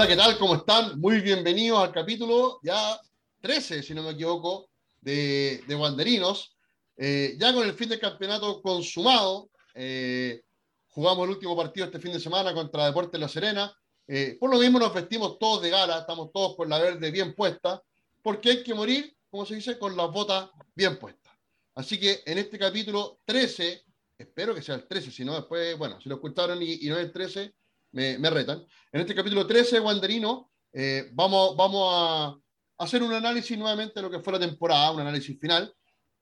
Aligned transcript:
Hola, 0.00 0.08
¿qué 0.08 0.16
tal? 0.16 0.38
¿Cómo 0.38 0.54
están? 0.54 0.98
Muy 0.98 1.20
bienvenidos 1.20 1.78
al 1.78 1.92
capítulo 1.92 2.58
ya 2.62 2.98
13, 3.42 3.82
si 3.82 3.92
no 3.92 4.02
me 4.02 4.12
equivoco, 4.12 4.70
de, 4.98 5.62
de 5.68 5.76
Wanderinos. 5.76 6.56
Eh, 6.96 7.36
ya 7.38 7.52
con 7.52 7.68
el 7.68 7.74
fin 7.74 7.90
del 7.90 8.00
campeonato 8.00 8.62
consumado, 8.62 9.50
eh, 9.74 10.40
jugamos 10.88 11.24
el 11.24 11.34
último 11.34 11.54
partido 11.54 11.84
este 11.84 11.98
fin 11.98 12.12
de 12.14 12.18
semana 12.18 12.54
contra 12.54 12.86
Deportes 12.86 13.20
La 13.20 13.28
Serena. 13.28 13.76
Eh, 14.08 14.38
por 14.40 14.48
lo 14.48 14.58
mismo 14.58 14.78
nos 14.78 14.94
vestimos 14.94 15.38
todos 15.38 15.60
de 15.60 15.68
gala, 15.68 15.98
estamos 15.98 16.32
todos 16.32 16.56
con 16.56 16.70
la 16.70 16.78
verde 16.78 17.10
bien 17.10 17.34
puesta, 17.34 17.82
porque 18.22 18.48
hay 18.48 18.62
que 18.62 18.72
morir, 18.72 19.14
como 19.28 19.44
se 19.44 19.56
dice, 19.56 19.78
con 19.78 19.98
las 19.98 20.10
botas 20.10 20.48
bien 20.74 20.98
puestas. 20.98 21.34
Así 21.74 22.00
que 22.00 22.22
en 22.24 22.38
este 22.38 22.58
capítulo 22.58 23.18
13, 23.26 23.84
espero 24.16 24.54
que 24.54 24.62
sea 24.62 24.76
el 24.76 24.88
13, 24.88 25.10
si 25.10 25.26
no 25.26 25.34
después, 25.34 25.76
bueno, 25.76 26.00
si 26.00 26.08
lo 26.08 26.14
escucharon 26.14 26.62
y, 26.62 26.86
y 26.86 26.88
no 26.88 26.96
es 26.96 27.04
el 27.04 27.12
13, 27.12 27.54
me, 27.92 28.18
me, 28.18 28.30
retan. 28.30 28.64
En 28.92 29.00
este 29.00 29.14
capítulo 29.14 29.46
13 29.46 29.76
de 29.76 29.80
Wanderino, 29.80 30.50
eh, 30.72 31.10
vamos, 31.12 31.56
vamos 31.56 31.88
a 31.92 32.36
hacer 32.78 33.02
un 33.02 33.12
análisis 33.12 33.56
nuevamente 33.58 33.94
de 33.96 34.02
lo 34.02 34.10
que 34.10 34.20
fue 34.20 34.32
la 34.32 34.38
temporada, 34.38 34.92
un 34.92 35.00
análisis 35.00 35.38
final. 35.38 35.72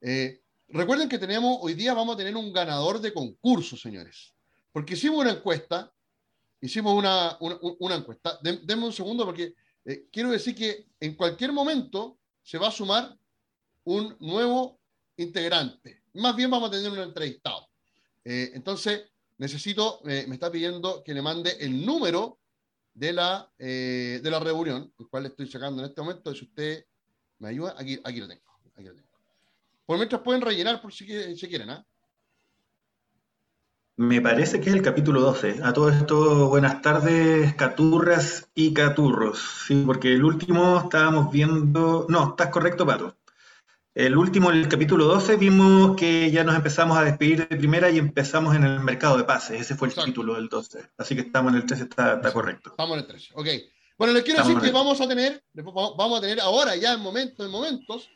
Eh, 0.01 0.41
recuerden 0.69 1.09
que 1.09 1.19
tenemos, 1.19 1.59
hoy 1.61 1.75
día 1.75 1.95
vamos 1.95 2.15
a 2.15 2.19
tener 2.19 2.37
un 2.37 2.53
ganador 2.53 3.01
de 3.01 3.13
concurso, 3.13 3.77
señores, 3.77 4.35
porque 4.73 4.95
hicimos 4.95 5.21
una 5.21 5.33
encuesta, 5.33 5.93
hicimos 6.61 6.95
una, 6.95 7.37
una, 7.41 7.59
una 7.79 7.95
encuesta. 7.97 8.39
denme 8.43 8.85
un 8.85 8.93
segundo 8.93 9.25
porque 9.25 9.55
eh, 9.85 10.07
quiero 10.13 10.31
decir 10.31 10.55
que 10.55 10.87
en 11.01 11.15
cualquier 11.15 11.53
momento 11.53 12.19
se 12.43 12.59
va 12.59 12.69
a 12.69 12.73
sumar 12.73 13.17
un 13.85 14.17
nuevo 14.21 14.81
integrante. 15.17 16.03
Más 16.15 16.35
bien 16.37 16.51
vamos 16.51 16.69
a 16.69 16.73
tener 16.73 16.91
un 16.91 16.99
entrevistado. 16.99 17.69
Eh, 18.25 18.51
entonces, 18.55 19.11
necesito, 19.39 20.01
eh, 20.07 20.27
me 20.29 20.35
está 20.35 20.51
pidiendo 20.51 21.03
que 21.03 21.15
le 21.15 21.23
mande 21.23 21.57
el 21.61 21.85
número 21.85 22.39
de 22.93 23.13
la, 23.13 23.51
eh, 23.59 24.21
de 24.23 24.31
la 24.31 24.41
reunión, 24.41 24.93
el 24.99 25.09
cual 25.09 25.23
le 25.23 25.29
estoy 25.31 25.49
sacando 25.49 25.83
en 25.83 25.89
este 25.89 26.01
momento. 26.01 26.35
Si 26.35 26.45
usted 26.45 26.85
me 27.39 27.49
ayuda, 27.49 27.75
aquí, 27.79 27.97
lo, 27.97 28.03
tengo, 28.29 28.43
aquí 28.77 28.87
lo 28.87 28.95
tengo. 28.95 29.09
Por 29.87 29.97
mientras 29.97 30.21
pueden 30.23 30.43
rellenar 30.43 30.83
por 30.83 30.93
si, 30.93 31.07
si 31.37 31.49
quieren. 31.49 31.71
¿ah? 31.71 31.87
Me 33.97 34.21
parece 34.21 34.61
que 34.61 34.71
es 34.71 34.77
el 34.77 34.83
capítulo 34.83 35.21
12. 35.21 35.61
A 35.63 35.73
todo 35.73 35.91
esto, 35.91 36.49
buenas 36.49 36.83
tardes, 36.83 37.55
caturras 37.55 38.49
y 38.55 38.73
caturros. 38.73 39.65
Sí, 39.67 39.83
porque 39.87 40.13
el 40.13 40.25
último 40.25 40.79
estábamos 40.79 41.33
viendo. 41.33 42.07
No, 42.09 42.31
estás 42.31 42.49
correcto, 42.51 42.87
Pato. 42.87 43.18
El 43.95 44.17
último, 44.17 44.51
el 44.51 44.69
capítulo 44.69 45.07
12, 45.07 45.37
vimos 45.37 45.97
que 45.97 46.31
ya 46.31 46.45
nos 46.45 46.55
empezamos 46.55 46.97
a 46.97 47.05
despedir 47.05 47.49
de 47.49 47.57
primera 47.57 47.91
y 47.91 47.99
empezamos 47.99 48.55
en 48.55 48.65
el 48.65 48.81
mercado 48.81 49.17
de 49.17 49.25
pases. 49.25 49.61
Ese 49.61 49.75
fue 49.75 49.89
el 49.89 49.93
Exacto. 49.93 50.11
título 50.11 50.35
del 50.35 50.49
12. 50.49 50.91
Así 50.99 51.15
que 51.15 51.23
estamos 51.23 51.53
en 51.53 51.59
el 51.59 51.67
13, 51.67 51.83
está, 51.85 52.15
está 52.15 52.33
correcto. 52.33 52.71
Estamos 52.71 52.95
en 52.97 53.01
el 53.01 53.07
13, 53.09 53.33
ok. 53.35 53.49
Bueno, 53.97 54.15
les 54.15 54.23
quiero 54.23 54.41
estamos 54.41 54.63
decir 54.63 54.71
que 54.71 54.79
vamos 54.79 55.01
a 55.01 55.09
tener, 55.09 55.43
vamos 55.55 56.19
a 56.19 56.21
tener 56.21 56.41
ahora, 56.41 56.77
ya 56.77 56.93
en 56.93 57.01
momentos, 57.01 57.45
en 57.45 57.51
momentos, 57.51 58.09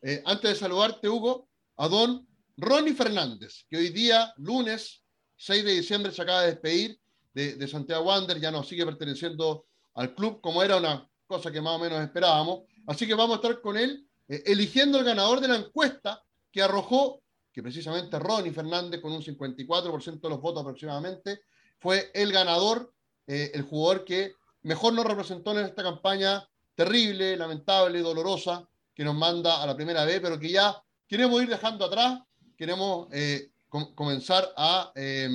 eh, 0.00 0.22
antes 0.24 0.50
de 0.50 0.56
saludarte, 0.56 1.08
Hugo, 1.08 1.48
a 1.76 1.88
don 1.88 2.26
Ronnie 2.56 2.94
Fernández, 2.94 3.66
que 3.68 3.76
hoy 3.76 3.90
día, 3.90 4.32
lunes 4.38 5.02
6 5.36 5.64
de 5.64 5.72
diciembre, 5.74 6.12
se 6.12 6.22
acaba 6.22 6.42
de 6.42 6.52
despedir 6.52 6.98
de, 7.34 7.56
de 7.56 7.68
Santiago 7.68 8.04
Wander, 8.04 8.40
ya 8.40 8.50
nos 8.50 8.66
sigue 8.66 8.86
perteneciendo 8.86 9.66
al 9.94 10.14
club, 10.14 10.40
como 10.40 10.62
era 10.62 10.78
una 10.78 11.06
cosa 11.26 11.52
que 11.52 11.60
más 11.60 11.74
o 11.74 11.78
menos 11.78 12.00
esperábamos. 12.00 12.60
Así 12.86 13.06
que 13.06 13.14
vamos 13.14 13.36
a 13.36 13.40
estar 13.42 13.60
con 13.60 13.76
él 13.76 14.07
eh, 14.28 14.42
eligiendo 14.46 14.98
el 14.98 15.04
ganador 15.04 15.40
de 15.40 15.48
la 15.48 15.56
encuesta 15.56 16.22
que 16.50 16.62
arrojó, 16.62 17.22
que 17.52 17.62
precisamente 17.62 18.18
Ronnie 18.18 18.52
Fernández 18.52 19.00
con 19.00 19.12
un 19.12 19.22
54% 19.22 20.20
de 20.20 20.28
los 20.28 20.40
votos 20.40 20.62
aproximadamente, 20.62 21.40
fue 21.78 22.10
el 22.14 22.32
ganador, 22.32 22.92
eh, 23.26 23.50
el 23.54 23.62
jugador 23.62 24.04
que 24.04 24.34
mejor 24.62 24.92
nos 24.92 25.04
representó 25.04 25.52
en 25.52 25.66
esta 25.66 25.82
campaña 25.82 26.46
terrible, 26.74 27.36
lamentable, 27.36 28.00
dolorosa, 28.00 28.68
que 28.94 29.04
nos 29.04 29.14
manda 29.14 29.62
a 29.62 29.66
la 29.66 29.76
primera 29.76 30.04
vez, 30.04 30.20
pero 30.20 30.38
que 30.38 30.50
ya 30.50 30.80
queremos 31.06 31.42
ir 31.42 31.48
dejando 31.48 31.84
atrás, 31.84 32.20
queremos 32.56 33.08
eh, 33.12 33.50
com 33.68 33.94
comenzar 33.94 34.52
a, 34.56 34.92
eh, 34.94 35.28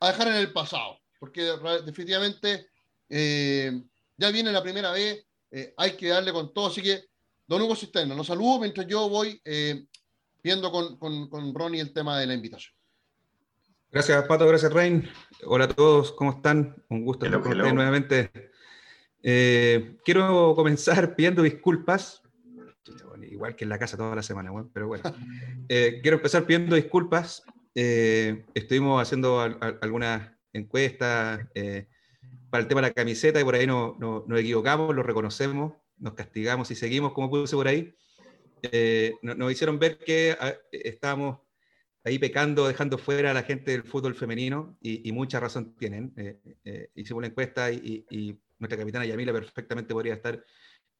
a, 0.00 0.08
dejar 0.08 0.28
en 0.28 0.34
el 0.34 0.52
pasado, 0.52 1.00
porque 1.18 1.42
definitivamente 1.84 2.68
eh, 3.08 3.82
ya 4.16 4.30
viene 4.30 4.52
la 4.52 4.62
primera 4.62 4.92
eh, 4.98 5.74
hay 5.76 5.96
que 5.96 6.08
darle 6.08 6.32
con 6.32 6.52
todo, 6.52 6.66
así 6.68 6.82
que 6.82 7.04
Don 7.46 7.60
Hugo 7.62 7.76
Cisterna, 7.76 8.14
los 8.14 8.26
saludo 8.26 8.60
mientras 8.60 8.86
yo 8.86 9.08
voy 9.08 9.40
eh, 9.44 9.84
viendo 10.42 10.70
con, 10.70 10.96
con, 10.98 11.28
con, 11.28 11.54
Ronnie 11.54 11.80
el 11.80 11.92
tema 11.92 12.18
de 12.18 12.26
la 12.26 12.34
invitación. 12.34 12.74
Gracias, 13.90 14.24
Pato, 14.26 14.46
gracias, 14.46 14.72
Rain. 14.72 15.08
Hola 15.44 15.64
a 15.64 15.68
todos, 15.68 16.12
¿cómo 16.12 16.30
están? 16.30 16.82
Un 16.88 17.04
gusto 17.04 17.26
estar 17.26 17.40
con 17.40 17.52
ustedes 17.52 17.74
nuevamente. 17.74 18.30
Eh, 19.22 19.96
quiero 20.04 20.54
comenzar 20.54 21.14
pidiendo 21.16 21.42
disculpas, 21.42 22.22
igual 23.30 23.54
que 23.54 23.64
en 23.64 23.70
la 23.70 23.78
casa 23.78 23.96
toda 23.96 24.16
la 24.16 24.22
semana, 24.22 24.50
bueno, 24.50 24.70
pero 24.72 24.88
bueno. 24.88 25.02
Eh, 25.68 26.00
quiero 26.02 26.18
empezar 26.18 26.44
pidiendo 26.44 26.76
disculpas. 26.76 27.44
Eh, 27.74 28.44
estuvimos 28.52 29.00
haciendo 29.00 29.40
al, 29.40 29.56
al, 29.60 29.78
algunas 29.80 30.32
encuestas 30.52 31.46
para 32.50 32.62
el 32.62 32.68
tema 32.68 32.82
de 32.82 32.88
la 32.88 32.92
camiseta 32.92 33.40
y 33.40 33.44
por 33.44 33.54
ahí 33.54 33.66
no, 33.66 33.96
no, 33.98 34.24
nos 34.26 34.38
equivocamos, 34.38 34.94
lo 34.94 35.02
reconocemos 35.02 35.72
nos 36.02 36.14
castigamos 36.14 36.70
y 36.70 36.74
seguimos, 36.74 37.12
como 37.12 37.30
puse 37.30 37.56
por 37.56 37.68
ahí, 37.68 37.94
eh, 38.62 39.14
nos, 39.22 39.36
nos, 39.36 39.50
hicieron 39.50 39.78
ver 39.78 39.98
que 39.98 40.36
ah, 40.38 40.54
estábamos 40.70 41.38
ahí 42.04 42.18
pecando, 42.18 42.66
dejando 42.66 42.98
fuera 42.98 43.30
a 43.30 43.34
la 43.34 43.42
gente 43.42 43.70
del 43.70 43.84
fútbol 43.84 44.14
femenino, 44.14 44.76
y, 44.80 45.08
y 45.08 45.12
mucha 45.12 45.40
razón 45.40 45.74
tienen. 45.76 46.12
Eh, 46.16 46.38
eh, 46.64 46.90
hicimos 46.94 47.18
una 47.18 47.28
encuesta 47.28 47.70
y, 47.72 48.04
y, 48.10 48.38
nuestra 48.58 48.78
capitana 48.78 49.04
Yamila 49.04 49.32
perfectamente 49.32 49.92
podría 49.92 50.14
estar 50.14 50.44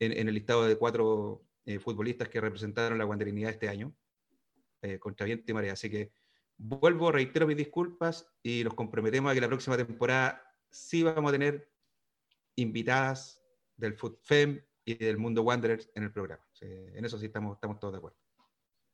en, 0.01 0.11
en 0.11 0.27
el 0.27 0.35
listado 0.35 0.67
de 0.67 0.75
cuatro 0.75 1.45
eh, 1.65 1.79
futbolistas 1.79 2.29
que 2.29 2.41
representaron 2.41 2.99
la 2.99 3.05
guanderinidad 3.05 3.53
este 3.53 3.69
año, 3.69 3.95
eh, 4.83 4.99
contra 4.99 5.27
viento 5.27 5.45
y 5.49 5.55
marea. 5.55 5.75
Así 5.75 5.89
que 5.89 6.11
vuelvo, 6.59 7.13
reitero 7.13 7.47
mis 7.47 7.57
disculpas 7.57 8.27
y 8.43 8.65
nos 8.65 8.75
comprometemos 8.75 9.31
a 9.31 9.35
que 9.35 9.41
la 9.41 9.47
próxima 9.47 9.77
temporada 9.77 10.43
sí 10.71 11.05
vamos 11.05 11.29
a 11.29 11.33
tener 11.33 11.71
invitadas 12.57 13.41
del 13.77 13.95
FUTFEM, 13.95 14.61
y 14.85 14.95
del 14.95 15.19
mundo 15.19 15.43
Wanderers 15.43 15.91
en 15.95 16.05
el 16.05 16.13
programa. 16.13 16.45
En 16.61 17.05
eso 17.05 17.19
sí 17.19 17.27
estamos, 17.27 17.55
estamos 17.55 17.79
todos 17.79 17.95
de 17.95 17.99
acuerdo. 17.99 18.19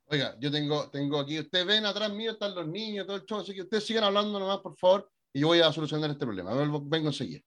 Oiga, 0.06 0.36
yo 0.40 0.50
tengo, 0.50 0.88
tengo 0.90 1.20
aquí, 1.20 1.38
ustedes 1.38 1.66
ven 1.66 1.84
atrás 1.84 2.10
mío, 2.12 2.32
están 2.32 2.54
los 2.54 2.66
niños, 2.66 3.06
todo 3.06 3.16
el 3.16 3.26
show, 3.26 3.40
así 3.40 3.54
que 3.54 3.62
ustedes 3.62 3.84
sigan 3.84 4.04
hablando 4.04 4.38
nomás, 4.38 4.58
por 4.58 4.76
favor, 4.76 5.10
y 5.32 5.40
yo 5.40 5.48
voy 5.48 5.60
a 5.60 5.72
solucionar 5.72 6.10
este 6.10 6.24
problema. 6.24 6.54
Vengo 6.54 7.08
enseguida. 7.08 7.42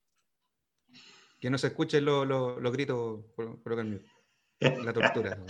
Que 1.40 1.50
no 1.50 1.58
se 1.58 1.68
escuchen 1.68 2.06
los 2.06 2.28
lo, 2.28 2.60
lo 2.60 2.72
gritos, 2.72 3.26
colocar 3.36 3.84
mío. 3.84 4.02
La 4.60 4.94
tortura. 4.94 5.44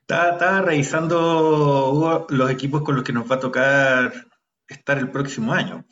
estaba, 0.00 0.30
estaba 0.32 0.62
revisando 0.62 1.92
Hugo, 1.92 2.26
los 2.30 2.50
equipos 2.50 2.82
con 2.82 2.96
los 2.96 3.04
que 3.04 3.12
nos 3.12 3.30
va 3.30 3.36
a 3.36 3.40
tocar 3.40 4.12
estar 4.66 4.98
el 4.98 5.10
próximo 5.12 5.52
año. 5.52 5.86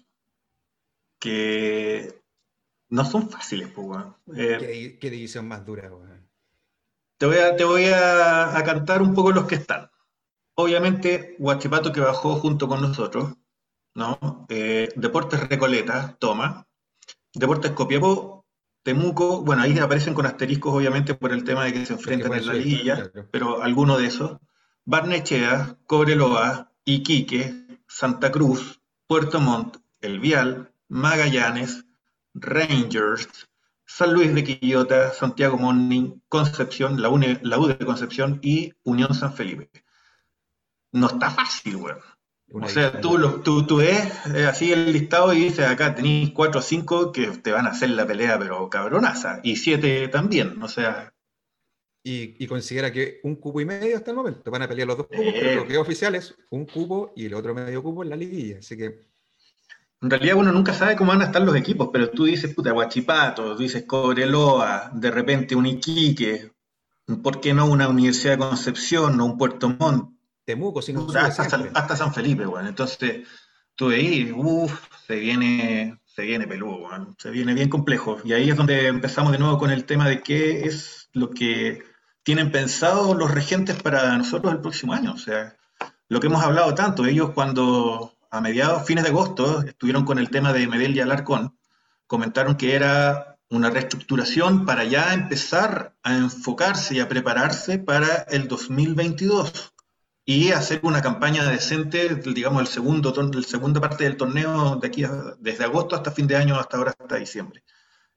Que 1.21 2.20
no 2.91 3.05
son 3.05 3.31
fáciles, 3.31 3.69
pues, 3.69 3.87
weón. 3.87 4.17
Eh, 4.37 4.57
¿Qué, 4.59 4.99
¿Qué, 5.01 5.11
división 5.11 5.49
más 5.49 5.65
dura, 5.65 5.91
weón? 5.91 6.29
Te 7.17 7.27
voy, 7.27 7.39
a, 7.39 7.57
te 7.57 7.65
voy 7.65 7.85
a, 7.87 8.57
a, 8.57 8.65
cantar 8.65 9.03
un 9.03 9.15
poco 9.15 9.31
los 9.31 9.47
que 9.47 9.55
están. 9.55 9.91
Obviamente, 10.55 11.37
Huachipato 11.39 11.93
que 11.93 12.01
bajó 12.01 12.37
junto 12.37 12.67
con 12.69 12.81
nosotros, 12.81 13.35
¿no? 13.95 14.47
Eh, 14.49 14.89
Deportes 14.97 15.49
Recoleta, 15.49 16.17
toma. 16.19 16.67
Deportes 17.33 17.73
Copiapó, 17.73 18.47
Temuco, 18.83 19.43
bueno, 19.43 19.63
ahí 19.63 19.79
aparecen 19.79 20.15
con 20.15 20.27
asteriscos, 20.27 20.75
obviamente, 20.75 21.15
por 21.15 21.33
el 21.33 21.45
tema 21.45 21.65
de 21.65 21.73
que 21.73 21.87
se 21.87 21.93
enfrentan 21.93 22.33
en 22.35 22.47
la 22.47 22.55
liguilla, 22.55 23.11
claro. 23.11 23.29
pero 23.31 23.63
alguno 23.63 23.99
de 23.99 24.07
esos. 24.07 24.39
Barnechea, 24.85 25.77
Cobreloa, 25.87 26.73
Iquique, 26.85 27.83
Santa 27.87 28.33
Cruz, 28.33 28.81
Puerto 29.07 29.41
Montt, 29.41 29.77
El 30.01 30.19
Vial, 30.19 30.73
Magallanes, 30.89 31.85
Rangers, 32.35 33.29
San 33.87 34.15
Luis 34.15 34.35
de 34.35 34.45
Quillota, 34.45 35.13
Santiago 35.13 35.59
Morning, 35.59 36.21
Concepción, 36.29 37.03
la, 37.03 37.09
UNE, 37.09 37.41
la 37.43 37.59
U 37.59 37.67
de 37.67 37.79
Concepción 37.79 38.39
y 38.43 38.73
Unión 38.85 39.15
San 39.15 39.35
Felipe. 39.35 39.71
No 40.93 41.09
está 41.09 41.31
fácil, 41.31 41.77
weón. 41.77 41.99
O 42.53 42.69
sea, 42.69 43.01
tú, 43.01 43.17
lo, 43.17 43.43
tú, 43.43 43.65
tú 43.65 43.77
ves 43.77 44.13
eh, 44.35 44.45
así 44.47 44.73
el 44.73 44.93
listado 44.93 45.33
y 45.33 45.45
dices, 45.45 45.67
acá 45.67 45.95
tenéis 45.95 46.31
cuatro 46.31 46.59
o 46.59 46.63
cinco 46.63 47.13
que 47.13 47.29
te 47.29 47.53
van 47.53 47.67
a 47.67 47.71
hacer 47.71 47.91
la 47.91 48.07
pelea, 48.07 48.39
pero 48.39 48.69
cabronaza. 48.69 49.41
Y 49.43 49.57
siete 49.57 50.09
también, 50.09 50.61
o 50.63 50.69
sea... 50.69 51.13
Y, 52.03 52.43
y, 52.43 52.47
considera 52.47 52.91
que 52.91 53.21
un 53.25 53.37
cubo 53.37 53.61
y 53.61 53.67
medio 53.67 53.95
hasta 53.95 54.11
el 54.11 54.17
momento. 54.17 54.51
Van 54.51 54.63
a 54.63 54.69
pelear 54.69 54.89
los 54.89 54.97
dos 54.97 55.07
cubos, 55.07 55.27
eh, 55.27 55.37
pero 55.39 55.57
lo 55.57 55.67
que 55.67 55.75
es 55.75 55.79
oficial 55.79 56.15
es 56.15 56.35
un 56.49 56.65
cubo 56.65 57.13
y 57.15 57.27
el 57.27 57.35
otro 57.35 57.55
medio 57.55 57.83
cubo 57.83 58.03
en 58.03 58.09
la 58.09 58.17
liguilla. 58.17 58.61
Así 58.61 58.75
que 58.75 59.01
en 60.03 60.11
realidad 60.11 60.37
uno 60.37 60.53
nunca 60.53 60.73
sabe 60.73 60.97
cómo 60.97 61.13
van 61.13 61.23
a 61.23 61.27
estar 61.27 61.43
los 61.43 61.55
equipos, 61.55 61.91
pero 61.93 62.11
tú 62.11 62.25
dices, 62.25 62.55
puta, 62.55 62.73
Guachipato, 62.73 63.55
dices 63.57 63.85
Cobreloa, 63.85 64.91
de 64.95 65.11
repente 65.11 65.55
un 65.55 65.67
Iquique, 65.67 66.53
¿por 67.23 67.41
qué 67.41 67.53
no 67.53 67.67
una 67.67 67.89
Universidad 67.89 68.33
de 68.33 68.39
Concepción 68.39 69.21
o 69.21 69.27
un 69.27 69.37
Puerto 69.37 69.69
Montt? 69.69 70.15
Temuco, 70.45 70.81
si 70.81 70.93
no 70.93 71.07
hasta, 71.13 71.97
San 71.97 72.15
Felipe, 72.15 72.47
bueno. 72.47 72.69
Entonces, 72.71 73.29
tú 73.75 73.91
ahí, 73.91 74.33
uff, 74.35 74.87
se 75.07 75.17
viene, 75.17 76.01
se 76.07 76.23
viene 76.23 76.47
peludo, 76.47 76.89
se 77.19 77.31
viene 77.31 77.53
bien 77.53 77.69
complejo. 77.69 78.19
Y 78.25 78.33
ahí 78.33 78.51
es 78.51 78.57
donde 78.57 78.87
empezamos 78.87 79.33
de 79.33 79.39
nuevo 79.39 79.59
con 79.59 79.71
el 79.71 79.85
tema 79.85 80.09
de 80.09 80.23
qué 80.23 80.63
es 80.63 81.11
lo 81.13 81.31
que 81.31 81.85
tienen 82.23 82.51
pensado 82.51 83.15
los 83.15 83.31
regentes 83.31 83.81
para 83.83 84.17
nosotros 84.17 84.53
el 84.53 84.61
próximo 84.61 84.95
año. 84.95 85.13
O 85.13 85.19
sea, 85.19 85.57
lo 86.09 86.21
que 86.21 86.29
hemos 86.29 86.43
hablado 86.43 86.75
tanto, 86.75 87.05
ellos 87.05 87.31
cuando 87.31 88.17
a 88.31 88.41
mediados, 88.41 88.87
fines 88.87 89.05
de 89.05 89.11
agosto, 89.11 89.63
estuvieron 89.63 90.05
con 90.05 90.19
el 90.19 90.31
tema 90.31 90.53
de 90.53 90.67
Medellín 90.67 90.97
y 90.97 91.01
Alarcón, 91.01 91.57
comentaron 92.07 92.57
que 92.57 92.75
era 92.75 93.39
una 93.49 93.71
reestructuración 93.71 94.65
para 94.65 94.85
ya 94.85 95.13
empezar 95.13 95.97
a 96.03 96.17
enfocarse 96.17 96.95
y 96.95 97.01
a 97.01 97.09
prepararse 97.09 97.79
para 97.79 98.27
el 98.31 98.47
2022 98.47 99.73
y 100.25 100.53
hacer 100.53 100.81
una 100.85 101.03
campaña 101.03 101.45
decente, 101.51 102.15
digamos, 102.15 102.61
el 102.63 102.69
segundo, 102.69 103.13
la 103.33 103.43
segunda 103.43 103.81
parte 103.81 104.05
del 104.05 104.17
torneo 104.17 104.77
de 104.77 104.87
aquí 104.87 105.05
desde 105.41 105.65
agosto 105.65 105.97
hasta 105.97 106.13
fin 106.13 106.29
de 106.29 106.37
año, 106.37 106.55
hasta 106.55 106.77
ahora, 106.77 106.95
hasta 106.97 107.17
diciembre. 107.17 107.65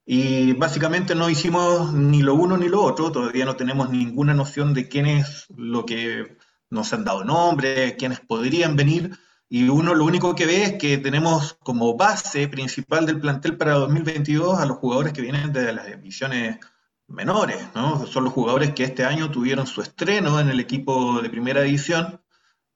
Y 0.06 0.52
básicamente 0.52 1.16
no 1.16 1.28
hicimos 1.28 1.92
ni 1.92 2.22
lo 2.22 2.34
uno 2.34 2.56
ni 2.56 2.68
lo 2.68 2.82
otro, 2.82 3.10
todavía 3.10 3.44
no 3.44 3.56
tenemos 3.56 3.90
ninguna 3.90 4.34
noción 4.34 4.74
de 4.74 4.86
quién 4.86 5.06
es 5.06 5.46
lo 5.56 5.84
que 5.84 6.36
nos 6.70 6.92
han 6.92 7.04
dado 7.04 7.24
nombre, 7.24 7.96
quiénes 7.96 8.20
podrían 8.20 8.76
venir, 8.76 9.18
y 9.48 9.68
uno 9.68 9.94
lo 9.94 10.04
único 10.04 10.34
que 10.34 10.46
ve 10.46 10.62
es 10.64 10.72
que 10.74 10.98
tenemos 10.98 11.54
como 11.62 11.96
base 11.96 12.48
principal 12.48 13.06
del 13.06 13.20
plantel 13.20 13.56
para 13.56 13.74
2022 13.74 14.58
a 14.58 14.66
los 14.66 14.78
jugadores 14.78 15.12
que 15.12 15.22
vienen 15.22 15.52
de 15.52 15.72
las 15.72 15.86
divisiones 15.86 16.58
menores, 17.06 17.58
¿no? 17.74 18.06
Son 18.06 18.24
los 18.24 18.32
jugadores 18.32 18.72
que 18.74 18.84
este 18.84 19.04
año 19.04 19.30
tuvieron 19.30 19.66
su 19.66 19.82
estreno 19.82 20.40
en 20.40 20.48
el 20.48 20.60
equipo 20.60 21.20
de 21.20 21.30
primera 21.30 21.62
división 21.62 22.20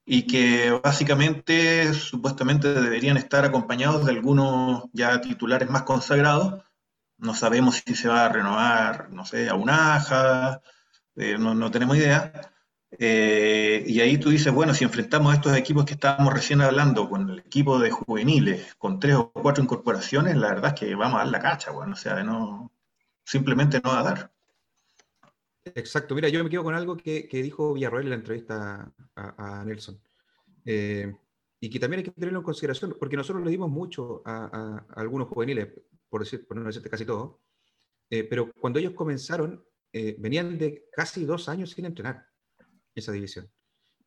y 0.05 0.27
que 0.27 0.71
básicamente 0.83 1.93
supuestamente 1.93 2.73
deberían 2.73 3.17
estar 3.17 3.45
acompañados 3.45 4.05
de 4.05 4.11
algunos 4.11 4.83
ya 4.93 5.19
titulares 5.21 5.69
más 5.69 5.83
consagrados. 5.83 6.63
No 7.17 7.35
sabemos 7.35 7.83
si 7.85 7.95
se 7.95 8.07
va 8.07 8.25
a 8.25 8.29
renovar, 8.29 9.09
no 9.11 9.25
sé, 9.25 9.49
a 9.49 9.55
Unaja, 9.55 10.61
eh, 11.15 11.37
no, 11.37 11.53
no 11.55 11.71
tenemos 11.71 11.97
idea 11.97 12.53
eh, 12.91 13.83
y 13.85 13.99
ahí 13.99 14.17
tú 14.17 14.29
dices, 14.29 14.51
bueno, 14.51 14.73
si 14.73 14.83
enfrentamos 14.83 15.31
a 15.31 15.35
estos 15.35 15.55
equipos 15.55 15.85
que 15.85 15.93
estábamos 15.93 16.33
recién 16.33 16.61
hablando, 16.61 17.07
con 17.09 17.29
el 17.29 17.39
equipo 17.39 17.77
de 17.79 17.91
juveniles, 17.91 18.75
con 18.75 18.99
tres 18.99 19.15
o 19.15 19.31
cuatro 19.31 19.63
incorporaciones, 19.63 20.35
la 20.35 20.49
verdad 20.49 20.73
es 20.73 20.79
que 20.79 20.95
vamos 20.95 21.15
a 21.15 21.23
dar 21.23 21.27
la 21.27 21.39
cacha, 21.39 21.71
bueno, 21.71 21.93
o 21.93 21.95
sea, 21.95 22.23
simplemente 23.23 23.79
no 23.83 23.91
va 23.91 23.99
a 23.99 24.03
dar. 24.03 24.31
Exacto, 25.75 26.15
mira, 26.15 26.29
yo 26.29 26.43
me 26.43 26.49
quedo 26.49 26.63
con 26.63 26.73
algo 26.73 26.97
que, 26.97 27.27
dijo 27.31 27.73
Villarroel 27.73 28.05
en 28.05 28.09
la 28.09 28.15
entrevista 28.15 28.91
a, 29.15 29.63
Nelson. 29.65 30.01
Eh, 30.65 31.15
y 31.59 31.69
que 31.69 31.79
también 31.79 31.99
hay 31.99 32.05
que 32.05 32.11
tenerlo 32.11 32.39
en 32.39 32.45
consideración, 32.45 32.95
porque 32.97 33.17
nosotros 33.17 33.43
le 33.43 33.51
dimos 33.51 33.69
mucho 33.69 34.23
a, 34.25 34.83
algunos 34.95 35.27
juveniles, 35.27 35.67
por, 36.09 36.21
decir, 36.21 36.47
por 36.47 36.57
no 36.57 36.63
decirte 36.63 36.89
casi 36.89 37.05
todo, 37.05 37.39
eh, 38.09 38.23
pero 38.23 38.51
cuando 38.59 38.79
ellos 38.79 38.93
comenzaron, 38.93 39.63
venían 39.91 40.57
de 40.57 40.85
casi 40.91 41.25
dos 41.25 41.49
años 41.49 41.71
sin 41.71 41.85
entrenar 41.85 42.28
esa 42.99 43.11
división. 43.11 43.49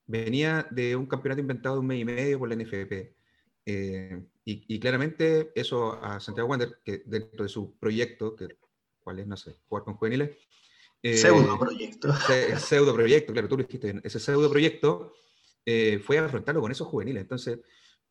Venía 0.07 0.67
de 0.71 0.97
un 0.97 1.07
campeonato 1.07 1.41
inventado 1.41 1.77
de 1.77 1.81
un 1.81 1.87
mes 1.87 2.01
y 2.01 2.05
medio 2.05 2.39
por 2.39 2.49
la 2.49 2.57
NFP. 2.57 3.15
Eh, 3.65 4.23
y, 4.45 4.81
claramente 4.81 5.53
eso 5.55 6.03
a 6.03 6.19
Santiago 6.19 6.49
Wander, 6.49 6.81
que 6.85 7.03
dentro 7.07 7.45
de 7.45 7.49
su 7.49 7.79
proyecto, 7.79 8.35
que, 8.35 8.49
¿cuál 9.01 9.21
es? 9.21 9.27
No 9.27 9.37
sé, 9.37 9.57
jugar 9.69 9.85
con 9.85 9.95
juveniles. 9.95 10.37
Eh, 11.01 11.17
pseudo 11.17 11.59
proyecto. 11.59 12.13
pseudo 12.59 12.95
proyecto, 12.95 13.33
claro, 13.33 13.49
tú 13.49 13.57
lo 13.57 13.65
dijiste 13.65 14.01
Ese 14.05 14.21
pseudo 14.21 14.51
proyecto 14.51 15.13
eh, 15.65 16.01
fue 16.01 16.19
a 16.19 16.25
afrontarlo 16.25 16.61
con 16.61 16.73
esos 16.73 16.89
juveniles. 16.89 17.23
Entonces, 17.23 17.61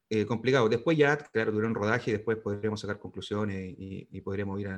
eh, 0.10 0.26
complicado. 0.26 0.68
Después 0.70 0.98
ya, 0.98 1.18
claro, 1.18 1.52
duró 1.52 1.68
un 1.68 1.76
rodaje 1.76 2.12
y 2.12 2.14
después 2.14 2.38
podríamos 2.38 2.82
sacar 2.82 3.00
conclusiones 3.00 3.76
y, 3.78 4.22
podríamos 4.22 4.60
ir 4.60 4.70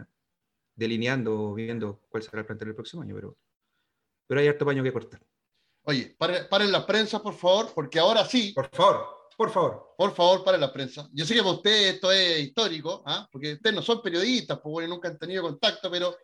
delineando, 0.75 1.53
viendo 1.53 2.01
cuál 2.09 2.23
será 2.23 2.41
el 2.41 2.45
plantel 2.45 2.67
del 2.69 2.75
próximo 2.75 3.01
año, 3.01 3.15
pero, 3.15 3.37
pero 4.27 4.41
hay 4.41 4.47
harto 4.47 4.65
paño 4.65 4.83
que 4.83 4.93
cortar. 4.93 5.21
Oye, 5.85 6.15
paren, 6.17 6.71
la 6.71 6.85
prensa, 6.85 7.21
por 7.21 7.35
favor, 7.35 7.71
porque 7.73 7.99
ahora 7.99 8.25
sí. 8.25 8.53
Por 8.53 8.69
favor, 8.69 9.05
por 9.37 9.51
favor. 9.51 9.93
Por 9.97 10.15
favor, 10.15 10.43
paren 10.43 10.61
la 10.61 10.71
prensa. 10.71 11.09
Yo 11.11 11.25
sé 11.25 11.33
que 11.33 11.41
para 11.41 11.55
ustedes 11.55 11.95
esto 11.95 12.11
es 12.11 12.39
histórico, 12.39 13.03
¿ah? 13.05 13.27
porque 13.31 13.53
ustedes 13.53 13.75
no 13.75 13.81
son 13.81 14.01
periodistas, 14.01 14.59
pues 14.59 14.71
bueno, 14.71 14.89
nunca 14.89 15.09
han 15.09 15.19
tenido 15.19 15.43
contacto, 15.43 15.91
pero, 15.91 16.15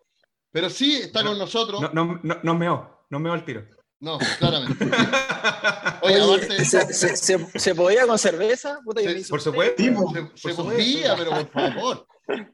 pero 0.51 0.69
sí 0.69 0.95
está 0.95 1.23
con 1.23 1.37
nosotros. 1.37 1.81
No, 1.81 1.89
no, 1.93 2.19
no, 2.23 2.39
no 2.41 2.55
meo, 2.55 3.05
no 3.09 3.19
meo 3.19 3.33
al 3.33 3.43
tiro. 3.43 3.65
No, 3.99 4.17
claramente. 4.37 4.85
Oye, 6.03 6.21
aparte, 6.21 6.63
¿se, 6.63 6.93
se, 6.93 7.59
se, 7.59 7.75
podía 7.75 8.07
con 8.07 8.17
cerveza? 8.17 8.79
por 9.29 9.41
supuesto. 9.41 9.83
se, 10.35 10.53
podía, 10.53 11.15
pero 11.17 11.31
por 11.31 11.49
favor. 11.49 12.07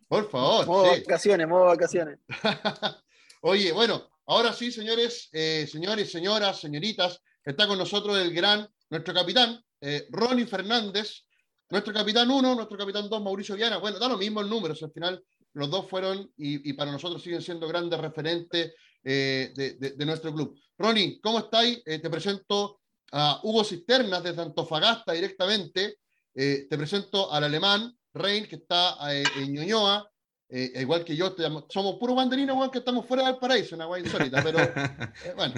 Por 0.07 0.29
favor. 0.29 0.65
Modo 0.65 0.83
vacaciones, 0.89 1.47
modo 1.47 1.65
vacaciones. 1.65 2.19
Oye, 3.41 3.71
bueno, 3.73 4.09
Ahora 4.27 4.53
sí, 4.53 4.71
señores, 4.71 5.29
eh, 5.33 5.67
señores, 5.71 6.11
señoras, 6.11 6.59
señoritas, 6.59 7.21
está 7.43 7.67
con 7.67 7.77
nosotros 7.77 8.17
el 8.17 8.33
gran, 8.33 8.67
nuestro 8.89 9.13
capitán, 9.13 9.63
eh, 9.81 10.07
Ronnie 10.09 10.47
Fernández, 10.47 11.25
nuestro 11.69 11.93
capitán 11.93 12.31
1, 12.31 12.55
nuestro 12.55 12.77
capitán 12.77 13.07
2, 13.07 13.21
Mauricio 13.21 13.55
Viana. 13.55 13.77
Bueno, 13.77 13.99
da 13.99 14.07
lo 14.07 14.17
mismo 14.17 14.41
el 14.41 14.49
número, 14.49 14.73
al 14.79 14.91
final 14.91 15.23
los 15.53 15.69
dos 15.69 15.87
fueron 15.87 16.31
y, 16.37 16.73
para 16.73 16.91
nosotros 16.91 17.21
siguen 17.21 17.41
siendo 17.41 17.67
grandes 17.67 17.99
referentes 17.99 18.73
eh, 19.03 19.53
de, 19.55 20.05
nuestro 20.05 20.33
club. 20.33 20.59
Ronnie, 20.77 21.19
¿cómo 21.21 21.39
estáis? 21.39 21.83
te 21.83 22.09
presento 22.09 22.81
a 23.11 23.39
Hugo 23.43 23.63
Cisternas 23.63 24.23
desde 24.23 24.41
Antofagasta 24.41 25.13
directamente. 25.13 25.99
te 26.33 26.67
presento 26.77 27.31
al 27.31 27.45
alemán 27.45 27.95
Rein, 28.13 28.47
que 28.47 28.57
está 28.57 28.97
en 29.13 29.53
Ñuñoa. 29.53 30.09
Eh, 30.57 30.71
igual 30.79 31.03
que 31.03 31.17
yo, 31.17 31.35
somos 31.67 31.97
puros 31.97 32.15
banderinos, 32.15 32.71
que 32.71 32.77
estamos 32.77 33.05
fuera 33.05 33.25
del 33.25 33.35
paraíso, 33.35 33.75
una 33.75 33.87
guay 33.87 34.03
insólita, 34.03 34.41
pero 34.41 34.57
eh, 35.25 35.33
bueno, 35.35 35.53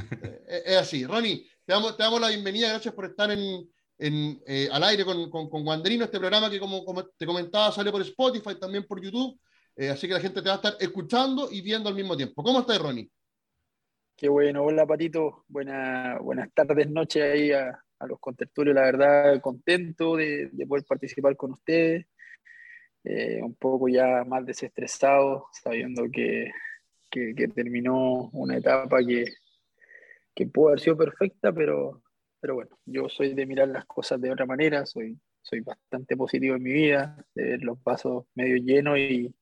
eh, 0.47 0.63
es 0.65 0.77
así. 0.77 1.05
Ronnie, 1.05 1.47
te 1.63 1.73
damos, 1.73 1.95
te 1.95 2.01
damos 2.01 2.19
la 2.19 2.29
bienvenida, 2.29 2.69
gracias 2.69 2.95
por 2.95 3.05
estar 3.05 3.29
en, 3.29 3.69
en 3.99 4.41
al 4.71 4.83
aire 4.85 5.05
con, 5.05 5.29
con, 5.29 5.51
con 5.51 5.67
Wanderino, 5.67 6.05
este 6.05 6.17
programa 6.17 6.49
que 6.49 6.59
como, 6.59 6.83
como, 6.83 7.05
te 7.05 7.27
comentaba 7.27 7.71
sale 7.71 7.91
por 7.91 8.01
Spotify, 8.01 8.55
también 8.59 8.87
por 8.87 8.99
YouTube, 8.99 9.39
así 9.87 10.07
que 10.07 10.15
la 10.15 10.19
gente 10.19 10.41
te 10.41 10.47
va 10.47 10.55
a 10.55 10.57
estar 10.57 10.75
escuchando 10.79 11.47
y 11.51 11.61
viendo 11.61 11.89
al 11.89 11.95
mismo 11.95 12.17
tiempo. 12.17 12.41
¿Cómo 12.41 12.61
estás, 12.61 12.79
Ronnie? 12.79 13.07
Qué 14.15 14.29
bueno, 14.29 14.63
hola 14.63 14.87
Patito, 14.87 15.45
Buena, 15.47 16.17
buenas 16.19 16.51
tardes, 16.55 16.89
noches 16.89 17.21
ahí 17.21 17.51
a, 17.51 17.83
a 17.99 18.07
los 18.07 18.19
contertulios, 18.19 18.73
la 18.73 18.81
verdad 18.81 19.39
contento 19.41 20.15
de, 20.15 20.49
de 20.51 20.65
poder 20.65 20.85
participar 20.85 21.35
con 21.35 21.51
ustedes 21.51 22.07
eh, 23.09 23.41
un 23.41 23.55
poco 23.55 23.87
ya 23.87 24.25
más 24.25 24.45
desestresado, 24.45 25.47
sabiendo 25.53 26.11
que, 26.11 26.51
que, 27.09 27.47
terminó 27.55 28.29
una 28.33 28.57
etapa 28.57 28.99
que, 28.99 29.23
que 30.35 30.47
pudo 30.47 30.69
haber 30.69 30.81
sido 30.81 30.97
perfecta, 30.97 31.53
pero, 31.53 32.03
pero 32.41 32.55
bueno, 32.55 32.77
yo 32.85 33.07
soy 33.07 33.33
de 33.33 33.45
mirar 33.45 33.69
las 33.69 33.85
cosas 33.85 34.19
de 34.19 34.29
otra 34.29 34.45
manera, 34.45 34.85
soy, 34.85 35.17
soy 35.41 35.61
bastante 35.61 36.17
positivo 36.17 36.57
en 36.57 36.63
mi 36.63 36.73
vida, 36.73 37.15
de 37.33 37.43
ver 37.43 37.61
los 37.61 37.79
pasos 37.79 38.25
medio 38.35 38.57
llenos 38.57 38.97
y, 38.97 39.33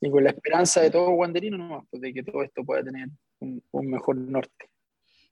y 0.00 0.10
con 0.10 0.24
la 0.24 0.30
esperanza 0.30 0.80
de 0.80 0.90
todo 0.90 1.10
guanderino 1.10 1.58
nomás, 1.58 1.84
pues, 1.90 2.00
de 2.00 2.14
que 2.14 2.22
todo 2.22 2.42
esto 2.42 2.64
pueda 2.64 2.82
tener 2.82 3.08
un, 3.40 3.62
un 3.72 3.90
mejor 3.90 4.16
norte. 4.16 4.70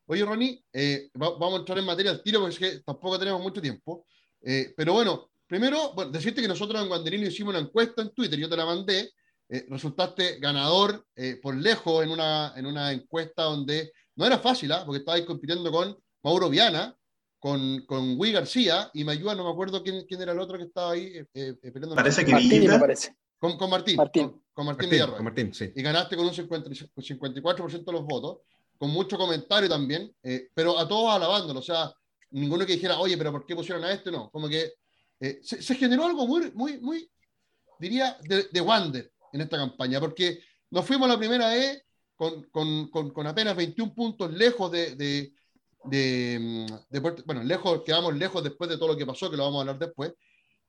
Oye, 0.05 0.23
Ronnie, 0.23 0.63
eh, 0.75 1.09
vamos 1.15 1.55
a 1.55 1.61
entrar 1.61 1.79
en 1.79 1.87
materia 1.87 2.11
al 2.11 2.23
tiro 2.23 2.41
porque 2.41 2.53
es 2.53 2.59
que 2.59 2.81
tampoco 2.81 3.19
tenemos 3.19 3.41
mucho 3.41 3.63
tiempo. 3.63 4.05
Eh, 4.43 4.73
pero 4.77 4.95
bueno, 4.95 5.30
Primero, 5.51 5.93
bueno, 5.95 6.13
decirte 6.13 6.41
que 6.41 6.47
nosotros 6.47 6.81
en 6.81 6.87
Guanderino 6.87 7.27
hicimos 7.27 7.53
una 7.53 7.59
encuesta 7.59 8.03
en 8.03 8.15
Twitter, 8.15 8.39
yo 8.39 8.49
te 8.49 8.57
la 8.57 8.65
mandé, 8.65 9.11
eh, 9.49 9.67
resultaste 9.69 10.39
ganador 10.39 11.05
eh, 11.17 11.41
por 11.43 11.57
lejos 11.57 12.05
en 12.05 12.11
una, 12.11 12.53
en 12.55 12.67
una 12.67 12.93
encuesta 12.93 13.43
donde 13.43 13.91
no 14.15 14.25
era 14.25 14.39
fácil, 14.39 14.71
¿ah? 14.71 14.85
porque 14.87 15.01
estabais 15.01 15.25
compitiendo 15.25 15.73
con 15.73 15.99
Mauro 16.23 16.49
Viana, 16.49 16.97
con, 17.41 17.85
con 17.85 18.17
Gui 18.17 18.31
García, 18.31 18.93
y 18.95 19.03
me 19.03 19.11
ayuda, 19.11 19.35
no 19.35 19.43
me 19.43 19.51
acuerdo 19.51 19.83
quién, 19.83 20.05
quién 20.07 20.23
era 20.23 20.31
el 20.31 20.39
otro 20.39 20.57
que 20.57 20.67
estaba 20.67 20.93
ahí 20.93 21.21
eh, 21.35 21.55
peleando. 21.61 21.97
Parece 21.97 22.25
que 22.25 22.31
Martín, 22.31 22.69
me 22.69 22.79
parece. 22.79 23.17
Con, 23.37 23.59
con 23.59 23.71
Martín, 23.71 23.97
Martín. 23.97 24.41
Con, 24.53 24.67
Martín, 24.67 24.89
Villarroel. 24.89 25.17
Con 25.17 25.25
Martín, 25.25 25.53
sí. 25.53 25.73
Y 25.75 25.83
ganaste 25.83 26.15
con 26.15 26.27
un 26.27 26.33
50, 26.35 26.71
54% 26.71 27.85
de 27.85 27.93
los 27.93 28.05
votos, 28.05 28.39
con 28.79 28.91
mucho 28.91 29.19
comentario 29.19 29.69
también, 29.69 30.15
pero 30.55 30.79
a 30.79 30.87
todos 30.87 31.13
alabándolo, 31.13 31.59
o 31.59 31.63
sea, 31.63 31.93
ninguno 32.31 32.65
que 32.65 32.75
dijera, 32.75 33.01
oye, 33.01 33.19
pero 33.19 33.33
¿por 33.33 33.45
qué 33.45 33.57
pusieron 33.57 33.83
a 33.83 33.93
este? 33.93 34.13
No, 34.13 34.31
como 34.31 34.49
que 34.49 34.75
eh, 35.21 35.41
se, 35.43 35.75
generó 35.75 36.07
algo 36.07 36.27
muy, 36.27 36.51
muy, 36.53 36.79
muy, 36.79 37.11
diría, 37.79 38.17
de, 38.23 38.45
de 38.51 38.61
Wander 38.61 39.13
en 39.33 39.43
esta 39.43 39.59
campaña, 39.59 40.01
porque 40.01 40.41
nos 40.71 40.87
fuimos 40.87 41.09
a 41.09 41.13
la 41.13 41.19
primera 41.19 41.49
vez 41.51 41.83
con, 42.17 42.45
con, 42.45 42.89
con, 42.89 43.27
apenas 43.27 43.55
21 43.55 43.95
puntos 43.95 44.33
lejos 44.33 44.71
de, 44.73 44.97
de, 44.97 45.33
de, 45.85 47.01
bueno, 47.27 47.43
lejos, 47.43 47.83
quedamos 47.85 48.17
lejos 48.17 48.43
después 48.43 48.71
de 48.71 48.77
todo 48.77 48.89
lo 48.89 48.97
que 48.97 49.07
pasó, 49.07 49.31
que 49.31 49.37
lo 49.37 49.45
vamos 49.45 49.59
a 49.59 49.61
hablar 49.61 49.79
después, 49.79 50.13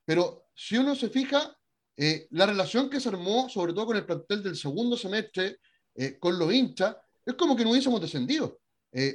pero 0.04 0.48
si 0.54 0.78
uno 0.78 0.96
se 0.96 1.10
fija, 1.10 1.56
eh, 1.96 2.28
la 2.32 2.46
relación 2.46 2.90
que 2.90 3.00
se 3.00 3.10
armó, 3.10 3.48
sobre 3.48 3.74
todo 3.74 3.88
con 3.88 3.98
el 3.98 4.06
plantel 4.06 4.44
del 4.44 4.58
segundo 4.58 4.98
semestre, 4.98 5.60
eh, 5.96 6.18
con 6.20 6.38
los 6.38 6.54
hinchas, 6.54 6.96
es 7.26 7.36
como 7.36 7.56
que 7.56 7.64
no 7.64 7.72
hubiésemos 7.72 8.02
descendido. 8.02 8.60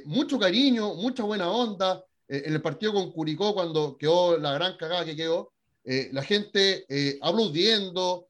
mucho 0.05 0.39
cariño, 0.39 0.95
mucha 0.95 1.21
buena 1.23 1.51
onda, 1.51 2.03
eh, 2.27 2.43
en 2.45 2.53
el 2.53 2.61
partido 2.61 2.93
con 2.93 3.11
Curicó, 3.11 3.53
cuando 3.53 3.97
quedó 3.97 4.37
la 4.37 4.53
gran 4.53 4.77
cagada 4.77 5.05
que 5.05 5.15
quedó, 5.15 5.53
eh, 5.83 6.09
la 6.11 6.23
gente 6.23 6.85
eh, 6.89 7.17
aplaudiendo, 7.21 8.27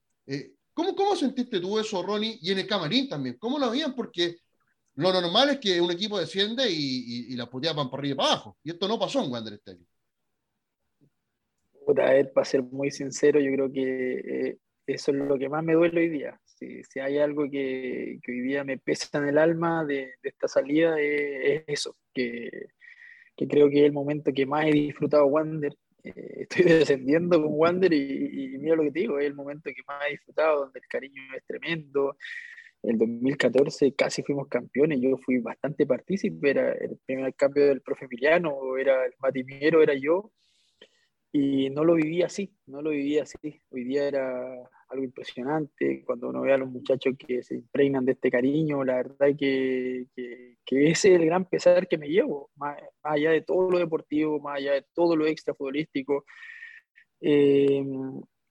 ¿cómo, 0.73 0.95
¿Cómo 0.95 1.15
sentiste 1.15 1.59
tú 1.59 1.79
eso, 1.79 2.03
Ronnie? 2.03 2.37
Y 2.41 2.51
en 2.51 2.59
el 2.59 2.67
camarín 2.67 3.09
también. 3.09 3.37
¿Cómo 3.39 3.57
lo 3.57 3.71
veían? 3.71 3.95
Porque 3.95 4.37
lo 4.95 5.11
normal 5.11 5.49
es 5.49 5.59
que 5.59 5.81
un 5.81 5.91
equipo 5.91 6.19
desciende 6.19 6.69
y, 6.69 7.33
y, 7.33 7.35
las 7.35 7.49
puteadas 7.49 7.77
van 7.77 7.89
por 7.89 7.99
arriba 7.99 8.13
y 8.13 8.17
para 8.17 8.29
abajo. 8.29 8.57
Y 8.63 8.71
esto 8.71 8.87
no 8.87 8.99
pasó 8.99 9.23
en 9.23 9.31
Wander 9.31 9.53
este 9.53 9.77
para 12.33 12.45
ser 12.45 12.63
muy 12.63 12.91
sincero, 12.91 13.39
yo 13.39 13.49
creo 13.53 13.71
que 13.71 14.57
eso 14.87 15.11
es 15.11 15.17
lo 15.17 15.37
que 15.37 15.49
más 15.49 15.63
me 15.63 15.73
duele 15.73 16.01
hoy 16.01 16.09
día. 16.09 16.39
Si, 16.45 16.83
si 16.83 16.99
hay 16.99 17.17
algo 17.17 17.49
que, 17.49 18.19
que, 18.23 18.31
hoy 18.31 18.41
día 18.41 18.63
me 18.63 18.77
pesa 18.77 19.17
en 19.19 19.27
el 19.27 19.37
alma 19.37 19.85
de, 19.85 20.15
de 20.21 20.29
esta 20.29 20.47
salida, 20.47 20.99
es, 20.99 21.63
eso, 21.67 21.95
que, 22.13 22.49
que, 23.37 23.47
creo 23.47 23.69
que 23.69 23.79
es 23.79 23.85
el 23.85 23.93
momento 23.93 24.33
que 24.33 24.45
más 24.45 24.65
he 24.65 24.71
disfrutado 24.71 25.27
Wander. 25.27 25.77
Eh, 26.03 26.13
estoy 26.49 26.65
descendiendo 26.65 27.41
con 27.41 27.53
Wander 27.53 27.93
y, 27.93 28.55
y, 28.55 28.57
mira 28.57 28.75
lo 28.75 28.83
que 28.83 28.91
digo, 28.91 29.19
es 29.19 29.25
el 29.27 29.35
momento 29.35 29.69
que 29.73 29.83
más 29.87 30.03
he 30.07 30.11
disfrutado, 30.11 30.61
donde 30.61 30.79
el 30.79 30.87
cariño 30.87 31.21
es 31.35 31.45
tremendo, 31.45 32.17
el 32.83 32.97
2014 32.97 33.93
casi 33.95 34.23
fuimos 34.23 34.47
campeones, 34.47 34.99
yo 35.01 35.17
fui 35.17 35.39
bastante 35.39 35.85
partícipe, 35.85 36.49
era 36.49 36.71
el 36.73 36.97
primer 37.05 37.33
cambio 37.35 37.67
del 37.67 37.81
profe 37.81 38.05
Emiliano, 38.05 38.77
era 38.77 39.05
el 39.05 39.13
Matimiero, 39.19 39.81
era 39.81 39.93
yo, 39.95 40.31
y 41.31 41.69
no 41.69 41.83
lo 41.83 41.95
viví 41.95 42.21
así, 42.21 42.55
no 42.65 42.81
lo 42.81 42.91
viví 42.91 43.19
así. 43.19 43.61
Hoy 43.69 43.83
día 43.83 44.07
era 44.07 44.69
algo 44.89 45.03
impresionante, 45.03 46.03
cuando 46.05 46.29
uno 46.29 46.41
ve 46.41 46.53
a 46.53 46.57
los 46.57 46.69
muchachos 46.69 47.15
que 47.17 47.43
se 47.43 47.55
impregnan 47.55 48.05
de 48.05 48.13
este 48.13 48.31
cariño, 48.31 48.83
la 48.83 48.95
verdad 48.95 49.27
que, 49.37 50.07
que, 50.15 50.57
que 50.65 50.89
ese 50.89 51.13
es 51.13 51.19
el 51.19 51.25
gran 51.25 51.45
pesar 51.45 51.87
que 51.87 51.97
me 51.97 52.07
llevo, 52.07 52.49
más, 52.55 52.77
allá 53.03 53.31
de 53.31 53.41
todo 53.41 53.71
lo 53.71 53.79
deportivo, 53.79 54.39
más 54.39 54.57
allá 54.57 54.73
de 54.73 54.85
todo 54.93 55.15
lo 55.15 55.27
extra 55.27 55.53
futbolístico. 55.53 56.25
Eh, 57.21 57.83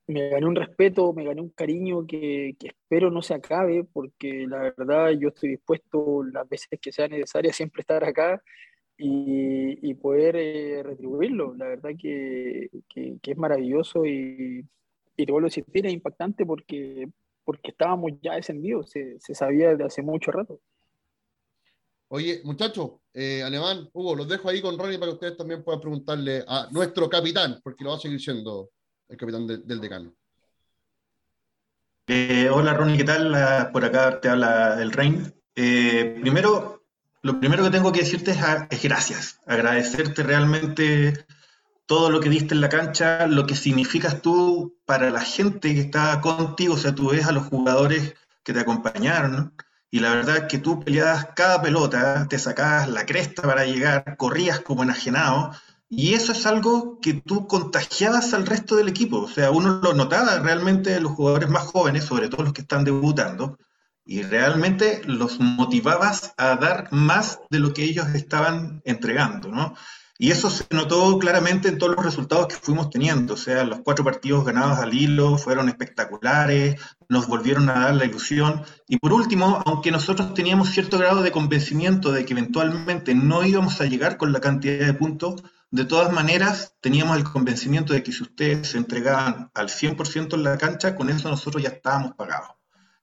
me 0.07 0.29
gané 0.29 0.45
un 0.45 0.55
respeto, 0.55 1.13
me 1.13 1.25
gané 1.25 1.41
un 1.41 1.49
cariño 1.49 2.05
que, 2.07 2.55
que, 2.59 2.67
espero 2.67 3.11
no 3.11 3.21
se 3.21 3.33
acabe, 3.33 3.83
porque 3.83 4.45
la 4.47 4.73
verdad 4.77 5.11
yo 5.11 5.29
estoy 5.29 5.49
dispuesto 5.49 6.23
las 6.23 6.47
veces 6.47 6.79
que 6.81 6.91
sea 6.91 7.07
necesaria 7.07 7.51
siempre 7.51 7.81
estar 7.81 8.03
acá 8.03 8.41
y, 8.97 9.89
y 9.89 9.93
poder 9.95 10.35
eh, 10.37 10.83
retribuirlo. 10.83 11.55
La 11.55 11.67
verdad 11.67 11.91
que, 11.99 12.69
que, 12.89 13.17
que, 13.21 13.31
es 13.31 13.37
maravilloso 13.37 14.05
y, 14.05 14.65
y 15.17 15.25
te 15.25 15.31
vuelvo 15.31 15.47
a 15.47 15.49
decir, 15.49 15.65
es 15.73 15.93
impactante 15.93 16.45
porque, 16.45 17.09
porque 17.43 17.71
estábamos 17.71 18.11
ya 18.21 18.35
descendidos, 18.35 18.91
se, 18.91 19.19
se 19.19 19.33
sabía 19.33 19.71
desde 19.71 19.83
hace 19.83 20.01
mucho 20.03 20.31
rato. 20.31 20.61
Oye, 22.09 22.39
muchachos, 22.45 22.91
eh, 23.13 23.43
Alemán, 23.43 23.89
Hugo, 23.91 24.15
los 24.15 24.29
dejo 24.29 24.47
ahí 24.47 24.61
con 24.61 24.77
Ronnie 24.77 24.97
para 24.97 25.11
que 25.11 25.15
ustedes 25.15 25.37
también 25.37 25.63
puedan 25.63 25.81
preguntarle 25.81 26.45
a 26.47 26.69
nuestro 26.71 27.09
capitán, 27.09 27.59
porque 27.61 27.83
lo 27.83 27.89
va 27.89 27.97
a 27.97 27.99
seguir 27.99 28.21
siendo 28.21 28.69
el 29.09 29.17
capitán 29.17 29.45
de, 29.45 29.57
del 29.57 29.81
decano. 29.81 30.13
Eh, 32.07 32.47
hola 32.49 32.73
Ronnie, 32.73 32.95
¿qué 32.95 33.03
tal? 33.03 33.69
Por 33.73 33.83
acá 33.83 34.21
te 34.21 34.29
habla 34.29 34.81
el 34.81 34.93
Rein. 34.93 35.33
Eh, 35.55 36.17
primero, 36.21 36.85
lo 37.23 37.39
primero 37.39 37.65
que 37.65 37.71
tengo 37.71 37.91
que 37.91 38.01
decirte 38.01 38.31
es, 38.31 38.37
es, 38.69 38.83
gracias, 38.83 39.41
agradecerte 39.45 40.23
realmente 40.23 41.25
todo 41.87 42.11
lo 42.11 42.19
que 42.19 42.29
diste 42.29 42.53
en 42.53 42.61
la 42.61 42.69
cancha, 42.69 43.25
lo 43.27 43.47
que 43.47 43.55
significas 43.55 44.21
tú 44.21 44.77
para 44.85 45.09
la 45.09 45.21
gente 45.21 45.73
que 45.73 45.79
está 45.79 46.21
contigo, 46.21 46.75
o 46.75 46.77
sea, 46.77 46.93
tú 46.93 47.09
ves 47.09 47.25
a 47.25 47.31
los 47.31 47.47
jugadores 47.47 48.13
que 48.43 48.53
te 48.53 48.59
acompañaron, 48.59 49.53
y 49.89 49.99
la 49.99 50.13
verdad 50.13 50.37
es 50.37 50.43
que 50.43 50.57
tú 50.57 50.81
peleabas 50.81 51.29
cada 51.35 51.61
pelota, 51.61 52.27
te 52.29 52.37
sacabas 52.37 52.89
la 52.89 53.05
cresta 53.05 53.41
para 53.41 53.65
llegar, 53.65 54.17
corrías 54.17 54.59
como 54.59 54.83
enajenado, 54.83 55.51
y 55.89 56.13
eso 56.13 56.33
es 56.33 56.45
algo 56.45 56.99
que 57.01 57.13
tú 57.13 57.47
contagiabas 57.47 58.33
al 58.33 58.45
resto 58.45 58.75
del 58.75 58.89
equipo. 58.89 59.21
O 59.21 59.29
sea, 59.29 59.51
uno 59.51 59.79
lo 59.81 59.93
notaba 59.93 60.39
realmente 60.39 60.99
los 60.99 61.13
jugadores 61.13 61.49
más 61.49 61.63
jóvenes, 61.63 62.03
sobre 62.03 62.27
todo 62.27 62.43
los 62.43 62.53
que 62.53 62.61
están 62.61 62.83
debutando, 62.83 63.57
y 64.05 64.23
realmente 64.23 65.01
los 65.05 65.39
motivabas 65.39 66.33
a 66.37 66.57
dar 66.57 66.89
más 66.91 67.39
de 67.49 67.59
lo 67.59 67.73
que 67.73 67.83
ellos 67.83 68.07
estaban 68.09 68.81
entregando, 68.83 69.49
¿no? 69.49 69.75
Y 70.19 70.31
eso 70.31 70.49
se 70.49 70.65
notó 70.71 71.19
claramente 71.19 71.67
en 71.67 71.77
todos 71.77 71.95
los 71.95 72.03
resultados 72.03 72.47
que 72.47 72.55
fuimos 72.55 72.89
teniendo. 72.89 73.35
O 73.35 73.37
sea, 73.37 73.63
los 73.63 73.81
cuatro 73.81 74.03
partidos 74.03 74.45
ganados 74.45 74.79
al 74.79 74.93
hilo 74.93 75.37
fueron 75.37 75.69
espectaculares, 75.69 76.81
nos 77.07 77.27
volvieron 77.27 77.69
a 77.69 77.79
dar 77.79 77.95
la 77.95 78.05
ilusión. 78.05 78.63
Y 78.87 78.97
por 78.97 79.13
último, 79.13 79.61
aunque 79.65 79.91
nosotros 79.91 80.33
teníamos 80.33 80.69
cierto 80.69 80.97
grado 80.97 81.21
de 81.21 81.31
convencimiento 81.31 82.11
de 82.11 82.25
que 82.25 82.33
eventualmente 82.33 83.13
no 83.13 83.45
íbamos 83.45 83.79
a 83.79 83.85
llegar 83.85 84.17
con 84.17 84.33
la 84.33 84.39
cantidad 84.39 84.85
de 84.85 84.93
puntos, 84.93 85.43
de 85.69 85.85
todas 85.85 86.11
maneras, 86.11 86.75
teníamos 86.79 87.17
el 87.17 87.23
convencimiento 87.23 87.93
de 87.93 88.01
que 88.01 88.11
si 88.11 88.23
ustedes 88.23 88.69
se 88.69 88.77
entregaban 88.77 89.51
al 89.53 89.67
100% 89.67 90.33
en 90.33 90.43
la 90.43 90.57
cancha, 90.57 90.95
con 90.95 91.09
eso 91.09 91.29
nosotros 91.29 91.61
ya 91.61 91.69
estábamos 91.69 92.13
pagados. 92.15 92.51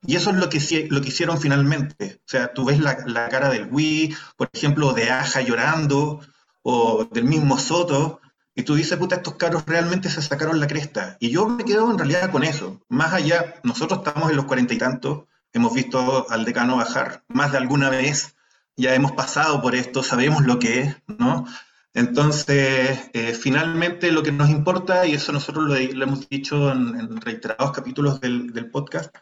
Y 0.07 0.17
eso 0.17 0.31
es 0.31 0.37
lo 0.37 0.49
que, 0.49 0.89
lo 0.91 1.01
que 1.01 1.09
hicieron 1.09 1.41
finalmente. 1.41 2.21
O 2.21 2.29
sea, 2.29 2.53
tú 2.53 2.65
ves 2.65 2.81
la, 2.81 2.99
la 3.07 3.29
cara 3.29 3.51
del 3.51 3.69
Wii, 3.71 4.15
por 4.37 4.51
ejemplo, 4.53 4.93
de 4.93 5.11
Aja 5.11 5.41
llorando, 5.43 6.21
o 6.65 7.05
del 7.05 7.25
mismo 7.25 7.59
Soto, 7.59 8.21
y 8.57 8.63
tú 8.63 8.75
dices, 8.75 8.99
puta, 8.99 9.17
estos 9.17 9.35
carros 9.35 9.65
realmente 9.67 10.09
se 10.09 10.23
sacaron 10.23 10.59
la 10.59 10.67
cresta. 10.67 11.17
Y 11.21 11.31
yo 11.31 11.47
me 11.47 11.65
quedo 11.65 11.91
en 11.91 11.99
realidad 11.99 12.31
con 12.31 12.43
eso. 12.43 12.81
Más 12.89 13.13
allá, 13.13 13.57
nosotros 13.65 14.01
estamos 14.05 14.31
en 14.31 14.37
los 14.37 14.47
cuarenta 14.47 14.75
y 14.75 14.79
tantos, 14.79 15.25
hemos 15.53 15.75
visto 15.75 16.27
al 16.31 16.45
decano 16.45 16.77
bajar 16.77 17.23
más 17.29 17.53
de 17.53 17.59
alguna 17.59 17.91
vez, 17.91 18.35
ya 18.77 18.95
hemos 18.95 19.13
pasado 19.13 19.61
por 19.61 19.75
esto, 19.75 20.03
sabemos 20.03 20.45
lo 20.45 20.59
que 20.59 20.81
es, 20.81 20.97
¿no? 21.07 21.47
Entonces, 21.93 22.99
eh, 23.13 23.35
finalmente 23.35 24.11
lo 24.11 24.25
que 24.25 24.33
nos 24.33 24.51
importa, 24.51 25.07
y 25.07 25.15
eso 25.15 25.31
nosotros 25.31 25.65
lo, 25.67 25.77
hemos 25.77 26.29
dicho 26.29 26.73
en, 26.73 27.21
reiterados 27.21 27.71
capítulos 27.71 28.21
del, 28.21 28.69
podcast, 28.73 29.15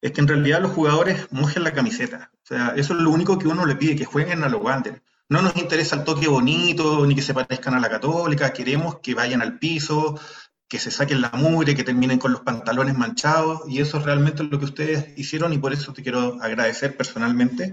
es 0.00 0.12
que 0.12 0.20
en 0.20 0.28
realidad 0.28 0.60
los 0.60 0.72
jugadores 0.72 1.26
mojen 1.32 1.64
la 1.64 1.72
camiseta. 1.72 2.30
O 2.34 2.46
sea, 2.46 2.74
eso 2.76 2.94
es 2.94 3.00
lo 3.00 3.10
único 3.10 3.38
que 3.38 3.48
uno 3.48 3.66
le 3.66 3.74
pide, 3.74 3.96
que 3.96 4.04
jueguen 4.04 4.44
a 4.44 4.48
los 4.48 4.62
Wander. 4.62 5.02
No 5.32 5.40
nos 5.40 5.56
interesa 5.56 5.96
el 5.96 6.04
toque 6.04 6.28
bonito, 6.28 7.06
ni 7.06 7.14
que 7.14 7.22
se 7.22 7.32
parezcan 7.32 7.72
a 7.72 7.80
la 7.80 7.88
católica, 7.88 8.52
queremos 8.52 8.98
que 8.98 9.14
vayan 9.14 9.40
al 9.40 9.58
piso, 9.58 10.20
que 10.68 10.78
se 10.78 10.90
saquen 10.90 11.22
la 11.22 11.30
mugre, 11.30 11.74
que 11.74 11.84
terminen 11.84 12.18
con 12.18 12.32
los 12.32 12.42
pantalones 12.42 12.98
manchados, 12.98 13.62
y 13.66 13.80
eso 13.80 13.96
es 13.96 14.04
realmente 14.04 14.42
lo 14.42 14.58
que 14.58 14.66
ustedes 14.66 15.18
hicieron, 15.18 15.54
y 15.54 15.58
por 15.58 15.72
eso 15.72 15.94
te 15.94 16.02
quiero 16.02 16.36
agradecer 16.42 16.98
personalmente, 16.98 17.72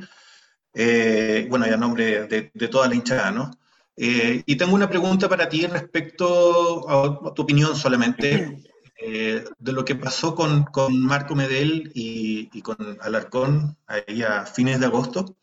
eh, 0.74 1.48
bueno, 1.50 1.68
y 1.68 1.72
a 1.72 1.76
nombre 1.76 2.28
de, 2.28 2.68
toda 2.70 2.88
la 2.88 2.96
hinchada, 2.96 3.30
¿no? 3.32 3.52
Eh, 3.98 4.42
y 4.46 4.56
tengo 4.56 4.74
una 4.74 4.90
pregunta 4.90 5.28
para 5.28 5.50
ti 5.50 5.68
respecto 5.68 6.90
a, 6.90 7.34
tu 7.34 7.42
opinión 7.42 7.76
solamente 7.76 8.64
eh, 9.02 9.44
de 9.58 9.72
lo 9.74 9.84
que 9.84 9.96
pasó 9.96 10.34
con, 10.34 10.66
Marco 10.92 11.36
Medel 11.36 11.92
y, 11.94 12.50
y, 12.54 12.62
con 12.62 12.78
Alarcón 13.02 13.76
ahí 13.86 14.22
a 14.22 14.46
fines 14.46 14.80
de 14.80 14.86
agosto, 14.86 15.36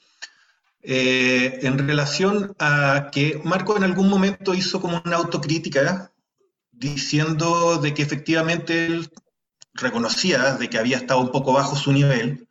eh, 0.89 1.59
en 1.63 1.79
relación 1.79 2.55
a 2.61 3.09
que 3.11 3.41
Marco 3.43 3.77
en 3.77 3.83
algún 3.83 4.09
momento 4.09 4.55
hizo 4.55 4.81
como 4.81 5.03
una 5.05 5.17
autocrítica 5.17 6.13
diciendo 6.71 7.79
de 7.79 7.93
que 7.93 8.03
efectivamente 8.03 8.87
él 8.87 9.11
reconocía 9.75 10.55
de 10.55 10.71
que 10.71 10.79
había 10.79 10.97
estado 10.97 11.21
un 11.21 11.33
poco 11.33 11.53
bajo 11.53 11.75
su 11.75 11.93
nivel. 11.93 12.47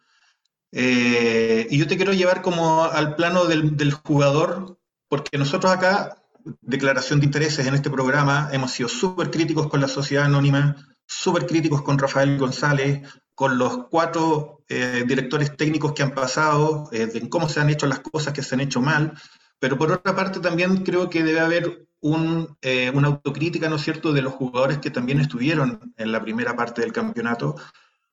Eh, 0.73 1.65
y 1.69 1.77
yo 1.77 1.87
te 1.87 1.95
quiero 1.95 2.11
llevar 2.11 2.41
como 2.41 2.83
al 2.83 3.15
plano 3.15 3.45
del, 3.45 3.77
del 3.77 3.93
jugador 3.93 4.79
porque 5.07 5.37
nosotros 5.37 5.71
acá, 5.71 6.17
declaración 6.59 7.21
de 7.21 7.27
intereses 7.27 7.65
en 7.65 7.75
este 7.75 7.89
programa, 7.89 8.49
hemos 8.51 8.71
sido 8.71 8.89
súper 8.89 9.31
críticos 9.31 9.69
con 9.69 9.79
la 9.79 9.87
sociedad 9.87 10.25
anónima, 10.25 10.75
súper 11.07 11.45
críticos 11.45 11.83
con 11.83 11.97
Rafael 11.97 12.37
González, 12.37 13.07
con 13.35 13.57
los 13.57 13.87
cuatro 13.89 14.63
eh, 14.69 15.03
directores 15.05 15.55
técnicos 15.55 15.93
que 15.93 16.03
han 16.03 16.15
pasado, 16.15 16.89
eh, 16.91 17.05
de 17.05 17.29
cómo 17.29 17.49
se 17.49 17.59
han 17.59 17.69
hecho 17.69 17.85
las 17.85 17.99
cosas 17.99 18.33
que 18.33 18.41
se 18.41 18.55
han 18.55 18.61
hecho 18.61 18.81
mal, 18.81 19.13
pero 19.59 19.77
por 19.77 19.91
otra 19.91 20.15
parte 20.15 20.39
también 20.39 20.83
creo 20.83 21.09
que 21.09 21.23
debe 21.23 21.41
haber 21.41 21.87
un, 21.99 22.57
eh, 22.61 22.91
una 22.93 23.09
autocrítica, 23.09 23.69
¿no 23.69 23.75
es 23.75 23.83
cierto?, 23.83 24.13
de 24.13 24.21
los 24.21 24.33
jugadores 24.33 24.79
que 24.79 24.89
también 24.89 25.19
estuvieron 25.19 25.93
en 25.97 26.11
la 26.11 26.21
primera 26.21 26.55
parte 26.55 26.81
del 26.81 26.93
campeonato, 26.93 27.55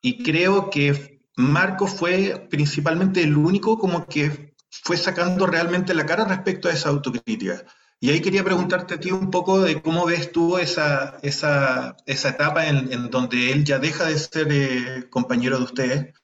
y 0.01 0.23
creo 0.23 0.69
que 0.71 1.21
Marco 1.37 1.87
fue 1.87 2.47
principalmente 2.51 3.23
el 3.23 3.37
único 3.37 3.79
como 3.79 4.07
que 4.07 4.55
fue 4.71 4.97
sacando 4.97 5.47
realmente 5.47 5.95
la 5.95 6.05
cara 6.05 6.25
respecto 6.25 6.69
a 6.69 6.73
esa 6.73 6.89
autocrítica. 6.89 7.65
Y 8.03 8.11
ahí 8.11 8.21
quería 8.21 8.43
preguntarte 8.43 8.95
a 8.95 8.99
ti 8.99 9.13
un 9.13 9.31
poco 9.31 9.61
de 9.61 9.81
cómo 9.81 10.05
ves 10.07 10.33
tú 10.33 10.59
esa, 10.59 11.21
esa, 11.23 11.97
esa 12.05 12.31
etapa 12.31 12.67
en, 12.67 12.93
en, 12.93 13.11
donde 13.11 13.53
él 13.53 13.63
ya 13.63 13.79
deja 13.79 14.07
de 14.07 14.19
ser 14.19 14.49
eh, 14.51 15.09
compañero 15.09 15.57
de 15.59 15.63
ustedes, 15.63 16.21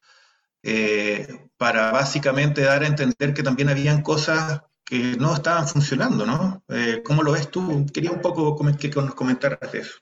eh, 0.64 1.28
para 1.56 1.92
básicamente 1.92 2.62
dar 2.62 2.82
a 2.82 2.88
entender 2.88 3.32
que 3.32 3.44
también 3.44 3.68
habían 3.68 4.02
cosas 4.02 4.61
que 4.85 5.14
no 5.20 5.32
estaban 5.32 5.68
funcionando, 5.68 6.26
¿no? 6.26 6.64
Eh, 6.68 7.00
¿Cómo 7.04 7.23
lo 7.23 7.30
ves 7.30 7.49
tú? 7.49 7.87
Quería 7.94 8.11
un 8.11 8.23
poco 8.23 8.58
que 8.58 8.88
nos 8.97 9.14
comentaras 9.14 9.70
de 9.70 9.78
eso. 9.78 10.00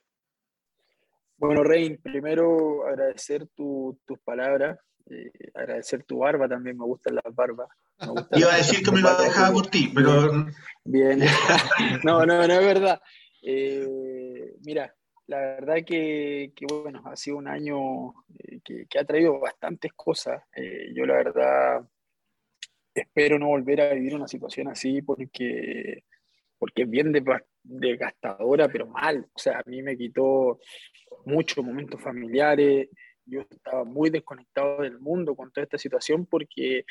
Bueno, 1.36 1.62
Rey, 1.62 1.98
primero 1.98 2.86
agradecer 2.88 3.48
tu, 3.54 4.00
tus 4.06 4.18
palabras, 4.20 4.78
agradecer 5.52 6.04
tu 6.04 6.20
barba 6.20 6.48
también, 6.48 6.78
me 6.78 6.86
gustan 6.86 7.16
las 7.16 7.34
barbas. 7.34 7.68
Iba 8.32 8.54
a 8.54 8.56
decir 8.56 8.82
que 8.82 8.92
me 8.92 9.02
lo 9.02 9.14
dejaba 9.18 9.52
por 9.52 9.66
ti, 9.66 9.92
pero... 9.94 10.46
Bien, 10.88 11.18
no, 12.04 12.24
no, 12.24 12.46
no 12.46 12.54
es 12.54 12.64
verdad. 12.64 13.00
Eh, 13.42 14.54
mira, 14.64 14.94
la 15.26 15.38
verdad 15.38 15.76
que, 15.84 16.52
que, 16.54 16.66
bueno, 16.66 17.02
ha 17.04 17.16
sido 17.16 17.38
un 17.38 17.48
año 17.48 18.10
eh, 18.38 18.60
que, 18.64 18.98
ha 18.98 19.04
traído 19.04 19.40
bastantes 19.40 19.92
cosas. 19.94 20.42
Eh, 20.54 20.92
yo 20.94 21.04
la 21.04 21.14
verdad 21.14 21.88
espero 22.94 23.38
no 23.38 23.48
volver 23.48 23.80
a 23.80 23.94
vivir 23.94 24.14
una 24.14 24.28
situación 24.28 24.68
así 24.68 25.02
porque, 25.02 26.04
porque 26.56 26.82
es 26.82 26.90
bien 26.90 27.12
desgastadora, 27.64 28.68
pero 28.68 28.86
mal. 28.86 29.26
O 29.34 29.38
sea, 29.38 29.58
a 29.58 29.68
mí 29.68 29.82
me 29.82 29.96
quitó 29.96 30.60
muchos 31.24 31.64
momentos 31.64 32.00
familiares. 32.00 32.88
Yo 33.24 33.40
estaba 33.40 33.84
muy 33.84 34.10
desconectado 34.10 34.82
del 34.82 35.00
mundo 35.00 35.34
con 35.34 35.50
toda 35.50 35.64
esta 35.64 35.78
situación 35.78 36.26
porque 36.26 36.84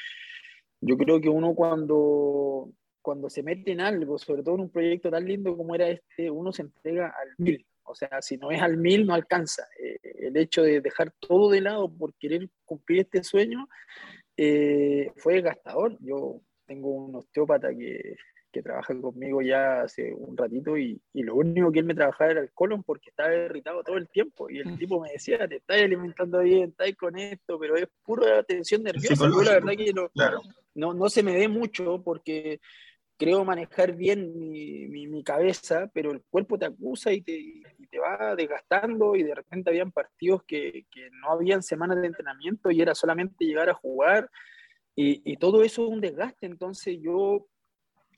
yo 0.82 0.98
creo 0.98 1.22
que 1.22 1.30
uno 1.30 1.56
cuando, 1.56 2.70
cuando 3.06 3.30
se 3.30 3.44
mete 3.44 3.72
en 3.72 3.82
algo, 3.82 4.18
sobre 4.18 4.42
todo 4.42 4.56
en 4.56 4.62
un 4.62 4.72
proyecto 4.72 5.12
tan 5.12 5.24
lindo 5.26 5.56
como 5.56 5.76
era 5.76 5.88
este, 5.90 6.32
uno 6.32 6.52
se 6.52 6.64
entrega 6.64 7.14
al 7.16 7.36
mil. 7.38 7.64
O 7.84 7.94
sea, 7.94 8.20
si 8.20 8.36
no 8.36 8.50
es 8.50 8.60
al 8.64 8.78
mil, 8.78 9.06
no 9.06 9.14
alcanza. 9.14 9.68
Eh, 9.80 10.00
el 10.22 10.36
hecho 10.36 10.64
de 10.64 10.82
dejar 10.82 11.14
todo 11.20 11.52
de 11.52 11.62
lado 11.62 11.88
por 11.88 12.16
querer 12.16 12.50
cumplir 12.66 13.02
este 13.02 13.24
sueño 13.24 13.70
eh, 14.36 15.12
fue 15.18 15.42
gastador. 15.42 15.96
Yo 16.00 16.42
tengo 16.66 16.90
un 16.90 17.16
osteópata 17.16 17.70
que, 17.76 18.16
que, 18.52 18.64
trabaja 18.64 19.00
conmigo 19.00 19.40
ya 19.44 19.82
hace 19.82 20.12
un 20.12 20.36
ratito 20.36 20.76
y, 20.76 21.00
y, 21.14 21.22
lo 21.22 21.36
único 21.36 21.72
que 21.72 21.80
él 21.82 21.86
me 21.86 21.94
trabajaba 21.94 22.32
era 22.32 22.42
el 22.42 22.52
colon 22.54 22.82
porque 22.82 23.12
estaba 23.12 23.36
irritado 23.36 23.84
todo 23.84 23.98
el 23.98 24.10
tiempo. 24.10 24.50
Y 24.50 24.58
el 24.58 24.72
mm. 24.72 24.78
tipo 24.80 25.00
me 25.00 25.12
decía, 25.12 25.48
te 25.48 25.58
estás 25.58 25.80
alimentando 25.80 26.40
bien, 26.40 26.70
estás 26.72 26.92
con 26.96 27.16
esto, 27.20 27.60
pero 27.60 27.76
es 27.76 27.86
pura 28.04 28.42
tensión 28.42 28.82
nerviosa. 28.82 29.30
Yo 29.30 29.44
la 29.44 29.54
verdad 29.54 29.74
que 29.78 29.94
no, 29.94 30.10
no, 30.74 30.94
no 30.96 31.08
se 31.08 31.22
me 31.22 31.36
ve 31.36 31.48
mucho 31.48 32.02
porque 32.04 32.60
creo 33.18 33.46
manejar 33.46 33.96
bien 33.96 34.38
mi, 34.38 34.88
mi, 34.88 35.24
cabeza, 35.24 35.90
pero 35.94 36.12
el 36.12 36.22
cuerpo 36.30 36.58
te 36.58 36.66
acusa 36.66 37.12
y 37.14 37.22
te, 37.22 37.64
te, 37.90 38.00
va 38.00 38.36
desgastando 38.36 39.16
y 39.16 39.24
de 39.24 39.34
repente 39.34 39.70
habían 39.70 39.92
partidos 39.92 40.44
que, 40.44 40.86
que, 40.92 41.10
no 41.12 41.32
habían 41.32 41.64
semanas 41.64 42.02
de 42.02 42.08
entrenamiento 42.08 42.72
y 42.72 42.82
era 42.82 42.94
solamente 42.94 43.46
llegar 43.46 43.70
a 43.70 43.74
jugar 43.74 44.30
y, 44.96 45.22
y, 45.32 45.38
todo 45.38 45.64
eso 45.64 45.86
es 45.86 45.90
un 45.92 46.02
desgaste. 46.02 46.46
Entonces 46.46 46.98
yo 47.02 47.48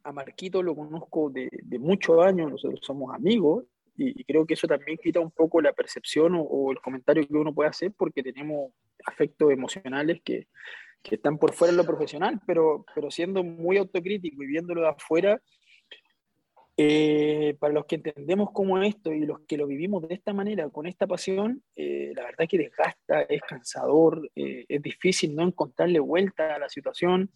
a 0.04 0.12
Marquito 0.12 0.64
lo 0.64 0.76
conozco 0.76 1.30
de, 1.30 1.50
de 1.52 1.80
muchos 1.80 2.24
años, 2.26 2.50
nosotros 2.50 2.80
somos 2.84 3.14
amigos 3.14 3.66
y, 3.96 4.24
creo 4.26 4.46
que 4.46 4.54
eso 4.56 4.68
también 4.68 4.98
quita 4.98 5.20
un 5.20 5.32
poco 5.32 5.62
la 5.62 5.74
percepción 5.74 6.36
o, 6.36 6.42
o 6.42 6.72
el 6.72 6.80
comentario 6.80 7.28
que 7.28 7.34
uno 7.34 7.54
puede 7.54 7.70
hacer 7.70 7.92
porque 7.96 8.24
tenemos 8.24 8.72
afectos 9.06 9.52
emocionales 9.52 10.22
que 10.24 10.48
que 11.08 11.16
están 11.16 11.38
por 11.38 11.54
fuera 11.54 11.72
de 11.72 11.78
lo 11.78 11.86
profesional, 11.86 12.40
pero, 12.46 12.86
pero 12.94 13.10
siendo 13.10 13.44
muy 13.44 13.78
autocrítico 13.78 14.44
y 14.44 14.48
viéndolo 14.48 14.82
de 14.82 14.90
afuera, 14.90 15.42
eh, 16.80 17.56
para 17.60 17.74
los 17.74 17.86
que 17.86 17.96
entendemos 17.96 18.50
cómo 18.54 18.80
esto 18.84 19.12
y 19.12 19.26
los 19.26 19.40
que 19.48 19.58
lo 19.58 19.66
vivimos 19.66 20.08
de 20.08 20.14
esta 20.14 20.34
manera, 20.34 20.70
con 20.70 20.86
esta 20.86 21.08
pasión, 21.08 21.64
eh, 21.76 22.12
la 22.16 22.24
verdad 22.24 22.46
que 22.48 22.58
desgasta, 22.58 23.22
es 23.22 23.42
cansador, 23.42 24.30
eh, 24.36 24.66
es 24.68 24.82
difícil 24.82 25.36
no 25.36 25.44
encontrarle 25.44 26.00
vuelta 26.00 26.56
a 26.56 26.60
la 26.60 26.70
situación. 26.70 27.32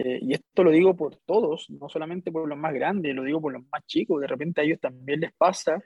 y 0.00 0.32
esto 0.32 0.62
lo 0.62 0.70
digo 0.70 0.94
por 0.94 1.16
todos, 1.16 1.68
no 1.70 1.88
solamente 1.88 2.30
por 2.30 2.48
los 2.48 2.56
más 2.56 2.72
grandes, 2.72 3.16
lo 3.16 3.24
digo 3.24 3.40
por 3.40 3.52
los 3.52 3.64
más 3.72 3.84
chicos. 3.84 4.20
De 4.20 4.28
repente 4.28 4.60
a 4.60 4.64
ellos 4.64 4.78
también 4.80 5.18
les 5.18 5.32
pasa 5.32 5.82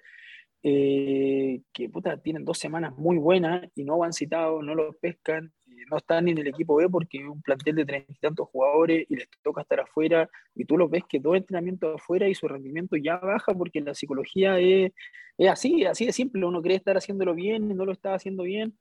que 0.63 1.89
puta, 1.93 2.17
tienen 2.19 2.45
dos 2.45 2.59
semanas 2.59 2.97
muy 2.97 3.19
buenas 3.19 3.69
y 3.75 3.85
no 3.85 3.99
van 3.99 4.13
citados, 4.13 4.63
no 4.65 4.75
los 4.75 4.97
pescan 4.97 5.53
no 5.91 5.97
están 5.99 6.29
en 6.29 6.39
el 6.39 6.47
equipo 6.47 6.77
B 6.77 6.89
porque 6.89 7.19
es 7.19 7.25
un 7.25 7.43
plantel 7.43 7.77
de 7.77 7.85
treinta 7.85 8.13
y 8.13 8.17
tantos 8.17 8.49
jugadores 8.49 9.07
y 9.09 9.17
les 9.17 9.29
toca 9.43 9.63
estar 9.63 9.81
afuera 9.81 10.29
y 10.55 10.65
tú 10.65 10.77
los 10.77 10.91
ves 10.91 11.05
que 11.09 11.21
todo 11.21 11.35
entrenamiento 11.35 11.95
afuera 11.95 12.29
y 12.29 12.35
su 12.35 12.49
rendimiento 12.49 12.97
ya 12.97 13.17
baja 13.17 13.55
porque 13.55 13.81
la 13.81 13.95
psicología 13.95 14.59
es, 14.59 14.93
es 15.39 15.49
así, 15.49 15.85
así 15.85 16.07
de 16.07 16.13
simple, 16.13 16.45
uno 16.45 16.63
cree 16.63 16.77
estar 16.77 16.97
haciéndolo 16.97 17.35
bien 17.35 17.71
y 17.71 17.75
no 17.75 17.85
lo 17.85 17.93
está 17.93 18.15
haciendo 18.15 18.45
bien. 18.45 18.77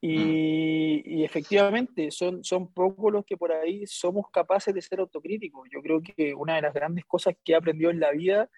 Y, 0.00 0.16
mm. 0.16 1.10
y, 1.10 1.24
efectivamente, 1.24 2.12
son, 2.12 2.44
son 2.44 2.72
pocos 2.72 3.12
los 3.12 3.24
que 3.24 3.36
por 3.36 3.50
ahí 3.50 3.84
somos 3.86 4.26
capaces 4.30 4.72
de 4.72 4.80
ser 4.80 5.00
autocríticos. 5.00 5.68
Yo 5.72 5.82
creo 5.82 6.00
que 6.00 6.34
una 6.34 6.54
de 6.54 6.62
las 6.62 6.72
grandes 6.72 7.04
cosas 7.04 7.34
que 7.44 7.52
he 7.52 7.56
aprendido 7.56 7.90
en 7.90 7.98
la 7.98 8.12
vida 8.12 8.48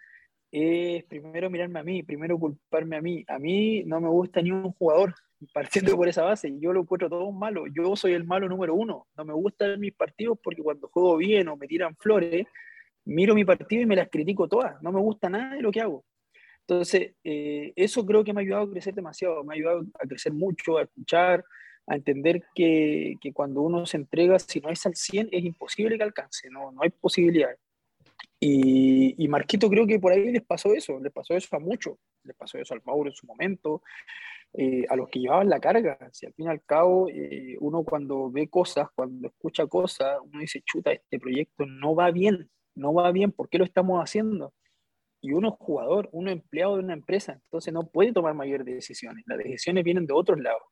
es 0.53 1.05
primero 1.05 1.49
mirarme 1.49 1.79
a 1.81 1.83
mí, 1.83 2.03
primero 2.03 2.39
culparme 2.39 2.97
a 2.97 3.01
mí. 3.01 3.25
A 3.29 3.39
mí 3.39 3.85
no 3.85 4.01
me 4.01 4.09
gusta 4.09 4.43
ni 4.43 4.51
un 4.51 4.73
jugador, 4.73 5.15
partiendo 5.53 5.97
por 5.97 6.09
esa 6.09 6.23
base, 6.23 6.53
yo 6.59 6.73
lo 6.73 6.81
encuentro 6.81 7.09
todo 7.09 7.31
malo. 7.33 7.65
Yo 7.67 7.95
soy 7.97 8.13
el 8.13 8.25
malo 8.25 8.49
número 8.49 8.75
uno. 8.75 9.07
No 9.17 9.25
me 9.25 9.33
gustan 9.33 9.79
mis 9.79 9.95
partidos 9.95 10.39
porque 10.43 10.63
cuando 10.63 10.89
juego 10.89 11.17
bien 11.17 11.49
o 11.49 11.57
me 11.57 11.67
tiran 11.67 11.97
flores, 11.97 12.47
miro 13.05 13.35
mi 13.35 13.45
partido 13.45 13.83
y 13.83 13.87
me 13.87 13.97
las 13.97 14.09
critico 14.09 14.49
todas. 14.49 14.83
No 14.83 14.93
me 14.93 15.01
gusta 15.01 15.29
nada 15.29 15.55
de 15.55 15.63
lo 15.63 15.71
que 15.71 15.81
hago. 15.81 16.05
Entonces, 16.67 17.15
eh, 17.25 17.73
eso 17.75 18.05
creo 18.07 18.23
que 18.23 18.33
me 18.33 18.41
ha 18.41 18.43
ayudado 18.43 18.65
a 18.65 18.71
crecer 18.71 18.95
demasiado, 18.95 19.43
me 19.45 19.55
ha 19.55 19.57
ayudado 19.57 19.83
a 19.99 20.07
crecer 20.07 20.33
mucho, 20.33 20.79
a 20.79 20.83
escuchar, 20.83 21.45
a 21.87 21.97
entender 21.97 22.45
que, 22.55 23.15
que 23.21 23.33
cuando 23.33 23.63
uno 23.63 23.87
se 23.87 23.97
entrega, 23.97 24.39
si 24.39 24.61
no 24.61 24.69
es 24.69 24.85
al 24.87 24.95
100, 24.95 25.31
es 25.33 25.45
imposible 25.45 25.97
que 25.97 26.05
alcance, 26.05 26.49
no, 26.51 26.71
no 26.71 26.83
hay 26.83 26.91
posibilidad. 26.91 27.51
Y, 28.43 29.29
Marquito 29.29 29.69
creo 29.69 29.87
que 29.87 30.01
por 30.01 30.13
ahí 30.13 30.33
les 30.33 30.43
pasó 30.43 30.73
eso, 30.73 30.99
les 30.99 31.13
pasó 31.13 31.35
eso 31.35 31.55
a 31.55 31.59
muchos, 31.59 31.99
les 32.25 32.35
pasó 32.35 32.59
eso 32.59 32.73
al 32.73 32.81
Mauro 32.85 33.11
en 33.11 33.15
su 33.15 33.27
momento, 33.27 33.83
eh, 34.55 34.87
a 34.89 34.97
los 34.97 35.09
que 35.11 35.21
llevaban 35.21 35.51
la 35.51 35.61
carga. 35.61 35.99
Si 36.13 36.25
al 36.25 36.33
fin 36.33 36.47
y 36.47 36.49
al 36.49 36.65
cabo, 36.65 37.09
eh, 37.11 37.57
uno 37.61 37.85
cuando 37.85 38.31
ve 38.31 38.49
cosas, 38.49 38.89
cuando 38.95 39.29
escucha 39.29 39.67
cosas, 39.67 40.19
uno 40.25 40.41
dice, 40.41 40.63
chuta, 40.65 40.91
este 40.91 41.21
proyecto 41.21 41.67
no 41.67 41.95
va 41.95 42.11
bien, 42.11 42.51
no 42.75 42.95
va 42.95 43.13
bien, 43.13 43.31
¿por 43.31 43.51
qué 43.51 43.59
lo 43.59 43.65
estamos 43.65 44.03
haciendo? 44.03 44.55
Y 45.21 45.33
uno 45.33 45.49
es 45.49 45.55
jugador, 45.59 46.09
uno 46.13 46.31
es 46.31 46.37
empleado 46.39 46.77
de 46.77 46.85
una 46.85 46.95
empresa, 46.95 47.35
entonces 47.35 47.75
no 47.75 47.89
puede 47.89 48.13
tomar 48.15 48.35
mayores 48.35 48.65
decisiones. 48.65 49.23
Las 49.27 49.37
decisiones 49.37 49.85
vienen 49.85 50.07
de 50.07 50.15
otros 50.15 50.41
lados. 50.41 50.63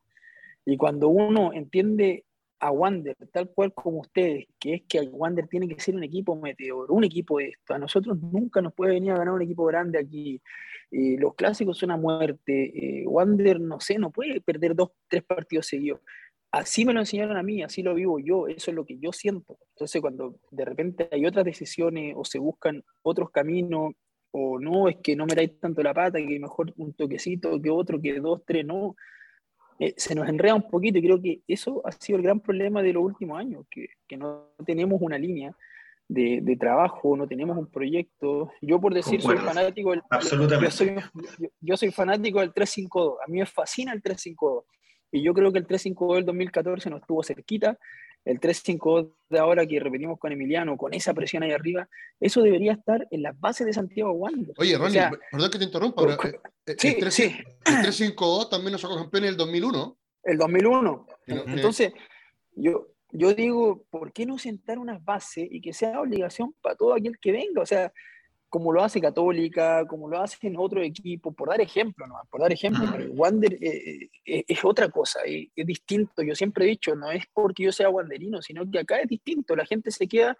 Y 0.65 0.75
cuando 0.75 1.07
uno 1.07 1.53
entiende 1.53 2.25
a 2.59 2.71
Wander, 2.71 3.15
tal 3.31 3.49
cual 3.49 3.73
como 3.73 3.99
ustedes, 3.99 4.47
que 4.59 4.75
es 4.75 4.81
que 4.87 5.01
Wander 5.01 5.47
tiene 5.47 5.67
que 5.67 5.79
ser 5.79 5.95
un 5.95 6.03
equipo 6.03 6.35
meteor, 6.35 6.91
un 6.91 7.03
equipo 7.03 7.39
de 7.39 7.49
esto. 7.49 7.73
A 7.73 7.79
nosotros 7.79 8.17
nunca 8.19 8.61
nos 8.61 8.73
puede 8.73 8.93
venir 8.93 9.11
a 9.11 9.17
ganar 9.17 9.33
un 9.33 9.41
equipo 9.41 9.65
grande 9.65 9.99
aquí. 9.99 10.41
Eh, 10.91 11.15
los 11.19 11.35
clásicos 11.35 11.77
son 11.77 11.91
a 11.91 11.97
muerte. 11.97 13.01
Eh, 13.01 13.07
Wander, 13.07 13.59
no 13.59 13.79
sé, 13.79 13.97
no 13.97 14.11
puede 14.11 14.41
perder 14.41 14.75
dos, 14.75 14.91
tres 15.07 15.23
partidos 15.23 15.67
seguidos. 15.67 16.01
Así 16.51 16.83
me 16.83 16.93
lo 16.93 16.99
enseñaron 16.99 17.37
a 17.37 17.43
mí, 17.43 17.61
así 17.61 17.83
lo 17.83 17.93
vivo 17.93 18.17
yo, 18.17 18.47
eso 18.47 18.71
es 18.71 18.75
lo 18.75 18.83
que 18.83 18.97
yo 18.97 19.11
siento. 19.11 19.57
Entonces, 19.75 20.01
cuando 20.01 20.39
de 20.49 20.65
repente 20.65 21.07
hay 21.11 21.25
otras 21.25 21.45
decisiones 21.45 22.15
o 22.17 22.25
se 22.25 22.39
buscan 22.39 22.83
otros 23.03 23.29
caminos, 23.29 23.93
o 24.31 24.59
no, 24.59 24.89
es 24.89 24.97
que 24.97 25.15
no 25.15 25.25
me 25.25 25.35
dais 25.35 25.59
tanto 25.59 25.81
la 25.83 25.93
pata, 25.93 26.19
que 26.19 26.39
mejor 26.39 26.73
un 26.77 26.93
toquecito 26.93 27.61
que 27.61 27.69
otro, 27.69 28.01
que 28.01 28.19
dos, 28.19 28.43
tres, 28.45 28.65
no 28.65 28.95
eh, 29.79 29.93
se 29.95 30.13
nos 30.13 30.27
enreda 30.27 30.55
un 30.55 30.69
poquito 30.69 30.97
y 30.97 31.01
creo 31.01 31.21
que 31.21 31.41
eso 31.47 31.81
ha 31.85 31.91
sido 31.93 32.17
el 32.17 32.23
gran 32.23 32.41
problema 32.41 32.83
de 32.83 32.93
los 32.93 33.03
últimos 33.03 33.39
años, 33.39 33.65
que, 33.71 33.87
que 34.07 34.17
no 34.17 34.49
tenemos 34.65 35.01
una 35.01 35.17
línea 35.17 35.55
de, 36.09 36.41
de, 36.41 36.57
trabajo, 36.57 37.15
no 37.15 37.27
tenemos 37.27 37.57
un 37.57 37.67
proyecto. 37.67 38.51
Yo 38.61 38.81
por 38.81 38.93
decir, 38.93 39.21
soy 39.21 39.37
fanático 39.37 39.91
del, 39.91 40.01
Absolutamente. 40.09 40.65
Yo 40.65 40.71
soy, 40.71 40.95
yo, 41.39 41.49
yo 41.61 41.77
soy 41.77 41.91
fanático 41.91 42.41
del 42.41 42.53
352, 42.53 43.19
a 43.25 43.31
mí 43.31 43.39
me 43.39 43.45
fascina 43.45 43.93
el 43.93 44.01
352 44.01 44.65
y 45.11 45.23
yo 45.23 45.33
creo 45.33 45.51
que 45.51 45.59
el 45.59 45.65
352 45.65 46.17
del 46.17 46.25
2014 46.25 46.89
no 46.89 46.97
estuvo 46.97 47.23
cerquita, 47.23 47.79
el 48.25 48.39
3-5 48.39 49.13
de 49.29 49.39
ahora 49.39 49.65
que 49.65 49.79
repetimos 49.79 50.19
con 50.19 50.31
Emiliano, 50.31 50.77
con 50.77 50.93
esa 50.93 51.13
presión 51.13 51.43
ahí 51.43 51.51
arriba, 51.51 51.87
eso 52.19 52.41
debería 52.41 52.73
estar 52.73 53.07
en 53.11 53.23
las 53.23 53.39
bases 53.39 53.65
de 53.67 53.73
Santiago 53.73 54.11
Wander. 54.11 54.53
Oye, 54.57 54.77
Ronnie, 54.77 55.01
perdón 55.31 55.51
que 55.51 55.57
te 55.59 55.65
interrumpa, 55.65 56.01
pero 56.01 56.23
eh, 56.23 56.39
eh, 56.65 56.75
sí, 57.11 57.35
el 57.65 57.75
3-5-2 57.75 58.49
también 58.49 58.73
nos 58.73 58.81
sacó 58.81 58.95
campeón 58.95 59.23
en 59.23 59.29
el 59.29 59.37
2001. 59.37 59.97
El 60.23 60.37
2001. 60.37 61.07
Entonces, 61.27 61.93
yo, 62.55 62.87
yo 63.11 63.33
digo, 63.33 63.85
¿por 63.89 64.11
qué 64.11 64.25
no 64.25 64.37
sentar 64.37 64.79
unas 64.79 65.03
bases 65.03 65.47
y 65.49 65.61
que 65.61 65.73
sea 65.73 66.01
obligación 66.01 66.53
para 66.61 66.75
todo 66.75 66.93
aquel 66.93 67.17
que 67.19 67.31
venga? 67.31 67.61
O 67.61 67.65
sea, 67.65 67.91
como 68.49 68.73
lo 68.73 68.83
hace 68.83 68.99
Católica, 68.99 69.85
como 69.85 70.09
lo 70.09 70.19
hacen 70.19 70.55
otros 70.57 70.83
equipos, 70.83 71.35
por 71.35 71.49
dar 71.49 71.61
ejemplo, 71.61 72.07
¿no? 72.07 72.15
por 72.29 72.41
dar 72.41 72.51
ejemplo, 72.51 72.83
Wander 73.13 73.53
eh, 73.53 74.09
eh, 74.25 74.43
es 74.47 74.65
otra 74.65 74.89
cosa, 74.89 75.19
es, 75.23 75.49
distinto, 75.55 76.23
yo 76.23 76.33
siempre 76.33 76.65
he 76.65 76.69
dicho, 76.69 76.95
no 76.95 77.11
es 77.11 77.25
porque 77.31 77.63
yo 77.63 77.71
sea 77.71 77.89
wanderino, 77.89 78.41
sino 78.41 78.69
que 78.69 78.79
acá 78.79 78.99
es 78.99 79.07
distinto, 79.07 79.55
la 79.55 79.65
gente 79.65 79.91
se 79.91 80.07
queda 80.07 80.35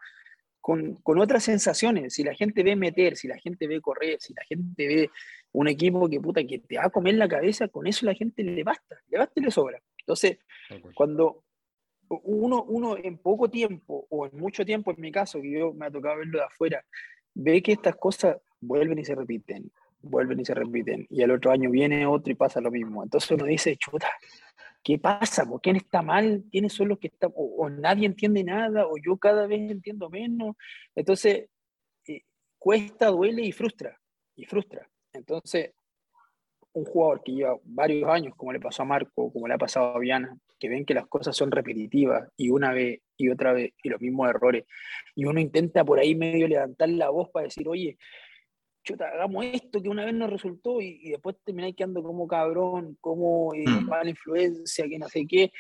con, 0.60 0.96
con, 0.96 1.20
otras 1.20 1.44
sensaciones, 1.44 2.16
si 2.16 2.24
la 2.24 2.34
gente 2.34 2.64
ve 2.64 2.76
meter, 2.76 3.16
si 3.16 3.28
la 3.28 3.38
gente 3.38 3.68
ve 3.68 3.80
correr, 3.80 4.18
si 4.20 4.34
la 4.34 4.44
gente 4.44 4.88
ve 4.88 5.12
un 5.52 5.68
equipo 5.68 6.10
que 6.10 6.20
puta 6.20 6.44
que 6.44 6.60
te 6.60 6.78
va 6.78 6.86
a 6.86 6.90
comer 6.90 7.14
la 7.14 7.28
cabeza, 7.28 7.68
con 7.68 7.86
eso 7.86 8.06
la 8.06 8.16
gente 8.16 8.44
le 8.44 8.64
basta, 8.64 8.98
le 9.08 9.20
basta 9.20 9.34
y 9.40 9.44
le 9.44 9.52
sobra. 9.52 9.80
Entonces, 10.00 10.40
cuando 10.96 11.44
uno, 12.10 12.64
uno 12.64 12.98
en 12.98 13.18
poco 13.20 13.50
tiempo, 13.50 14.08
o 14.10 14.26
en 14.26 14.36
mucho 14.36 14.66
tiempo 14.66 14.92
en 14.92 15.00
mi 15.00 15.12
caso, 15.12 15.42
que 15.42 15.52
yo 15.52 15.74
me 15.74 15.86
ha 15.86 15.92
tocado 15.92 16.18
verlo 16.18 16.40
de 16.40 16.46
afuera, 16.46 16.84
ve 17.34 17.62
que 17.62 17.74
estas 17.74 17.96
cosas 17.96 18.38
vuelven 18.62 19.00
y 19.00 19.06
se 19.06 19.16
repiten, 19.16 19.72
vuelven 20.02 20.40
y 20.40 20.46
se 20.46 20.54
repiten, 20.54 21.08
y 21.10 21.22
el 21.22 21.32
otro 21.32 21.52
año 21.52 21.70
viene 21.70 22.06
otro 22.06 22.32
y 22.32 22.36
pasa 22.36 22.62
lo 22.62 22.72
mismo. 22.72 23.04
Entonces 23.04 23.32
uno 23.32 23.46
dice, 23.46 23.76
chuta, 23.78 24.10
¿qué 24.84 24.98
pasa? 24.98 25.46
¿Por 25.46 25.62
quién 25.62 25.76
está 25.76 26.02
mal? 26.02 26.44
¿Quiénes 26.52 26.74
son 26.74 26.90
los 26.90 27.00
que 27.00 27.08
están? 27.08 27.32
O, 27.36 27.70
nadie 27.70 28.06
entiende 28.06 28.44
nada, 28.44 28.86
o 28.88 28.98
yo 28.98 29.18
cada 29.18 29.48
vez 29.48 29.72
entiendo 29.72 30.10
menos. 30.10 30.56
Entonces, 30.96 31.50
eh, 32.08 32.22
cuesta, 32.58 33.08
duele 33.08 33.44
y 33.44 33.52
frustra, 33.52 34.00
y 34.36 34.46
frustra. 34.46 34.90
Entonces, 35.14 35.72
un 36.74 36.86
jugador 36.86 37.24
que 37.24 37.32
lleva 37.32 37.58
varios 37.64 38.10
años, 38.10 38.36
como 38.36 38.54
le 38.54 38.60
pasó 38.60 38.84
a 38.84 38.86
Marco, 38.86 39.32
como 39.32 39.48
le 39.48 39.54
ha 39.54 39.58
pasado 39.58 39.96
a 39.96 40.00
Viana, 40.00 40.38
que 40.60 40.70
ven 40.70 40.86
que 40.86 40.94
las 40.94 41.08
cosas 41.08 41.36
son 41.36 41.52
repetitivas 41.52 42.30
y 42.38 42.50
una 42.50 42.74
vez 42.74 43.02
y 43.18 43.30
otra 43.30 43.54
vez 43.54 43.74
y 43.84 43.90
los 43.90 44.00
mismos 44.02 44.30
errores, 44.30 44.66
y 45.16 45.26
uno 45.26 45.40
intenta 45.40 45.84
por 45.84 46.00
ahí 46.00 46.16
medio 46.16 46.48
levantar 46.48 46.90
la 46.90 47.10
voz 47.10 47.30
para 47.30 47.46
decir, 47.46 47.68
oye, 47.68 47.98
chuta, 48.84 49.10
hagamos 49.10 49.46
esto 49.46 49.82
que 49.82 49.90
una 49.90 50.06
vez 50.06 50.14
nos 50.14 50.30
resultó 50.30 50.82
y, 50.82 51.10
después 51.10 51.36
termináis 51.44 51.76
quedando 51.76 52.04
como 52.04 52.28
cabrón, 52.28 52.98
como 53.02 53.54
eh, 53.54 53.66
mm. 53.68 53.88
mala 53.88 54.10
influencia, 54.10 54.88
que 54.88 55.00
no 55.00 55.08
sé 55.08 55.26
qué. 55.28 55.52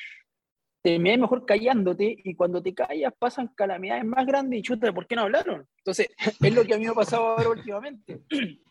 Termináis 0.82 1.19
mejor 1.19 1.45
callándote 1.45 2.15
y 2.24 2.36
cuando 2.36 2.63
te 2.63 2.74
callas 2.74 3.13
pasan 3.19 3.50
calamidades 3.56 4.06
más 4.06 4.26
grandes 4.26 4.60
y 4.60 4.63
chuta, 4.63 4.93
¿por 4.93 5.08
qué 5.08 5.15
no 5.15 5.24
hablaron? 5.24 5.67
Entonces, 5.78 6.08
es 6.41 6.56
lo 6.56 6.63
que 6.63 6.74
a 6.74 6.78
mí 6.78 6.86
me 6.86 6.91
ha 6.91 6.95
pasado 6.95 7.28
ahora 7.28 7.50
últimamente. 7.50 8.22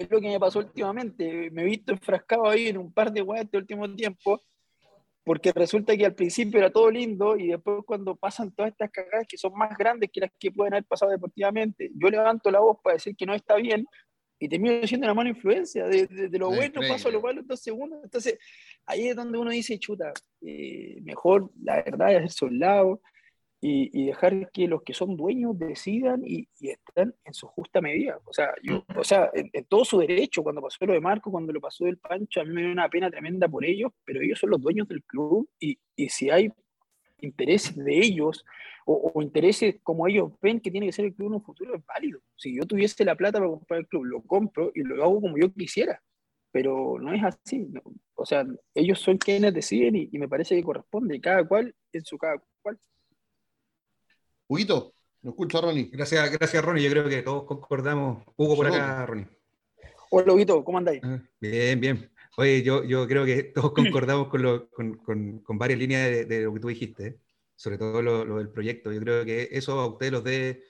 Es 0.00 0.10
lo 0.10 0.18
que 0.18 0.28
me 0.28 0.40
pasó 0.40 0.60
últimamente. 0.60 1.50
Me 1.50 1.60
he 1.60 1.66
visto 1.66 1.92
enfrascado 1.92 2.48
ahí 2.48 2.68
en 2.68 2.78
un 2.78 2.90
par 2.90 3.12
de 3.12 3.20
weas 3.20 3.44
este 3.44 3.58
último 3.58 3.94
tiempo 3.94 4.40
porque 5.22 5.52
resulta 5.52 5.94
que 5.94 6.06
al 6.06 6.14
principio 6.14 6.58
era 6.58 6.70
todo 6.70 6.90
lindo 6.90 7.36
y 7.36 7.48
después 7.48 7.84
cuando 7.84 8.16
pasan 8.16 8.50
todas 8.52 8.72
estas 8.72 8.90
cagadas 8.90 9.26
que 9.28 9.36
son 9.36 9.52
más 9.52 9.76
grandes 9.76 10.08
que 10.10 10.20
las 10.20 10.30
que 10.38 10.50
pueden 10.50 10.72
haber 10.72 10.86
pasado 10.86 11.10
deportivamente, 11.10 11.90
yo 11.94 12.08
levanto 12.08 12.50
la 12.50 12.60
voz 12.60 12.78
para 12.82 12.94
decir 12.94 13.14
que 13.14 13.26
no 13.26 13.34
está 13.34 13.56
bien 13.56 13.86
y 14.38 14.48
termino 14.48 14.86
siendo 14.86 15.06
una 15.06 15.12
mala 15.12 15.28
influencia, 15.28 15.86
de, 15.86 16.06
de, 16.06 16.38
lo 16.38 16.48
bueno 16.48 16.80
paso 16.88 17.08
a 17.08 17.12
lo 17.12 17.20
malo 17.20 17.40
en 17.40 17.46
dos 17.46 17.60
segundos, 17.60 18.00
entonces 18.02 18.38
ahí 18.86 19.08
es 19.08 19.14
donde 19.14 19.36
uno 19.36 19.50
dice, 19.50 19.78
chuta, 19.78 20.14
eh, 20.40 20.98
mejor 21.02 21.50
la 21.62 21.82
verdad 21.82 22.12
es 22.12 22.16
hacerse 22.16 22.46
un 22.46 22.58
lado, 22.58 23.02
y, 23.62 24.06
dejar 24.06 24.50
que 24.50 24.66
los 24.66 24.82
que 24.82 24.94
son 24.94 25.16
dueños 25.16 25.58
decidan 25.58 26.22
y, 26.24 26.48
estén 26.60 27.14
en 27.24 27.34
su 27.34 27.46
justa 27.46 27.80
medida. 27.80 28.18
O 28.24 28.32
sea, 28.32 28.54
yo, 28.62 28.84
o 28.96 29.04
sea 29.04 29.30
en, 29.34 29.64
todo 29.66 29.84
su 29.84 29.98
derecho, 29.98 30.42
cuando 30.42 30.62
pasó 30.62 30.86
lo 30.86 30.94
de 30.94 31.00
Marco, 31.00 31.30
cuando 31.30 31.52
lo 31.52 31.60
pasó 31.60 31.84
del 31.84 31.98
Pancho, 31.98 32.40
a 32.40 32.44
mí 32.44 32.54
me 32.54 32.62
dio 32.62 32.72
una 32.72 32.88
pena 32.88 33.10
tremenda 33.10 33.48
por 33.48 33.64
ellos, 33.64 33.92
pero 34.04 34.22
ellos 34.22 34.38
son 34.38 34.50
los 34.50 34.60
dueños 34.60 34.88
del 34.88 35.02
club 35.04 35.48
y, 35.58 35.78
y 35.94 36.08
si 36.08 36.30
hay 36.30 36.50
intereses 37.18 37.76
de 37.76 37.98
ellos 37.98 38.46
o, 38.86 39.12
o, 39.14 39.22
intereses 39.22 39.76
como 39.82 40.08
ellos 40.08 40.32
ven 40.40 40.58
que 40.58 40.70
tiene 40.70 40.86
que 40.86 40.92
ser 40.92 41.04
el 41.04 41.14
club 41.14 41.28
en 41.28 41.34
un 41.34 41.42
futuro, 41.42 41.74
es 41.74 41.84
válido. 41.84 42.20
Si 42.36 42.56
yo 42.56 42.64
tuviese 42.64 43.04
la 43.04 43.14
plata 43.14 43.38
para 43.38 43.50
comprar 43.50 43.80
el 43.80 43.88
club, 43.88 44.04
lo 44.04 44.22
compro 44.22 44.72
y 44.74 44.82
lo 44.82 45.02
hago 45.02 45.20
como 45.20 45.36
yo 45.36 45.52
quisiera, 45.52 46.02
pero 46.50 46.98
no 46.98 47.12
es 47.12 47.22
así. 47.22 47.68
O 48.14 48.24
sea, 48.24 48.46
ellos 48.74 49.00
son 49.00 49.18
quienes 49.18 49.52
deciden 49.52 49.96
y, 49.96 50.08
y 50.10 50.18
me 50.18 50.28
parece 50.28 50.56
que 50.56 50.62
corresponde, 50.62 51.20
cada 51.20 51.46
cual 51.46 51.74
en 51.92 52.04
su 52.06 52.16
cada 52.16 52.42
cual. 52.62 52.78
Huguito, 54.50 54.94
lo 55.22 55.30
escucho 55.30 55.60
Ronnie. 55.60 55.90
Gracias, 55.92 56.28
gracias, 56.32 56.64
Ronnie. 56.64 56.82
Yo 56.82 56.90
creo 56.90 57.08
que 57.08 57.22
todos 57.22 57.44
concordamos. 57.44 58.24
Hugo 58.34 58.56
por 58.56 58.66
acá, 58.66 59.06
Ronnie. 59.06 59.28
Hola, 60.10 60.32
Huguito, 60.32 60.64
¿cómo 60.64 60.78
andáis? 60.78 61.00
Ah, 61.04 61.22
bien, 61.40 61.78
bien. 61.78 62.10
Oye, 62.36 62.60
yo, 62.64 62.82
yo 62.82 63.06
creo 63.06 63.24
que 63.24 63.44
todos 63.44 63.70
concordamos 63.72 64.26
con, 64.26 64.42
lo, 64.42 64.68
con, 64.70 64.96
con, 64.96 65.56
varias 65.56 65.78
líneas 65.78 66.28
de, 66.28 66.40
lo 66.40 66.52
que 66.52 66.58
tú 66.58 66.66
dijiste, 66.66 67.06
¿eh? 67.06 67.16
sobre 67.54 67.78
todo 67.78 68.02
lo, 68.02 68.38
del 68.38 68.48
proyecto. 68.48 68.92
Yo 68.92 68.98
creo 68.98 69.24
que 69.24 69.50
eso 69.52 69.78
a 69.78 69.86
ustedes 69.86 70.10
los 70.10 70.24
dé. 70.24 70.64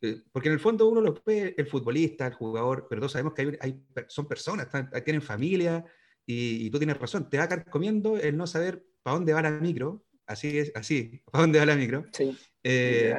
Eh, 0.00 0.22
porque 0.30 0.46
en 0.46 0.54
el 0.54 0.60
fondo 0.60 0.88
uno 0.88 1.00
lo 1.00 1.20
ve 1.26 1.56
el 1.58 1.66
futbolista, 1.66 2.28
el 2.28 2.34
jugador, 2.34 2.86
pero 2.88 3.00
todos 3.00 3.10
sabemos 3.10 3.34
que 3.34 3.42
hay, 3.42 3.56
hay 3.60 3.84
son 4.06 4.28
personas, 4.28 4.68
tienen 5.04 5.20
familia, 5.20 5.84
y, 6.24 6.66
y, 6.66 6.70
tú 6.70 6.78
tienes 6.78 7.00
razón, 7.00 7.28
te 7.28 7.38
va 7.38 7.44
a 7.44 7.64
comiendo 7.64 8.16
el 8.16 8.36
no 8.36 8.46
saber 8.46 8.86
para 9.02 9.16
dónde 9.16 9.32
va 9.32 9.42
la 9.42 9.50
micro, 9.50 10.03
así 10.26 10.58
es, 10.58 10.72
así, 10.74 11.22
para 11.30 11.42
dónde 11.42 11.58
va 11.58 11.66
la 11.66 11.76
micro. 11.76 12.04
Sí. 12.12 12.36
Eh, 12.62 13.14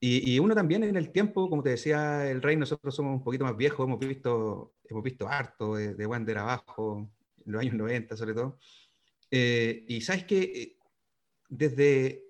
y, 0.00 0.34
y, 0.34 0.38
uno 0.40 0.54
también 0.54 0.82
en 0.82 0.96
el 0.96 1.12
tiempo, 1.12 1.48
como 1.48 1.62
te 1.62 1.70
decía 1.70 2.28
el 2.28 2.42
Rey, 2.42 2.56
nosotros 2.56 2.94
somos 2.94 3.14
un 3.14 3.22
poquito 3.22 3.44
más 3.44 3.56
viejos, 3.56 3.86
hemos 3.86 4.00
visto, 4.00 4.74
hemos 4.84 5.02
visto 5.02 5.28
harto 5.28 5.76
de, 5.76 5.94
de 5.94 6.06
Wander 6.06 6.38
abajo, 6.38 7.08
en 7.46 7.52
los 7.52 7.60
años 7.60 7.74
90 7.74 8.16
sobre 8.16 8.34
todo. 8.34 8.58
Eh, 9.30 9.84
y 9.88 10.00
sabes 10.00 10.24
que 10.24 10.40
eh, 10.40 10.76
desde 11.48 12.24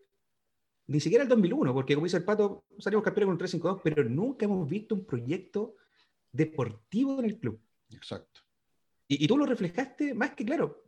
ni 0.86 1.00
siquiera 1.00 1.22
el 1.22 1.28
2001, 1.28 1.72
porque 1.72 1.94
como 1.94 2.06
dice 2.06 2.18
el 2.18 2.24
Pato, 2.24 2.64
salimos 2.78 3.04
campeones 3.04 3.38
con 3.38 3.62
un 3.62 3.76
3-5-2, 3.76 3.80
pero 3.82 4.04
nunca 4.04 4.44
hemos 4.44 4.68
visto 4.68 4.94
un 4.94 5.06
proyecto 5.06 5.76
deportivo 6.30 7.18
en 7.20 7.26
el 7.26 7.38
club. 7.38 7.60
Exacto. 7.90 8.40
Y, 9.08 9.24
y 9.24 9.28
tú 9.28 9.38
lo 9.38 9.46
reflejaste 9.46 10.14
más 10.14 10.34
que 10.34 10.44
claro. 10.44 10.84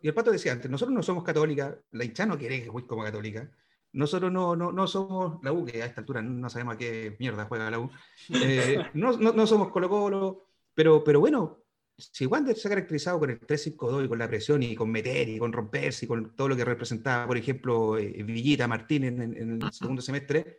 Y 0.00 0.08
el 0.08 0.14
Pato 0.14 0.30
decía 0.30 0.52
antes, 0.52 0.70
nosotros 0.70 0.94
no 0.94 1.02
somos 1.02 1.24
católicas, 1.24 1.74
la 1.90 2.04
hincha 2.04 2.26
no 2.26 2.38
quiere 2.38 2.62
que 2.62 2.68
juegue 2.68 2.86
como 2.86 3.02
católica, 3.02 3.50
nosotros 3.92 4.30
no, 4.32 4.56
no, 4.56 4.72
no, 4.72 4.86
somos 4.86 5.42
la 5.42 5.52
U, 5.52 5.64
que 5.64 5.82
a 5.82 5.86
esta 5.86 6.00
altura 6.00 6.20
no 6.20 6.50
sabemos 6.50 6.74
a 6.74 6.78
qué 6.78 7.16
mierda 7.18 7.46
juega 7.46 7.70
la 7.70 7.78
U. 7.78 7.90
Eh, 8.30 8.78
no, 8.94 9.12
no, 9.16 9.46
somos 9.46 9.70
Colo 9.70 9.88
Colo, 9.88 10.46
pero, 10.74 11.02
pero 11.04 11.20
bueno, 11.20 11.64
si 11.96 12.26
Wander 12.26 12.56
se 12.56 12.66
ha 12.66 12.70
caracterizado 12.70 13.20
con 13.20 13.30
el 13.30 13.40
3-5-2 13.40 14.04
y 14.04 14.08
con 14.08 14.18
la 14.18 14.28
presión 14.28 14.62
y 14.62 14.74
con 14.74 14.90
meter 14.90 15.28
y 15.28 15.38
con 15.38 15.52
romperse 15.52 16.04
y 16.04 16.08
con 16.08 16.34
todo 16.34 16.48
lo 16.48 16.56
que 16.56 16.64
representaba, 16.64 17.26
por 17.26 17.36
ejemplo, 17.36 17.96
eh, 17.96 18.22
Villita 18.24 18.66
Martín 18.66 19.04
en, 19.04 19.22
en, 19.22 19.62
el 19.62 19.72
segundo 19.72 20.02
semestre, 20.02 20.58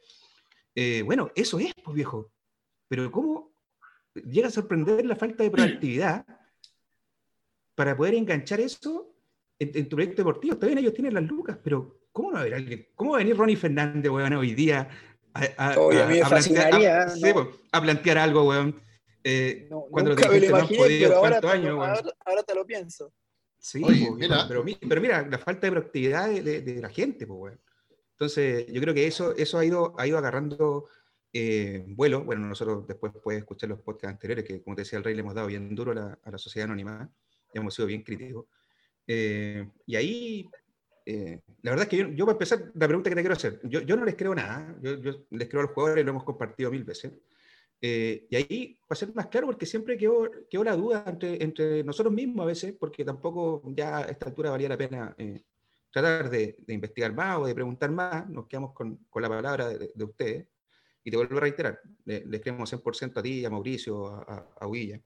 eh, 0.74 1.02
bueno, 1.04 1.30
eso 1.36 1.60
es, 1.60 1.74
pues 1.84 1.96
viejo. 1.96 2.32
Pero 2.88 3.12
¿cómo 3.12 3.54
llega 4.14 4.48
a 4.48 4.52
sorprender 4.52 5.06
la 5.06 5.16
falta 5.16 5.44
de 5.44 5.52
proactividad 5.52 6.26
para 7.76 7.96
poder 7.96 8.16
enganchar 8.16 8.60
eso 8.60 9.14
en, 9.60 9.72
en 9.76 9.90
tu 9.90 9.96
proyecto 9.96 10.22
deportivo? 10.22 10.54
Está 10.54 10.68
bien, 10.68 10.80
ellos 10.80 10.94
tienen 10.94 11.14
las 11.14 11.24
lucas, 11.24 11.58
pero 11.64 12.00
¿Cómo 12.16 12.30
no 12.30 12.36
va 12.36 12.40
a 12.40 12.42
haber 12.44 12.54
alguien? 12.54 12.88
¿Cómo 12.96 13.12
va 13.12 13.18
a 13.18 13.20
venir 13.20 13.36
Ronnie 13.36 13.58
Fernández, 13.58 14.10
weón, 14.10 14.32
hoy 14.36 14.54
día 14.54 14.88
a, 15.34 15.44
a, 15.58 15.72
a, 15.72 15.74
plantear, 16.30 17.10
a, 17.74 17.82
plantear, 17.82 18.18
algo, 18.18 18.48
weón? 18.48 18.82
Eh, 19.22 19.68
no, 19.70 19.82
cuando 19.92 20.12
lo 20.12 20.16
dijiste, 20.16 20.48
no 20.48 20.56
han 20.56 20.68
podido 20.70 21.18
ahora, 21.18 21.42
años, 21.52 21.72
ahora, 21.72 22.02
ahora, 22.26 22.44
te 22.44 22.56
lo 22.56 22.66
pienso. 22.66 23.12
Sí, 23.60 23.84
mira. 24.16 24.46
Pero, 24.48 24.64
pero, 24.88 25.02
mira, 25.02 25.28
la 25.28 25.38
falta 25.38 25.68
de 25.68 25.72
proactividad 25.72 26.30
de, 26.30 26.62
de, 26.62 26.82
la 26.82 26.88
gente, 26.88 27.28
pues, 27.28 27.38
weón. 27.38 27.62
Entonces, 28.12 28.66
yo 28.72 28.80
creo 28.80 28.94
que 28.94 29.08
eso, 29.08 29.36
eso 29.36 29.58
ha, 29.58 29.66
ido, 29.66 29.94
ha 29.98 30.08
ido 30.08 30.18
agarrando 30.18 30.86
eh, 31.34 31.84
vuelo. 31.86 32.24
Bueno, 32.24 32.48
nosotros 32.48 32.88
después 32.88 33.12
puedes 33.22 33.42
escuchar 33.42 33.68
los 33.68 33.82
podcasts 33.82 34.14
anteriores, 34.14 34.46
que 34.46 34.64
como 34.64 34.78
te 34.78 34.84
decía 34.84 35.00
el 35.00 35.04
Rey, 35.04 35.16
le 35.16 35.20
hemos 35.20 35.36
dado 35.36 35.48
bien 35.48 35.76
duro 35.76 35.92
a 35.92 35.96
la, 35.96 36.20
a 36.24 36.32
la 36.32 36.38
sociedad 36.38 36.68
anónima, 36.68 37.12
hemos 37.60 37.74
sido 37.74 37.88
bien 37.88 38.04
críticos. 38.04 38.46
Eh, 39.08 39.68
y 39.86 39.96
ahí 39.96 40.50
eh, 41.06 41.40
la 41.62 41.72
verdad 41.72 41.84
es 41.84 41.90
que 41.90 41.98
yo, 41.98 42.08
yo, 42.10 42.26
para 42.26 42.34
empezar, 42.34 42.72
la 42.74 42.88
pregunta 42.88 43.10
que 43.10 43.16
te 43.16 43.22
quiero 43.22 43.36
hacer, 43.36 43.60
yo, 43.64 43.82
yo 43.82 43.96
no 43.96 44.06
les 44.06 44.16
creo 44.16 44.34
nada, 44.34 44.76
yo, 44.82 44.96
yo, 44.96 45.26
les 45.30 45.48
creo 45.48 45.62
a 45.62 45.66
los 45.66 45.74
jugadores, 45.74 46.04
lo 46.04 46.12
hemos 46.12 46.24
compartido 46.24 46.72
mil 46.72 46.84
veces. 46.84 47.14
Eh, 47.82 48.26
y 48.30 48.36
ahí, 48.36 48.80
para 48.88 48.98
ser 48.98 49.14
más 49.14 49.28
claro, 49.28 49.48
porque 49.48 49.66
siempre 49.68 49.98
quedó, 49.98 50.30
quedó 50.50 50.64
la 50.64 50.76
duda 50.76 51.04
entre, 51.08 51.44
entre, 51.44 51.84
nosotros 51.84 52.14
mismos 52.14 52.44
a 52.44 52.48
veces, 52.48 52.76
porque 52.80 53.06
tampoco 53.06 53.62
ya 53.76 54.00
a 54.00 54.02
esta 54.06 54.28
altura 54.28 54.50
valía 54.50 54.70
la 54.70 54.78
pena 54.78 55.14
eh, 55.18 55.44
tratar 55.92 56.30
de, 56.30 56.56
de, 56.66 56.74
investigar 56.74 57.14
más 57.14 57.38
o 57.38 57.46
de 57.46 57.54
preguntar 57.54 57.92
más, 57.92 58.28
nos 58.28 58.48
quedamos 58.48 58.74
con, 58.74 58.98
con 59.10 59.22
la 59.22 59.30
palabra 59.30 59.68
de, 59.70 59.92
de, 59.94 60.04
ustedes. 60.04 60.48
Y 61.04 61.12
te 61.12 61.18
vuelvo 61.18 61.38
a 61.38 61.42
reiterar, 61.42 61.80
les, 62.06 62.26
les 62.26 62.42
creemos 62.42 62.74
100% 62.74 63.18
a 63.18 63.22
ti, 63.22 63.46
a 63.46 63.50
Mauricio, 63.52 64.08
a, 64.08 64.22
a, 64.24 64.50
a 64.62 64.68
Huilla. 64.68 65.00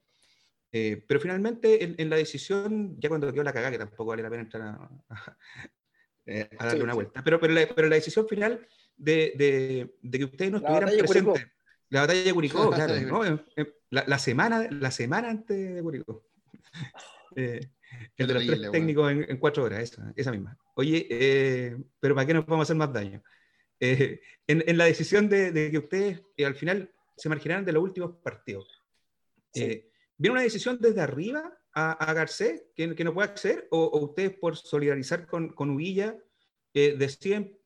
Eh, 0.71 1.03
pero 1.08 1.19
finalmente 1.19 1.84
en, 1.84 1.95
en, 1.97 2.10
la 2.10 2.15
decisión, 2.15 2.95
ya 2.99 3.10
cuando 3.10 3.32
quedó 3.34 3.43
la 3.43 3.53
cagada, 3.53 3.71
que 3.71 3.79
tampoco 3.79 4.05
vale 4.05 4.21
la 4.21 4.29
pena 4.29 4.43
entrar 4.43 4.62
a, 4.62 4.89
eh, 6.25 6.49
a 6.58 6.65
darle 6.67 6.84
una 6.84 6.93
vuelta. 6.93 7.23
Pero, 7.23 7.39
pero, 7.39 7.53
la, 7.53 7.67
pero 7.75 7.89
la 7.89 7.95
decisión 7.95 8.27
final 8.27 8.67
de, 8.95 9.34
de, 9.36 9.95
de 10.01 10.17
que 10.17 10.25
ustedes 10.25 10.51
no 10.51 10.58
estuvieran 10.58 10.89
presentes, 10.89 11.47
la 11.89 12.01
batalla 12.01 12.23
de 12.23 12.34
Curicó, 12.34 12.69
claro, 12.71 13.01
¿no? 13.01 13.25
Eh, 13.55 13.73
la, 13.89 14.03
la, 14.08 14.19
semana, 14.19 14.67
la 14.69 14.91
semana 14.91 15.29
antes 15.29 15.75
de 15.75 15.82
Curicó. 15.82 16.25
Eh, 17.36 17.62
el 18.17 18.27
de 18.27 18.34
los 18.34 18.45
tres 18.45 18.71
técnicos 18.71 19.12
en, 19.12 19.23
en, 19.29 19.38
cuatro 19.38 19.63
horas, 19.63 19.84
esa, 19.84 20.12
esa 20.15 20.32
misma. 20.32 20.58
Oye, 20.73 21.08
eh, 21.12 21.77
pero 21.99 22.15
¿para 22.15 22.25
qué 22.25 22.34
nos 22.34 22.43
podemos 22.43 22.65
hacer 22.65 22.75
más 22.75 22.91
daño? 22.91 23.21
Eh, 23.79 24.19
en, 24.47 24.63
en, 24.65 24.77
la 24.77 24.86
decisión 24.86 25.29
de, 25.29 25.51
de 25.51 25.69
que 25.69 25.77
ustedes 25.77 26.21
al 26.43 26.55
final 26.55 26.91
se 27.15 27.29
marginaran 27.29 27.65
de 27.65 27.71
los 27.71 27.84
últimos 27.84 28.15
partidos, 28.23 28.84
sí. 29.53 29.86
¿Viene 30.19 30.34
una 30.34 30.43
decisión 30.43 30.77
desde 30.79 31.01
arriba 31.01 31.58
a, 31.73 31.93
a 31.93 32.13
Garcés 32.13 32.65
que, 32.75 32.93
que, 32.93 33.03
no 33.03 33.13
puede 33.13 33.29
acceder? 33.29 33.67
¿O, 33.71 33.86
o 33.86 34.05
ustedes 34.05 34.38
por 34.38 34.55
solidarizar 34.55 35.25
con, 35.25 35.49
con 35.49 35.71
Uvilla 35.71 36.15
eh, 36.73 36.95
deciden, 36.95 37.58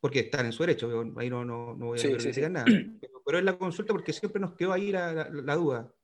porque 0.00 0.20
están 0.20 0.44
en 0.46 0.52
su 0.52 0.62
derecho, 0.62 0.90
ahí 1.16 1.30
no, 1.30 1.44
no, 1.44 1.74
no 1.74 1.86
voy 1.86 1.98
a 1.98 2.02
sí, 2.02 2.14
sí, 2.18 2.32
sí. 2.34 2.40
nada, 2.42 2.66
pero, 3.00 3.22
pero, 3.24 3.38
es 3.38 3.44
la 3.44 3.56
consulta 3.56 3.94
porque 3.94 4.12
siempre 4.12 4.40
nos 4.40 4.54
quedó 4.54 4.72
ahí 4.72 4.92
la, 4.92 5.12
la, 5.14 5.30
la 5.30 5.54
duda. 5.54 5.94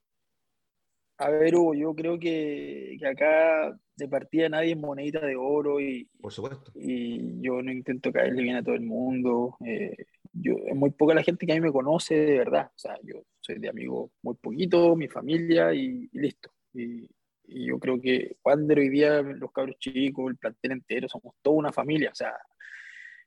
A 1.19 1.31
ver, 1.31 1.55
Hugo, 1.55 1.75
yo 1.75 1.95
creo 1.95 2.19
que, 2.19 2.97
que, 2.99 3.07
acá 3.07 3.79
de 3.97 4.09
partida 4.09 4.51
nadie 4.51 4.73
es 4.73 4.79
monedita 4.79 5.25
de 5.25 5.35
oro 5.35 5.81
y, 5.81 6.05
Por 6.21 6.33
supuesto. 6.33 6.71
y 6.75 7.41
yo 7.41 7.63
no 7.63 7.73
intento 7.73 8.13
caerle 8.13 8.43
bien 8.43 8.57
a 8.57 8.63
todo 8.63 8.75
el 8.75 8.83
mundo. 8.83 9.57
Eh, 9.65 9.97
yo, 10.33 10.55
es 10.67 10.77
muy 10.77 10.91
poca 10.91 11.15
la 11.15 11.23
gente 11.23 11.47
que 11.47 11.53
a 11.53 11.55
mí 11.55 11.63
me 11.63 11.73
conoce 11.73 12.15
de 12.15 12.39
verdad. 12.39 12.67
O 12.67 12.79
sea, 12.79 12.99
yo 13.03 13.23
soy 13.47 13.59
de 13.59 13.69
amigos 13.69 14.11
muy 14.23 14.35
poquito, 14.35 14.97
mi 14.97 15.09
familia 15.09 15.73
y, 15.73 16.09
y 16.13 16.19
listo. 16.19 16.51
Y, 16.75 17.09
y 17.49 17.67
yo 17.67 17.79
creo 17.79 18.01
que 18.01 18.37
Wander 18.45 18.79
hoy 18.79 18.89
día, 18.89 19.23
los 19.23 19.53
cabros 19.53 19.79
chicos, 19.79 20.31
el 20.31 20.37
plantel 20.37 20.73
entero, 20.73 21.09
somos 21.09 21.35
toda 21.43 21.57
una 21.57 21.73
familia. 21.73 22.11
O 22.11 22.15
sea, 22.15 22.35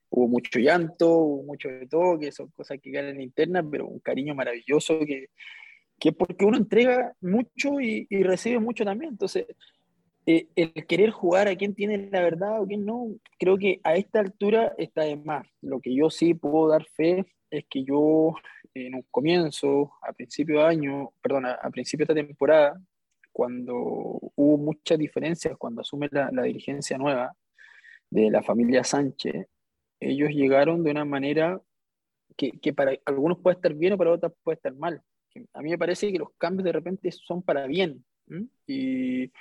hubo 0.10 0.27
mucho 0.27 0.60
llanto, 0.60 1.10
hubo 1.10 1.43
mucho 1.43 1.69
de 1.69 1.88
todo, 1.88 2.19
que 2.19 2.32
son 2.32 2.49
cosas 2.51 2.79
que 2.82 2.91
quedan 2.91 3.15
en 3.15 3.21
interna, 3.21 3.63
pero 3.63 3.88
un 3.88 3.99
cariño 3.99 4.36
maravilloso 4.36 4.99
que, 5.05 5.27
que 5.99 6.12
porque 6.12 6.45
uno 6.45 6.58
entrega 6.58 7.13
mucho 7.21 7.79
y, 7.79 8.08
recibe 8.23 8.60
mucho 8.60 8.84
también. 8.84 9.12
Entonces, 9.12 9.45
eh, 10.25 10.47
el 10.55 10.86
querer 10.86 11.12
jugar 11.12 11.47
a 11.47 11.55
quién 11.55 11.73
tiene 11.73 12.10
la 12.12 12.21
verdad 12.21 12.62
o 12.62 12.67
quién 12.67 12.86
no, 12.86 13.08
creo 13.39 13.58
que 13.58 13.79
a 13.84 13.95
esta 13.95 14.19
altura 14.19 14.73
está 14.77 15.03
de 15.03 15.15
más. 15.15 15.47
Lo 15.62 15.79
que 15.79 15.95
yo 15.95 16.10
sí 16.10 16.34
puedo 16.34 16.67
dar 16.69 16.86
fe 16.93 17.25
es 17.49 17.65
que 17.69 17.84
yo 17.84 18.34
en 18.73 18.95
un 18.95 19.03
comienzo, 19.10 19.93
a 20.01 20.13
principio 20.13 20.60
de 20.60 20.65
año, 20.65 21.12
perdón, 21.21 21.45
a, 21.45 21.69
principio 21.71 22.05
de 22.05 22.13
esta 22.13 22.27
temporada, 22.27 22.82
cuando 23.32 23.73
hubo 24.36 24.58
muchas 24.58 24.97
diferencias, 24.97 25.58
cuando 25.58 25.82
asume 25.82 26.10
la, 26.12 26.29
la 26.32 26.43
dirigencia 26.43 26.97
nueva 26.97 27.34
de 28.10 28.29
la 28.29 28.41
familia 28.41 28.84
Sánchez, 28.84 29.47
ellos 29.99 30.29
llegaron 30.29 30.84
de 30.84 30.91
una 30.91 31.05
manera 31.05 31.62
que, 32.38 32.51
que, 32.51 32.73
para 32.73 32.93
algunos 33.05 33.39
puede 33.39 33.55
estar 33.55 33.73
bien 33.73 33.93
o 33.93 33.97
para 33.97 34.12
otros 34.12 34.34
puede 34.43 34.55
estar 34.55 34.73
mal. 34.75 35.01
A 35.53 35.62
mí 35.62 35.69
me 35.69 35.77
parece 35.77 36.12
que 36.12 36.17
los 36.17 36.29
cambios 36.38 36.65
de 36.65 36.71
repente 36.71 37.12
son 37.12 37.43
para 37.43 37.67
bien. 37.67 38.03
Y, 38.65 39.32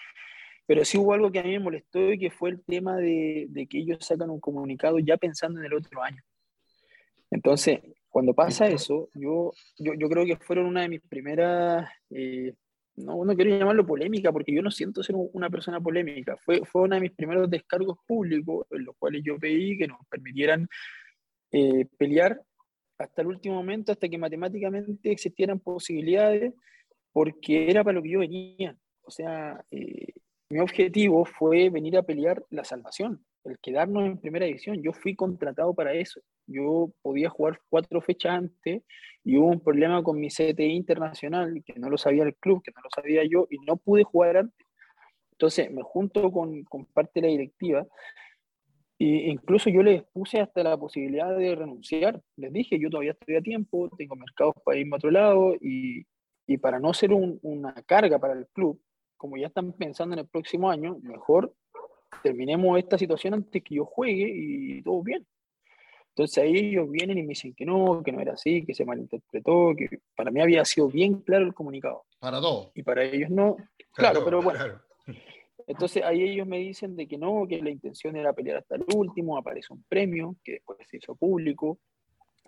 pero 0.66 0.84
sí 0.84 0.98
hubo 0.98 1.12
algo 1.12 1.30
que 1.30 1.38
a 1.38 1.42
mí 1.42 1.50
me 1.50 1.60
molestó 1.60 2.12
y 2.12 2.18
que 2.18 2.30
fue 2.30 2.50
el 2.50 2.62
tema 2.64 2.96
de, 2.96 3.46
de, 3.50 3.66
que 3.66 3.78
ellos 3.78 3.98
sacan 4.04 4.30
un 4.30 4.40
comunicado 4.40 4.98
ya 4.98 5.16
pensando 5.16 5.60
en 5.60 5.66
el 5.66 5.74
otro 5.74 6.02
año. 6.02 6.22
Entonces, 7.30 7.80
cuando 8.08 8.34
pasa 8.34 8.66
eso, 8.66 9.08
yo, 9.14 9.52
yo, 9.78 9.92
yo 9.94 10.08
creo 10.08 10.24
que 10.24 10.36
fueron 10.36 10.66
una 10.66 10.82
de 10.82 10.88
mis 10.88 11.02
primeras, 11.02 11.88
eh, 12.10 12.54
no, 12.96 13.24
no 13.24 13.34
quiero 13.34 13.58
llamarlo 13.58 13.86
polémica, 13.86 14.32
porque 14.32 14.54
yo 14.54 14.62
no 14.62 14.70
siento 14.70 15.02
ser 15.02 15.14
una 15.16 15.50
persona 15.50 15.80
polémica, 15.80 16.36
fue, 16.36 16.64
fue 16.64 16.82
uno 16.82 16.94
de 16.94 17.02
mis 17.02 17.12
primeros 17.12 17.48
descargos 17.50 17.98
públicos 18.06 18.66
en 18.70 18.84
los 18.84 18.96
cuales 18.98 19.22
yo 19.24 19.38
pedí 19.38 19.76
que 19.76 19.86
nos 19.86 19.98
permitieran 20.08 20.68
eh, 21.52 21.86
pelear 21.96 22.40
hasta 22.98 23.22
el 23.22 23.28
último 23.28 23.54
momento, 23.54 23.92
hasta 23.92 24.08
que 24.08 24.18
matemáticamente 24.18 25.10
existieran 25.10 25.60
posibilidades, 25.60 26.52
porque 27.12 27.70
era 27.70 27.84
para 27.84 27.94
lo 27.94 28.02
que 28.02 28.10
yo 28.10 28.18
venía. 28.20 28.76
O 29.02 29.10
sea, 29.10 29.64
eh, 29.70 30.12
mi 30.50 30.60
objetivo 30.60 31.24
fue 31.24 31.70
venir 31.70 31.96
a 31.96 32.02
pelear 32.02 32.44
la 32.50 32.64
salvación, 32.64 33.24
el 33.44 33.58
quedarnos 33.58 34.06
en 34.06 34.18
primera 34.18 34.46
división. 34.46 34.82
Yo 34.82 34.92
fui 34.92 35.14
contratado 35.14 35.74
para 35.74 35.94
eso. 35.94 36.20
Yo 36.48 36.90
podía 37.02 37.28
jugar 37.28 37.60
cuatro 37.68 38.00
fechas 38.00 38.32
antes 38.32 38.82
y 39.22 39.36
hubo 39.36 39.46
un 39.46 39.60
problema 39.60 40.02
con 40.02 40.18
mi 40.18 40.28
CTI 40.28 40.74
internacional, 40.74 41.62
que 41.64 41.74
no 41.78 41.88
lo 41.90 41.98
sabía 41.98 42.24
el 42.24 42.34
club, 42.34 42.62
que 42.62 42.72
no 42.72 42.80
lo 42.82 42.90
sabía 42.90 43.22
yo, 43.24 43.46
y 43.50 43.58
no 43.58 43.76
pude 43.76 44.02
jugar 44.02 44.38
antes. 44.38 44.66
Entonces 45.32 45.70
me 45.70 45.82
junto 45.82 46.32
con, 46.32 46.64
con 46.64 46.86
parte 46.86 47.20
de 47.20 47.26
la 47.26 47.28
directiva 47.28 47.86
e 48.98 49.30
incluso 49.30 49.70
yo 49.70 49.82
les 49.82 50.02
puse 50.02 50.40
hasta 50.40 50.62
la 50.64 50.76
posibilidad 50.76 51.36
de 51.36 51.54
renunciar. 51.54 52.20
Les 52.36 52.52
dije, 52.52 52.80
yo 52.80 52.90
todavía 52.90 53.12
estoy 53.12 53.36
a 53.36 53.40
tiempo, 53.40 53.88
tengo 53.96 54.16
mercados 54.16 54.54
para 54.64 54.76
irme 54.76 54.94
a 54.94 54.96
otro 54.96 55.10
lado 55.12 55.54
y, 55.60 56.04
y 56.46 56.58
para 56.58 56.80
no 56.80 56.92
ser 56.92 57.12
un, 57.12 57.38
una 57.42 57.72
carga 57.86 58.18
para 58.18 58.34
el 58.34 58.48
club, 58.48 58.80
como 59.16 59.36
ya 59.36 59.46
están 59.46 59.72
pensando 59.72 60.14
en 60.14 60.20
el 60.20 60.28
próximo 60.28 60.68
año, 60.68 60.98
mejor 61.02 61.54
terminemos 62.24 62.76
esta 62.78 62.98
situación 62.98 63.34
antes 63.34 63.62
que 63.62 63.76
yo 63.76 63.84
juegue 63.84 64.32
y 64.34 64.82
todo 64.82 65.02
bien. 65.02 65.24
Entonces 66.18 66.42
ahí 66.42 66.56
ellos 66.56 66.90
vienen 66.90 67.16
y 67.16 67.22
me 67.22 67.28
dicen 67.28 67.54
que 67.54 67.64
no, 67.64 68.02
que 68.02 68.10
no 68.10 68.20
era 68.20 68.32
así, 68.32 68.64
que 68.66 68.74
se 68.74 68.84
malinterpretó, 68.84 69.72
que 69.76 70.00
para 70.16 70.32
mí 70.32 70.40
había 70.40 70.64
sido 70.64 70.88
bien 70.88 71.20
claro 71.20 71.44
el 71.44 71.54
comunicado. 71.54 72.06
Para 72.18 72.40
todos. 72.40 72.72
Y 72.74 72.82
para 72.82 73.04
ellos 73.04 73.30
no. 73.30 73.56
Claro, 73.92 74.24
pero 74.24 74.42
bueno. 74.42 74.58
Entonces 75.68 76.02
ahí 76.02 76.22
ellos 76.22 76.44
me 76.44 76.58
dicen 76.58 76.96
de 76.96 77.06
que 77.06 77.16
no, 77.18 77.46
que 77.46 77.62
la 77.62 77.70
intención 77.70 78.16
era 78.16 78.32
pelear 78.32 78.56
hasta 78.56 78.74
el 78.74 78.84
último, 78.96 79.38
aparece 79.38 79.72
un 79.72 79.84
premio 79.84 80.34
que 80.42 80.54
después 80.54 80.78
se 80.90 80.96
hizo 80.96 81.14
público 81.14 81.78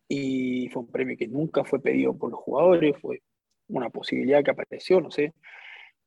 y 0.09 0.69
fue 0.71 0.83
un 0.83 0.91
premio 0.91 1.17
que 1.17 1.29
nunca 1.29 1.63
fue 1.63 1.81
pedido 1.81 2.19
por 2.19 2.33
los 2.33 2.41
jugadores, 2.41 2.97
fue 3.01 3.23
una 3.69 3.89
posibilidad 3.89 4.43
que 4.43 4.51
apareció, 4.51 5.01
no 5.01 5.13
sé. 5.13 5.33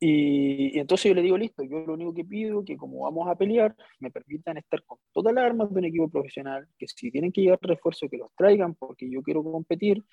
Y, 0.06 0.78
entonces 0.78 1.08
yo 1.08 1.14
le 1.14 1.22
digo, 1.22 1.38
listo, 1.38 1.62
yo 1.62 1.78
lo 1.86 1.94
único 1.94 2.12
que 2.12 2.26
pido 2.26 2.60
es 2.60 2.66
que 2.66 2.76
como 2.76 3.04
vamos 3.04 3.26
a 3.26 3.36
pelear, 3.36 3.74
me 4.00 4.10
permitan 4.10 4.58
estar 4.58 4.84
con 4.84 4.98
todas 5.12 5.32
las 5.32 5.44
armas 5.44 5.72
de 5.72 5.78
un 5.78 5.84
equipo 5.86 6.10
profesional, 6.10 6.68
que 6.78 6.86
si 6.86 7.10
tienen 7.10 7.32
que 7.32 7.40
llegar 7.40 7.58
refuerzos, 7.62 8.10
que 8.10 8.18
los 8.18 8.28
traigan, 8.36 8.74
porque 8.74 9.10
yo 9.10 9.22
quiero 9.22 9.42
competir. 9.42 10.04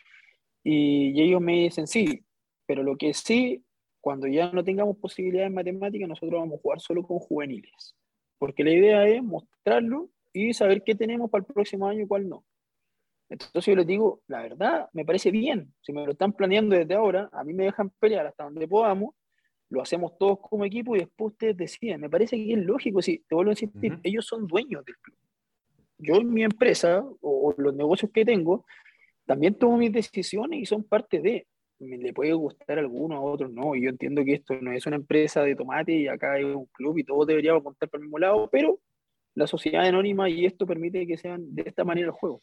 Y, 0.63 1.09
y 1.09 1.21
ellos 1.21 1.41
me 1.41 1.63
dicen, 1.63 1.87
sí, 1.87 2.23
pero 2.65 2.83
lo 2.83 2.95
que 2.95 3.13
sí, 3.13 3.65
cuando 3.99 4.27
ya 4.27 4.49
no 4.53 4.63
tengamos 4.63 4.95
posibilidades 4.95 5.51
matemáticas, 5.51 6.07
nosotros 6.07 6.39
vamos 6.39 6.59
a 6.59 6.61
jugar 6.61 6.79
solo 6.79 7.03
con 7.03 7.19
juveniles. 7.19 7.93
Porque 8.37 8.63
la 8.63 8.71
idea 8.71 9.05
es 9.09 9.21
mostrarlo 9.21 10.09
y 10.31 10.53
saber 10.53 10.83
qué 10.83 10.95
tenemos 10.95 11.29
para 11.29 11.41
el 11.45 11.53
próximo 11.53 11.85
año 11.85 12.03
y 12.03 12.07
cuál 12.07 12.29
no. 12.29 12.45
Entonces 13.27 13.65
yo 13.65 13.75
les 13.75 13.87
digo, 13.87 14.21
la 14.27 14.41
verdad, 14.41 14.89
me 14.93 15.03
parece 15.03 15.31
bien. 15.31 15.73
Si 15.81 15.91
me 15.91 16.05
lo 16.05 16.13
están 16.13 16.31
planeando 16.31 16.77
desde 16.77 16.93
ahora, 16.93 17.29
a 17.33 17.43
mí 17.43 17.53
me 17.53 17.65
dejan 17.65 17.89
pelear 17.99 18.25
hasta 18.25 18.45
donde 18.45 18.69
podamos, 18.69 19.15
lo 19.71 19.81
hacemos 19.81 20.17
todos 20.17 20.39
como 20.39 20.65
equipo 20.65 20.95
y 20.95 20.99
después 20.99 21.31
ustedes 21.31 21.55
deciden. 21.55 22.01
Me 22.01 22.09
parece 22.09 22.35
que 22.35 22.53
es 22.53 22.59
lógico, 22.59 23.01
si 23.01 23.19
te 23.19 23.33
vuelvo 23.33 23.51
a 23.51 23.53
insistir, 23.53 23.97
ellos 24.03 24.25
son 24.27 24.45
dueños 24.45 24.83
del 24.85 24.97
club. 24.97 25.17
Yo 25.97 26.15
en 26.15 26.33
mi 26.33 26.43
empresa 26.43 27.05
o, 27.21 27.55
los 27.57 27.73
negocios 27.73 28.11
que 28.11 28.25
tengo, 28.25 28.65
también 29.25 29.55
tomo 29.55 29.77
mis 29.77 29.93
decisiones 29.93 30.59
y 30.59 30.65
son 30.65 30.83
parte 30.83 31.21
de. 31.21 31.47
Me 31.79 31.97
le 31.97 32.13
puede 32.13 32.33
gustar 32.33 32.77
a 32.77 32.81
alguno, 32.81 33.15
a 33.15 33.21
otros 33.21 33.51
no. 33.51 33.73
Y 33.73 33.83
yo 33.83 33.89
entiendo 33.89 34.23
que 34.25 34.33
esto 34.33 34.55
no 34.61 34.73
es 34.73 34.85
una 34.85 34.97
empresa 34.97 35.41
de 35.41 35.55
tomate 35.55 35.93
y 35.93 36.07
acá 36.07 36.33
hay 36.33 36.43
un 36.43 36.65
club 36.65 36.97
y 36.97 37.05
todos 37.05 37.25
deberíamos 37.25 37.63
contar 37.63 37.89
por 37.89 37.99
el 37.99 38.03
mismo 38.03 38.19
lado, 38.19 38.49
pero 38.51 38.79
la 39.35 39.47
sociedad 39.47 39.85
anónima 39.85 40.29
y 40.29 40.45
esto 40.45 40.67
permite 40.67 41.07
que 41.07 41.17
sean 41.17 41.55
de 41.55 41.63
esta 41.65 41.85
manera 41.85 42.07
el 42.07 42.13
juego. 42.13 42.41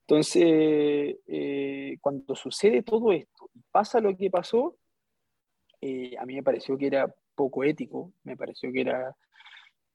Entonces, 0.00 1.16
eh, 1.28 1.96
cuando 2.00 2.34
sucede 2.34 2.82
todo 2.82 3.12
esto 3.12 3.48
pasa 3.70 4.00
lo 4.00 4.16
que 4.16 4.28
pasó, 4.28 4.76
eh, 5.80 6.14
a 6.18 6.26
mí 6.26 6.34
me 6.34 6.42
pareció 6.42 6.76
que 6.76 6.86
era 6.86 7.14
poco 7.34 7.64
ético, 7.64 8.12
me 8.24 8.36
pareció 8.36 8.72
que 8.72 8.80
era 8.82 9.16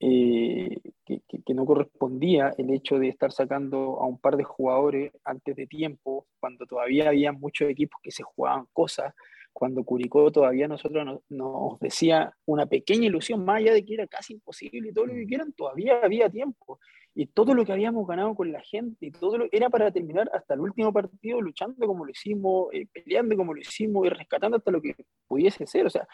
eh, 0.00 0.78
que, 1.04 1.22
que, 1.26 1.54
no 1.54 1.64
correspondía 1.64 2.52
el 2.58 2.70
hecho 2.70 2.98
de 2.98 3.08
estar 3.08 3.32
sacando 3.32 3.98
a 4.00 4.06
un 4.06 4.18
par 4.18 4.36
de 4.36 4.44
jugadores 4.44 5.12
antes 5.24 5.56
de 5.56 5.66
tiempo, 5.66 6.26
cuando 6.38 6.66
todavía 6.66 7.08
había 7.08 7.32
muchos 7.32 7.70
equipos 7.70 7.98
que 8.02 8.10
se 8.10 8.22
jugaban 8.22 8.66
cosas, 8.72 9.14
cuando 9.56 9.84
Curicó 9.84 10.30
todavía 10.30 10.68
nosotros 10.68 11.22
nos, 11.30 11.80
decía 11.80 12.36
una 12.44 12.66
pequeña 12.66 13.06
ilusión, 13.06 13.42
más 13.42 13.56
allá 13.56 13.72
de 13.72 13.86
que 13.86 13.94
era 13.94 14.06
casi 14.06 14.34
imposible 14.34 14.90
y 14.90 14.92
todo 14.92 15.06
lo 15.06 15.14
que 15.14 15.26
quieran, 15.26 15.54
todavía 15.54 15.98
había 16.02 16.28
tiempo. 16.28 16.78
Y 17.18 17.26
todo 17.28 17.54
lo 17.54 17.64
que 17.64 17.72
habíamos 17.72 18.06
ganado 18.06 18.34
con 18.34 18.52
la 18.52 18.60
gente, 18.60 19.06
y 19.06 19.10
todo 19.10 19.38
lo, 19.38 19.46
era 19.50 19.70
para 19.70 19.90
terminar 19.90 20.30
hasta 20.34 20.52
el 20.52 20.60
último 20.60 20.92
partido 20.92 21.40
luchando 21.40 21.86
como 21.86 22.04
lo 22.04 22.10
hicimos, 22.10 22.68
eh, 22.72 22.86
peleando 22.92 23.36
como 23.36 23.54
lo 23.54 23.60
hicimos 23.60 24.06
y 24.06 24.10
rescatando 24.10 24.58
hasta 24.58 24.70
lo 24.70 24.82
que 24.82 24.94
pudiese 25.26 25.66
ser. 25.66 25.86
O 25.86 25.90
sea, 25.90 26.06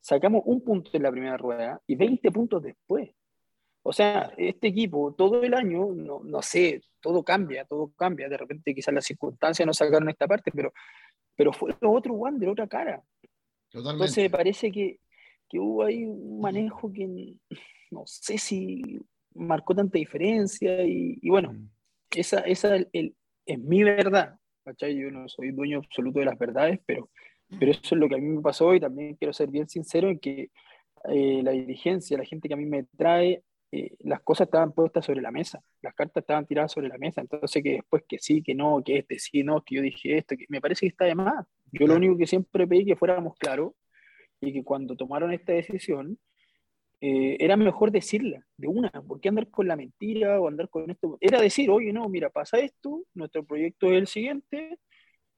sacamos 0.00 0.42
un 0.46 0.64
punto 0.64 0.90
en 0.94 1.02
la 1.02 1.10
primera 1.12 1.36
rueda 1.36 1.80
y 1.86 1.94
20 1.94 2.32
puntos 2.32 2.62
después. 2.62 3.10
O 3.82 3.92
sea, 3.92 4.32
este 4.36 4.68
equipo 4.68 5.14
todo 5.14 5.42
el 5.42 5.54
año, 5.54 5.92
no, 5.94 6.22
no 6.24 6.42
sé, 6.42 6.80
todo 7.00 7.22
cambia, 7.22 7.66
todo 7.66 7.92
cambia. 7.94 8.28
De 8.28 8.38
repente 8.38 8.74
quizás 8.74 8.94
las 8.94 9.04
circunstancias 9.04 9.66
no 9.66 9.74
sacaron 9.74 10.08
esta 10.08 10.26
parte, 10.26 10.50
pero 10.50 10.72
pero 11.36 11.52
fue 11.52 11.76
otro 11.82 12.14
Wander, 12.14 12.48
otra 12.48 12.66
cara. 12.66 13.04
Totalmente. 13.70 14.04
Entonces 14.04 14.24
me 14.24 14.30
parece 14.30 14.72
que, 14.72 15.00
que, 15.48 15.58
hubo 15.58 15.84
ahí 15.84 16.04
un 16.04 16.40
manejo 16.40 16.90
que 16.92 17.36
no 17.90 18.02
sé 18.06 18.38
si 18.38 18.98
marcó 19.36 19.74
tanta 19.74 19.98
diferencia 19.98 20.84
y, 20.84 21.18
y 21.20 21.30
bueno, 21.30 21.52
mm. 21.52 21.68
esa, 22.14 22.40
esa 22.40 22.76
el, 22.76 23.14
es 23.46 23.58
mi 23.58 23.84
verdad, 23.84 24.38
¿cachai? 24.64 24.96
Yo 24.96 25.10
no 25.10 25.28
soy 25.28 25.52
dueño 25.52 25.78
absoluto 25.78 26.18
de 26.18 26.26
las 26.26 26.38
verdades, 26.38 26.80
pero, 26.84 27.10
pero 27.58 27.70
eso 27.70 27.80
es 27.94 28.00
lo 28.00 28.08
que 28.08 28.16
a 28.16 28.18
mí 28.18 28.26
me 28.26 28.42
pasó 28.42 28.74
y 28.74 28.80
también 28.80 29.14
quiero 29.14 29.32
ser 29.32 29.48
bien 29.48 29.68
sincero 29.68 30.10
en 30.10 30.18
que 30.18 30.50
eh, 31.08 31.40
la 31.42 31.52
dirigencia, 31.52 32.18
la 32.18 32.24
gente 32.24 32.48
que 32.48 32.54
a 32.54 32.56
mí 32.56 32.66
me 32.66 32.84
trae, 32.96 33.44
eh, 33.72 33.96
las 34.00 34.20
cosas 34.22 34.46
estaban 34.46 34.72
puestas 34.72 35.04
sobre 35.04 35.22
la 35.22 35.30
mesa, 35.30 35.62
las 35.82 35.94
cartas 35.94 36.22
estaban 36.22 36.46
tiradas 36.46 36.72
sobre 36.72 36.88
la 36.88 36.98
mesa, 36.98 37.20
entonces 37.20 37.62
que 37.62 37.72
después 37.72 38.02
que 38.08 38.18
sí, 38.18 38.42
que 38.42 38.54
no, 38.54 38.82
que 38.84 38.98
este 38.98 39.18
sí, 39.18 39.42
no, 39.42 39.62
que 39.62 39.76
yo 39.76 39.82
dije 39.82 40.18
esto, 40.18 40.36
que 40.36 40.46
me 40.48 40.60
parece 40.60 40.80
que 40.80 40.90
está 40.90 41.04
de 41.04 41.14
más. 41.14 41.46
Yo 41.72 41.86
lo 41.86 41.94
único 41.94 42.16
que 42.16 42.26
siempre 42.26 42.66
pedí 42.66 42.84
que 42.84 42.96
fuéramos 42.96 43.36
claros 43.36 43.72
y 44.40 44.52
que 44.52 44.64
cuando 44.64 44.96
tomaron 44.96 45.32
esta 45.32 45.52
decisión, 45.52 46.18
eh, 47.00 47.36
era 47.40 47.56
mejor 47.56 47.90
decirla 47.90 48.44
de 48.56 48.68
una, 48.68 48.90
porque 49.06 49.28
andar 49.28 49.50
con 49.50 49.68
la 49.68 49.76
mentira 49.76 50.40
o 50.40 50.48
andar 50.48 50.68
con 50.68 50.90
esto, 50.90 51.18
era 51.20 51.40
decir, 51.40 51.70
oye, 51.70 51.92
no, 51.92 52.08
mira, 52.08 52.30
pasa 52.30 52.58
esto, 52.58 53.04
nuestro 53.14 53.44
proyecto 53.44 53.88
es 53.88 53.98
el 53.98 54.06
siguiente 54.06 54.78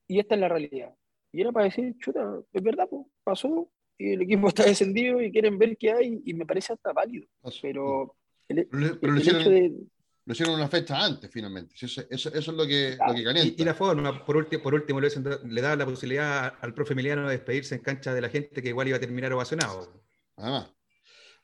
y 0.06 0.20
esta 0.20 0.34
es 0.34 0.40
la 0.40 0.48
realidad. 0.48 0.94
Y 1.32 1.40
era 1.40 1.52
para 1.52 1.66
decir, 1.66 1.96
chuta, 1.98 2.40
es 2.52 2.62
verdad, 2.62 2.88
pasó, 3.24 3.70
y 3.98 4.12
el 4.12 4.22
equipo 4.22 4.48
está 4.48 4.64
descendido 4.64 5.20
y 5.20 5.32
quieren 5.32 5.58
ver 5.58 5.76
qué 5.76 5.92
hay, 5.92 6.22
y 6.24 6.34
me 6.34 6.46
parece 6.46 6.72
hasta 6.72 6.92
válido. 6.92 7.26
Pero 7.60 8.14
pero 8.48 8.66
lo, 8.72 9.16
hicieron, 10.32 10.54
una 10.54 10.68
fecha 10.68 11.04
antes, 11.04 11.30
finalmente. 11.30 11.74
Eso, 11.80 12.02
eso, 12.08 12.30
es 12.32 12.48
lo 12.48 12.66
que, 12.66 12.96
lo 13.06 13.14
que 13.14 13.24
calienta. 13.24 13.62
Y, 13.62 13.64
la 13.64 13.74
forma, 13.74 14.24
por 14.24 14.36
último, 14.36 14.62
por 14.62 14.74
último 14.74 15.00
le, 15.00 15.08
le 15.44 15.60
daba 15.60 15.76
la 15.76 15.84
posibilidad 15.84 16.54
al 16.60 16.72
profe 16.72 16.94
Emiliano 16.94 17.26
de 17.26 17.32
despedirse 17.32 17.74
en 17.74 17.82
cancha 17.82 18.14
de 18.14 18.22
la 18.22 18.28
gente 18.30 18.62
que 18.62 18.68
igual 18.68 18.88
iba 18.88 18.96
a 18.96 19.00
terminar 19.00 19.32
ovacionado. 19.32 20.02
Además. 20.36 20.77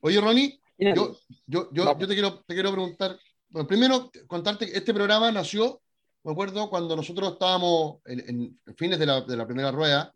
Oye, 0.04 0.20
Ronnie, 0.20 0.60
yo, 0.76 1.16
yo, 1.46 1.70
yo, 1.72 1.72
yo, 1.72 1.96
te, 1.96 2.08
quiero, 2.08 2.44
te 2.46 2.52
quiero 2.52 2.70
preguntar. 2.72 3.18
Bueno, 3.48 3.66
primero, 3.66 4.10
contarte 4.26 4.66
que 4.66 4.76
este 4.76 4.92
programa 4.92 5.32
nació, 5.32 5.80
me 6.24 6.32
acuerdo, 6.32 6.68
cuando 6.68 6.94
nosotros 6.94 7.32
estábamos 7.32 8.02
en, 8.04 8.60
fines 8.76 8.98
de 8.98 9.06
la, 9.06 9.22
de 9.22 9.34
la, 9.34 9.46
primera 9.46 9.70
rueda, 9.70 10.12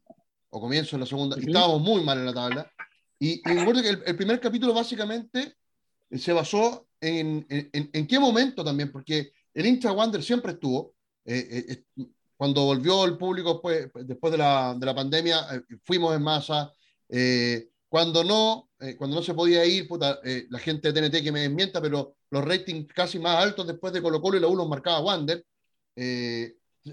o 0.50 0.60
comienzo 0.60 0.96
de 0.96 1.00
la 1.00 1.06
segunda, 1.06 1.38
y 1.40 1.46
estábamos 1.46 1.80
muy 1.80 2.04
mal 2.04 2.18
en 2.18 2.26
la 2.26 2.34
tabla. 2.34 2.70
Y, 3.18 3.40
y 3.50 3.54
recuerdo 3.54 3.80
que 3.80 3.88
el, 3.88 4.16
primer 4.16 4.38
capítulo 4.40 4.74
básicamente 4.74 5.56
se 6.12 6.34
basó 6.34 6.86
en, 7.00 7.46
en, 7.48 7.88
en, 7.90 8.06
qué 8.06 8.18
momento 8.18 8.62
también, 8.62 8.92
porque 8.92 9.32
el 9.54 9.64
hincha 9.64 9.92
Wander 9.92 10.22
siempre 10.22 10.52
estuvo. 10.52 10.92
Eh, 11.24 11.64
eh, 11.96 12.06
cuando 12.36 12.66
volvió 12.66 13.06
el 13.06 13.16
público 13.16 13.62
pues, 13.62 13.88
después 14.04 14.32
de 14.32 14.36
la, 14.36 14.76
de 14.78 14.84
la 14.84 14.94
pandemia, 14.94 15.46
eh, 15.50 15.62
fuimos 15.82 16.14
en 16.14 16.22
masa. 16.22 16.70
Cuando 17.88 18.22
no, 18.22 18.70
cuando 18.98 19.16
no 19.16 19.22
se 19.22 19.34
podía 19.34 19.64
ir, 19.64 19.88
puta, 19.88 20.20
la 20.50 20.58
gente 20.58 20.92
de 20.92 21.08
TNT 21.08 21.22
que 21.22 21.32
me 21.32 21.40
desmienta, 21.40 21.80
pero 21.80 22.16
los 22.30 22.44
ratings 22.44 22.92
casi 22.92 23.18
más 23.18 23.42
altos 23.42 23.66
después 23.66 23.92
de 23.92 24.02
Colo 24.02 24.20
Colo 24.20 24.36
y 24.36 24.40
la 24.40 24.46
U 24.46 24.54
los 24.54 24.68
marcaba 24.68 25.00
Wander. 25.00 25.44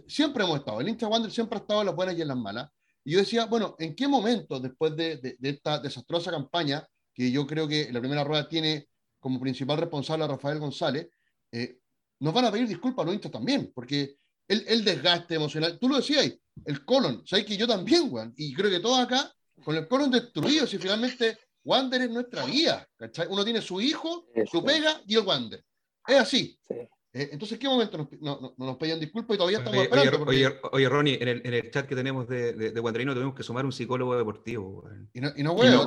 siempre 0.08 0.44
hemos 0.44 0.60
estado. 0.60 0.80
El 0.80 0.88
hincha 0.88 1.08
Wander 1.08 1.32
siempre 1.32 1.58
ha 1.58 1.62
estado 1.62 1.82
en 1.82 1.88
las 1.88 1.96
buenas 1.96 2.18
y 2.18 2.22
en 2.22 2.30
las 2.30 2.38
malas. 2.38 2.70
Y 3.04 3.12
yo 3.12 3.20
decía, 3.20 3.46
bueno, 3.46 3.76
¿en 3.78 3.96
qué 3.96 4.08
momento, 4.08 4.60
después 4.60 4.96
de, 4.96 5.18
de, 5.18 5.38
esta 5.50 5.80
desastrosa 5.80 6.32
campaña, 6.32 6.88
que 7.14 7.32
yo 7.32 7.46
creo 7.46 7.68
que 7.68 7.92
la 7.92 8.00
primera 8.00 8.24
rueda 8.24 8.50
tiene 8.50 8.88
como 9.20 9.40
principal 9.40 9.78
responsable 9.78 10.26
a 10.26 10.28
Rafael 10.28 10.60
González, 10.60 11.08
eh, 11.52 11.80
nos 12.20 12.34
van 12.34 12.46
a 12.46 12.52
pedir 12.52 12.68
disculpas 12.68 13.04
a 13.04 13.06
los 13.06 13.16
hinchas 13.16 13.32
también, 13.32 13.72
porque 13.74 14.18
el, 14.48 14.66
el, 14.68 14.84
desgaste 14.84 15.36
emocional, 15.36 15.78
tú 15.80 15.88
lo 15.88 15.98
decías, 15.98 16.32
el 16.66 16.84
colon, 16.84 17.22
sabes 17.26 17.46
que 17.46 17.58
yo 17.58 17.68
también, 17.68 18.12
y 18.38 18.54
creo 18.54 18.72
que 18.72 18.80
todos 18.80 19.00
acá, 19.00 19.32
con 19.64 19.76
el 19.76 19.88
colon 19.88 20.12
destruido, 20.12 20.68
si 20.68 20.78
finalmente 20.78 21.38
Wander 21.64 22.02
es 22.02 22.10
nuestra 22.10 22.46
guía, 22.46 22.88
¿cachai? 22.98 23.28
Uno 23.30 23.44
tiene 23.44 23.62
su 23.62 23.82
hijo, 23.82 24.28
su 24.52 24.64
pega 24.64 25.02
y 25.08 25.16
el 25.16 25.26
Wander. 25.26 25.64
Es 26.08 26.18
así. 26.18 26.60
Sí. 26.68 26.76
Eh, 27.16 27.30
entonces, 27.32 27.58
¿qué 27.58 27.70
momento 27.70 27.98
nos, 27.98 28.08
no, 28.20 28.54
nos 28.58 28.76
pedían 28.76 29.00
disculpas 29.00 29.36
y 29.36 29.38
todavía 29.38 29.60
estamos 29.60 29.80
oye, 29.80 29.88
esperando? 29.88 30.26
Oye, 30.26 30.60
oye, 30.74 30.90
Ronnie, 30.90 31.18
en 31.22 31.30
el, 31.30 31.42
en 31.46 31.54
el, 31.54 31.72
chat 31.72 31.88
que 31.88 31.96
tenemos 31.96 32.28
de, 32.28 32.52
de, 32.52 32.72
de 32.72 32.80
Guandarino 32.82 33.14
tenemos 33.14 33.34
que 33.34 33.42
sumar 33.42 33.64
un 33.64 33.72
psicólogo 33.72 34.18
deportivo. 34.18 34.84
Y 35.14 35.22
no, 35.22 35.30
y 35.34 35.42
no 35.42 35.56
puedo. 35.56 35.84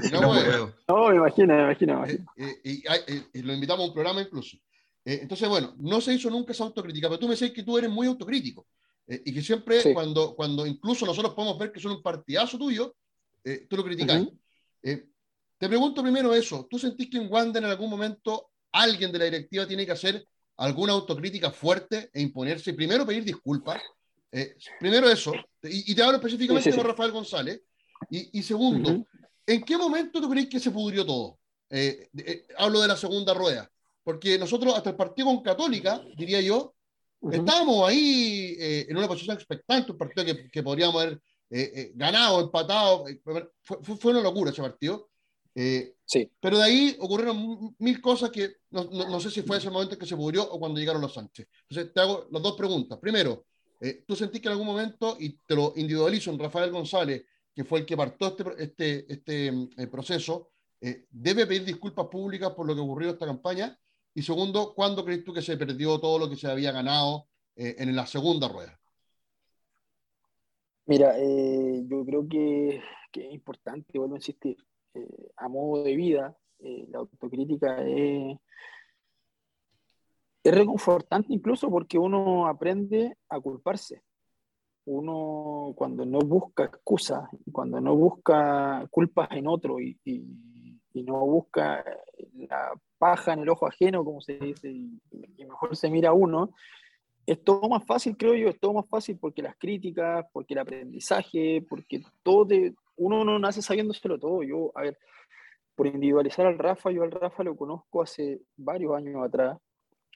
Y 0.00 0.10
no 0.12 0.20
puedo. 0.20 0.72
No, 0.86 1.08
me 1.08 1.16
imagino, 1.16 1.56
me 1.56 1.62
imagino. 1.62 2.06
Eh, 2.06 2.24
eh, 2.64 3.24
y, 3.32 3.42
lo 3.42 3.52
invitamos 3.52 3.84
a 3.84 3.88
un 3.88 3.92
programa 3.92 4.22
incluso. 4.22 4.58
entonces, 5.04 5.48
bueno, 5.48 5.74
no 5.78 6.00
se 6.00 6.14
hizo 6.14 6.30
nunca 6.30 6.52
esa 6.52 6.62
autocrítica, 6.62 7.08
pero 7.08 7.18
tú 7.18 7.26
me 7.26 7.32
dices 7.32 7.50
que 7.50 7.64
tú 7.64 7.76
eres 7.76 7.90
muy 7.90 8.06
autocrítico. 8.06 8.68
y 9.08 9.34
que 9.34 9.42
siempre, 9.42 9.92
cuando, 9.92 10.36
cuando 10.36 10.64
incluso 10.68 11.04
nosotros 11.04 11.34
podemos 11.34 11.58
ver 11.58 11.72
que 11.72 11.80
son 11.80 11.90
un 11.90 12.02
partidazo 12.02 12.56
tuyo, 12.56 12.94
tú 13.68 13.76
lo 13.76 13.84
criticas. 13.84 14.26
te 14.82 15.68
pregunto 15.68 16.02
primero 16.02 16.34
eso. 16.34 16.66
¿Tú 16.70 16.78
sentís 16.78 17.08
que 17.08 17.18
en 17.18 17.30
Wander 17.30 17.62
en 17.62 17.70
algún 17.70 17.90
momento 17.90 18.50
alguien 18.72 19.12
de 19.12 19.18
la 19.18 19.24
directiva 19.26 19.66
tiene 19.66 19.86
que 19.86 19.92
hacer 19.92 20.24
alguna 20.60 20.92
autocrítica 20.92 21.50
fuerte 21.50 22.10
e 22.12 22.20
imponerse. 22.20 22.74
Primero, 22.74 23.06
pedir 23.06 23.24
disculpas. 23.24 23.80
Eh, 24.32 24.56
primero 24.78 25.10
eso, 25.10 25.32
y, 25.62 25.94
te 25.94 26.02
hablo 26.02 26.16
específicamente 26.18 26.70
de 26.70 26.82
Rafael 26.82 27.12
González. 27.12 27.62
Y, 28.10 28.42
segundo, 28.42 29.04
¿en 29.46 29.62
qué 29.62 29.76
momento 29.76 30.20
tú 30.20 30.30
crees 30.30 30.48
que 30.48 30.60
se 30.60 30.70
pudrió 30.70 31.04
todo? 31.04 31.38
Eh, 31.68 32.08
eh, 32.16 32.46
hablo 32.56 32.80
de 32.80 32.88
la 32.88 32.96
segunda 32.96 33.34
rueda, 33.34 33.70
porque 34.02 34.38
nosotros 34.38 34.74
hasta 34.74 34.90
el 34.90 34.96
partido 34.96 35.28
con 35.28 35.42
Católica, 35.42 36.02
diría 36.16 36.40
yo, 36.40 36.74
estábamos 37.30 37.88
ahí 37.88 38.56
en 38.58 38.96
una 38.96 39.06
posición 39.06 39.36
expectante, 39.36 39.92
un 39.92 39.98
partido 39.98 40.24
que, 40.24 40.50
que 40.50 40.62
podríamos 40.62 41.02
haber 41.02 41.20
ganado, 41.94 42.40
empatado. 42.40 43.04
Fue, 43.62 43.82
fue, 43.82 44.12
una 44.12 44.22
locura 44.22 44.50
ese 44.50 44.62
partido. 44.62 45.10
Eh, 45.54 45.96
sí. 46.04 46.30
Pero 46.40 46.58
de 46.58 46.64
ahí 46.64 46.96
ocurrieron 47.00 47.74
mil 47.78 48.00
cosas 48.00 48.30
que 48.30 48.56
no, 48.70 48.84
no, 48.84 49.20
sé 49.20 49.30
si 49.30 49.42
fue 49.42 49.58
ese 49.58 49.70
momento 49.70 49.98
que 49.98 50.06
se 50.06 50.16
murió 50.16 50.42
o 50.42 50.58
cuando 50.58 50.78
llegaron 50.78 51.02
los 51.02 51.14
Sánchez. 51.14 51.48
Entonces 51.68 51.92
te 51.92 52.00
hago 52.00 52.28
las 52.30 52.42
dos 52.42 52.56
preguntas. 52.56 52.98
Primero, 52.98 53.46
eh, 53.80 54.04
¿tú 54.06 54.14
sentís 54.14 54.40
que 54.40 54.48
en 54.48 54.52
algún 54.52 54.66
momento, 54.66 55.16
y 55.18 55.30
te 55.38 55.54
lo 55.54 55.72
individualizo 55.76 56.30
en 56.30 56.38
Rafael 56.38 56.70
González, 56.70 57.24
que 57.54 57.64
fue 57.64 57.80
el 57.80 57.86
que 57.86 57.96
partió 57.96 58.28
este, 58.28 58.62
este, 58.62 59.12
este 59.12 59.46
eh, 59.48 59.86
proceso, 59.88 60.52
debe 61.10 61.46
pedir 61.46 61.64
disculpas 61.64 62.06
públicas 62.06 62.52
por 62.52 62.66
lo 62.66 62.74
que 62.74 62.80
ocurrió 62.80 63.10
esta 63.10 63.26
campaña? 63.26 63.78
Y 64.14 64.22
segundo, 64.22 64.72
¿cuándo 64.74 65.04
crees 65.04 65.24
tú 65.24 65.32
que 65.32 65.42
se 65.42 65.56
perdió 65.56 66.00
todo 66.00 66.18
lo 66.18 66.30
que 66.30 66.36
se 66.36 66.50
había 66.50 66.72
ganado 66.72 67.28
en 67.54 67.94
la 67.94 68.06
segunda 68.06 68.48
rueda? 68.48 68.79
Mira, 70.90 71.14
yo 71.16 72.04
creo 72.04 72.26
que, 72.28 72.82
es 73.12 73.32
importante, 73.32 73.96
vuelvo 73.96 74.16
a 74.16 74.18
insistir, 74.18 74.56
eh, 74.94 75.30
a 75.36 75.48
modo 75.48 75.84
de 75.84 75.94
vida, 75.94 76.36
eh, 76.58 76.84
la 76.90 76.98
autocrítica 76.98 77.80
es, 77.86 78.36
reconfortante 80.42 81.32
incluso 81.32 81.70
porque 81.70 81.96
uno 81.96 82.48
aprende 82.48 83.16
a 83.28 83.38
culparse. 83.38 84.02
Uno 84.86 85.74
cuando 85.76 86.04
no 86.04 86.18
busca 86.18 86.64
excusas, 86.64 87.22
cuando 87.52 87.80
no 87.80 87.94
busca 87.94 88.84
culpas 88.90 89.28
en 89.30 89.46
otro 89.46 89.78
y, 89.78 89.96
no 90.92 91.24
busca 91.24 91.84
la 92.34 92.72
paja 92.98 93.34
en 93.34 93.40
el 93.40 93.48
ojo 93.48 93.68
ajeno, 93.68 94.04
como 94.04 94.20
se 94.20 94.38
dice, 94.38 94.68
y, 94.68 95.00
mejor 95.38 95.76
se 95.76 95.88
mira 95.88 96.08
a 96.08 96.14
uno, 96.14 96.52
es 97.32 97.44
todo 97.44 97.68
más 97.68 97.84
fácil, 97.86 98.16
creo 98.16 98.34
yo, 98.34 98.48
es 98.48 98.58
todo 98.58 98.72
más 98.72 98.88
fácil 98.88 99.16
porque 99.16 99.40
las 99.40 99.56
críticas, 99.56 100.26
porque 100.32 100.54
el 100.54 100.58
aprendizaje, 100.58 101.64
porque 101.68 102.02
todo, 102.24 102.44
de, 102.44 102.74
uno 102.96 103.24
no 103.24 103.38
nace 103.38 103.62
sabiéndoselo 103.62 104.18
todo. 104.18 104.42
Yo, 104.42 104.72
a 104.74 104.82
ver, 104.82 104.98
por 105.76 105.86
individualizar 105.86 106.46
al 106.46 106.58
Rafa, 106.58 106.90
yo 106.90 107.04
al 107.04 107.12
Rafa 107.12 107.44
lo 107.44 107.56
conozco 107.56 108.02
hace 108.02 108.40
varios 108.56 108.96
años 108.96 109.24
atrás. 109.24 109.58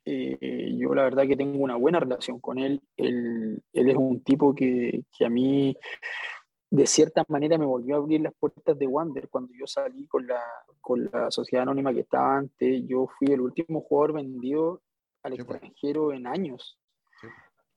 Eh, 0.04 0.74
yo 0.76 0.92
la 0.92 1.04
verdad 1.04 1.24
que 1.26 1.36
tengo 1.36 1.62
una 1.62 1.76
buena 1.76 2.00
relación 2.00 2.40
con 2.40 2.58
él. 2.58 2.82
Él, 2.96 3.62
él 3.72 3.90
es 3.90 3.96
un 3.96 4.20
tipo 4.24 4.52
que, 4.52 5.04
que, 5.16 5.24
a 5.24 5.30
mí, 5.30 5.76
de 6.68 6.86
cierta 6.86 7.24
manera, 7.28 7.56
me 7.58 7.64
volvió 7.64 7.94
a 7.94 7.98
abrir 7.98 8.22
las 8.22 8.34
puertas 8.34 8.76
de 8.76 8.88
Wander 8.88 9.28
cuando 9.28 9.52
yo 9.54 9.68
salí 9.68 10.08
con 10.08 10.26
la, 10.26 10.42
con 10.80 11.08
la 11.12 11.30
sociedad 11.30 11.62
anónima 11.62 11.94
que 11.94 12.00
estaba 12.00 12.38
antes. 12.38 12.82
Yo 12.88 13.06
fui 13.06 13.28
el 13.28 13.40
último 13.40 13.82
jugador 13.82 14.14
vendido 14.14 14.82
al 15.22 15.34
extranjero 15.34 16.12
en 16.12 16.26
años 16.26 16.76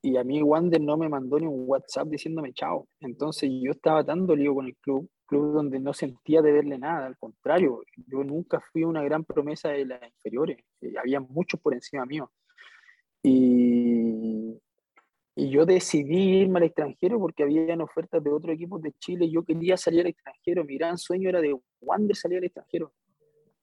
y 0.07 0.15
a 0.15 0.23
mí 0.23 0.41
Wander 0.41 0.79
no 0.79 0.95
me 0.95 1.09
mandó 1.09 1.37
ni 1.37 1.47
un 1.47 1.65
WhatsApp 1.67 2.07
diciéndome 2.07 2.53
chao. 2.53 2.87
Entonces 3.01 3.49
yo 3.61 3.71
estaba 3.71 4.05
tan 4.05 4.25
dolido 4.25 4.55
con 4.55 4.65
el 4.65 4.75
club, 4.77 5.09
club 5.25 5.53
donde 5.53 5.81
no 5.81 5.93
sentía 5.93 6.41
de 6.41 6.53
verle 6.53 6.77
nada, 6.77 7.07
al 7.07 7.17
contrario, 7.17 7.81
yo 8.07 8.23
nunca 8.23 8.61
fui 8.71 8.85
una 8.85 9.03
gran 9.03 9.25
promesa 9.25 9.69
de 9.69 9.85
las 9.85 10.01
inferiores, 10.01 10.59
eh, 10.79 10.93
había 10.97 11.19
muchos 11.19 11.59
por 11.59 11.73
encima 11.73 12.05
mío. 12.05 12.31
Y, 13.21 14.57
y 15.35 15.49
yo 15.49 15.65
decidí 15.65 16.39
irme 16.39 16.59
al 16.59 16.67
extranjero 16.67 17.19
porque 17.19 17.43
habían 17.43 17.81
ofertas 17.81 18.23
de 18.23 18.31
otros 18.31 18.55
equipos 18.55 18.81
de 18.81 18.93
Chile, 18.93 19.29
yo 19.29 19.43
quería 19.43 19.75
salir 19.75 20.01
al 20.01 20.07
extranjero, 20.07 20.63
mi 20.63 20.77
gran 20.77 20.97
sueño 20.97 21.27
era 21.27 21.41
de 21.41 21.53
Wander 21.81 22.15
salir 22.15 22.37
al 22.37 22.45
extranjero. 22.45 22.93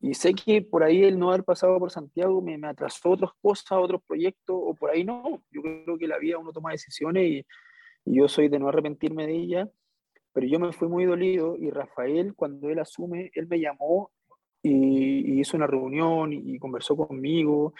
Y 0.04 0.12
sé 0.12 0.34
que 0.34 0.60
por 0.60 0.84
ahí 0.84 1.02
el 1.02 1.18
no 1.18 1.30
haber 1.30 1.44
pasado 1.44 1.78
por 1.78 1.90
Santiago 1.90 2.42
me, 2.42 2.58
me, 2.58 2.68
atrasó 2.68 3.12
otras 3.12 3.30
cosas, 3.40 3.72
otros 3.72 4.02
proyectos, 4.06 4.54
o 4.54 4.74
por 4.74 4.90
ahí 4.90 5.02
no. 5.02 5.42
Yo 5.50 5.62
creo 5.62 5.96
que 5.96 6.06
la 6.06 6.18
vida 6.18 6.36
uno 6.36 6.52
toma 6.52 6.72
decisiones 6.72 7.24
y, 7.24 7.46
yo 8.04 8.28
soy 8.28 8.48
de 8.48 8.58
no 8.58 8.68
arrepentirme 8.68 9.26
de 9.26 9.34
ella, 9.34 9.70
pero 10.34 10.46
yo 10.46 10.60
me 10.60 10.74
fui 10.74 10.88
muy 10.88 11.06
dolido 11.06 11.56
y 11.56 11.70
Rafael, 11.70 12.34
cuando 12.34 12.68
él 12.68 12.80
asume, 12.80 13.30
él 13.32 13.46
me 13.46 13.58
llamó 13.58 14.10
y, 14.62 15.40
hizo 15.40 15.56
una 15.56 15.66
reunión 15.66 16.34
y, 16.34 16.58
conversó 16.58 16.94
conmigo, 16.98 17.72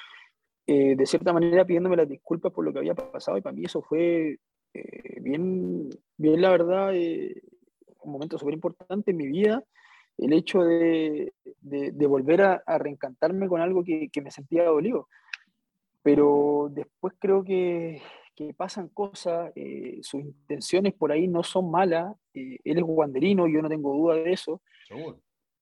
eh, 0.66 0.96
de 0.96 1.04
cierta 1.04 1.30
manera 1.34 1.66
pidiéndome 1.66 1.96
las 1.96 2.08
disculpas 2.08 2.52
por 2.52 2.64
lo 2.64 2.72
que 2.72 2.78
había 2.78 2.94
pasado 2.94 3.36
y 3.36 3.42
para 3.42 3.54
mí 3.54 3.64
eso 3.66 3.82
fue 3.82 4.38
eh, 4.72 5.20
bien, 5.20 5.90
bien, 6.16 6.40
la 6.40 6.48
verdad, 6.48 6.96
eh, 6.96 7.42
un 8.00 8.12
momento 8.12 8.38
súper 8.38 8.54
importante 8.54 9.10
en 9.10 9.18
mi 9.18 9.26
vida 9.26 9.62
el 10.18 10.32
hecho 10.32 10.62
de, 10.62 11.32
de, 11.60 12.06
volver 12.06 12.42
a, 12.42 12.78
reencantarme 12.78 13.48
con 13.48 13.60
algo 13.60 13.82
que, 13.82 14.08
que, 14.10 14.22
me 14.22 14.30
sentía 14.30 14.64
dolido. 14.64 15.08
Pero 16.02 16.68
después 16.72 17.14
creo 17.18 17.42
que, 17.42 18.00
que 18.34 18.52
pasan 18.54 18.88
cosas, 18.88 19.52
eh, 19.54 19.98
sus 20.02 20.20
intenciones 20.20 20.94
por 20.94 21.12
ahí 21.12 21.28
no 21.28 21.42
son 21.42 21.70
malas, 21.70 22.14
eh, 22.34 22.58
él 22.64 22.78
es 22.78 22.84
guanderino, 22.84 23.46
yo 23.46 23.62
no 23.62 23.68
tengo 23.68 23.94
duda 23.94 24.16
de 24.16 24.32
eso. 24.32 24.60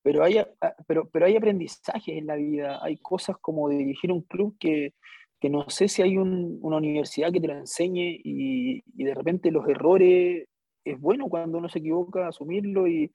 Pero 0.02 0.24
hay, 0.24 0.44
pero, 0.86 1.08
pero 1.08 1.26
hay 1.26 1.36
aprendizajes 1.36 2.16
en 2.16 2.26
la 2.26 2.36
vida, 2.36 2.80
hay 2.82 2.96
cosas 2.96 3.36
como 3.40 3.68
dirigir 3.68 4.10
un 4.10 4.22
club 4.22 4.56
que, 4.58 4.94
que 5.38 5.48
no 5.48 5.68
sé 5.70 5.88
si 5.88 6.02
hay 6.02 6.16
un, 6.16 6.58
una 6.62 6.78
universidad 6.78 7.32
que 7.32 7.40
te 7.40 7.46
lo 7.46 7.54
enseñe 7.54 8.20
y, 8.24 8.82
y, 8.96 9.04
de 9.04 9.14
repente 9.14 9.52
los 9.52 9.68
errores 9.68 10.48
es 10.84 11.00
bueno 11.00 11.28
cuando 11.28 11.58
uno 11.58 11.68
se 11.68 11.78
equivoca 11.78 12.28
asumirlo 12.28 12.86
y, 12.86 13.10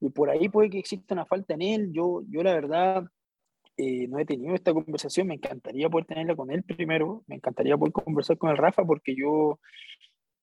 y, 0.00 0.10
por 0.10 0.30
ahí 0.30 0.48
puede 0.48 0.70
que 0.70 0.78
exista 0.78 1.14
una 1.14 1.26
falta 1.26 1.54
en 1.54 1.62
él. 1.62 1.92
Yo, 1.92 2.22
yo 2.28 2.42
la 2.42 2.54
verdad 2.54 3.04
eh, 3.76 4.06
no 4.08 4.18
he 4.18 4.24
tenido 4.24 4.54
esta 4.54 4.72
conversación, 4.72 5.28
me 5.28 5.34
encantaría 5.34 5.88
poder 5.88 6.06
tenerla 6.06 6.36
con 6.36 6.50
él 6.50 6.62
primero, 6.62 7.24
me 7.26 7.36
encantaría 7.36 7.76
poder 7.76 7.92
conversar 7.92 8.36
con 8.38 8.50
el 8.50 8.56
Rafa 8.58 8.84
porque 8.84 9.14
yo 9.16 9.60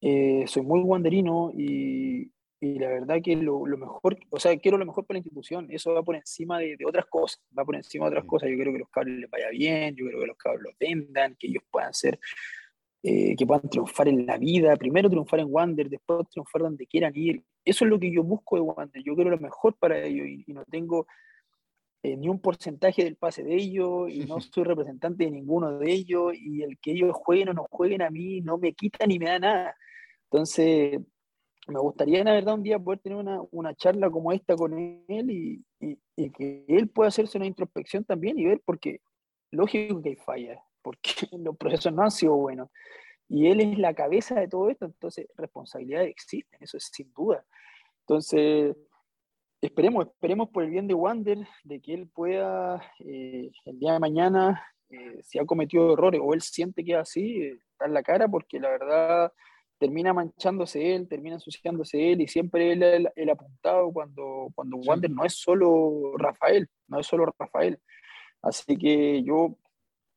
eh, 0.02 0.46
soy 0.48 0.64
muy 0.64 0.82
guanderino 0.82 1.52
y, 1.54 2.32
y, 2.60 2.80
la 2.80 2.90
verdad 2.90 3.18
que 3.24 3.36
lo, 3.36 3.68
lo, 3.68 3.78
mejor, 3.78 4.18
o 4.32 4.40
sea, 4.40 4.58
quiero 4.58 4.78
lo 4.78 4.86
mejor 4.86 5.06
para 5.06 5.16
la 5.16 5.20
institución, 5.20 5.68
eso 5.70 5.94
va 5.94 6.02
por 6.02 6.16
encima 6.16 6.58
de, 6.60 6.76
de, 6.76 6.86
otras 6.86 7.06
cosas, 7.06 7.42
va 7.58 7.64
por 7.64 7.76
encima 7.76 8.06
de 8.06 8.12
otras 8.12 8.26
cosas, 8.26 8.50
yo 8.50 8.56
quiero 8.56 8.72
que 8.72 8.80
los 8.80 8.90
cabros 8.90 9.16
les 9.16 9.30
vaya 9.30 9.50
bien, 9.50 9.96
yo 9.96 10.06
quiero 10.06 10.22
que 10.22 10.28
los 10.28 10.38
cabros 10.38 10.64
los 10.64 10.78
vendan, 10.80 11.36
que 11.36 11.48
ellos 11.48 11.64
puedan 11.70 11.94
ser 11.94 12.20
eh, 13.02 13.36
que 13.38 13.46
puedan 13.46 13.70
triunfar 13.70 14.10
en 14.10 14.26
la 14.26 14.38
vida, 14.38 14.76
primero 14.76 15.10
triunfar 15.10 15.40
en 15.40 15.48
Wander, 15.50 15.90
después 15.90 16.28
triunfar 16.30 16.64
donde 16.64 16.86
quieran 16.86 17.14
ir. 17.16 17.44
eso 17.64 17.86
es 17.86 17.90
lo 17.90 18.00
que 18.00 18.12
yo 18.12 18.24
busco 18.24 18.56
de 18.56 18.62
Wander. 18.62 19.04
Yo 19.04 19.16
quiero 19.16 19.30
lo 19.30 19.40
mejor 19.40 19.76
para 19.78 20.04
ellos 20.04 20.28
y, 20.28 20.54
no 20.54 20.66
tengo 20.66 21.08
eh, 22.04 22.18
ni 22.18 22.28
un 22.28 22.42
porcentaje 22.42 23.04
del 23.04 23.16
pase 23.16 23.44
de 23.44 23.56
ellos 23.56 24.10
y 24.12 24.26
no 24.26 24.40
soy 24.42 24.64
representante 24.64 25.26
de 25.26 25.32
ninguno 25.32 25.80
de 25.80 25.92
ellos 25.92 26.34
y 26.36 26.64
el 26.64 26.78
que 26.80 26.92
ellos 26.92 27.16
jueguen 27.16 27.50
o 27.50 27.54
no 27.54 27.68
jueguen 27.70 28.02
a 28.02 28.10
mí 28.10 28.42
no 28.42 28.58
me 28.58 28.74
quita 28.74 29.06
ni 29.08 29.18
me 29.20 29.28
da 29.28 29.40
nada. 29.40 29.76
Entonces, 30.32 31.00
me 31.70 31.80
gustaría, 31.80 32.24
la 32.24 32.34
verdad, 32.34 32.56
un 32.56 32.64
día 32.64 32.80
poder 32.80 33.00
tener 33.00 33.18
una, 33.18 33.42
una 33.52 33.76
charla 33.76 34.10
como 34.10 34.32
esta 34.32 34.56
con 34.56 34.74
él 34.78 35.32
y, 35.32 35.64
y, 35.80 36.30
que 36.32 36.66
él 36.68 36.90
pueda 36.90 37.10
hacerse 37.10 37.38
una 37.38 37.48
introspección 37.48 38.04
también 38.04 38.38
y 38.38 38.46
ver, 38.46 38.62
porque 38.66 39.02
lógico 39.52 40.02
que 40.02 40.10
hay 40.10 40.16
fallas, 40.16 40.60
porque 40.82 41.12
los 41.40 41.58
procesos 41.58 41.94
no 41.94 42.04
han 42.04 42.12
sido 42.12 42.36
buenos. 42.36 42.70
Y 43.28 43.48
él 43.48 43.62
es 43.62 43.78
la 43.78 43.94
cabeza 43.94 44.40
de 44.40 44.48
todo 44.48 44.70
esto, 44.70 44.86
entonces 44.86 45.28
responsabilidades 45.38 46.10
existen, 46.10 46.60
eso 46.64 46.78
es 46.78 46.90
sin 46.92 47.14
duda. 47.14 47.46
Entonces, 48.02 48.76
esperemos, 49.62 50.08
esperemos 50.08 50.50
por 50.50 50.64
el 50.64 50.72
bien 50.72 50.88
de 50.88 50.96
Wander, 50.96 51.48
de 51.64 51.80
que 51.80 51.94
él 51.94 52.08
pueda 52.08 52.82
eh, 53.00 53.52
el 53.66 53.80
día 53.80 53.94
de 53.94 54.00
mañana, 54.00 54.64
eh, 54.90 55.20
si 55.22 55.38
ha 55.38 55.46
cometido 55.46 55.94
errores 55.94 56.20
o 56.24 56.34
él 56.34 56.42
siente 56.42 56.84
que 56.84 56.94
es 56.94 56.98
así, 56.98 57.44
eh, 57.44 57.60
dar 57.80 57.92
la 57.92 58.02
cara, 58.02 58.28
porque 58.28 58.60
la 58.60 58.70
verdad 58.70 59.32
termina 59.78 60.14
manchándose 60.14 60.96
él, 60.96 61.08
termina 61.08 61.36
ensuciándose 61.36 62.12
él 62.12 62.22
y 62.22 62.28
siempre 62.28 62.74
él 62.74 62.84
el, 62.84 63.10
el 63.16 63.30
apuntado 63.30 63.92
cuando, 63.94 64.50
cuando 64.56 64.78
Wander 64.78 65.10
no 65.10 65.24
es 65.24 65.36
solo 65.36 66.18
Rafael, 66.18 66.68
no 66.88 67.00
es 67.00 67.08
solo 67.08 67.34
Rafael. 67.38 67.80
Así 68.42 68.78
que 68.78 69.24
yo, 69.24 69.58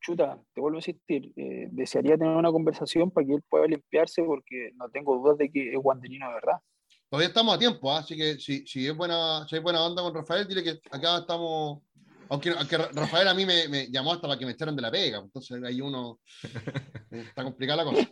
chuta, 0.03 0.39
te 0.53 0.61
vuelvo 0.61 0.77
a 0.77 0.81
insistir, 0.81 1.33
eh, 1.37 1.69
desearía 1.71 2.19
tener 2.19 2.37
una 2.37 2.51
conversación 2.51 3.11
para 3.11 3.27
que 3.27 3.35
él 3.35 3.43
pueda 3.49 3.67
limpiarse 3.67 4.23
porque 4.23 4.73
no 4.75 4.91
tengo 4.91 5.17
dudas 5.17 5.39
de 5.39 5.51
que 5.51 5.73
es 5.73 5.79
Wanderino 5.83 6.29
de 6.29 6.35
verdad. 6.35 6.59
Todavía 7.09 7.29
estamos 7.29 7.55
a 7.55 7.59
tiempo, 7.59 7.91
¿ah? 7.91 7.99
así 7.99 8.17
que 8.17 8.39
si, 8.39 8.67
si, 8.67 8.87
es 8.87 8.97
buena, 8.97 9.47
si 9.49 9.57
hay 9.57 9.63
buena 9.63 9.85
onda 9.85 10.03
con 10.03 10.15
Rafael, 10.15 10.47
dile 10.47 10.63
que 10.63 10.81
acá 10.91 11.19
estamos 11.19 11.83
aunque, 12.33 12.49
aunque, 12.49 12.79
Rafael 12.79 13.29
a 13.29 13.35
mí 13.35 13.45
me, 13.45 13.69
me, 13.69 13.91
llamó 13.91 14.13
hasta 14.13 14.27
para 14.27 14.39
que 14.39 14.47
me 14.47 14.53
echaran 14.53 14.75
de 14.75 14.81
la 14.81 14.91
pega, 14.91 15.19
entonces 15.19 15.63
ahí 15.63 15.83
uno 15.83 16.19
está 17.11 17.45
complicada 17.45 17.85
la 17.85 17.91
cosa. 17.91 18.09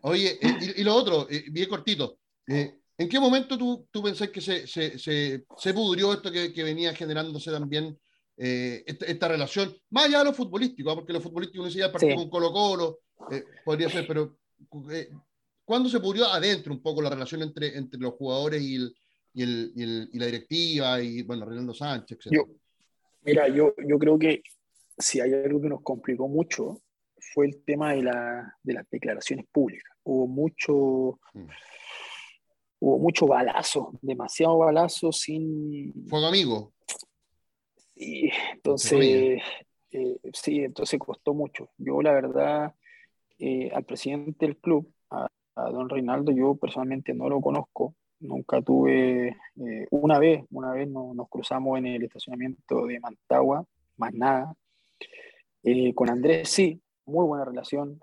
Oye, 0.00 0.38
eh, 0.40 0.74
y, 0.78 0.82
lo 0.82 0.94
otro, 0.94 1.26
eh, 1.28 1.44
bien 1.50 1.68
cortito. 1.68 2.18
Eh, 2.46 2.78
¿En 2.96 3.06
qué 3.06 3.20
momento 3.20 3.58
tú, 3.58 3.86
tú 3.90 4.02
pensás 4.02 4.30
que 4.30 4.40
se, 4.40 4.66
se, 4.66 4.98
se, 4.98 5.74
pudrió 5.74 6.14
esto 6.14 6.32
que, 6.32 6.54
que, 6.54 6.62
venía 6.62 6.94
generándose 6.94 7.50
también, 7.50 7.98
esta, 8.36 9.28
relación? 9.28 9.74
Más 9.90 10.06
allá 10.06 10.18
de 10.20 10.24
lo 10.26 10.32
futbolístico, 10.32 10.90
¿ah? 10.90 10.94
porque 10.94 11.12
lo 11.12 11.20
futbolístico 11.20 11.64
no 11.64 11.70
se 11.70 11.78
ya 11.78 11.92
partido 11.92 12.16
con 12.16 12.30
Colo-Colo, 12.30 13.00
podría 13.64 13.88
ser, 13.88 14.06
pero 14.06 14.36
¿cuándo 15.64 15.88
se 15.88 16.00
pudrió 16.00 16.26
adentro 16.26 16.72
un 16.72 16.82
poco 16.82 17.02
la 17.02 17.10
relación 17.10 17.42
entre, 17.42 17.76
entre 17.76 18.00
los 18.00 18.14
jugadores 18.14 18.62
y, 18.62 18.76
el, 18.76 18.94
y, 19.34 19.42
el, 19.42 20.10
y, 20.12 20.18
la 20.18 20.26
directiva 20.26 21.00
y, 21.00 21.22
bueno, 21.22 21.44
Renando 21.44 21.74
Sánchez, 21.74 22.18
etc.? 22.18 22.32
Yo, 22.32 22.46
mira, 23.22 23.48
yo, 23.48 23.74
yo 23.86 23.98
creo 23.98 24.18
que 24.18 24.42
si 24.98 25.20
hay 25.20 25.32
algo 25.32 25.60
que 25.60 25.68
nos 25.68 25.82
complicó 25.82 26.28
mucho 26.28 26.82
fue 27.32 27.46
el 27.46 27.64
tema 27.64 27.94
de, 27.94 28.02
la, 28.02 28.56
de 28.62 28.74
las 28.74 28.88
declaraciones 28.90 29.46
públicas. 29.50 29.92
Hubo 30.04 30.26
mucho, 30.26 31.18
mm. 31.32 31.46
hubo 32.80 32.98
mucho 32.98 33.26
balazo, 33.26 33.98
demasiado 34.02 34.58
balazo 34.58 35.10
sin... 35.10 35.92
Fuego 36.08 36.26
amigo. 36.26 36.74
Sí, 37.96 38.30
entonces, 38.52 39.40
eh, 39.90 40.16
sí, 40.32 40.64
entonces 40.64 40.98
costó 40.98 41.34
mucho. 41.34 41.70
Yo 41.78 42.02
la 42.02 42.12
verdad, 42.12 42.74
eh, 43.38 43.70
al 43.72 43.84
presidente 43.84 44.46
del 44.46 44.56
club, 44.56 44.92
a, 45.10 45.28
don 45.54 45.88
Reinaldo, 45.88 46.32
yo 46.32 46.56
personalmente 46.56 47.14
no 47.14 47.28
lo 47.28 47.40
conozco, 47.40 47.94
nunca 48.20 48.60
tuve, 48.62 49.28
eh, 49.28 49.86
una 49.90 50.18
vez, 50.18 50.44
una 50.50 50.72
vez 50.72 50.88
nos 50.88 51.28
cruzamos 51.28 51.78
en 51.78 51.86
el 51.86 52.02
estacionamiento 52.02 52.86
de 52.86 52.98
Mantagua, 52.98 53.64
más 53.96 54.12
nada. 54.12 54.54
con 55.94 56.10
Andrés 56.10 56.48
sí, 56.48 56.80
muy 57.06 57.26
buena 57.26 57.44
relación. 57.44 58.00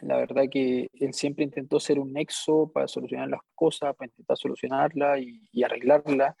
La 0.00 0.16
verdad 0.18 0.44
que 0.50 0.90
él 0.92 1.14
siempre 1.14 1.44
intentó 1.44 1.80
ser 1.80 1.98
un 1.98 2.12
nexo 2.12 2.70
para 2.72 2.88
solucionar 2.88 3.28
las 3.28 3.40
cosas, 3.54 3.94
para 3.96 4.08
intentar 4.08 4.36
solucionarla 4.36 5.18
y, 5.18 5.48
y 5.52 5.62
arreglarla. 5.62 6.36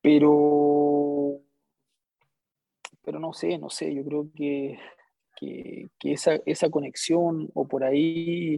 Pero, 0.00 1.07
pero 3.08 3.20
no 3.20 3.32
sé, 3.32 3.56
no 3.56 3.70
sé, 3.70 3.94
yo 3.94 4.04
creo 4.04 4.28
que, 4.36 4.78
que, 5.34 5.88
que 5.98 6.12
esa, 6.12 6.34
esa, 6.44 6.68
conexión 6.68 7.48
o 7.54 7.66
por 7.66 7.82
ahí, 7.82 8.56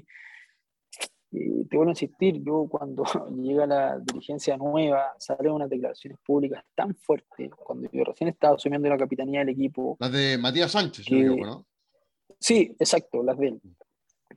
eh, 1.30 1.64
te 1.70 1.76
vuelvo 1.76 1.90
a 1.90 1.92
insistir, 1.92 2.42
yo 2.42 2.66
cuando 2.68 3.04
llega 3.40 3.64
la 3.64 4.00
dirigencia 4.00 4.56
nueva, 4.56 5.14
salen 5.18 5.52
unas 5.52 5.70
declaraciones 5.70 6.18
públicas 6.26 6.64
tan 6.74 6.96
fuertes, 6.96 7.48
cuando 7.54 7.88
yo 7.92 8.02
recién 8.02 8.26
estaba 8.26 8.56
asumiendo 8.56 8.88
la 8.88 8.98
capitanía 8.98 9.38
del 9.38 9.50
equipo. 9.50 9.96
Las 10.00 10.10
de 10.10 10.36
Matías 10.36 10.72
Sánchez, 10.72 11.06
que, 11.06 11.22
¿no? 11.22 11.64
Sí, 12.40 12.74
exacto, 12.76 13.22
las 13.22 13.38
de 13.38 13.46
él, 13.46 13.60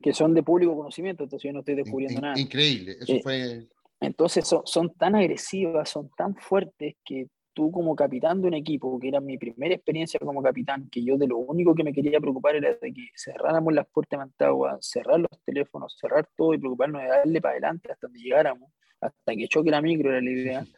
que 0.00 0.12
son 0.12 0.32
de 0.32 0.44
público 0.44 0.76
conocimiento, 0.76 1.24
entonces 1.24 1.48
yo 1.48 1.52
no 1.52 1.58
estoy 1.58 1.74
descubriendo 1.74 2.20
nada. 2.20 2.38
Increíble, 2.38 2.98
eso 3.00 3.14
eh, 3.14 3.20
fue... 3.20 3.68
Entonces 3.98 4.46
son, 4.46 4.62
son, 4.64 4.94
tan 4.94 5.16
agresivas, 5.16 5.90
son 5.90 6.08
tan 6.16 6.36
fuertes 6.36 6.94
que 7.04 7.26
tú 7.54 7.70
como 7.70 7.96
capitán 7.96 8.42
de 8.42 8.48
un 8.48 8.54
equipo, 8.54 8.98
que 8.98 9.08
era 9.08 9.20
mi 9.20 9.38
primera 9.38 9.74
experiencia 9.74 10.20
como 10.20 10.42
capitán, 10.42 10.88
que 10.90 11.02
yo 11.02 11.16
de 11.16 11.26
lo 11.26 11.38
único 11.38 11.74
que 11.74 11.84
me 11.84 11.92
quería 11.92 12.20
preocupar 12.20 12.56
era 12.56 12.74
de 12.74 12.92
que 12.92 13.08
cerráramos 13.16 13.72
las 13.72 13.86
puertas 13.86 14.18
de 14.18 14.24
Mantagua, 14.26 14.78
cerrar 14.80 15.20
los 15.20 15.30
teléfonos, 15.44 15.96
cerrar 15.98 16.28
todo 16.36 16.52
y 16.54 16.58
preocuparnos 16.58 17.02
de 17.02 17.08
darle 17.08 17.40
para 17.40 17.52
adelante 17.52 17.92
hasta 17.92 18.06
donde 18.06 18.20
llegáramos, 18.20 18.70
hasta 19.00 19.34
que 19.34 19.48
choque 19.48 19.70
la 19.70 19.80
micro 19.80 20.10
era 20.10 20.20
la 20.20 20.30
idea. 20.30 20.66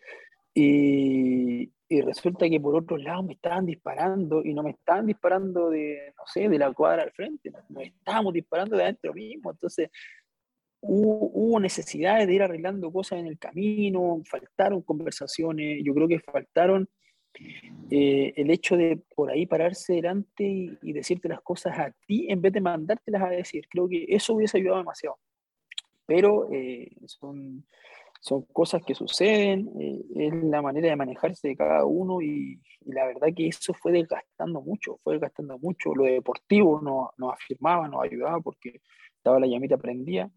Y, 0.59 1.71
y 1.87 2.01
resulta 2.01 2.49
que 2.49 2.59
por 2.59 2.75
otro 2.75 2.97
lado 2.97 3.23
me 3.23 3.35
estaban 3.35 3.67
disparando 3.67 4.43
y 4.43 4.55
no 4.55 4.63
me 4.63 4.71
estaban 4.71 5.05
disparando 5.05 5.69
de, 5.69 6.15
no 6.17 6.25
sé, 6.25 6.49
de 6.49 6.59
la 6.59 6.73
cuadra 6.73 7.03
al 7.03 7.13
frente, 7.13 7.51
nos 7.51 7.83
estábamos 7.85 8.33
disparando 8.33 8.75
de 8.75 8.85
adentro 8.85 9.13
mismo. 9.13 9.51
Entonces 9.51 9.91
hubo, 10.87 11.31
hubo 11.33 11.61
necesidades 11.61 12.27
de 12.27 12.35
ir 12.35 12.43
arreglando 12.43 12.93
cosas 12.93 13.19
en 13.21 13.27
el 13.27 13.39
camino, 13.39 14.23
faltaron 14.25 14.83
conversaciones, 14.83 15.83
yo 15.85 15.95
creo 15.95 16.09
que 16.09 16.21
faltaron 16.21 16.89
eh, 17.91 18.33
el 18.37 18.51
hecho 18.51 18.77
de 18.77 19.03
por 19.15 19.31
ahí 19.31 19.47
pararse 19.47 19.95
delante 19.95 20.45
y, 20.45 20.93
decirte 20.93 21.29
las 21.29 21.41
cosas 21.43 21.79
a 21.79 21.93
ti 22.07 22.27
en 22.31 22.41
vez 22.41 22.53
de 22.53 22.61
mandártelas 22.61 23.23
a 23.23 23.29
decir. 23.29 23.67
Creo 23.69 23.89
que 23.89 24.07
eso 24.09 24.35
hubiese 24.35 24.59
ayudado 24.59 24.79
demasiado. 24.79 25.19
Pero 26.07 26.49
eh, 26.53 26.91
son 27.07 27.65
son 28.21 28.43
cosas 28.53 28.83
que 28.85 28.95
suceden, 28.95 29.71
eh, 29.81 30.03
es 30.17 30.35
la 30.45 30.61
manera 30.61 30.89
de 30.89 30.97
manejarse 30.97 31.49
de 31.49 31.57
cada 31.57 31.85
uno 31.85 32.21
y, 32.21 32.61
la 32.85 33.07
verdad 33.07 33.29
que 33.37 33.49
eso 33.49 33.75
fue 33.75 33.93
desgastando 33.93 34.61
mucho, 34.61 34.99
fue 35.03 35.15
desgastando 35.15 35.59
mucho. 35.59 35.95
Lo 35.95 36.05
deportivo 36.05 36.81
nos, 36.81 37.09
nos 37.19 37.35
afirmaba, 37.35 37.89
nos 37.89 38.05
ayudaba 38.05 38.41
porque 38.41 38.81
estaba 39.17 39.41
la 39.41 39.47
llamita 39.47 39.77
prendida, 39.77 40.31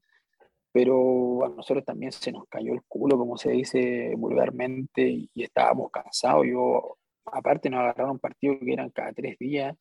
pero 0.72 1.46
a 1.46 1.50
nosotros 1.50 1.86
también 1.86 2.12
se 2.12 2.32
nos 2.32 2.48
cayó 2.48 2.74
el 2.74 2.82
culo, 2.88 3.18
como 3.18 3.38
se 3.38 3.52
dice 3.52 4.14
vulgarmente, 4.18 5.02
y, 5.02 5.30
estábamos 5.36 5.92
cansados. 5.92 6.46
Yo, 6.48 6.98
aparte, 7.26 7.70
nos 7.70 7.82
agarraron 7.82 8.20
partidos 8.20 8.58
que 8.64 8.74
eran 8.74 8.90
cada 8.90 9.14
tres 9.14 9.38
días. 9.40 9.76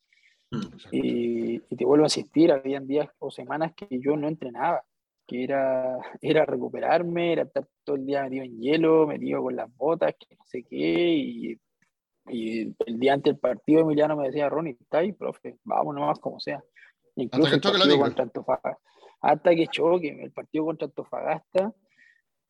Mm, 0.51 0.67
y, 0.93 1.55
y, 1.69 1.77
te 1.77 1.85
vuelvo 1.85 2.05
a 2.05 2.07
asistir, 2.07 2.53
habían 2.53 2.87
días 2.87 3.09
o 3.19 3.31
semanas 3.31 3.73
que 3.75 3.87
yo 4.01 4.17
no 4.17 4.29
entrenaba 4.29 4.83
que 5.29 5.45
era, 5.45 5.99
era 6.21 6.45
recuperarme, 6.45 7.35
era 7.35 7.43
estar 7.43 7.69
todo 7.85 7.95
el 7.97 8.07
día 8.07 8.25
metido 8.25 8.45
en 8.45 8.59
hielo, 8.59 9.07
metido 9.07 9.43
con 9.43 9.55
las 9.55 9.73
botas, 9.77 10.15
que 10.19 10.35
no 10.35 10.45
sé 10.47 10.65
qué, 10.65 11.15
y, 11.15 11.61
y 12.31 12.75
el 12.87 12.99
día 12.99 13.13
antes 13.13 13.35
del 13.35 13.39
partido 13.39 13.83
Emiliano 13.83 14.17
me 14.17 14.27
decía, 14.27 14.49
Ronnie, 14.49 14.77
está 14.81 14.99
ahí, 14.99 15.13
profe, 15.13 15.59
vamos 15.63 15.95
nomás 15.95 16.19
como 16.19 16.41
sea. 16.41 16.65
Incluso 17.15 17.55
hasta 17.55 17.61
que 17.61 17.69
el 17.69 17.79
partido 17.79 17.99
contra 18.01 18.25
Antofagasta, 18.25 18.79
hasta 19.21 19.55
que 19.55 19.67
choque, 19.67 20.23
el 20.23 20.31
partido 20.33 20.67
contra 20.67 20.87
Antofagasta, 20.87 21.75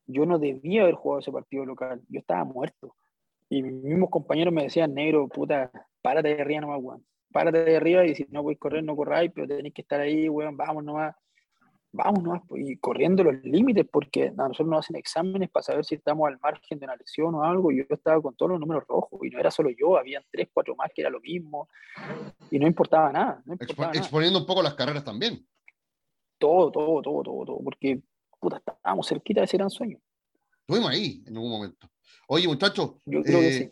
yo 0.05 0.25
no 0.25 0.39
debía 0.39 0.83
haber 0.83 0.95
jugado 0.95 1.19
ese 1.19 1.31
partido 1.31 1.65
local, 1.65 2.01
yo 2.09 2.19
estaba 2.19 2.43
muerto. 2.43 2.95
Y 3.49 3.63
mis 3.63 3.83
mismos 3.83 4.09
compañeros 4.09 4.53
me 4.53 4.63
decían, 4.63 4.93
negro, 4.93 5.27
puta, 5.27 5.71
párate 6.01 6.35
de 6.35 6.41
arriba 6.41 6.61
nomás, 6.61 6.79
weón. 6.81 7.05
Párate 7.31 7.63
de 7.63 7.77
arriba 7.77 8.05
y 8.05 8.15
si 8.15 8.25
no 8.29 8.41
puedes 8.41 8.59
correr, 8.59 8.83
no 8.83 8.95
corráis, 8.95 9.31
pero 9.33 9.47
tenés 9.47 9.73
que 9.73 9.81
estar 9.81 9.99
ahí, 9.99 10.29
weón, 10.29 10.57
vamos 10.57 10.83
nomás 10.83 11.15
vamos 11.91 12.41
pues, 12.47 12.67
y 12.67 12.77
corriendo 12.77 13.23
los 13.23 13.35
límites, 13.43 13.85
porque 13.91 14.27
a 14.27 14.47
nosotros 14.47 14.67
nos 14.67 14.79
hacen 14.79 14.95
exámenes 14.95 15.49
para 15.49 15.63
saber 15.63 15.85
si 15.85 15.95
estamos 15.95 16.27
al 16.27 16.39
margen 16.39 16.79
de 16.79 16.85
una 16.85 16.95
lesión 16.95 17.35
o 17.35 17.43
algo. 17.43 17.71
Yo 17.71 17.83
estaba 17.89 18.21
con 18.21 18.35
todos 18.35 18.51
los 18.51 18.59
números 18.59 18.83
rojos, 18.87 19.19
y 19.23 19.29
no 19.29 19.39
era 19.39 19.51
solo 19.51 19.69
yo, 19.69 19.97
habían 19.97 20.23
tres, 20.31 20.49
cuatro 20.53 20.75
más 20.75 20.91
que 20.93 21.01
era 21.01 21.09
lo 21.09 21.19
mismo, 21.19 21.67
y 22.51 22.59
no 22.59 22.67
importaba 22.67 23.11
nada. 23.11 23.43
exponiendo 23.93 24.39
un 24.39 24.45
poco 24.45 24.61
las 24.61 24.75
carreras 24.75 25.03
también. 25.03 25.45
Todo, 26.39 26.71
todo, 26.71 27.01
todo, 27.01 27.23
todo, 27.23 27.45
todo, 27.45 27.59
porque 27.63 28.01
puta, 28.39 28.57
estábamos 28.57 29.07
cerquita 29.07 29.41
de 29.41 29.45
ese 29.45 29.57
gran 29.57 29.69
sueño. 29.69 29.99
Estuvimos 30.61 30.89
ahí 30.89 31.23
en 31.27 31.35
algún 31.35 31.51
momento. 31.51 31.89
Oye, 32.27 32.47
muchachos. 32.47 32.93
Yo 33.05 33.21
creo 33.21 33.39
que 33.39 33.47
eh, 33.47 33.59
sí. 33.59 33.71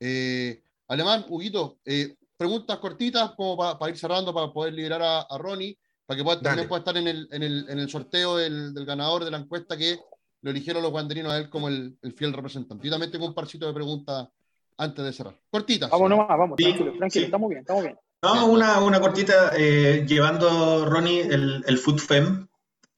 Eh, 0.00 0.62
Alemán, 0.88 1.24
Huguito, 1.28 1.78
eh, 1.84 2.16
preguntas 2.36 2.78
cortitas 2.78 3.32
como 3.32 3.56
para 3.56 3.90
ir 3.90 3.98
cerrando, 3.98 4.32
para 4.32 4.52
poder 4.52 4.74
liberar 4.74 5.02
a, 5.02 5.20
a 5.22 5.38
Ronnie 5.38 5.76
para 6.06 6.18
que 6.18 6.24
pueda, 6.24 6.40
también 6.40 6.68
pueda 6.68 6.80
estar 6.80 6.96
en 6.96 7.08
el, 7.08 7.28
en 7.32 7.42
el, 7.42 7.66
en 7.68 7.78
el 7.78 7.88
sorteo 7.88 8.36
del, 8.36 8.74
del, 8.74 8.84
ganador 8.84 9.24
de 9.24 9.30
la 9.30 9.38
encuesta 9.38 9.76
que 9.76 9.98
lo 10.42 10.50
eligieron 10.50 10.82
los 10.82 10.92
guanderinos 10.92 11.32
a 11.32 11.38
él 11.38 11.48
como 11.48 11.68
el, 11.68 11.96
fiel 12.16 12.32
representante. 12.32 12.84
Yo 12.84 12.90
también 12.90 13.10
tengo 13.10 13.26
un 13.26 13.34
parcito 13.34 13.66
de 13.66 13.72
preguntas 13.72 14.28
antes 14.76 15.04
de 15.04 15.12
cerrar. 15.12 15.40
Cortitas. 15.50 15.90
Vamos 15.90 16.10
nomás, 16.10 16.28
vamos, 16.28 16.56
tranquilo, 16.56 16.92
tranquilo, 16.98 17.24
estamos 17.24 17.48
bien, 17.48 17.60
estamos 17.60 17.82
bien. 17.82 17.98
No, 18.24 18.46
una, 18.46 18.80
una 18.80 19.00
cortita, 19.00 19.52
eh, 19.54 20.06
llevando, 20.08 20.86
Ronnie, 20.86 21.20
el, 21.20 21.62
el 21.66 21.78
FoodFem, 21.78 22.48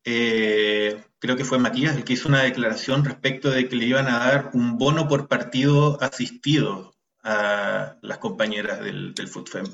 eh, 0.05 1.05
creo 1.19 1.37
que 1.37 1.45
fue 1.45 1.59
Matías 1.59 1.97
el 1.97 2.05
que 2.05 2.13
hizo 2.13 2.29
una 2.29 2.45
declaración 2.45 3.05
respecto 3.05 3.51
de 3.51 3.69
que 3.69 3.75
le 3.75 3.87
iban 3.87 4.07
a 4.07 4.19
dar 4.19 4.51
un 4.55 4.79
bono 4.79 5.09
por 5.09 5.27
partido 5.27 6.01
asistido 6.01 6.95
a 7.25 7.97
las 8.03 8.19
compañeras 8.19 8.79
del, 8.81 9.15
del 9.15 9.27
FoodFem. 9.27 9.67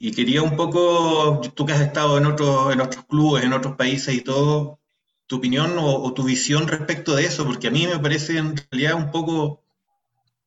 Y 0.00 0.10
quería 0.10 0.42
un 0.42 0.56
poco, 0.56 1.40
tú 1.54 1.64
que 1.64 1.72
has 1.74 1.80
estado 1.80 2.18
en, 2.18 2.26
otros 2.26 2.72
en 2.72 2.80
otros 2.80 3.04
clubes, 3.04 3.44
en 3.44 3.52
otros 3.52 3.76
países 3.76 4.12
y 4.12 4.22
todo, 4.22 4.80
tu 5.28 5.36
opinión 5.36 5.76
o, 5.78 6.12
tu 6.14 6.24
visión 6.24 6.66
respecto 6.66 7.14
de 7.14 7.26
eso, 7.26 7.44
porque 7.46 7.68
a 7.68 7.70
mí 7.70 7.86
me 7.86 8.00
parece 8.00 8.38
en 8.38 8.56
realidad 8.72 8.94
un 8.94 9.12
poco, 9.12 9.44
o 9.44 9.62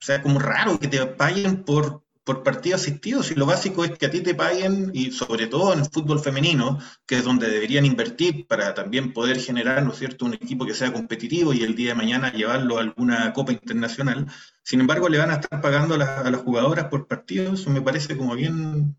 sea, 0.01 0.21
como 0.21 0.39
raro 0.39 0.77
que 0.79 0.89
te 0.89 1.05
paguen 1.05 1.63
por, 1.63 2.04
por 2.25 2.43
partido 2.43 2.75
asistido, 2.75 3.21
si 3.21 3.35
lo 3.35 3.45
básico 3.45 3.85
es 3.85 3.97
que 3.97 4.07
a 4.07 4.09
ti 4.09 4.21
te 4.21 4.33
paguen, 4.33 4.89
y 4.93 5.11
sobre 5.11 5.45
todo 5.45 5.71
en 5.73 5.79
el 5.79 5.85
fútbol 5.85 6.19
femenino, 6.19 6.79
que 7.05 7.17
es 7.17 7.23
donde 7.23 7.47
deberían 7.47 7.85
invertir 7.85 8.47
para 8.47 8.73
también 8.73 9.13
poder 9.13 9.39
generar, 9.39 9.83
¿no 9.83 9.91
es 9.91 9.99
cierto?, 9.99 10.25
un 10.25 10.33
equipo 10.33 10.65
que 10.65 10.73
sea 10.73 10.91
competitivo 10.91 11.53
y 11.53 11.61
el 11.61 11.75
día 11.75 11.89
de 11.89 11.95
mañana 11.95 12.33
llevarlo 12.33 12.77
a 12.77 12.81
alguna 12.81 13.31
copa 13.31 13.51
internacional. 13.51 14.25
Sin 14.63 14.79
embargo, 14.79 15.07
le 15.07 15.19
van 15.19 15.29
a 15.29 15.35
estar 15.35 15.61
pagando 15.61 15.95
a, 15.95 16.21
a 16.21 16.31
las 16.31 16.41
jugadoras 16.41 16.85
por 16.85 17.07
partidos, 17.07 17.61
eso 17.61 17.69
me 17.69 17.81
parece 17.81 18.17
como 18.17 18.33
bien, 18.33 18.95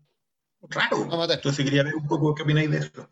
raro. 0.61 1.09
Entonces 1.29 1.65
quería 1.65 1.83
ver 1.83 1.95
un 1.95 2.07
poco 2.07 2.33
qué 2.33 2.43
opináis 2.43 2.71
de 2.71 2.77
esto. 2.77 3.09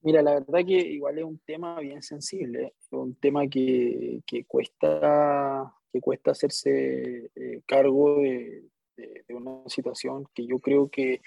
Mira, 0.00 0.22
la 0.22 0.34
verdad 0.34 0.64
que 0.66 0.78
igual 0.78 1.18
es 1.18 1.24
un 1.24 1.38
tema 1.40 1.78
bien 1.80 2.02
sensible, 2.02 2.74
es 2.80 2.88
un 2.92 3.16
tema 3.16 3.46
que, 3.48 4.22
que, 4.24 4.44
cuesta, 4.44 5.74
que 5.92 6.00
cuesta 6.00 6.30
hacerse 6.30 7.30
eh, 7.34 7.60
cargo 7.66 8.20
de, 8.20 8.64
de, 8.98 9.34
una 9.34 9.62
situación 9.66 10.26
que 10.34 10.46
yo 10.46 10.58
creo 10.58 10.90
que, 10.90 11.22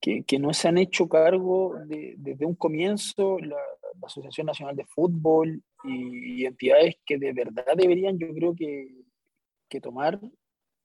que, 0.00 0.24
que 0.24 0.38
no 0.38 0.52
se 0.52 0.68
han 0.68 0.78
hecho 0.78 1.08
cargo 1.08 1.74
desde 1.86 2.46
un 2.46 2.54
comienzo 2.54 3.38
la, 3.38 3.56
Asociación 4.02 4.46
Nacional 4.46 4.76
de 4.76 4.84
Fútbol 4.84 5.62
y, 5.82 6.42
y, 6.42 6.44
entidades 6.44 6.96
que 7.06 7.16
de 7.16 7.32
verdad 7.32 7.64
deberían, 7.74 8.18
yo 8.18 8.28
creo 8.34 8.54
que, 8.54 8.88
que 9.68 9.80
tomar 9.80 10.20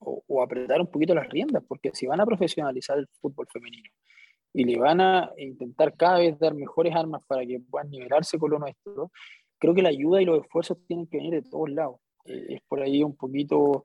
o, 0.01 0.41
apretar 0.41 0.82
un 0.82 0.88
poquito 0.88 1.14
las 1.14 1.30
riendas, 1.30 1.64
porque 1.68 1.91
si 1.93 2.07
van 2.07 2.20
a 2.20 2.26
profesionalizar 2.26 2.97
el 2.97 3.07
fútbol 3.22 3.47
femenino 3.51 3.89
y 4.53 4.66
le 4.66 4.78
van 4.80 4.99
a 4.99 5.32
intentar 5.38 5.95
cada 5.95 6.20
vez 6.20 6.38
dar 6.39 6.53
mejores 6.53 6.95
armas 6.95 7.22
para 7.28 7.45
que 7.45 7.59
puedan 7.59 7.89
nivelarse 7.89 8.38
con 8.38 8.51
lo 8.51 8.59
nuestro, 8.59 9.12
creo 9.57 9.74
que 9.74 9.82
la 9.82 9.89
ayuda 9.89 10.22
y 10.22 10.26
los 10.26 10.41
esfuerzos 10.43 10.78
tienen 10.88 11.07
que 11.07 11.18
venir 11.18 11.36
de 11.36 11.49
todos 11.49 11.70
lados. 11.70 11.97
Eh, 12.26 12.55
es 12.55 12.62
por 12.68 12.82
ahí 12.82 13.03
un 13.03 13.16
poquito 13.16 13.84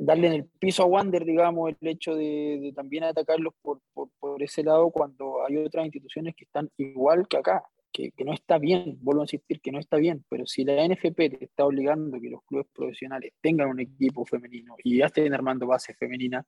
darle 0.00 0.28
en 0.28 0.32
el 0.34 0.44
piso 0.44 0.82
a 0.82 0.86
Wander, 0.86 1.24
digamos, 1.24 1.72
el 1.80 1.88
hecho 1.88 2.14
de, 2.14 2.72
también 2.74 3.04
atacarlos 3.04 3.54
por, 3.60 3.80
por, 3.92 4.08
por, 4.20 4.42
ese 4.42 4.62
lado 4.62 4.90
cuando 4.90 5.44
hay 5.44 5.56
otras 5.56 5.84
instituciones 5.84 6.34
que 6.36 6.44
están 6.44 6.70
igual 6.76 7.26
que 7.26 7.36
acá 7.36 7.64
que, 7.92 8.24
no 8.24 8.32
está 8.32 8.58
bien, 8.58 8.98
vuelvo 9.00 9.22
a 9.22 9.24
insistir 9.24 9.60
que 9.60 9.72
no 9.72 9.78
está 9.78 9.96
bien, 9.96 10.24
pero 10.28 10.46
si 10.46 10.64
la 10.64 10.86
NFP 10.86 11.16
te 11.30 11.44
está 11.44 11.64
obligando 11.64 12.20
que 12.20 12.30
los 12.30 12.42
clubes 12.44 12.66
profesionales 12.72 13.32
tengan 13.40 13.68
un 13.68 13.80
equipo 13.80 14.24
femenino 14.24 14.76
y 14.84 14.98
ya 14.98 15.06
estén 15.06 15.34
armando 15.34 15.66
bases 15.66 15.96
femeninas, 15.98 16.46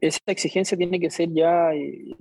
esa 0.00 0.18
exigencia 0.26 0.76
tiene 0.76 0.98
que 0.98 1.10
ser 1.10 1.30
ya, 1.32 1.72
eh, 1.72 2.16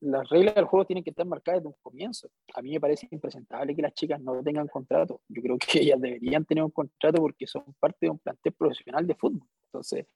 las 0.00 0.30
reglas 0.30 0.54
del 0.54 0.64
juego 0.64 0.86
tienen 0.86 1.04
que 1.04 1.10
estar 1.10 1.26
marcadas 1.26 1.60
desde 1.60 1.68
un 1.68 1.80
comienzo. 1.82 2.28
A 2.54 2.62
mí 2.62 2.72
me 2.72 2.80
parece 2.80 3.08
impresentable 3.10 3.74
que 3.74 3.82
las 3.82 3.94
chicas 3.94 4.20
no 4.20 4.42
tengan 4.42 4.68
contrato. 4.68 5.20
Yo 5.28 5.42
creo 5.42 5.58
que 5.58 5.80
ellas 5.80 6.00
deberían 6.00 6.44
tener 6.44 6.64
un 6.64 6.70
contrato 6.70 7.20
porque 7.20 7.46
son 7.46 7.64
parte 7.78 8.06
de 8.06 8.10
un 8.10 8.18
plantel 8.18 8.52
profesional 8.52 9.06
de 9.06 9.14
fútbol. 9.14 9.48
Entonces, 9.66 10.06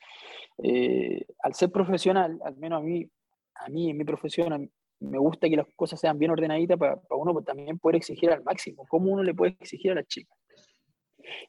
eh, 0.63 1.25
al 1.41 1.55
ser 1.55 1.71
profesional, 1.71 2.39
al 2.45 2.57
menos 2.57 2.81
a 2.81 2.83
mí, 2.83 3.09
a 3.55 3.69
mí 3.69 3.91
en 3.91 3.97
mi 3.97 4.05
profesión, 4.05 4.71
me 5.01 5.19
gusta 5.19 5.49
que 5.49 5.57
las 5.57 5.67
cosas 5.75 6.01
sean 6.01 6.19
bien 6.19 6.31
ordenaditas 6.31 6.79
para, 6.79 7.01
uno 7.11 7.43
también 7.43 7.79
poder 7.79 7.97
exigir 7.97 8.31
al 8.31 8.43
máximo. 8.45 8.87
¿Cómo 8.89 9.13
uno 9.13 9.23
le 9.23 9.35
puede 9.35 9.57
exigir 9.61 9.93
a 9.93 9.97
las 9.97 10.07
chicas? 10.07 10.37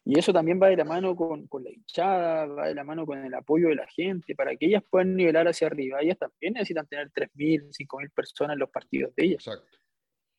Y 0.04 0.18
eso 0.18 0.34
también 0.34 0.60
va 0.62 0.70
de 0.70 0.78
la 0.78 0.86
mano 0.86 1.16
con, 1.16 1.48
con, 1.48 1.64
la 1.64 1.72
hinchada, 1.72 2.46
va 2.46 2.68
de 2.68 2.76
la 2.76 2.84
mano 2.84 3.06
con 3.06 3.24
el 3.24 3.34
apoyo 3.34 3.70
de 3.70 3.76
la 3.76 3.88
gente, 3.88 4.36
para 4.36 4.56
que 4.56 4.68
ellas 4.68 4.84
puedan 4.90 5.16
nivelar 5.16 5.48
hacia 5.48 5.68
arriba. 5.68 6.00
Ellas 6.02 6.18
también 6.18 6.54
necesitan 6.54 6.88
tener 6.88 7.12
3.000, 7.12 7.70
5.000 7.70 8.12
personas 8.14 8.54
en 8.54 8.60
los 8.60 8.70
partidos 8.70 9.14
de 9.16 9.26
ellas. 9.26 9.48
Exacto. 9.48 9.78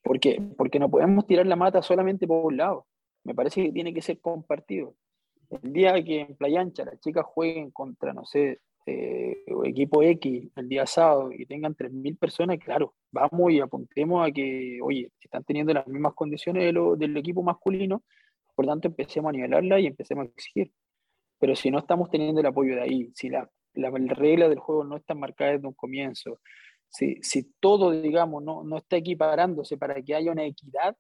¿Por 0.03 0.21
qué? 0.21 0.41
Porque 0.57 0.79
no 0.79 0.91
podemos 0.91 1.27
tirar 1.27 1.47
la 1.47 1.57
mata 1.57 1.83
solamente 1.83 2.27
por 2.27 2.45
un 2.45 2.57
lado. 2.57 2.87
Me 3.25 3.35
parece 3.35 3.63
que 3.63 3.73
tiene 3.73 3.93
que 3.93 4.03
ser 4.03 4.21
compartido. 4.21 4.95
El 5.51 5.73
día 5.73 6.03
que 6.03 6.21
en 6.21 6.37
Playa 6.37 6.61
Ancha 6.61 6.85
las 6.85 7.01
chicas 7.01 7.25
jueguen 7.27 7.71
contra, 7.71 8.13
no 8.13 8.25
sé, 8.25 8.61
eh, 8.87 9.45
equipo 9.65 10.03
X 10.03 10.51
el 10.57 10.69
día 10.69 10.87
sábado 10.87 11.31
y 11.31 11.45
tengan 11.45 11.75
3.000 11.75 12.19
personas, 12.19 12.59
claro, 12.59 12.95
vamos 13.13 13.53
y 13.53 13.61
apuntemos 13.61 14.27
a 14.27 14.33
que, 14.33 14.79
oye, 14.83 15.11
están 15.21 15.45
teniendo 15.45 15.75
las 15.75 15.87
mismas 15.87 16.15
condiciones 16.15 16.73
del 16.99 17.17
equipo 17.19 17.43
masculino, 17.43 18.03
por 18.59 18.67
tanto 18.67 18.89
empecemos 18.89 19.29
a 19.29 19.33
nivelarla 19.33 19.79
y 19.79 19.87
empecemos 19.87 20.27
a 20.27 20.31
exigir. 20.31 20.73
Pero 21.39 21.55
si 21.55 21.71
no 21.71 21.79
estamos 21.79 22.11
teniendo 22.11 22.41
el 22.41 22.47
apoyo 22.47 22.75
de 22.75 22.83
ahí, 22.83 23.09
si 23.15 23.29
la, 23.29 23.49
la 23.75 23.89
regla 23.91 24.49
del 24.49 24.59
juego 24.59 24.83
no 24.83 24.97
está 24.97 25.15
marcada 25.15 25.53
desde 25.53 25.69
un 25.69 25.75
comienzo, 25.75 26.41
si, 26.89 27.23
si 27.23 27.53
todo, 27.61 27.93
digamos, 27.93 28.43
no, 28.43 28.65
no 28.65 28.79
está 28.79 28.97
equiparándose 28.97 29.79
para 29.79 30.03
que 30.03 30.13
haya 30.13 30.33
una 30.33 30.45
equidad, 30.45 30.97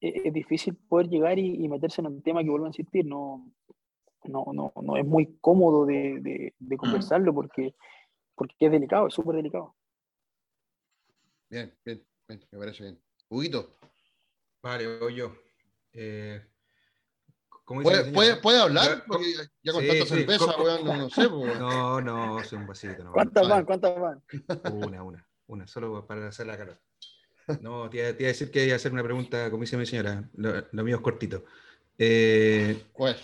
e, 0.00 0.22
es, 0.24 0.32
difícil 0.32 0.74
poder 0.88 1.10
llegar 1.10 1.38
y, 1.38 1.62
y, 1.62 1.68
meterse 1.68 2.00
en 2.00 2.06
un 2.06 2.22
tema 2.22 2.42
que 2.42 2.48
vuelvo 2.48 2.64
a 2.64 2.70
insistir, 2.70 3.04
no, 3.04 3.46
no, 4.24 4.46
no, 4.54 4.72
no 4.82 4.96
es 4.96 5.04
muy 5.04 5.36
cómodo 5.42 5.84
de, 5.84 6.18
de, 6.22 6.54
de 6.58 6.76
mm. 6.76 6.78
conversarlo 6.78 7.34
porque, 7.34 7.74
porque 8.34 8.54
es 8.58 8.72
delicado, 8.72 9.08
es 9.08 9.12
súper 9.12 9.36
delicado. 9.36 9.76
Bien, 11.50 11.76
bien, 11.84 12.02
bien, 12.26 12.40
me 12.52 12.58
parece 12.58 12.84
bien. 12.84 12.98
Huguito. 13.28 13.76
Vale, 14.62 14.98
voy 14.98 15.14
yo. 15.14 15.34
Eh, 15.92 16.40
¿Puede, 17.66 18.12
¿puede, 18.12 18.36
¿Puede, 18.36 18.60
hablar? 18.60 19.02
Porque 19.08 19.34
ya 19.60 19.72
con 19.72 19.82
sí, 19.82 19.88
tanta 19.88 20.06
cerveza, 20.06 20.44
sí. 20.44 20.62
weón, 20.62 20.84
no, 20.84 20.96
no, 20.96 21.10
sé. 21.10 21.28
Pues. 21.28 21.58
No, 21.58 22.00
no, 22.00 22.44
soy 22.44 22.58
un 22.58 22.66
vasito. 22.68 23.02
No, 23.02 23.12
¿Cuántas 23.12 23.48
van? 23.48 23.64
¿Cuántas 23.64 24.00
van? 24.00 24.22
Una, 24.72 25.02
una, 25.02 25.28
una, 25.48 25.66
solo 25.66 26.06
para 26.06 26.28
hacer 26.28 26.46
la 26.46 26.56
cara. 26.56 26.80
No, 27.60 27.90
te 27.90 27.98
iba, 27.98 28.12
te 28.12 28.22
iba 28.22 28.28
a 28.28 28.32
decir 28.32 28.52
que 28.52 28.64
iba 28.64 28.74
a 28.74 28.76
hacer 28.76 28.92
una 28.92 29.02
pregunta, 29.02 29.50
como 29.50 29.62
dice 29.62 29.76
mi 29.76 29.84
señora, 29.84 30.28
lo, 30.34 30.64
lo 30.70 30.84
mío 30.84 30.96
es 30.96 31.02
cortito. 31.02 31.44
Eh, 31.98 32.84
pues. 32.96 33.16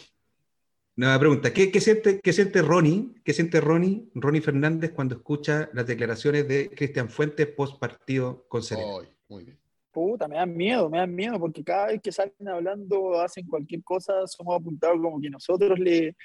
Nueva 0.96 1.18
pregunta. 1.20 1.52
¿Qué, 1.52 1.70
qué, 1.70 1.80
siente, 1.80 2.20
¿Qué 2.20 2.32
siente 2.32 2.62
Ronnie? 2.62 3.14
¿Qué 3.24 3.32
siente 3.32 3.60
Ronnie, 3.60 4.10
Ronnie 4.14 4.42
Fernández 4.42 4.90
cuando 4.92 5.14
escucha 5.14 5.70
las 5.72 5.86
declaraciones 5.86 6.46
de 6.48 6.68
Cristian 6.70 7.08
Fuentes 7.08 7.46
post 7.46 7.78
partido 7.78 8.44
con 8.48 8.62
Serena? 8.62 8.88
Oh, 8.88 9.02
muy 9.28 9.44
bien. 9.44 9.61
Puta, 9.92 10.26
me 10.26 10.36
dan 10.36 10.56
miedo, 10.56 10.88
me 10.88 10.98
dan 10.98 11.14
miedo, 11.14 11.38
porque 11.38 11.62
cada 11.62 11.88
vez 11.88 12.00
que 12.00 12.10
salen 12.10 12.48
hablando, 12.48 13.20
hacen 13.20 13.46
cualquier 13.46 13.84
cosa, 13.84 14.26
somos 14.26 14.58
apuntados 14.58 14.98
como 15.02 15.20
que 15.20 15.28
nosotros 15.28 15.78
le, 15.78 16.16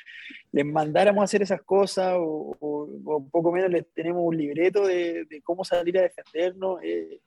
les 0.53 0.65
mandáramos 0.65 1.21
a 1.21 1.25
hacer 1.25 1.41
esas 1.41 1.61
cosas, 1.63 2.15
o, 2.17 2.55
o, 2.59 2.89
o, 3.05 3.29
poco 3.29 3.51
menos 3.51 3.69
les 3.69 3.85
tenemos 3.93 4.23
un 4.25 4.37
libreto 4.37 4.87
de, 4.87 5.25
de 5.25 5.41
cómo 5.41 5.65
salir 5.65 5.97
a 5.99 6.03
defendernos. 6.03 6.81
Eh, 6.81 7.19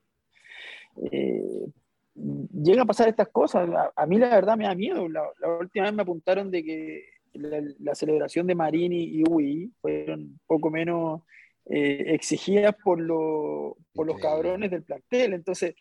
eh, 1.13 1.67
llega 2.15 2.83
a 2.83 2.87
pasar 2.87 3.09
estas 3.09 3.29
cosas. 3.29 3.69
A, 3.69 3.93
a, 3.95 4.07
mí 4.07 4.19
la 4.19 4.31
verdad 4.31 4.57
me 4.57 4.65
da 4.65 4.75
miedo. 4.75 5.09
La, 5.09 5.23
la 5.41 5.59
última 5.59 5.85
vez 5.85 5.95
me 5.95 6.03
apuntaron 6.03 6.51
de 6.51 6.65
que 6.65 7.05
la, 7.35 7.63
la, 7.81 7.95
celebración 7.95 8.47
de 8.47 8.55
Marini 8.55 9.03
y 9.03 9.23
Ui 9.29 9.73
fueron 9.81 10.41
poco 10.47 10.71
menos 10.71 11.23
eh, 11.67 12.15
exigidas 12.15 12.75
por, 12.83 13.01
lo, 13.01 13.77
por 13.93 14.07
los 14.07 14.19
cabrones 14.19 14.71
del 14.71 14.83
plantel. 14.83 15.35
Entonces, 15.35 15.75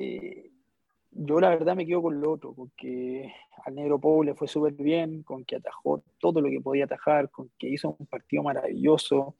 eh, 0.00 0.50
yo 1.10 1.40
la 1.40 1.50
verdad 1.50 1.76
me 1.76 1.86
quedo 1.86 2.02
con 2.02 2.20
lo 2.20 2.32
otro, 2.32 2.54
porque 2.54 3.32
al 3.64 3.74
Negro 3.74 3.98
Pou 3.98 4.22
le 4.22 4.34
fue 4.34 4.48
súper 4.48 4.72
bien, 4.72 5.22
con 5.22 5.44
que 5.44 5.56
atajó 5.56 6.02
todo 6.18 6.40
lo 6.40 6.48
que 6.48 6.60
podía 6.60 6.84
atajar, 6.84 7.30
con 7.30 7.50
que 7.58 7.68
hizo 7.68 7.96
un 7.98 8.06
partido 8.06 8.42
maravilloso. 8.42 9.36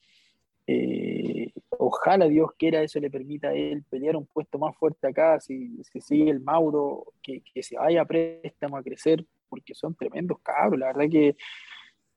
Eh, 0.67 1.53
ojalá 1.79 2.29
Dios 2.29 2.51
quiera 2.59 2.83
eso 2.83 3.01
le 3.01 3.11
permita 3.11 3.49
a 3.49 3.55
él 3.55 3.83
pelear 3.89 4.17
un 4.17 4.27
puesto 4.27 4.59
más 4.59 4.77
fuerte 4.77 5.09
acá, 5.09 5.41
si, 5.41 5.83
si 5.85 6.01
sigue 6.01 6.31
el 6.31 6.41
Mauro, 6.41 7.07
que, 7.23 7.43
que 7.43 7.63
se 7.63 7.77
vaya 7.77 8.03
a 8.03 8.05
préstamo 8.05 8.77
a 8.77 8.83
crecer, 8.83 9.25
porque 9.49 9.75
son 9.75 9.95
tremendos 9.95 10.39
cabros, 10.41 10.79
la 10.79 10.87
verdad 10.89 11.11
que 11.11 11.37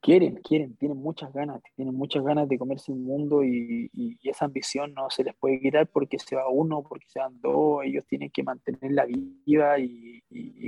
quieren, 0.03 0.35
quieren, 0.43 0.75
tienen 0.75 0.97
muchas 0.97 1.31
ganas, 1.33 1.61
tienen 1.77 1.95
muchas 1.95 2.23
ganas 2.23 2.49
de 2.49 2.57
comerse 2.57 2.91
el 2.91 2.99
mundo 2.99 3.41
y, 3.41 3.89
y, 3.93 4.29
esa 4.29 4.45
ambición 4.45 4.93
no 4.93 5.09
se 5.09 5.23
les 5.23 5.33
puede 5.33 5.61
quitar 5.61 5.87
porque 5.87 6.19
se 6.19 6.35
va 6.35 6.49
uno, 6.49 6.83
porque 6.83 7.05
se 7.07 7.19
van 7.19 7.39
dos, 7.39 7.83
ellos 7.85 8.05
tienen 8.05 8.29
que 8.29 8.43
mantener 8.43 8.91
la 8.91 9.05
vida 9.05 9.79
y, 9.79 10.21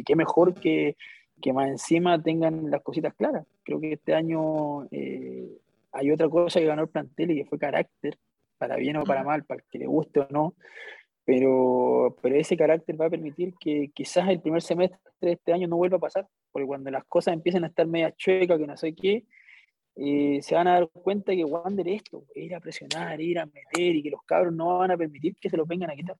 qué 0.05 0.15
mejor 0.15 0.53
que, 0.53 0.95
que, 1.41 1.51
más 1.51 1.67
encima 1.67 2.21
tengan 2.21 2.71
las 2.71 2.81
cositas 2.81 3.13
claras. 3.13 3.45
Creo 3.63 3.81
que 3.81 3.93
este 3.93 4.13
año 4.13 4.85
eh, 4.91 5.51
hay 5.91 6.11
otra 6.11 6.29
cosa 6.29 6.61
que 6.61 6.67
ganó 6.67 6.83
el 6.83 6.89
plantel 6.89 7.31
y 7.31 7.35
que 7.35 7.45
fue 7.45 7.59
carácter, 7.59 8.17
para 8.57 8.77
bien 8.77 8.95
o 8.95 9.03
para 9.03 9.23
mal, 9.23 9.43
para 9.43 9.59
el 9.59 9.65
que 9.69 9.79
le 9.79 9.87
guste 9.87 10.21
o 10.21 10.27
no, 10.29 10.53
pero, 11.25 12.15
pero 12.21 12.35
ese 12.35 12.55
carácter 12.55 12.99
va 12.99 13.07
a 13.07 13.09
permitir 13.09 13.55
que 13.59 13.89
quizás 13.93 14.29
el 14.29 14.39
primer 14.39 14.61
semestre 14.61 14.99
de 15.21 15.33
este 15.33 15.51
año 15.51 15.67
no 15.67 15.77
vuelva 15.77 15.97
a 15.97 16.01
pasar, 16.01 16.27
porque 16.51 16.67
cuando 16.67 16.91
las 16.91 17.03
cosas 17.05 17.33
empiecen 17.33 17.63
a 17.63 17.67
estar 17.67 17.87
media 17.87 18.13
chuecas, 18.15 18.59
que 18.59 18.67
no 18.67 18.77
sé 18.77 18.93
qué, 18.93 19.25
eh, 19.95 20.39
se 20.41 20.55
van 20.55 20.67
a 20.67 20.73
dar 20.73 20.89
cuenta 20.89 21.35
que 21.35 21.43
Wander 21.43 21.87
es 21.87 22.03
esto, 22.03 22.25
ir 22.35 22.53
a 22.53 22.59
presionar, 22.59 23.19
ir 23.19 23.39
a 23.39 23.45
meter 23.45 23.95
y 23.95 24.03
que 24.03 24.11
los 24.11 24.21
cabros 24.25 24.53
no 24.53 24.77
van 24.77 24.91
a 24.91 24.97
permitir 24.97 25.35
que 25.37 25.49
se 25.49 25.57
los 25.57 25.67
vengan 25.67 25.89
a 25.89 25.95
quitar. 25.95 26.17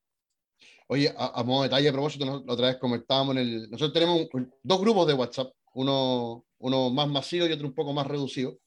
Oye, 0.87 1.11
a, 1.15 1.43
modo 1.43 1.63
de 1.63 1.69
detalle, 1.69 1.89
a 1.89 1.91
propósito, 1.91 2.25
la 2.25 2.53
otra 2.53 2.67
vez 2.67 2.77
comentábamos 2.77 3.35
en 3.35 3.41
el. 3.41 3.69
Nosotros 3.71 3.93
tenemos 3.93 4.27
dos 4.63 4.81
grupos 4.81 5.07
de 5.07 5.13
WhatsApp, 5.13 5.51
uno, 5.73 6.45
uno 6.59 6.89
más 6.91 7.07
masivo 7.07 7.47
y 7.47 7.51
otro 7.51 7.67
un 7.67 7.73
poco 7.73 7.91
más 7.91 8.07
reducido. 8.07 8.57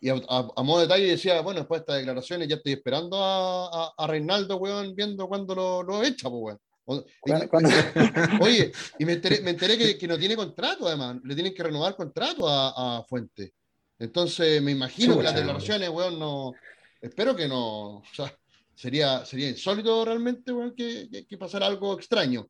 Y 0.00 0.08
a, 0.10 0.14
modo 0.14 0.78
de 0.78 0.86
detalle 0.86 1.06
decía, 1.06 1.40
bueno, 1.40 1.60
después 1.60 1.80
de 1.80 1.82
estas 1.82 1.96
declaraciones 1.98 2.48
ya 2.48 2.56
estoy 2.56 2.72
esperando 2.72 3.16
a, 3.22 3.94
a, 3.96 4.06
Reinaldo, 4.06 4.56
weón, 4.56 4.94
viendo 4.94 5.26
cuándo 5.26 5.54
lo, 5.54 5.82
lo 5.82 6.02
echa, 6.02 6.28
pues, 6.28 6.42
weón. 6.42 6.60
oye, 8.40 8.70
y 8.98 9.04
me 9.04 9.14
enteré, 9.14 9.40
me 9.40 9.50
enteré 9.50 9.76
que, 9.76 9.98
que, 9.98 10.06
no 10.06 10.18
tiene 10.18 10.36
contrato, 10.36 10.86
además, 10.86 11.16
le 11.24 11.34
tienen 11.34 11.54
que 11.54 11.62
renovar 11.62 11.96
contrato 11.96 12.48
a, 12.48 12.98
a 12.98 13.04
Fuente. 13.04 13.54
Entonces, 13.98 14.62
me 14.62 14.72
imagino 14.72 15.16
que 15.16 15.24
las 15.24 15.34
declaraciones, 15.34 15.88
weón, 15.88 16.18
no. 16.18 16.52
Espero 17.00 17.34
que 17.34 17.48
no. 17.48 17.96
O 17.96 18.02
sea, 18.14 18.32
sería, 18.74 19.24
sería 19.24 19.48
insólito 19.48 20.04
realmente, 20.04 20.52
weón, 20.52 20.74
que, 20.74 21.26
que, 21.28 21.38
pasara 21.38 21.66
algo 21.66 21.94
extraño. 21.94 22.46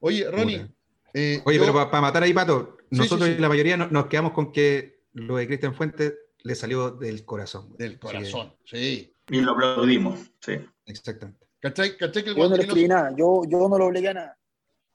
Oye, 0.00 0.30
Ronnie. 0.30 0.66
Eh, 1.12 1.40
oye, 1.44 1.58
pero 1.58 1.72
para 1.72 2.00
matar 2.00 2.22
ahí, 2.22 2.32
Pato, 2.32 2.76
nosotros 2.90 3.28
la 3.38 3.48
mayoría 3.48 3.76
nos 3.76 4.06
quedamos 4.06 4.32
con 4.32 4.52
que 4.52 5.00
lo 5.12 5.36
de 5.36 5.46
Cristian 5.46 5.74
Fuentes 5.74 6.14
le 6.42 6.54
salió 6.54 6.90
del 6.90 7.24
corazón. 7.24 7.76
Del 7.76 7.98
corazón, 7.98 8.54
sí. 8.64 9.14
Y 9.28 9.40
lo 9.40 9.52
aplaudimos, 9.52 10.18
sí. 10.40 10.54
Exactamente. 10.86 11.46
¿Cachai? 11.60 11.96
¿Cachai 11.96 12.24
que 12.24 12.30
el 12.30 12.36
yo 12.36 12.48
no 12.48 12.56
le 12.56 12.62
escribí 12.62 12.88
nada, 12.88 13.14
yo, 13.16 13.42
yo 13.48 13.68
no 13.68 13.78
lo 13.78 13.86
obligué 13.86 14.08
a 14.08 14.14
nada. 14.14 14.36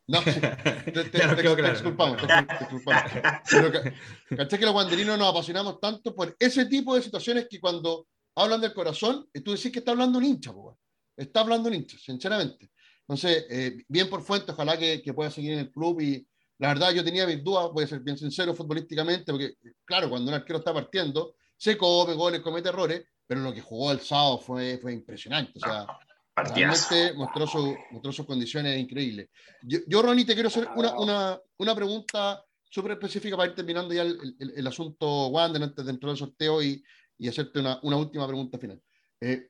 No, 0.07 0.21
te, 0.23 1.71
disculpamos, 1.71 2.21
¿cachai 4.37 4.59
que 4.59 4.65
los 4.65 4.73
guanderinos 4.73 5.17
nos 5.17 5.29
apasionamos 5.29 5.79
tanto 5.79 6.13
por 6.13 6.35
ese 6.37 6.65
tipo 6.65 6.95
de 6.95 7.01
situaciones 7.01 7.47
que 7.49 7.59
cuando 7.59 8.07
hablan 8.35 8.61
del 8.61 8.73
corazón, 8.73 9.27
tú 9.43 9.53
decís 9.53 9.71
que 9.71 9.79
está 9.79 9.91
hablando 9.91 10.19
un 10.19 10.25
hincha, 10.25 10.53
está 11.17 11.39
hablando 11.39 11.69
un 11.69 11.75
hincha, 11.75 11.97
sinceramente. 11.97 12.69
Entonces, 13.01 13.45
eh, 13.49 13.83
bien 13.87 14.09
por 14.09 14.21
Fuente, 14.21 14.51
ojalá 14.51 14.77
que, 14.77 15.01
que, 15.01 15.13
pueda 15.13 15.31
seguir 15.31 15.53
en 15.53 15.59
el 15.59 15.71
club 15.71 16.01
y 16.01 16.27
la 16.57 16.69
verdad 16.69 16.91
yo 16.91 17.03
tenía 17.03 17.27
mis 17.27 17.43
dudas, 17.43 17.69
voy 17.73 17.83
a 17.83 17.87
ser 17.87 17.99
bien 17.99 18.17
sincero 18.17 18.53
futbolísticamente, 18.53 19.31
porque 19.31 19.55
claro, 19.83 20.09
cuando 20.09 20.29
un 20.29 20.35
arquero 20.35 20.59
está 20.59 20.73
partiendo, 20.73 21.35
se 21.57 21.77
come 21.77 22.13
goles, 22.13 22.41
comete 22.41 22.69
errores, 22.69 23.03
pero 23.27 23.41
lo 23.41 23.53
que 23.53 23.61
jugó 23.61 23.91
el 23.91 23.99
sábado 23.99 24.37
fue, 24.37 24.77
fue 24.77 24.93
impresionante. 24.93 25.53
O 25.55 25.59
sea, 25.59 25.87
realmente 26.35 27.13
mostró, 27.13 27.47
su, 27.47 27.75
mostró 27.91 28.11
sus 28.11 28.25
condiciones 28.25 28.77
increíbles. 28.79 29.29
Yo, 29.63 29.79
yo, 29.87 30.01
Ronnie, 30.01 30.25
te 30.25 30.33
quiero 30.33 30.47
hacer 30.47 30.67
una, 30.75 30.97
una, 30.99 31.39
una 31.57 31.75
pregunta 31.75 32.43
súper 32.69 32.93
específica 32.93 33.37
para 33.37 33.49
ir 33.49 33.55
terminando 33.55 33.93
ya 33.93 34.03
el, 34.03 34.35
el, 34.39 34.53
el 34.57 34.67
asunto 34.67 35.27
Wander 35.27 35.63
antes 35.63 35.85
dentro 35.85 36.09
del 36.09 36.17
sorteo 36.17 36.61
y, 36.61 36.83
y 37.17 37.27
hacerte 37.27 37.59
una, 37.59 37.79
una, 37.83 37.97
última 37.97 38.27
pregunta 38.27 38.57
final. 38.57 38.81
Eh, 39.21 39.49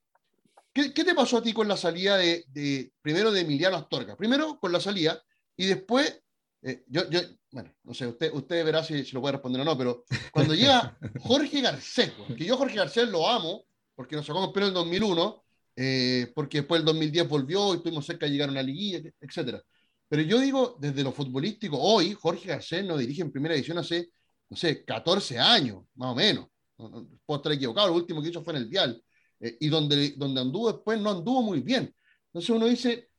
¿qué, 0.74 0.94
¿qué, 0.94 1.04
te 1.04 1.16
pasó 1.16 1.38
a 1.38 1.44
ti 1.44 1.54
con 1.54 1.68
la 1.68 1.78
salida 1.78 2.18
de, 2.18 2.46
de, 2.50 2.92
primero 3.02 3.32
de 3.32 3.42
Emiliano 3.42 3.78
Astorga? 3.78 4.16
Primero 4.16 4.60
con 4.60 4.72
la 4.72 4.80
salida 4.80 5.22
y 5.58 5.66
después 5.66 6.22
eh, 6.66 6.84
yo, 6.88 7.08
yo, 7.12 7.20
bueno, 7.52 7.72
no 7.84 7.94
sé, 7.94 8.08
usted, 8.08 8.34
usted 8.34 8.66
verá 8.66 8.84
si, 8.84 9.06
si, 9.06 9.12
lo 9.12 9.22
puede 9.22 9.34
responder 9.34 9.62
o 9.62 9.66
no, 9.66 9.78
pero 9.78 10.04
cuando 10.32 10.56
llega 10.56 10.98
Jorge 11.22 11.62
Garcés, 11.62 12.12
que 12.36 12.44
yo 12.44 12.58
Jorge 12.58 12.76
Garcés 12.76 13.08
lo 13.08 13.30
amo, 13.30 13.66
porque 13.94 14.16
nos 14.16 14.26
sacó 14.26 14.52
pelo 14.52 14.66
en 14.66 14.70
el 14.70 14.74
2001, 14.74 15.44
eh, 15.76 16.32
porque 16.34 16.60
después 16.60 16.80
el 16.80 16.86
2010 16.86 17.30
volvió 17.30 17.74
y 17.74 17.78
estuvimos 17.78 18.06
cerca 18.08 18.26
de 18.26 18.32
llegar 18.32 18.50
a 18.50 18.52
una 18.52 18.64
liguilla, 18.64 18.98
etc. 18.98 19.62
Pero 20.08 20.22
yo 20.24 20.40
digo, 20.40 20.76
desde 20.80 21.04
lo 21.04 21.12
futbolístico, 21.12 21.78
hoy 21.80 22.14
Jorge 22.14 22.48
Garcés 22.48 22.84
nos 22.84 22.98
dirige 22.98 23.22
en 23.22 23.32
primera 23.32 23.54
edición 23.54 23.78
hace, 23.78 24.10
no 24.50 24.58
sé, 24.58 24.84
14 24.84 25.38
años, 25.38 25.84
más 25.94 26.14
o 26.14 26.16
menos. 26.16 26.48
puedo 26.76 27.38
estar 27.38 27.52
equivocado, 27.52 27.90
lo 27.90 27.94
último 27.96 28.24
que 28.24 28.30
hizo 28.30 28.44
fue 28.44 28.54
en 28.54 28.64
el 28.64 28.70
Vial. 28.70 29.04
Eh, 29.40 29.58
y 29.60 29.70
donde, 29.70 30.16
donde 30.18 30.42
anduvo 30.42 30.72
después 30.72 31.00
no 31.00 31.12
anduvo 31.12 31.44
muy 31.44 31.62
bien. 31.62 31.94
Entonces 32.28 32.50
uno 32.50 32.66
dice, 32.66 33.10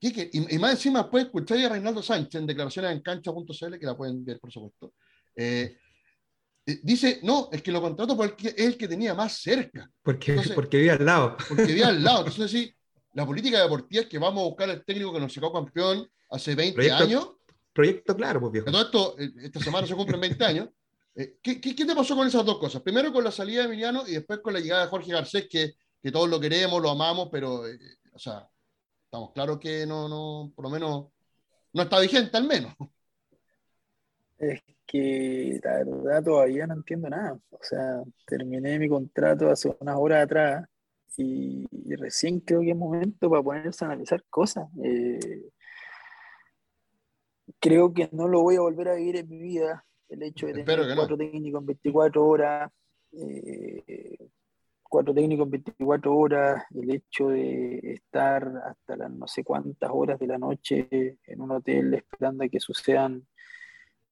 y, 0.00 0.58
más 0.58 0.72
encima 0.72 1.02
después 1.02 1.24
escucháis 1.26 1.66
a 1.66 1.68
Reinaldo 1.68 2.02
Sánchez 2.02 2.40
en 2.40 2.46
declaraciones 2.46 2.92
en 2.92 3.00
cancha.cl, 3.00 3.78
que 3.78 3.86
la 3.86 3.96
pueden 3.96 4.24
ver, 4.24 4.40
por 4.40 4.50
supuesto. 4.50 4.94
Eh, 5.36 5.76
eh, 6.64 6.80
dice, 6.82 7.20
no, 7.22 7.50
es 7.52 7.60
que 7.62 7.70
lo 7.70 7.82
contrato 7.82 8.16
porque 8.16 8.48
es 8.48 8.66
el 8.66 8.78
que 8.78 8.88
tenía 8.88 9.14
más 9.14 9.34
cerca. 9.34 9.90
Porque, 10.02 10.40
porque 10.54 10.78
vivía 10.78 10.94
al 10.94 11.04
lado. 11.04 11.36
Porque 11.46 11.64
vivía 11.64 11.88
al 11.88 12.02
lado. 12.04 12.20
Entonces, 12.20 12.50
sí, 12.50 12.74
la 13.12 13.26
política 13.26 13.60
deportiva 13.60 14.02
es 14.02 14.08
que 14.08 14.18
vamos 14.18 14.40
a 14.40 14.46
buscar 14.46 14.70
al 14.70 14.84
técnico 14.84 15.12
que 15.12 15.20
nos 15.20 15.34
sacó 15.34 15.52
campeón 15.52 16.08
hace 16.30 16.54
20 16.54 16.90
años. 16.92 17.32
Proyecto 17.72 18.16
claro, 18.16 18.40
pues 18.40 18.52
viejo. 18.52 18.70
Todo 18.70 18.82
esto, 18.82 19.16
eh, 19.18 19.30
esta 19.42 19.60
semana 19.60 19.86
se 19.86 19.94
cumplen 19.94 20.20
20 20.20 20.44
años. 20.44 20.68
¿qué, 21.42 21.60
qué, 21.60 21.74
te 21.74 21.94
pasó 21.94 22.16
con 22.16 22.26
esas 22.26 22.46
dos 22.46 22.58
cosas? 22.58 22.80
Primero 22.80 23.12
con 23.12 23.22
la 23.22 23.30
salida 23.30 23.60
de 23.60 23.66
Emiliano 23.66 24.04
y 24.06 24.12
después 24.12 24.40
con 24.40 24.54
la 24.54 24.60
llegada 24.60 24.84
de 24.84 24.88
Jorge 24.88 25.12
Garcés, 25.12 25.46
que, 25.50 25.74
que 26.02 26.10
todos 26.10 26.30
lo 26.30 26.40
queremos, 26.40 26.80
lo 26.80 26.88
amamos, 26.88 27.28
pero, 27.30 27.64
o 28.14 28.18
sea, 28.18 28.48
estamos 29.10 29.32
claros 29.32 29.58
que 29.58 29.84
no, 29.86 30.08
no, 30.08 30.52
por 30.54 30.66
lo 30.66 30.70
menos, 30.70 31.06
no 31.72 31.82
está 31.82 31.98
vigente 31.98 32.36
al 32.36 32.46
menos. 32.46 32.72
Es 34.38 34.62
que 34.86 35.58
la 35.64 35.78
verdad 35.78 36.22
todavía 36.22 36.68
no 36.68 36.74
entiendo 36.74 37.08
nada. 37.08 37.36
O 37.50 37.58
sea, 37.60 38.04
terminé 38.24 38.78
mi 38.78 38.88
contrato 38.88 39.50
hace 39.50 39.76
unas 39.80 39.96
horas 39.98 40.22
atrás 40.22 40.68
y, 41.16 41.66
recién 41.96 42.38
creo 42.38 42.60
que 42.60 42.70
es 42.70 42.76
momento 42.76 43.28
para 43.28 43.42
ponerse 43.42 43.84
a 43.84 43.88
analizar 43.88 44.22
cosas. 44.30 44.68
Eh, 44.84 45.50
creo 47.58 47.92
que 47.92 48.08
no 48.12 48.28
lo 48.28 48.42
voy 48.42 48.56
a 48.56 48.60
volver 48.60 48.90
a 48.90 48.94
vivir 48.94 49.16
en 49.16 49.28
mi 49.28 49.38
vida, 49.38 49.84
el 50.08 50.22
hecho 50.22 50.46
de 50.46 50.62
tener 50.62 50.94
cuatro 50.94 51.16
técnicos 51.16 51.62
en 51.62 51.66
24 51.66 52.24
horas. 52.24 52.70
Eh, 53.12 54.30
cuatro 54.90 55.14
técnicos 55.14 55.46
en 55.46 55.50
24 55.52 56.14
horas, 56.14 56.64
el 56.74 56.92
hecho 56.92 57.28
de 57.28 57.78
estar 57.94 58.52
hasta 58.66 58.96
las 58.96 59.10
no 59.10 59.26
sé 59.28 59.44
cuántas 59.44 59.88
horas 59.92 60.18
de 60.18 60.26
la 60.26 60.36
noche 60.36 61.16
en 61.24 61.40
un 61.40 61.52
hotel 61.52 61.94
esperando 61.94 62.44
a 62.44 62.48
que 62.48 62.58
sucedan 62.58 63.24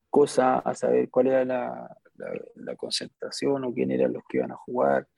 cosas, 0.08 0.62
a 0.64 0.74
saber 0.74 1.10
cuál 1.10 1.26
era 1.26 1.44
la, 1.44 2.76
concentración 2.76 3.64
o 3.64 3.74
quién 3.74 3.90
eran 3.90 4.12
los 4.12 4.22
que 4.28 4.38
iban 4.38 4.52
a 4.52 4.56
jugar. 4.56 5.08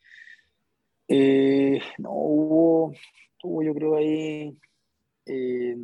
Eh, 1.06 1.78
no 1.98 2.10
hubo, 2.10 2.94
hubo, 3.42 3.62
yo 3.62 3.74
creo 3.74 3.96
ahí 3.96 4.56
eh, 5.26 5.76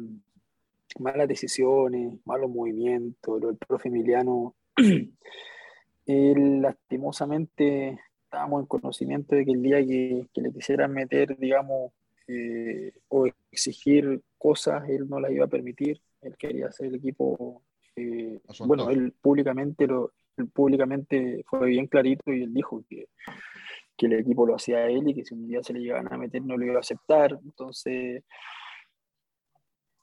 malas 0.98 1.28
decisiones, 1.28 2.14
malos 2.24 2.48
movimientos, 2.48 3.42
el 3.42 3.58
profe 3.58 3.88
Emiliano, 3.88 4.54
lastimosamente 6.06 8.00
estábamos 8.36 8.60
en 8.60 8.66
conocimiento 8.66 9.34
de 9.34 9.46
que 9.46 9.52
el 9.52 9.62
día 9.62 9.78
que, 9.78 10.40
le 10.42 10.52
quisieran 10.52 10.92
meter, 10.92 11.38
digamos, 11.38 11.92
eh, 12.28 12.92
o 13.08 13.26
exigir 13.50 14.20
cosas, 14.36 14.86
él 14.90 15.08
no 15.08 15.18
las 15.20 15.32
iba 15.32 15.46
a 15.46 15.48
permitir. 15.48 16.02
Él 16.20 16.36
quería 16.36 16.66
hacer 16.66 16.88
el 16.88 16.96
equipo. 16.96 17.62
Eh, 17.96 18.38
bueno, 18.66 18.90
él 18.90 19.14
públicamente, 19.22 19.86
lo, 19.86 20.12
públicamente 20.52 21.42
fue 21.46 21.68
bien 21.68 21.86
clarito 21.86 22.30
y 22.30 22.42
él 22.42 22.52
dijo 22.52 22.84
que, 22.86 23.08
que 23.96 24.06
el 24.06 24.12
equipo 24.14 24.44
lo 24.44 24.56
hacía 24.56 24.86
él 24.86 25.08
y 25.08 25.14
que 25.14 25.24
si 25.24 25.32
un 25.32 25.48
día 25.48 25.62
se 25.62 25.72
le 25.72 25.80
llegaban 25.80 26.12
a 26.12 26.18
meter 26.18 26.42
no 26.42 26.58
lo 26.58 26.66
iba 26.66 26.76
a 26.76 26.80
aceptar. 26.80 27.38
Entonces, 27.42 28.22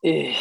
eh, 0.02 0.34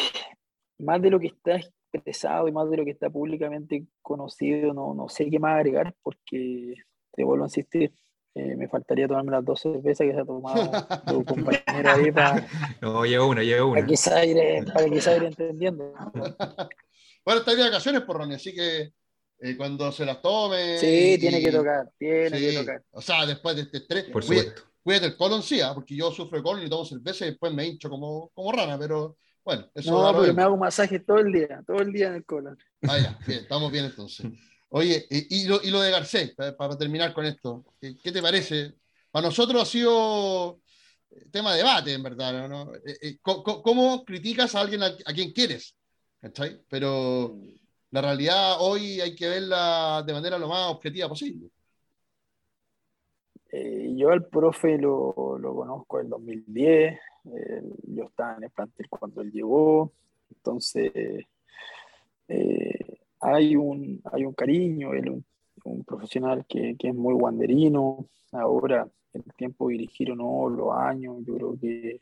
más 0.78 1.03
de 1.03 1.11
lo 1.11 1.20
que 1.20 1.26
está 1.26 1.57
expresado 1.93 2.49
y 2.49 2.53
más 2.53 2.70
de 2.70 2.78
lo 2.78 2.84
que 2.86 2.93
está 2.93 3.11
públicamente 3.11 3.84
conocido, 4.01 4.72
no, 4.72 4.95
no 4.95 5.11
sé 5.11 5.28
qué 5.28 5.38
más 5.38 5.59
agregar 5.59 5.95
porque 6.03 6.74
te 7.12 7.24
vuelvo 7.24 7.44
a 7.44 7.46
insistir, 7.46 7.92
eh, 8.34 8.56
me 8.56 8.66
faltaría 8.68 9.06
tomarme 9.06 9.32
las 9.32 9.44
dos 9.44 9.60
cervezas 9.60 10.06
que 10.06 10.12
se 10.14 10.20
ha 10.20 10.24
tomado 10.24 10.70
tu 11.06 11.24
compañero 11.24 11.90
ahí 11.90 12.10
para. 12.10 12.46
No, 12.80 13.04
llevo 13.04 13.28
una, 13.28 13.42
llevo 13.42 13.72
una. 13.72 13.80
Para 13.80 13.86
que 13.86 13.96
se 13.96 14.14
aire, 14.14 14.64
para 14.72 14.88
que 14.88 15.00
se 15.00 15.16
entendiendo. 15.16 15.92
bueno, 17.24 17.40
está 17.40 17.54
de 17.54 17.62
vacaciones, 17.62 18.02
por 18.02 18.16
Ronnie, 18.16 18.36
así 18.36 18.54
que 18.54 18.92
eh, 19.38 19.56
cuando 19.56 19.92
se 19.92 20.06
las 20.06 20.22
tome. 20.22 20.78
Sí, 20.78 21.18
tiene 21.20 21.42
que 21.42 21.52
tocar, 21.52 21.90
tiene 21.98 22.38
que 22.38 22.52
tocar. 22.52 22.82
O 22.92 23.02
sea, 23.02 23.26
después 23.26 23.54
de 23.56 23.62
este 23.62 23.78
estrés. 23.78 24.04
Por 24.04 24.22
supuesto. 24.22 24.62
Cuídate 24.82 25.06
el 25.06 25.16
colon, 25.16 25.42
sí, 25.42 25.60
¿ah? 25.60 25.72
porque 25.74 25.94
yo 25.94 26.10
sufro 26.10 26.38
de 26.38 26.42
colon 26.42 26.66
y 26.66 26.68
tomo 26.68 26.84
cerveza 26.84 27.24
y 27.24 27.30
después 27.30 27.52
me 27.52 27.66
hincho 27.66 27.88
como, 27.88 28.30
como 28.34 28.50
rana, 28.50 28.76
pero 28.76 29.16
bueno, 29.44 29.70
eso 29.74 29.90
No, 29.90 30.12
porque 30.12 30.32
me 30.32 30.42
hago 30.42 30.56
masaje 30.56 30.98
todo 30.98 31.18
el 31.18 31.32
día, 31.32 31.62
todo 31.64 31.78
el 31.78 31.92
día 31.92 32.08
en 32.08 32.14
el 32.14 32.24
colon. 32.24 32.58
Ah, 32.82 32.98
ya, 32.98 33.18
bien, 33.26 33.40
estamos 33.40 33.70
bien 33.70 33.84
entonces. 33.84 34.26
Oye, 34.74 35.04
y, 35.10 35.46
lo, 35.46 35.62
y 35.62 35.70
lo, 35.70 35.82
de 35.82 35.90
Garcés, 35.90 36.34
para, 36.34 36.78
terminar 36.78 37.12
con 37.12 37.26
esto, 37.26 37.62
¿qué, 37.78 37.94
te 37.94 38.22
parece? 38.22 38.72
Para 39.10 39.26
nosotros 39.26 39.60
ha 39.60 39.66
sido 39.66 40.60
eh, 41.10 41.26
tema 41.30 41.52
de 41.52 41.58
debate, 41.58 41.92
en 41.92 42.02
verdad. 42.02 42.48
¿no? 42.48 42.74
Eh, 42.76 42.96
eh, 43.02 43.18
¿Cómo, 43.20 44.02
criticas 44.02 44.54
a 44.54 44.60
alguien 44.60 44.82
a, 44.82 45.12
quien 45.12 45.32
quieres? 45.32 45.76
Pero 46.70 47.36
la 47.90 48.00
realidad 48.00 48.56
hoy 48.60 48.98
hay 49.02 49.14
que 49.14 49.28
verla 49.28 50.02
de 50.06 50.12
manera 50.14 50.38
lo 50.38 50.48
más 50.48 50.70
objetiva 50.70 51.06
posible. 51.06 51.50
yo 53.52 54.08
al 54.08 54.26
profe 54.26 54.78
lo, 54.78 55.36
lo 55.38 55.54
conozco 55.54 56.00
en 56.00 56.08
2010, 56.08 56.98
yo 57.88 58.04
estaba 58.04 58.36
en 58.38 58.44
el 58.44 58.50
plantel 58.50 58.88
cuando 58.88 59.20
él 59.20 59.30
llegó, 59.32 59.92
entonces 60.30 61.26
hay, 63.22 63.56
un, 63.56 64.02
hay 64.12 64.24
un 64.24 64.34
cariño, 64.34 64.92
él 64.92 65.08
un, 65.10 65.24
un 65.64 65.84
profesional 65.84 66.44
que, 66.46 66.76
que, 66.78 66.88
es 66.88 66.94
muy 66.94 67.14
guanderino, 67.14 68.06
ahora 68.32 68.88
el 69.12 69.24
tiempo 69.36 69.68
dirigir 69.68 70.10
o 70.12 70.16
no, 70.16 70.48
los 70.48 70.74
años, 70.74 71.18
yo 71.24 71.34
creo 71.36 71.58
que, 71.58 72.00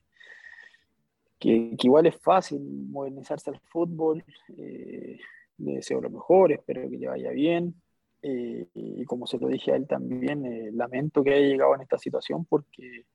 que, 1.38 1.76
igual 1.82 2.06
es 2.06 2.16
fácil 2.16 2.60
modernizarse 2.60 3.50
al 3.50 3.60
fútbol, 3.60 4.24
eh, 4.56 5.18
le 5.58 5.72
deseo 5.74 6.00
lo 6.00 6.10
mejor, 6.10 6.52
espero 6.52 6.88
que 6.88 6.96
le 6.96 7.08
vaya 7.08 7.30
bien, 7.30 7.74
eh, 8.22 8.66
y 8.74 9.04
como 9.04 9.26
se 9.26 9.38
lo 9.38 9.48
dije 9.48 9.72
a 9.72 9.76
él 9.76 9.86
también, 9.86 10.44
eh, 10.46 10.70
lamento 10.72 11.22
que 11.22 11.34
haya 11.34 11.46
llegado 11.46 11.74
en 11.74 11.82
esta 11.82 11.98
situación 11.98 12.44
porque 12.44 13.06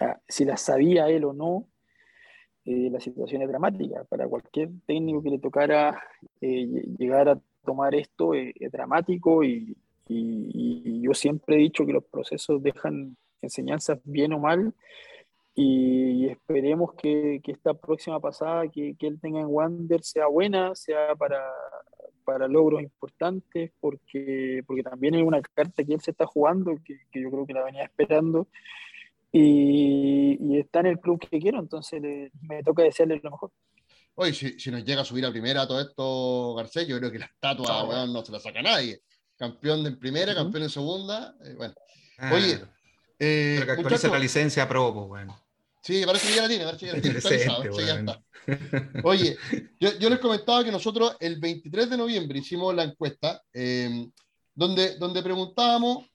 ah, 0.00 0.18
si 0.28 0.44
la 0.44 0.56
sabía 0.56 1.08
él 1.08 1.24
o 1.24 1.32
no, 1.32 1.66
eh, 2.68 2.90
la 2.90 3.00
situación 3.00 3.40
es 3.40 3.48
dramática. 3.48 4.04
Para 4.04 4.28
cualquier 4.28 4.68
técnico 4.86 5.22
que 5.22 5.30
le 5.30 5.38
tocara 5.38 6.02
llegar 6.38 7.30
a 7.30 7.40
tomar 7.64 7.94
esto 7.94 8.34
es 8.34 8.70
dramático 8.70 9.42
y, 9.42 9.74
yo 11.00 11.14
siempre 11.14 11.56
he 11.56 11.58
dicho 11.58 11.84
que 11.84 11.92
los 11.92 12.04
procesos 12.04 12.62
dejan 12.62 13.16
enseñanzas 13.42 14.00
bien 14.04 14.32
o 14.32 14.38
mal 14.38 14.74
y 15.54 16.26
esperemos 16.26 16.94
que, 16.94 17.40
que 17.42 17.52
esta 17.52 17.74
próxima 17.74 18.20
pasada 18.20 18.68
que, 18.68 18.96
que, 18.96 19.06
él 19.06 19.18
tenga 19.20 19.40
en 19.40 19.48
Wander 19.48 20.02
sea 20.02 20.26
buena, 20.26 20.74
sea 20.74 21.14
para, 21.14 21.42
para 22.24 22.48
logros 22.48 22.82
importantes, 22.82 23.72
porque, 23.80 24.62
porque 24.66 24.82
también 24.82 25.14
hay 25.14 25.22
una 25.22 25.42
carta 25.42 25.84
que 25.84 25.94
él 25.94 26.00
se 26.00 26.10
está 26.12 26.26
jugando, 26.26 26.74
que, 26.84 27.00
que 27.10 27.22
yo 27.22 27.30
creo 27.30 27.46
que 27.46 27.54
la 27.54 27.64
venía 27.64 27.84
esperando, 27.84 28.46
y, 29.32 30.38
y, 30.40 30.58
está 30.58 30.80
en 30.80 30.86
el 30.86 31.00
club 31.00 31.18
que 31.20 31.38
quiero, 31.38 31.58
entonces 31.58 32.00
me 32.40 32.62
toca 32.62 32.82
desearle 32.82 33.20
lo 33.22 33.30
mejor. 33.30 33.52
Oye, 34.14 34.32
si, 34.32 34.58
si, 34.58 34.70
nos 34.70 34.84
llega 34.84 35.02
a 35.02 35.04
subir 35.04 35.24
a 35.26 35.30
primera 35.30 35.66
todo 35.66 35.80
esto, 35.80 36.54
Garcés, 36.54 36.88
yo 36.88 36.98
creo 36.98 37.12
que 37.12 37.20
la 37.20 37.26
estatua 37.26 38.06
no 38.06 38.24
se 38.24 38.32
la 38.32 38.40
saca 38.40 38.62
nadie. 38.62 39.02
Campeón 39.36 39.84
de 39.84 39.92
primera, 39.92 40.34
campeón 40.34 40.64
en 40.64 40.70
segunda, 40.70 41.36
eh, 41.44 41.54
bueno. 41.56 41.74
Ah, 42.18 42.32
Oye, 42.34 42.60
eh, 43.18 43.56
pero 43.60 43.66
que 43.66 43.72
actualice 43.72 44.08
la 44.08 44.18
licencia 44.18 44.64
a 44.64 44.68
pro, 44.68 44.92
pues, 44.92 45.06
bueno. 45.06 45.40
Sí, 45.82 46.02
parece 46.04 46.28
que 46.28 46.34
ya 46.34 46.42
la 46.42 46.48
tiene, 46.48 46.64
parece 46.64 46.80
que 46.80 46.86
ya 46.86 46.96
la 46.96 47.02
tiene 47.62 47.86
ya 47.86 47.94
está. 48.00 48.22
Oye, 49.04 49.36
yo, 49.78 50.10
les 50.10 50.18
comentaba 50.18 50.64
que 50.64 50.72
nosotros 50.72 51.16
el 51.20 51.38
23 51.38 51.90
de 51.90 51.96
noviembre 51.96 52.38
hicimos 52.38 52.74
la 52.74 52.84
encuesta 52.84 53.42
em, 53.52 54.10
donde, 54.54 54.96
donde 54.96 55.22
preguntábamos 55.22 56.06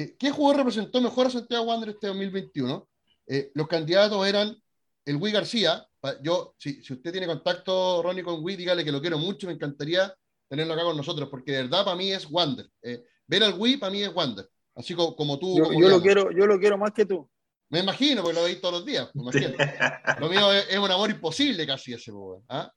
eh, 0.00 0.16
qué 0.18 0.30
jugador 0.30 0.58
representó 0.58 1.00
mejor 1.00 1.26
a 1.26 1.30
Santiago 1.30 1.64
Wander 1.64 1.90
este 1.90 2.06
2021. 2.06 2.88
Eh, 3.26 3.50
los 3.54 3.68
candidatos 3.68 4.26
eran 4.26 4.56
el 5.04 5.16
Wii 5.16 5.32
García. 5.32 5.86
Yo, 6.22 6.54
si, 6.56 6.82
si 6.82 6.94
usted 6.94 7.12
tiene 7.12 7.26
contacto, 7.26 8.02
Ronnie, 8.02 8.24
con 8.24 8.42
Wii, 8.42 8.56
dígale 8.56 8.84
que 8.84 8.92
lo 8.92 9.00
quiero 9.00 9.18
mucho, 9.18 9.46
me 9.46 9.52
encantaría 9.52 10.12
tenerlo 10.48 10.72
acá 10.72 10.84
con 10.84 10.96
nosotros, 10.96 11.28
porque 11.28 11.52
de 11.52 11.62
verdad 11.64 11.84
para 11.84 11.96
mí 11.96 12.10
es 12.10 12.26
Wander. 12.30 12.66
Eh, 12.82 13.04
ver 13.26 13.44
al 13.44 13.58
Wii 13.58 13.76
para 13.76 13.92
mí 13.92 14.02
es 14.02 14.14
Wander. 14.14 14.48
Así 14.74 14.94
como, 14.94 15.14
como 15.14 15.38
tú. 15.38 15.58
Yo, 15.58 15.72
yo 15.72 15.88
lo 15.88 16.00
quiero, 16.00 16.30
yo 16.30 16.46
lo 16.46 16.58
quiero 16.58 16.78
más 16.78 16.92
que 16.92 17.04
tú. 17.04 17.28
Me 17.68 17.80
imagino, 17.80 18.22
porque 18.22 18.38
lo 18.38 18.44
veis 18.44 18.60
todos 18.60 18.74
los 18.74 18.86
días. 18.86 19.10
lo 19.14 20.28
mío 20.28 20.52
es, 20.52 20.78
un 20.78 20.90
amor 20.90 21.10
imposible 21.10 21.66
casi 21.66 21.92
ese, 21.92 22.10
¿ah? 22.48 22.72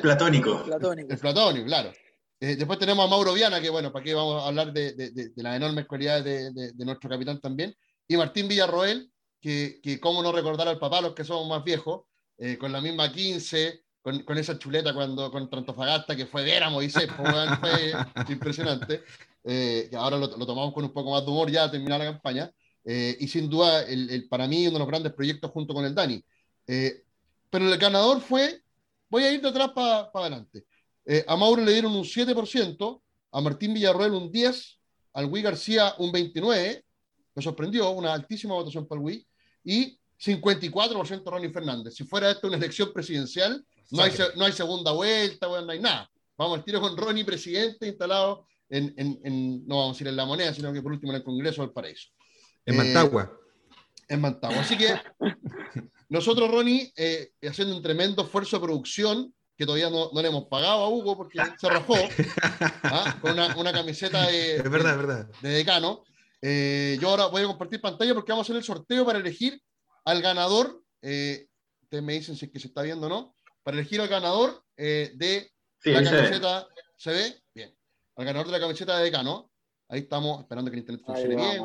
Platónico. 0.00 0.64
Es 1.08 1.20
platónico, 1.20 1.66
claro. 1.66 1.92
Eh, 2.42 2.56
después 2.56 2.76
tenemos 2.76 3.06
a 3.06 3.08
Mauro 3.08 3.34
Viana, 3.34 3.60
que 3.60 3.70
bueno, 3.70 3.92
para 3.92 4.04
qué 4.04 4.14
vamos 4.14 4.42
a 4.42 4.48
hablar 4.48 4.72
de, 4.72 4.94
de, 4.94 5.10
de, 5.12 5.42
las 5.44 5.54
enormes 5.54 5.86
cualidades 5.86 6.52
de, 6.52 6.84
nuestro 6.84 7.08
capitán 7.08 7.40
también. 7.40 7.72
Y 8.08 8.16
Martín 8.16 8.48
Villarroel, 8.48 9.12
que, 9.40 9.78
que 9.80 10.00
cómo 10.00 10.24
no 10.24 10.32
recordar 10.32 10.66
al 10.66 10.80
papá, 10.80 11.00
los 11.00 11.14
que 11.14 11.22
somos 11.22 11.48
más 11.48 11.62
viejos, 11.62 12.02
eh, 12.38 12.58
con 12.58 12.72
la 12.72 12.80
misma 12.80 13.12
15, 13.12 13.84
con, 14.02 14.24
con, 14.24 14.38
esa 14.38 14.58
chuleta 14.58 14.92
cuando 14.92 15.30
con 15.30 15.48
Trantofagasta, 15.48 16.16
que 16.16 16.26
fue 16.26 16.42
ver 16.42 16.64
a 16.64 16.70
Moisés, 16.70 17.08
fue 17.12 17.92
impresionante. 18.28 19.04
Eh, 19.44 19.88
ahora 19.94 20.16
lo, 20.16 20.26
lo, 20.36 20.44
tomamos 20.44 20.74
con 20.74 20.84
un 20.84 20.92
poco 20.92 21.12
más 21.12 21.24
de 21.24 21.30
humor 21.30 21.48
ya 21.48 21.64
a 21.64 21.70
terminar 21.70 22.00
la 22.00 22.06
campaña. 22.06 22.52
Eh, 22.84 23.16
y 23.20 23.28
sin 23.28 23.48
duda, 23.48 23.82
el, 23.84 24.26
para 24.28 24.48
mí, 24.48 24.66
uno 24.66 24.74
de 24.74 24.78
los 24.80 24.88
grandes 24.88 25.12
proyectos 25.12 25.50
junto 25.52 25.74
con 25.74 25.84
el 25.84 25.94
Dani. 25.94 26.24
Eh, 26.66 27.04
pero 27.50 27.72
el 27.72 27.78
ganador 27.78 28.20
fue, 28.20 28.62
voy 29.08 29.24
a 29.24 29.30
ir 29.30 29.40
de 29.40 29.48
atrás 29.48 29.70
para 29.74 30.10
adelante. 30.12 30.64
Eh, 31.04 31.24
a 31.26 31.36
Mauro 31.36 31.62
le 31.64 31.72
dieron 31.72 31.94
un 31.94 32.04
7%, 32.04 33.02
a 33.32 33.40
Martín 33.40 33.74
Villarroel 33.74 34.12
un 34.12 34.30
10%, 34.30 34.78
al 35.14 35.26
Wii 35.26 35.42
García 35.42 35.94
un 35.98 36.12
29%, 36.12 36.82
me 37.34 37.42
sorprendió, 37.42 37.90
una 37.90 38.12
altísima 38.12 38.54
votación 38.54 38.86
para 38.86 39.00
el 39.00 39.04
Wii, 39.06 39.26
y 39.64 39.98
54% 40.18 41.22
Ronnie 41.24 41.50
Fernández. 41.50 41.94
Si 41.94 42.04
fuera 42.04 42.30
esto 42.30 42.46
una 42.46 42.56
elección 42.56 42.92
presidencial, 42.92 43.64
no 43.90 44.02
hay, 44.02 44.12
no 44.36 44.44
hay 44.44 44.52
segunda 44.52 44.92
vuelta, 44.92 45.46
no 45.48 45.70
hay 45.70 45.80
nada. 45.80 46.10
Vamos 46.36 46.58
al 46.58 46.64
tiro 46.64 46.80
con 46.80 46.96
Ronnie, 46.96 47.24
presidente, 47.24 47.86
instalado 47.86 48.46
en, 48.68 48.94
en, 48.96 49.20
en, 49.24 49.66
no 49.66 49.76
vamos 49.76 49.90
a 49.90 49.92
decir 49.94 50.08
en 50.08 50.16
la 50.16 50.24
moneda, 50.24 50.54
sino 50.54 50.72
que 50.72 50.80
por 50.80 50.92
último 50.92 51.12
en 51.12 51.16
el 51.16 51.24
Congreso 51.24 51.62
del 51.62 51.72
Paraíso. 51.72 52.08
En 52.64 52.76
Mantagua. 52.76 53.24
Eh, 53.24 54.14
en 54.14 54.20
Mantagua. 54.20 54.60
Así 54.60 54.78
que 54.78 54.94
nosotros, 56.08 56.50
Ronnie, 56.50 56.92
eh, 56.96 57.32
haciendo 57.42 57.76
un 57.76 57.82
tremendo 57.82 58.22
esfuerzo 58.22 58.56
de 58.56 58.64
producción, 58.64 59.34
que 59.56 59.66
todavía 59.66 59.90
no, 59.90 60.10
no, 60.12 60.22
le 60.22 60.28
hemos 60.28 60.44
pagado 60.44 60.82
a 60.82 60.88
Hugo 60.88 61.16
porque 61.16 61.40
se 61.58 61.68
rajó, 61.68 61.94
¿ah? 62.84 63.18
con 63.20 63.32
una, 63.32 63.56
una, 63.56 63.72
camiseta 63.72 64.26
de, 64.26 64.56
es 64.56 64.70
verdad, 64.70 64.96
verdad. 64.96 65.28
de 65.40 65.48
decano. 65.50 66.04
Eh, 66.40 66.98
yo 67.00 67.10
ahora 67.10 67.26
voy 67.26 67.42
a 67.42 67.46
compartir 67.46 67.80
pantalla 67.80 68.14
porque 68.14 68.32
vamos 68.32 68.44
a 68.44 68.46
hacer 68.46 68.56
el 68.56 68.64
sorteo 68.64 69.04
para 69.04 69.18
elegir 69.18 69.60
al 70.04 70.20
ganador. 70.22 70.82
ustedes 71.00 72.02
me 72.02 72.14
dicen 72.14 72.36
si 72.36 72.46
es 72.46 72.52
que 72.52 72.58
se 72.58 72.68
está 72.68 72.82
viendo 72.82 73.06
o 73.06 73.10
no. 73.10 73.34
Para 73.62 73.76
elegir 73.76 74.00
al 74.00 74.08
ganador 74.08 74.64
de 74.76 75.52
la 75.84 76.02
camiseta. 76.02 76.66
¿Se 76.96 77.10
ve? 77.10 77.42
Bien. 77.54 77.72
Al 78.16 78.24
ganador 78.24 78.46
de 78.46 78.52
la 78.52 78.60
camiseta 78.60 78.98
de 78.98 79.04
decano. 79.04 79.50
Ahí 79.88 80.00
estamos 80.00 80.40
esperando 80.40 80.70
que 80.70 80.76
el 80.76 80.80
internet 80.80 81.04
funcione 81.04 81.36
bien. 81.36 81.64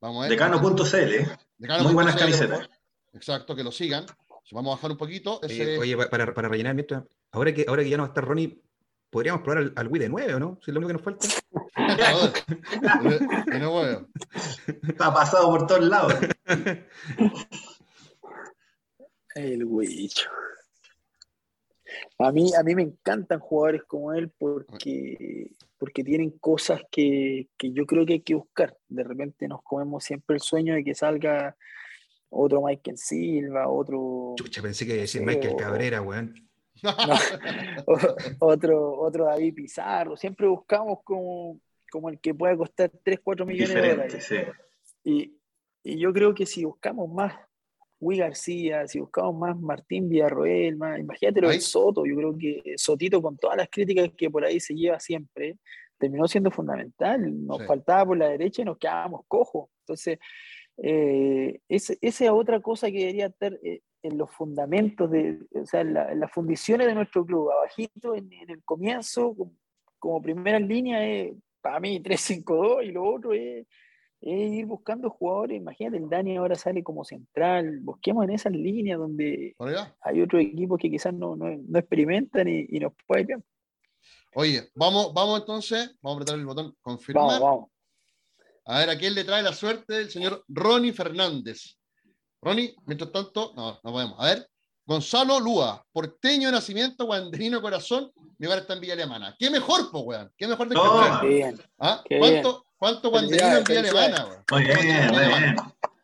Vamos 0.00 0.24
a 0.24 0.28
ver. 0.28 0.30
Decano.cl. 0.30 1.82
Muy 1.82 1.92
buenas 1.92 2.16
camisetas. 2.16 2.68
Exacto, 3.12 3.54
que 3.54 3.64
lo 3.64 3.72
sigan. 3.72 4.06
Vamos 4.52 4.72
a 4.72 4.76
bajar 4.76 4.90
un 4.90 4.96
poquito. 4.96 5.40
Oye, 5.42 5.96
para, 6.08 6.34
para, 6.34 6.48
rellenar, 6.48 6.76
ahora 7.32 7.54
que, 7.54 7.64
ahora 7.68 7.82
que 7.82 7.90
ya 7.90 7.96
no 7.96 8.04
está 8.04 8.20
Ronnie, 8.20 8.60
podríamos 9.10 9.42
probar 9.42 9.58
al, 9.58 9.72
al 9.76 9.88
Wii 9.88 10.02
de 10.02 10.08
9, 10.08 10.34
¿o 10.34 10.40
no? 10.40 10.58
Si 10.62 10.70
es 10.70 10.74
lo 10.74 10.80
único 10.80 10.88
que 10.88 10.94
nos 10.94 11.02
falta. 11.02 11.26
Está 14.88 15.12
pasado 15.12 15.50
por 15.50 15.66
todos 15.66 15.84
lados. 15.84 16.14
El 19.34 19.64
Wii. 19.64 20.10
A 22.18 22.32
mí, 22.32 22.52
a 22.54 22.62
mí 22.62 22.74
me 22.74 22.82
encantan 22.82 23.40
jugadores 23.40 23.82
como 23.84 24.12
él 24.12 24.30
porque, 24.38 25.50
porque 25.78 26.04
tienen 26.04 26.30
cosas 26.38 26.82
que, 26.90 27.48
que, 27.56 27.72
yo 27.72 27.86
creo 27.86 28.04
que 28.06 28.12
hay 28.14 28.20
que 28.20 28.34
buscar. 28.34 28.76
De 28.88 29.02
repente 29.02 29.48
nos 29.48 29.62
comemos 29.62 30.04
siempre 30.04 30.36
el 30.36 30.42
sueño 30.42 30.74
de 30.74 30.84
que 30.84 30.94
salga 30.94 31.56
otro 32.30 32.62
Michael 32.62 32.96
Silva, 32.96 33.68
otro... 33.68 34.34
Chucha, 34.36 34.62
pensé 34.62 34.86
que 34.86 34.94
decir 34.94 35.22
Michael 35.22 35.56
Cabrera, 35.56 36.00
weón. 36.00 36.34
otro, 38.38 38.98
otro 39.00 39.24
David 39.26 39.54
Pizarro. 39.54 40.16
Siempre 40.16 40.46
buscamos 40.46 41.00
como, 41.04 41.60
como 41.90 42.08
el 42.08 42.18
que 42.18 42.34
pueda 42.34 42.56
costar 42.56 42.90
3, 43.02 43.20
4 43.22 43.46
millones 43.46 43.74
de 43.74 43.88
dólares. 43.90 44.32
Y, 45.04 45.36
y 45.82 45.98
yo 45.98 46.12
creo 46.12 46.34
que 46.34 46.46
si 46.46 46.64
buscamos 46.64 47.10
más 47.10 47.34
Wii 48.00 48.18
García, 48.18 48.88
si 48.88 48.98
buscamos 48.98 49.36
más 49.36 49.58
Martín 49.58 50.08
Villarroel, 50.08 50.76
más, 50.76 50.98
imagínate 50.98 51.40
lo 51.40 51.50
de 51.50 51.60
Soto, 51.60 52.06
yo 52.06 52.16
creo 52.16 52.36
que 52.36 52.74
Sotito 52.76 53.20
con 53.20 53.36
todas 53.36 53.58
las 53.58 53.68
críticas 53.68 54.10
que 54.16 54.30
por 54.30 54.44
ahí 54.44 54.58
se 54.58 54.74
lleva 54.74 54.98
siempre, 54.98 55.58
terminó 55.98 56.26
siendo 56.26 56.50
fundamental, 56.50 57.46
nos 57.46 57.64
faltaba 57.66 58.06
por 58.06 58.16
la 58.16 58.28
derecha 58.28 58.62
y 58.62 58.64
nos 58.64 58.78
quedábamos 58.78 59.22
cojos. 59.28 59.68
Entonces, 59.80 60.18
eh, 60.82 61.60
esa 61.68 61.94
es 62.00 62.20
otra 62.30 62.60
cosa 62.60 62.90
que 62.90 62.98
debería 62.98 63.26
estar 63.26 63.52
eh, 63.62 63.82
en 64.02 64.18
los 64.18 64.30
fundamentos, 64.30 65.10
de, 65.10 65.38
o 65.54 65.66
sea, 65.66 65.82
en, 65.82 65.94
las 65.94 66.32
fundiciones 66.32 66.86
de 66.86 66.94
nuestro 66.94 67.24
club, 67.24 67.50
abajito 67.50 68.14
en, 68.14 68.30
el 68.32 68.62
comienzo, 68.64 69.34
como, 69.36 69.52
como 69.98 70.22
primera 70.22 70.58
línea, 70.58 71.06
es 71.06 71.34
para 71.60 71.80
mí 71.80 72.00
3-5-2 72.02 72.86
y 72.86 72.92
lo 72.92 73.04
otro 73.04 73.32
es 73.32 73.66
es 74.20 74.52
ir 74.52 74.66
buscando 74.66 75.10
jugadores. 75.10 75.56
Imagínate, 75.56 75.96
el 75.96 76.08
Dani 76.08 76.36
ahora 76.36 76.54
sale 76.54 76.82
como 76.82 77.04
central. 77.04 77.80
Busquemos 77.80 78.24
en 78.24 78.30
esas 78.30 78.52
líneas 78.52 78.98
donde 78.98 79.54
hay 80.02 80.20
otros 80.20 80.42
equipos 80.42 80.78
que 80.78 80.90
quizás 80.90 81.14
no, 81.14 81.36
no, 81.36 81.46
no 81.56 81.78
experimentan 81.78 82.48
y, 82.48 82.66
y, 82.68 82.80
nos 82.80 82.92
puede 83.06 83.24
bien. 83.24 83.44
Oye, 84.34 84.68
vamos, 84.74 85.12
vamos 85.14 85.40
entonces, 85.40 85.96
vamos 86.02 86.18
a 86.18 86.22
apretar 86.22 86.38
el 86.38 86.46
botón 86.46 86.76
confirmar. 86.80 87.24
Vamos, 87.24 87.40
vamos. 87.40 87.70
A 88.70 88.78
ver, 88.78 88.90
¿a 88.90 88.96
quién 88.96 89.16
le 89.16 89.24
trae 89.24 89.42
la 89.42 89.52
suerte 89.52 89.98
el 89.98 90.10
señor 90.10 90.44
Ronnie 90.46 90.92
Fernández? 90.92 91.76
Ronnie, 92.40 92.72
mientras 92.86 93.10
tanto, 93.10 93.52
no, 93.56 93.80
no 93.82 93.92
podemos. 93.92 94.14
A 94.20 94.26
ver, 94.26 94.48
Gonzalo 94.86 95.40
Lúa, 95.40 95.84
porteño 95.90 96.46
de 96.46 96.52
nacimiento, 96.52 97.04
guanderino 97.04 97.60
corazón, 97.60 98.12
mi 98.38 98.46
hogar 98.46 98.60
está 98.60 98.74
en 98.74 98.80
Villa 98.80 98.92
Alemana. 98.92 99.34
¿Qué 99.36 99.50
mejor, 99.50 99.90
pues, 99.90 100.04
weón? 100.06 100.32
¿Qué 100.36 100.46
mejor 100.46 100.68
de 100.68 100.76
que 100.76 101.26
bien, 101.26 101.60
¿Ah? 101.80 102.00
¿Cuánto, 102.16 102.64
¿Cuánto 102.76 103.10
guanderino 103.10 103.56
en 103.56 103.64
Villa 103.64 103.80
Alemana, 103.80 104.44
Muy 104.52 104.62
bien, 104.62 105.10
muy 105.10 105.18
bien. 105.18 105.56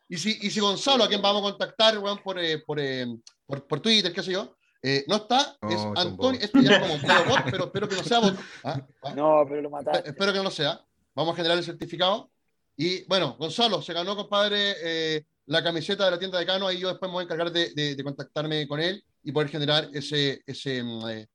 Y 0.09 0.17
si, 0.17 0.37
y 0.41 0.51
si 0.51 0.59
Gonzalo, 0.59 1.05
a 1.05 1.07
quien 1.07 1.21
vamos 1.21 1.43
a 1.43 1.51
contactar, 1.51 1.97
weón, 1.99 2.17
por, 2.21 2.37
eh, 2.37 2.59
por, 2.59 2.81
eh, 2.81 3.07
por, 3.45 3.65
por, 3.65 3.79
Twitter, 3.79 4.11
qué 4.11 4.23
sé 4.23 4.33
yo, 4.33 4.57
eh, 4.83 5.05
no 5.07 5.15
está, 5.15 5.55
es 5.69 5.79
Antonio, 5.95 6.41
esto 6.41 6.59
ya 6.59 6.75
es 6.75 6.79
como 6.79 6.95
un 6.95 7.01
bot, 7.01 7.43
pero 7.49 7.63
espero 7.63 7.87
que 7.87 7.95
no 7.95 8.03
sea 8.03 8.19
bot. 8.19 8.35
¿ah? 8.65 8.81
¿Ah? 9.03 9.13
No, 9.15 9.45
pero 9.47 9.61
lo 9.61 9.69
mataste. 9.69 10.09
Espero 10.09 10.33
que 10.33 10.37
no 10.39 10.43
lo 10.43 10.51
sea. 10.51 10.81
Vamos 11.15 11.31
a 11.31 11.37
generar 11.37 11.57
el 11.57 11.63
certificado. 11.63 12.29
Y 12.77 13.03
bueno, 13.05 13.35
Gonzalo, 13.39 13.81
se 13.81 13.91
ganó, 13.93 14.15
compadre, 14.15 15.25
la 15.47 15.63
camiseta 15.63 16.05
de 16.05 16.11
la 16.11 16.19
tienda 16.19 16.37
de 16.37 16.45
Cano, 16.45 16.67
ahí 16.67 16.79
yo 16.79 16.89
después 16.89 17.09
me 17.09 17.13
voy 17.13 17.21
a 17.21 17.23
encargar 17.23 17.51
de, 17.51 17.73
de, 17.73 18.03
contactarme 18.03 18.67
con 18.67 18.79
él 18.79 19.03
y 19.23 19.31
poder 19.31 19.49
generar 19.49 19.89
ese, 19.93 20.41
ese 20.45 20.83
mm, 20.83 21.25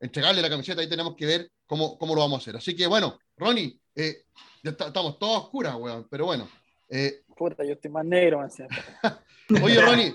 entregarle 0.00 0.42
la 0.42 0.50
camiseta, 0.50 0.80
ahí 0.80 0.88
tenemos 0.88 1.16
que 1.16 1.26
ver 1.26 1.50
cómo, 1.66 1.98
cómo 1.98 2.14
lo 2.14 2.20
vamos 2.20 2.38
a 2.38 2.42
hacer. 2.42 2.56
Así 2.56 2.76
que 2.76 2.86
bueno, 2.86 3.18
Ronnie, 3.36 3.80
ya 3.94 4.70
estamos 4.70 5.18
todos 5.18 5.44
oscuras, 5.44 5.74
weón, 5.76 6.06
pero 6.10 6.26
bueno. 6.26 6.48
Eh, 6.88 7.22
Puta, 7.36 7.64
yo 7.64 7.72
estoy 7.72 7.90
más 7.90 8.04
negro, 8.04 8.38
man. 8.38 8.50
Oye, 9.62 9.80
Ronnie, 9.80 10.12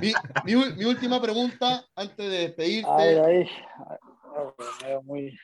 mi, 0.00 0.54
mi, 0.54 0.84
última 0.84 1.20
pregunta 1.20 1.84
antes 1.94 2.30
de 2.30 2.38
despedirte. 2.38 2.90
Ay, 2.90 3.16
ay. 3.16 3.50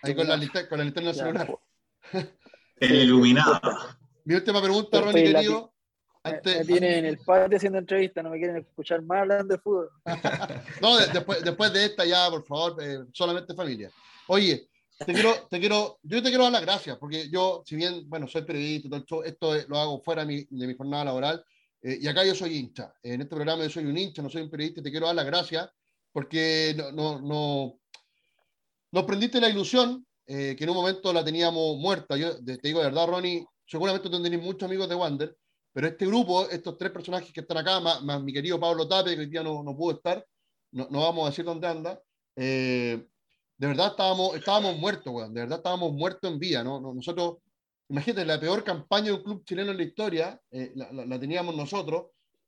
ahí 0.03 0.15
con 0.15 0.27
la, 0.27 0.39
con 0.69 0.79
la 0.79 0.85
linterna 0.85 1.15
celular. 1.15 1.59
El 2.77 2.95
iluminado. 3.03 3.61
Mi 4.25 4.35
última 4.35 4.63
pregunta, 4.63 5.01
Ronnie, 5.01 5.33
querido. 5.33 5.73
Antes, 6.23 6.59
me, 6.59 6.65
tienen 6.67 6.93
en 6.93 7.05
el 7.07 7.19
patio 7.19 7.57
haciendo 7.57 7.79
entrevistas, 7.79 8.23
no 8.23 8.31
me 8.31 8.39
quieren 8.39 8.59
escuchar 8.59 9.01
más 9.03 9.21
hablando 9.21 9.55
de 9.55 9.61
fútbol. 9.61 9.89
no, 10.83 10.99
después, 10.99 11.43
después 11.43 11.73
de 11.73 11.87
esta 11.87 12.05
ya, 12.05 12.29
por 12.29 12.45
favor, 12.45 12.77
eh, 12.83 12.99
solamente 13.13 13.55
familia. 13.55 13.91
Oye, 14.29 14.69
te 14.99 15.15
quiero, 15.15 15.47
te 15.49 15.59
quiero, 15.59 15.99
yo 16.03 16.23
te 16.23 16.29
quiero 16.29 16.45
dar 16.45 16.53
las 16.53 16.63
gracias, 16.63 16.99
porque 16.99 17.31
yo, 17.31 17.63
si 17.65 17.75
bien, 17.75 18.07
bueno, 18.07 18.29
soy 18.29 18.43
periodista, 18.43 18.99
esto, 18.99 19.25
esto 19.25 19.55
lo 19.67 19.79
hago 19.79 20.03
fuera 20.03 20.27
de 20.27 20.29
mi, 20.29 20.59
de 20.59 20.67
mi 20.67 20.77
jornada 20.77 21.07
laboral, 21.07 21.43
eh, 21.81 21.99
y 22.03 22.07
acá 22.07 22.23
yo 22.23 22.35
soy 22.35 22.59
hincha. 22.59 22.93
En 23.03 23.23
este 23.23 23.35
programa 23.35 23.63
yo 23.63 23.71
soy 23.71 23.87
un 23.87 23.97
hincha, 23.97 24.21
no 24.21 24.29
soy 24.29 24.43
un 24.43 24.51
periodista, 24.51 24.83
te 24.83 24.91
quiero 24.91 25.07
dar 25.07 25.17
las 25.17 25.25
gracias, 25.25 25.71
porque 26.13 26.75
no, 26.77 26.93
no, 26.93 27.21
no 27.21 27.81
nos 28.93 29.05
prendiste 29.05 29.41
la 29.41 29.49
ilusión, 29.49 30.07
eh, 30.27 30.55
que 30.57 30.65
en 30.65 30.71
un 30.71 30.77
momento 30.77 31.13
la 31.13 31.25
teníamos 31.25 31.79
muerta. 31.79 32.17
Yo 32.17 32.37
te 32.45 32.59
digo 32.63 32.81
de 32.81 32.87
verdad, 32.87 33.07
Ronnie, 33.07 33.47
seguramente 33.71 34.11
tú 34.11 34.21
tenés 34.21 34.43
muchos 34.43 34.65
amigos 34.65 34.89
de 34.89 34.97
Wander, 34.97 35.37
pero 35.73 35.87
este 35.87 36.05
grupo, 36.05 36.49
estos 36.51 36.77
tres 36.77 36.91
personajes 36.91 37.33
que 37.33 37.41
están 37.41 37.59
acá, 37.59 37.79
más, 37.79 38.23
mi 38.23 38.33
querido 38.33 38.59
Pablo 38.59 38.89
Tape, 38.89 39.15
que 39.15 39.21
hoy 39.21 39.27
día 39.27 39.45
no, 39.45 39.63
no 39.63 39.77
pudo 39.77 39.97
estar, 39.97 40.27
no, 40.73 40.89
no, 40.91 41.01
vamos 41.01 41.27
a 41.27 41.31
decir 41.31 41.45
dónde 41.45 41.69
anda, 41.69 42.03
eh, 42.35 43.07
de 43.57 43.67
verdad 43.67 43.89
estábamos, 43.89 44.35
estábamos 44.35 44.77
muertos, 44.77 45.13
weón, 45.13 45.33
de 45.33 45.43
verdad 45.43 45.59
estábamos 45.59 45.93
muertos 45.93 46.29
en 46.29 46.41
vía, 46.41 46.65
¿no? 46.65 46.81
Nosotros, 46.81 47.37
imagínate, 47.89 48.27
la 48.27 48.41
peor 48.41 48.65
campaña 48.65 49.07
de 49.07 49.13
un 49.13 49.23
club 49.23 49.45
chileno 49.45 49.71
en 49.71 49.77
la 49.77 49.85
historia, 49.85 50.41
eh, 50.51 50.73
la, 50.75 51.21
teníamos 51.21 51.55
nosotros, 51.55 52.07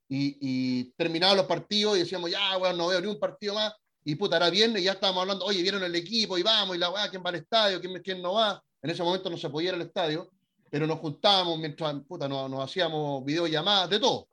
y, 0.09 0.37
y 0.41 0.85
terminaban 0.97 1.37
los 1.37 1.47
partidos 1.47 1.97
y 1.97 2.01
decíamos, 2.01 2.33
ya, 2.33 2.59
weón, 2.59 2.77
no 2.77 2.89
veo 2.89 3.01
ni 3.01 3.07
un 3.07 3.21
partido 3.21 3.55
más, 3.55 3.73
y 4.05 4.17
puta, 4.17 4.39
era 4.39 4.51
viernes 4.51 4.83
y 4.83 4.87
ya 4.87 4.93
estábamos 4.93 5.23
hablando, 5.23 5.45
oye, 5.45 5.63
vieron 5.63 5.85
el 5.85 5.95
equipo 5.95 6.37
y 6.37 6.43
vamos, 6.43 6.75
y 6.75 6.81
la 6.81 6.91
weá, 6.91 7.09
¿quién 7.09 7.23
va 7.25 7.31
al 7.31 7.37
estadio? 7.37 7.81
¿Quién, 7.81 8.03
¿Quién 8.03 8.21
no 8.21 8.35
va? 8.35 8.61
En 8.83 8.91
ese 8.91 9.05
momento 9.05 9.31
no 9.31 9.37
se 9.37 9.49
podía 9.49 9.69
ir 9.69 9.75
al 9.77 9.83
estadio, 9.83 10.29
pero 10.73 10.87
nos 10.87 11.01
juntábamos 11.01 11.59
mientras, 11.59 11.95
puta, 12.09 12.27
nos, 12.27 12.51
nos 12.51 12.65
hacíamos 12.65 13.23
videollamadas, 13.27 13.91
de 13.91 14.01
todo. 14.01 14.29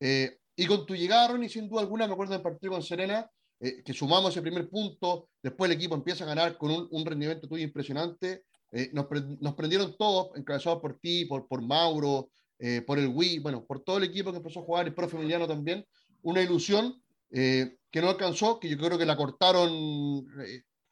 Eh, 0.00 0.38
y 0.56 0.64
con 0.64 0.86
tu 0.86 0.96
llegada, 0.96 1.28
Ronnie, 1.28 1.50
sin 1.50 1.68
duda 1.68 1.82
alguna, 1.82 2.06
me 2.06 2.14
acuerdo 2.14 2.32
del 2.32 2.40
partido 2.40 2.72
con 2.72 2.82
Serena, 2.82 3.30
eh, 3.60 3.82
que 3.84 3.92
sumamos 3.92 4.30
ese 4.30 4.40
primer 4.40 4.70
punto, 4.70 5.28
después 5.42 5.70
el 5.70 5.76
equipo 5.76 5.94
empieza 5.94 6.24
a 6.24 6.28
ganar 6.28 6.56
con 6.56 6.88
un, 6.90 7.04
rendimiento 7.04 7.46
tuyo 7.46 7.62
impresionante. 7.62 8.44
Eh, 8.72 8.88
nos, 8.94 9.04
nos, 9.40 9.54
prendieron 9.54 9.94
todos, 9.98 10.34
encabezados 10.38 10.80
por 10.80 10.98
ti, 10.98 11.26
por, 11.26 11.46
por 11.46 11.60
Mauro, 11.60 12.30
eh, 12.58 12.80
por 12.80 12.98
el 12.98 13.08
Wii, 13.08 13.40
bueno, 13.40 13.62
por 13.66 13.84
todo 13.84 13.98
el 13.98 14.04
equipo 14.04 14.30
que 14.30 14.38
empezó 14.38 14.60
a 14.60 14.64
jugar, 14.64 14.86
el 14.86 14.94
profe 14.94 15.18
Emiliano 15.18 15.46
también. 15.46 15.84
Una 16.22 16.40
ilusión 16.40 16.98
que 17.30 18.00
no 18.00 18.08
alcanzó, 18.08 18.58
que 18.58 18.68
yo 18.70 18.78
creo 18.78 18.96
que 18.96 19.04
la 19.04 19.16
cortaron, 19.16 20.24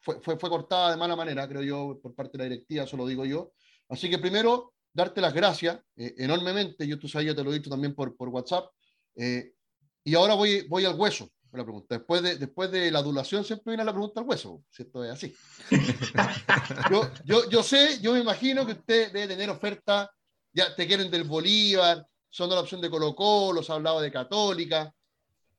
fue, 0.01 0.19
fue, 0.21 0.37
fue, 0.37 0.49
cortada 0.49 0.91
de 0.91 0.97
mala 0.97 1.15
manera, 1.15 1.47
creo 1.47 1.63
yo, 1.63 1.99
por 2.03 2.13
parte 2.13 2.37
de 2.37 2.43
la 2.43 2.49
directiva, 2.49 2.83
eso 2.83 2.97
lo 2.97 3.07
digo 3.07 3.25
yo. 3.25 3.53
Así 3.87 4.09
que 4.09 4.17
primero, 4.17 4.72
darte 4.93 5.21
las 5.21 5.33
gracias 5.33 5.79
enormemente, 5.95 6.87
yo 6.87 6.99
tú 6.99 7.07
sabes, 7.07 7.27
yo 7.27 7.35
te 7.35 7.43
lo 7.43 7.51
he 7.51 7.57
dicho 7.57 7.69
también 7.69 7.95
por, 7.95 8.15
por 8.15 8.29
WhatsApp. 8.29 8.69
y 9.15 10.15
ahora 10.15 10.35
voy, 10.35 10.67
voy 10.67 10.85
al 10.85 10.95
hueso 10.95 11.29
la 11.57 11.63
pregunta. 11.63 11.97
Después 11.97 12.21
de, 12.21 12.37
después 12.37 12.71
de 12.71 12.91
la 12.91 12.99
adulación 12.99 13.43
siempre 13.43 13.71
viene 13.71 13.83
la 13.83 13.91
pregunta 13.91 14.21
al 14.21 14.27
hueso, 14.27 14.63
si 14.69 14.83
esto 14.83 15.03
es 15.03 15.11
así. 15.11 15.35
yo, 16.91 17.09
yo, 17.25 17.49
yo 17.49 17.63
sé, 17.63 17.99
yo 18.01 18.13
me 18.13 18.19
imagino 18.19 18.65
que 18.65 18.73
usted 18.73 19.11
debe 19.11 19.27
tener 19.27 19.49
oferta, 19.49 20.11
ya 20.51 20.75
te 20.75 20.87
quieren 20.87 21.11
del 21.11 21.23
Bolívar, 21.25 22.05
son 22.29 22.49
de 22.49 22.55
la 22.55 22.61
opción 22.61 22.81
de 22.81 22.89
Colo 22.89 23.15
Colo, 23.15 23.61
se 23.61 23.71
ha 23.71 23.75
hablado 23.75 24.01
de 24.01 24.11
Católica, 24.11 24.93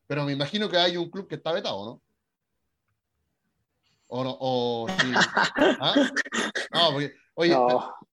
pero 0.07 0.25
me 0.25 0.33
imagino 0.33 0.69
que 0.69 0.77
hay 0.77 0.97
un 0.97 1.09
club 1.09 1.27
que 1.27 1.35
está 1.35 1.51
vetado, 1.51 1.85
¿no? 1.85 2.01
O 4.07 4.23
no, 4.23 4.37
o 4.39 4.87
sí. 4.89 5.11
¿Ah? 5.79 6.11
No, 6.71 6.91
porque, 6.91 7.13
oye, 7.35 7.57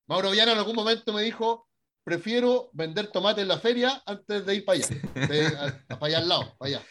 Mauro 0.06 0.30
Villano 0.30 0.52
en 0.52 0.58
algún 0.58 0.76
momento 0.76 1.12
me 1.12 1.22
dijo, 1.22 1.68
prefiero 2.04 2.70
vender 2.72 3.08
tomate 3.08 3.42
en 3.42 3.48
la 3.48 3.58
feria 3.58 4.02
antes 4.06 4.44
de 4.44 4.54
ir 4.56 4.64
para 4.64 4.78
allá, 4.78 5.84
para 5.88 6.06
allá 6.06 6.18
al 6.18 6.28
lado, 6.28 6.54
para 6.58 6.68
allá. 6.68 6.82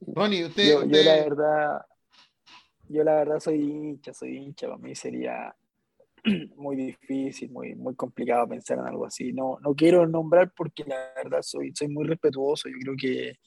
Ronnie, 0.00 0.44
usted 0.44 0.70
yo, 0.70 0.84
la 0.84 1.14
verdad, 1.14 1.82
yo 2.88 3.04
la 3.04 3.14
verdad 3.14 3.40
soy 3.40 3.60
hincha, 3.60 4.12
soy 4.14 4.36
hincha, 4.36 4.66
para 4.66 4.78
mí 4.78 4.94
sería 4.94 5.54
muy 6.56 6.76
difícil, 6.76 7.50
muy, 7.50 7.74
muy 7.74 7.94
complicado 7.94 8.48
pensar 8.48 8.78
en 8.78 8.86
algo 8.86 9.06
así. 9.06 9.32
No, 9.32 9.58
no 9.60 9.74
quiero 9.74 10.06
nombrar 10.06 10.52
porque 10.54 10.84
la 10.84 11.12
verdad 11.16 11.42
soy, 11.42 11.72
soy 11.74 11.88
muy 11.88 12.06
respetuoso, 12.06 12.68
yo 12.68 12.76
creo 12.80 12.94
que, 12.96 13.38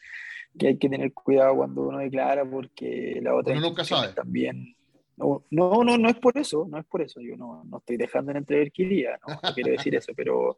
que 0.58 0.68
hay 0.68 0.78
que 0.78 0.90
tener 0.90 1.14
cuidado 1.14 1.56
cuando 1.56 1.84
uno 1.84 2.00
declara 2.00 2.50
porque 2.50 3.20
la 3.22 3.36
otra 3.36 3.56
nunca 3.56 3.84
sabe. 3.84 4.14
también... 4.14 4.76
No, 5.18 5.44
no, 5.52 5.84
no, 5.84 5.98
no 5.98 6.10
es 6.10 6.16
por 6.16 6.38
eso, 6.38 6.66
no 6.70 6.80
es 6.80 6.86
por 6.86 7.02
eso, 7.02 7.22
yo 7.22 7.36
no, 7.38 7.64
no 7.66 7.78
estoy 7.78 7.98
dejando 7.98 8.32
en 8.32 8.38
entrever 8.38 8.72
que 8.72 8.84
iría, 8.84 9.20
no, 9.28 9.36
no 9.44 9.54
quiero 9.54 9.72
decir 9.72 9.94
eso, 9.96 10.14
pero 10.16 10.58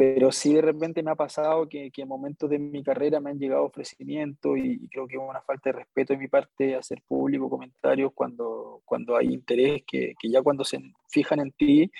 pero 0.00 0.32
sí 0.32 0.54
de 0.54 0.62
repente 0.62 1.02
me 1.02 1.10
ha 1.10 1.14
pasado 1.14 1.68
que, 1.68 1.90
que, 1.90 2.00
en 2.00 2.08
momentos 2.08 2.48
de 2.48 2.58
mi 2.58 2.82
carrera 2.82 3.20
me 3.20 3.28
han 3.28 3.38
llegado 3.38 3.64
ofrecimientos 3.64 4.56
y, 4.56 4.88
creo 4.88 5.06
que 5.06 5.16
es 5.16 5.22
una 5.22 5.42
falta 5.42 5.68
de 5.68 5.78
respeto 5.80 6.14
de 6.14 6.18
mi 6.18 6.26
parte 6.26 6.74
hacer 6.74 7.02
público 7.06 7.50
comentarios 7.50 8.10
cuando, 8.14 8.80
cuando 8.86 9.14
hay 9.14 9.26
interés, 9.26 9.82
que, 9.86 10.14
que 10.18 10.30
ya 10.30 10.40
cuando 10.40 10.64
se 10.64 10.80
fijan 11.10 11.40
en 11.40 11.52
ti, 11.52 11.92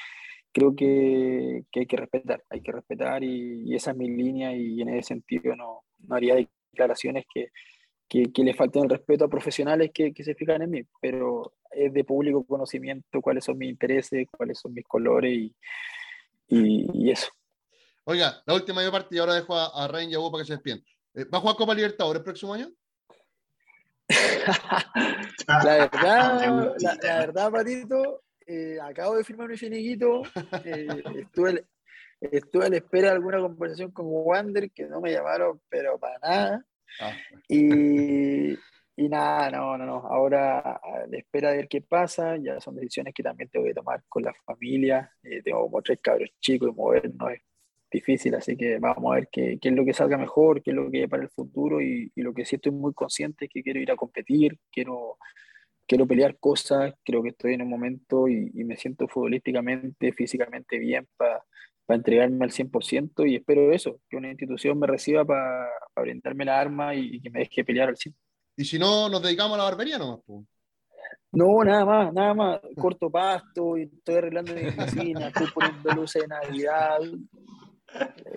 creo 0.51 0.74
que, 0.74 1.64
que 1.70 1.81
hay 1.81 1.87
que 1.87 1.97
respetar, 1.99 2.43
hay 2.49 2.62
que 2.62 2.72
respetar 2.72 3.22
y, 3.22 3.74
esa 3.74 3.91
es 3.91 3.97
mi 3.99 4.09
línea 4.09 4.57
y 4.57 4.81
en 4.81 4.89
ese 4.89 5.09
sentido 5.09 5.55
no, 5.55 5.83
no 5.99 6.14
haría 6.14 6.37
declaraciones 6.37 7.26
que, 7.31 7.49
que, 8.11 8.44
le 8.44 8.54
falten 8.54 8.82
el 8.82 8.90
respeto 8.90 9.24
a 9.24 9.28
profesionales 9.28 9.92
que, 9.94 10.12
que, 10.12 10.24
se 10.24 10.34
fijan 10.34 10.61
en 10.62 10.70
mí, 10.70 10.82
pero 11.00 11.54
es 11.70 11.92
de 11.94 12.04
público 12.04 12.44
conocimiento 12.44 13.22
cuáles 13.22 13.44
son 13.44 13.56
mis 13.56 13.70
intereses, 13.70 14.26
cuáles 14.36 14.58
son 14.58 14.74
mis 14.74 14.84
colores 14.84 15.32
y, 15.32 15.54
y 16.48 17.11
eso. 17.11 17.30
Oiga, 18.04 18.42
la 18.44 18.54
última 18.54 18.82
de 18.82 18.90
parte 18.90 19.14
y 19.14 19.18
ahora 19.18 19.34
dejo 19.34 19.54
a, 19.54 19.66
a 19.66 19.86
Ryan 19.86 20.11
y 20.11 20.14
a 20.14 20.18
para 20.18 20.42
que 20.42 20.46
se 20.46 20.54
despiden. 20.54 20.84
Eh, 21.14 21.24
¿Va 21.24 21.38
a 21.38 21.40
jugar 21.40 21.56
Copa 21.56 21.74
Libertadores 21.74 22.20
el 22.20 22.24
próximo 22.24 22.54
año? 22.54 22.68
la 25.46 25.62
verdad, 25.62 26.74
la, 27.02 27.18
verdad, 27.20 27.50
Patito, 27.52 28.22
eh, 28.46 28.78
acabo 28.82 29.16
de 29.16 29.22
firmar 29.22 29.48
mi 29.48 29.56
finiquito. 29.56 30.22
Eh, 30.64 30.88
estuve, 31.16 31.64
estuve 32.20 32.66
a 32.66 32.68
la 32.70 32.76
espera 32.78 33.11
de 33.11 33.14
alguna 33.14 33.38
conversación 33.38 33.92
con 33.92 34.06
Wander 34.08 34.70
que 34.72 34.86
no 34.86 35.00
me 35.00 35.12
llamaron, 35.12 35.61
pero 35.68 35.98
para 35.98 36.18
nada. 36.18 36.64
Ah. 37.01 37.16
Y, 37.49 38.53
y, 38.97 39.09
nada, 39.09 39.51
no, 39.51 39.78
no, 39.78 39.86
no. 39.86 39.97
Ahora 40.09 40.59
a 40.59 41.07
la 41.09 41.18
espera 41.18 41.51
de 41.51 41.59
ver 41.59 41.68
qué 41.68 41.80
pasa. 41.82 42.36
Ya 42.36 42.61
son 42.61 42.76
decisiones 42.76 43.14
que 43.14 43.22
también 43.22 43.49
tengo 43.51 43.66
que 43.66 43.74
tomar 43.74 44.03
con 44.09 44.22
la 44.24 44.34
familia. 44.45 45.12
tengo 45.45 45.62
como 45.62 45.82
tres 45.82 46.01
cabros 46.01 46.30
chicos 46.41 46.70
y 46.70 46.76
movernos 46.76 47.32
difícil, 47.91 48.34
así 48.34 48.57
que 48.57 48.78
vamos 48.78 49.12
a 49.12 49.16
ver 49.16 49.28
qué, 49.30 49.59
qué, 49.61 49.68
es 49.68 49.74
lo 49.74 49.84
que 49.84 49.93
salga 49.93 50.16
mejor, 50.16 50.62
qué 50.62 50.70
es 50.70 50.76
lo 50.76 50.91
que 50.91 51.01
hay 51.03 51.07
para 51.09 51.24
el 51.24 51.28
futuro 51.28 51.80
y, 51.80 52.12
y, 52.14 52.22
lo 52.22 52.32
que 52.32 52.45
sí 52.45 52.57
estoy 52.57 52.72
muy 52.72 52.95
consciente 52.95 53.47
es 53.47 53.51
que 53.51 53.62
quiero 53.62 53.80
ir 53.80 53.91
a 53.91 53.97
competir, 53.97 54.59
quiero, 54.70 55.18
quiero 55.86 56.07
pelear 56.07 56.38
cosas, 56.38 56.95
creo 57.05 57.22
que 57.22 57.30
estoy 57.30 57.55
en 57.55 57.62
un 57.62 57.68
momento 57.68 58.28
y, 58.28 58.51
y 58.55 58.64
me 58.64 58.76
siento 58.76 59.09
futbolísticamente, 59.09 60.12
físicamente 60.12 60.78
bien 60.78 61.09
para 61.16 61.43
entregarme 61.97 62.45
al 62.45 62.51
100% 62.51 63.30
y 63.30 63.36
espero 63.36 63.72
eso, 63.72 64.01
que 64.09 64.16
una 64.16 64.28
institución 64.28 64.78
me 64.78 64.86
reciba 64.86 65.24
para 65.24 65.68
brindarme 65.97 66.45
la 66.45 66.61
arma 66.61 66.95
y, 66.95 67.20
que 67.20 67.30
me 67.30 67.41
deje 67.41 67.64
pelear 67.64 67.88
al 67.88 67.97
100%. 67.97 68.14
Y 68.57 68.64
si 68.64 68.78
no, 68.78 69.09
nos 69.09 69.22
dedicamos 69.22 69.55
a 69.55 69.59
la 69.59 69.64
barbería 69.64 69.99
nomás. 69.99 70.20
No, 71.32 71.64
nada 71.64 71.84
más, 71.84 72.12
nada 72.12 72.34
más. 72.34 72.61
Corto 72.76 73.11
pasto 73.11 73.78
y 73.78 73.82
estoy 73.82 74.16
arreglando 74.16 74.53
mi 74.53 74.66
oficina, 74.66 75.28
estoy 75.28 75.47
poniendo 75.55 75.93
luces 75.93 76.22
de 76.22 76.28
Navidad, 76.28 76.99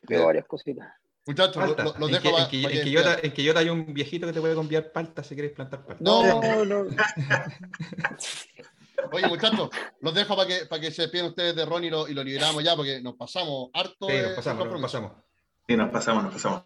Veo 0.08 0.26
varias 0.26 0.46
cositas. 0.46 0.88
Muchachos, 1.26 1.64
los 2.00 2.12
dejo 2.12 2.38
en, 2.38 2.50
que, 2.50 2.62
en, 2.64 3.32
que 3.32 3.44
yo, 3.44 3.58
hay 3.58 3.70
un 3.70 3.94
viejito 3.94 4.28
que 4.28 4.34
te 4.34 4.42
puede 4.42 4.56
cambiar 4.56 4.92
palta 4.92 5.24
si 5.24 5.36
quieres 5.36 5.54
plantar 5.54 5.86
palta. 5.86 6.04
No, 6.04 6.66
no. 6.66 6.86
Oye, 9.12 9.28
muchachos, 9.28 9.70
los 10.02 10.14
dejo 10.14 10.36
para 10.36 10.48
que, 10.48 10.66
para 10.66 10.82
que 10.82 10.92
se 10.92 11.04
despiden 11.04 11.28
ustedes 11.28 11.56
de 11.56 11.66
Ron 11.66 11.84
y 11.84 11.90
lo, 11.90 12.08
y 12.08 12.14
lo 12.14 12.24
liberamos 12.24 12.64
ya, 12.64 12.76
porque 12.76 13.02
nos 13.02 13.16
pasamos 13.16 13.70
harto. 13.74 14.08
Sí, 14.08 14.16
nos 14.22 14.34
pasamos, 14.34 14.68
nos 14.68 14.82
pasamos. 14.82 15.12
Sí, 15.68 15.78
nos 15.78 15.92
pasamos, 15.92 16.24
nos 16.24 16.34
pasamos. 16.34 16.64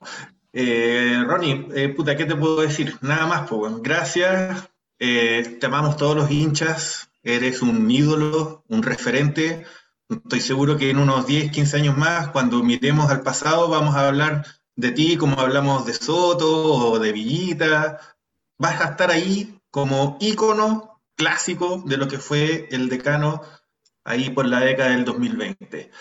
Eh, 0.54 1.24
Ronnie, 1.26 1.68
eh, 1.76 1.90
puta, 1.90 2.16
¿qué 2.16 2.26
te 2.26 2.36
puedo 2.36 2.62
decir? 2.62 2.98
Nada 3.02 3.26
más, 3.28 3.50
pues, 3.50 3.74
gracias. 3.82 4.70
Eh, 5.00 5.58
te 5.60 5.66
amamos 5.66 5.98
todos 5.98 6.16
los 6.16 6.32
hinchas. 6.32 7.10
Eres 7.24 7.62
un 7.62 7.90
ídolo, 7.90 8.64
un 8.68 8.84
referente. 8.84 9.66
Estoy 10.10 10.40
seguro 10.40 10.78
que 10.78 10.90
en 10.90 11.00
unos 11.00 11.28
10, 11.28 11.52
15 11.52 11.78
años 11.78 11.98
más, 11.98 12.30
cuando 12.30 12.64
miremos 12.64 13.10
al 13.10 13.22
pasado, 13.22 13.68
vamos 13.68 13.96
a 13.96 14.08
hablar 14.08 14.46
de 14.76 14.92
ti 14.92 15.18
como 15.18 15.40
hablamos 15.40 15.86
de 15.86 15.94
Soto 15.94 16.92
o 16.92 17.00
de 17.00 17.12
Villita. 17.12 18.00
Vas 18.58 18.82
a 18.82 18.92
estar 18.92 19.12
ahí 19.12 19.60
como 19.70 20.18
ícono 20.22 20.97
clásico 21.18 21.84
de 21.86 21.98
lo 21.98 22.08
que 22.08 22.20
fue 22.20 22.70
el 22.72 22.88
decano 22.88 23.42
ahí 24.06 24.30
por 24.30 24.46
la 24.46 24.62
década 24.62 24.92
del 24.92 25.04
2020. 25.04 25.92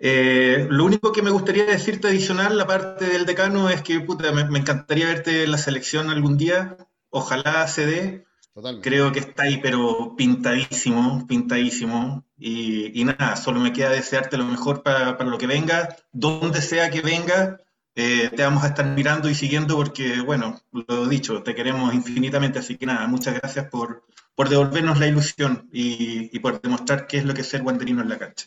Eh, 0.00 0.68
lo 0.70 0.84
único 0.84 1.10
que 1.10 1.22
me 1.22 1.30
gustaría 1.30 1.64
decirte 1.64 2.06
adicional, 2.06 2.56
la 2.56 2.68
parte 2.68 3.06
del 3.06 3.26
decano, 3.26 3.68
es 3.68 3.82
que 3.82 3.98
puta, 3.98 4.30
me, 4.30 4.58
encantaría 4.58 5.06
verte 5.06 5.44
en 5.44 5.50
la 5.50 5.58
selección 5.58 6.10
algún 6.10 6.38
día. 6.38 6.76
Ojalá 7.10 7.66
se 7.66 7.86
dé. 7.86 8.24
Creo 8.82 9.12
que 9.12 9.20
está 9.20 9.44
ahí, 9.44 9.58
pero 9.62 10.14
pintadísimo, 10.16 11.26
pintadísimo. 11.26 12.24
Y, 12.36 13.04
nada, 13.04 13.36
solo 13.36 13.60
me 13.60 13.72
queda 13.72 13.90
desearte 13.90 14.36
lo 14.36 14.44
mejor 14.44 14.82
para, 14.82 15.16
para 15.16 15.30
lo 15.30 15.38
que 15.38 15.46
venga, 15.46 15.96
donde 16.12 16.60
sea 16.60 16.90
que 16.90 17.00
venga. 17.00 17.60
Eh, 17.94 18.30
te 18.34 18.42
vamos 18.42 18.62
a 18.62 18.68
estar 18.68 18.86
mirando 18.86 19.28
y 19.28 19.34
siguiendo 19.34 19.76
porque, 19.76 20.20
bueno, 20.20 20.60
lo 20.72 21.06
he 21.06 21.08
dicho, 21.08 21.42
te 21.42 21.54
queremos 21.54 21.94
infinitamente. 21.94 22.58
Así 22.58 22.76
que 22.76 22.86
nada, 22.86 23.06
muchas 23.06 23.34
gracias 23.34 23.66
por, 23.66 24.04
por 24.38 24.48
devolvernos 24.48 25.00
la 25.00 25.08
ilusión 25.08 25.68
y, 25.72 26.30
y 26.32 26.38
por 26.38 26.60
demostrar 26.60 27.08
qué 27.08 27.16
es 27.16 27.24
lo 27.24 27.34
que 27.34 27.40
es 27.40 27.48
ser 27.48 27.60
guanderino 27.60 28.02
en 28.02 28.08
la 28.08 28.18
cancha. 28.20 28.46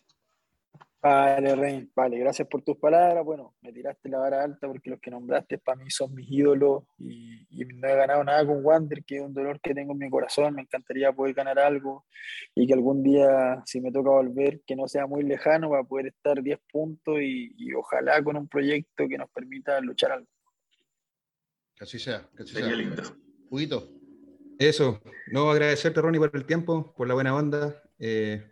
Vale, 1.02 1.54
Rein, 1.54 1.92
vale, 1.94 2.18
gracias 2.18 2.48
por 2.48 2.62
tus 2.62 2.78
palabras. 2.78 3.26
Bueno, 3.26 3.56
me 3.62 3.74
tiraste 3.74 4.08
la 4.08 4.20
vara 4.20 4.42
alta 4.42 4.68
porque 4.68 4.90
los 4.90 5.02
que 5.02 5.12
nombraste 5.12 5.58
para 5.58 5.84
mí 5.84 5.90
son 5.90 6.16
mis 6.16 6.32
ídolos 6.32 6.84
y, 6.98 7.46
no 7.76 7.90
he 7.90 7.96
ganado 7.98 8.24
nada 8.24 8.46
con 8.46 8.64
Wander, 8.64 9.04
que 9.04 9.18
es 9.18 9.22
un 9.22 9.34
dolor 9.34 9.60
que 9.60 9.74
tengo 9.74 9.92
en 9.92 9.98
mi 9.98 10.10
corazón. 10.10 10.56
Me 10.56 10.62
encantaría 10.62 11.12
poder 11.12 11.34
ganar 11.34 11.60
algo 11.60 12.06
y 12.56 12.66
que 12.68 12.74
algún 12.74 13.04
día, 13.04 13.62
si 13.66 13.82
me 13.82 13.92
toca 13.92 14.12
volver, 14.12 14.62
que 14.66 14.78
no 14.78 14.88
sea 14.88 15.08
muy 15.08 15.24
lejano, 15.24 15.72
para 15.72 15.84
poder 15.84 16.08
estar 16.08 16.42
10 16.42 16.58
puntos 16.72 17.18
y, 17.22 17.74
ojalá 17.74 18.24
con 18.24 18.38
un 18.38 18.48
proyecto 18.48 19.10
que 19.10 19.18
nos 19.18 19.30
permita 19.30 19.82
luchar 19.82 20.14
algo. 20.14 20.30
Que 21.76 21.84
así 21.84 22.00
sea, 22.00 22.30
que 22.34 22.44
así 22.44 22.54
sea. 22.54 22.68
lindo. 22.68 23.04
Eso, 24.62 25.02
no 25.32 25.50
agradecerte, 25.50 26.02
Ronnie, 26.02 26.20
por 26.20 26.32
el 26.34 26.46
tiempo, 26.46 26.94
por 26.96 27.08
la 27.08 27.14
buena 27.14 27.36
onda. 27.36 27.82
Eh, 28.00 28.44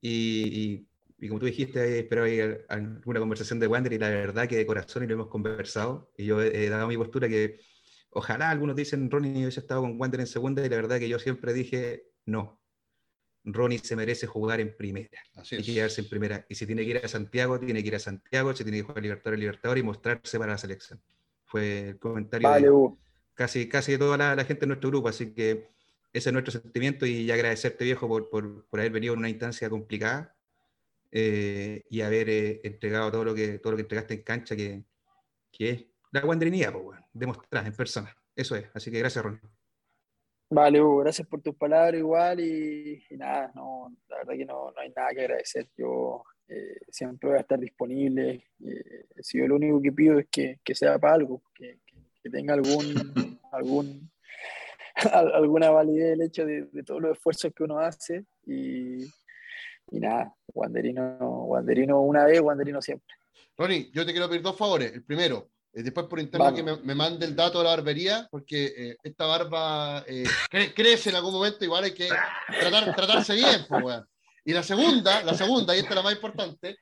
y 0.00 0.88
y 1.20 1.28
como 1.28 1.40
tú 1.40 1.46
dijiste, 1.46 1.98
espero 1.98 2.24
hay 2.24 2.40
alguna 2.68 3.18
conversación 3.18 3.58
de 3.58 3.66
Wander 3.66 3.92
y 3.92 3.98
la 3.98 4.08
verdad 4.08 4.46
que 4.46 4.56
de 4.56 4.66
corazón 4.66 5.02
y 5.02 5.06
lo 5.08 5.14
hemos 5.14 5.26
conversado. 5.26 6.12
Y 6.16 6.26
yo 6.26 6.40
he, 6.40 6.68
dado 6.68 6.86
mi 6.86 6.96
postura 6.96 7.28
que 7.28 7.58
ojalá 8.10 8.50
algunos 8.50 8.76
dicen 8.76 9.10
Ronnie 9.10 9.42
hubiese 9.42 9.60
estado 9.60 9.82
con 9.82 10.00
Wander 10.00 10.20
en 10.20 10.28
segunda 10.28 10.64
y 10.64 10.68
la 10.68 10.76
verdad 10.76 11.00
que 11.00 11.08
yo 11.08 11.18
siempre 11.18 11.52
dije 11.52 12.04
no. 12.24 12.60
Ronnie 13.42 13.78
se 13.78 13.96
merece 13.96 14.26
jugar 14.26 14.60
en 14.60 14.76
primera 14.76 15.18
Así 15.34 15.56
y 15.56 15.74
quedarse 15.74 16.02
en 16.02 16.08
primera. 16.08 16.46
Y 16.48 16.54
si 16.54 16.66
tiene 16.66 16.84
que 16.84 16.90
ir 16.90 16.98
a 16.98 17.08
Santiago, 17.08 17.58
tiene 17.58 17.82
que 17.82 17.88
ir 17.88 17.96
a 17.96 17.98
Santiago, 17.98 18.54
si 18.54 18.62
tiene 18.62 18.78
que 18.78 18.84
jugar 18.84 19.02
Libertadores, 19.02 19.40
Libertadores 19.40 19.82
y 19.82 19.86
mostrarse 19.86 20.38
para 20.38 20.52
la 20.52 20.58
selección. 20.58 21.02
Fue 21.46 21.88
el 21.88 21.98
comentario 21.98 22.48
de 22.48 22.70
casi, 23.38 23.68
casi 23.68 23.96
toda 23.96 24.16
la, 24.34 24.44
gente 24.44 24.62
de 24.62 24.66
nuestro 24.66 24.90
grupo. 24.90 25.08
Así 25.08 25.32
que 25.32 25.68
ese 26.12 26.30
es 26.30 26.32
nuestro 26.32 26.60
sentimiento 26.60 27.06
y 27.06 27.30
agradecerte, 27.30 27.84
viejo, 27.84 28.08
por, 28.08 28.28
por, 28.28 28.66
por 28.66 28.80
haber 28.80 28.92
venido 28.92 29.14
en 29.14 29.20
una 29.20 29.28
instancia 29.28 29.70
complicada 29.70 30.34
eh, 31.12 31.84
y 31.88 32.00
haber 32.00 32.28
eh, 32.28 32.60
entregado 32.64 33.12
todo 33.12 33.24
lo, 33.24 33.34
que, 33.34 33.60
todo 33.60 33.72
lo 33.72 33.76
que 33.76 33.82
entregaste 33.82 34.14
en 34.14 34.22
cancha, 34.22 34.56
que, 34.56 34.82
que 35.52 35.70
es 35.70 35.86
la 36.10 36.20
guandrinía, 36.22 36.72
pues, 36.72 36.84
bueno, 36.84 37.06
demostrar 37.12 37.64
en 37.64 37.74
persona. 37.74 38.14
Eso 38.34 38.56
es. 38.56 38.66
Así 38.74 38.90
que 38.90 38.98
gracias, 38.98 39.24
Ron. 39.24 39.40
Vale, 40.50 40.80
Hugo, 40.80 40.98
gracias 40.98 41.28
por 41.28 41.40
tus 41.40 41.54
palabras 41.54 41.98
igual 42.00 42.40
y, 42.40 43.04
nada, 43.10 43.52
no, 43.54 43.94
la 44.08 44.16
verdad 44.16 44.32
que 44.32 44.46
no, 44.46 44.72
no, 44.72 44.80
hay 44.80 44.90
nada 44.96 45.10
que 45.10 45.20
agradecer. 45.20 45.68
Yo 45.76 46.24
eh, 46.48 46.80
siempre 46.88 47.28
voy 47.28 47.38
a 47.38 47.42
estar 47.42 47.60
disponible. 47.60 48.46
si 49.20 49.38
yo 49.38 49.46
lo 49.46 49.56
único 49.56 49.80
que 49.80 49.92
pido 49.92 50.18
es 50.18 50.26
que, 50.28 50.58
que 50.64 50.74
sea 50.74 50.98
para 50.98 51.14
algo, 51.14 51.42
que, 51.54 51.78
que 52.22 52.30
tenga 52.30 52.54
algún, 52.54 53.40
algún, 53.52 54.10
alguna 55.12 55.70
validez 55.70 56.14
el 56.14 56.22
hecho 56.22 56.44
de, 56.44 56.66
de 56.72 56.82
todos 56.82 57.00
los 57.00 57.16
esfuerzos 57.16 57.52
que 57.54 57.64
uno 57.64 57.78
hace 57.78 58.24
y, 58.46 59.04
y 59.90 60.00
nada, 60.00 60.34
Wanderino, 60.54 61.18
Wanderino 61.46 62.00
una 62.00 62.24
vez, 62.24 62.40
Wanderino 62.40 62.82
siempre. 62.82 63.14
Ronnie, 63.56 63.90
yo 63.92 64.06
te 64.06 64.12
quiero 64.12 64.28
pedir 64.28 64.42
dos 64.42 64.56
favores. 64.56 64.92
El 64.92 65.04
primero, 65.04 65.50
eh, 65.72 65.82
después 65.82 66.06
por 66.06 66.20
internet 66.20 66.54
que 66.54 66.62
me, 66.62 66.94
mande 66.94 67.26
el 67.26 67.34
dato 67.34 67.58
de 67.58 67.64
la 67.64 67.70
barbería, 67.70 68.28
porque 68.30 68.72
eh, 68.76 68.96
esta 69.02 69.26
barba 69.26 70.04
eh, 70.06 70.24
crece 70.74 71.10
en 71.10 71.16
algún 71.16 71.32
momento, 71.32 71.64
igual 71.64 71.84
hay 71.84 71.94
que 71.94 72.08
tratar, 72.60 72.94
tratarse 72.94 73.34
bien. 73.34 73.66
Pues, 73.68 74.00
y 74.44 74.52
la 74.52 74.62
segunda, 74.62 75.22
la 75.22 75.34
segunda, 75.34 75.74
y 75.74 75.80
esta 75.80 75.90
es 75.90 75.96
la 75.96 76.02
más 76.02 76.14
importante, 76.14 76.78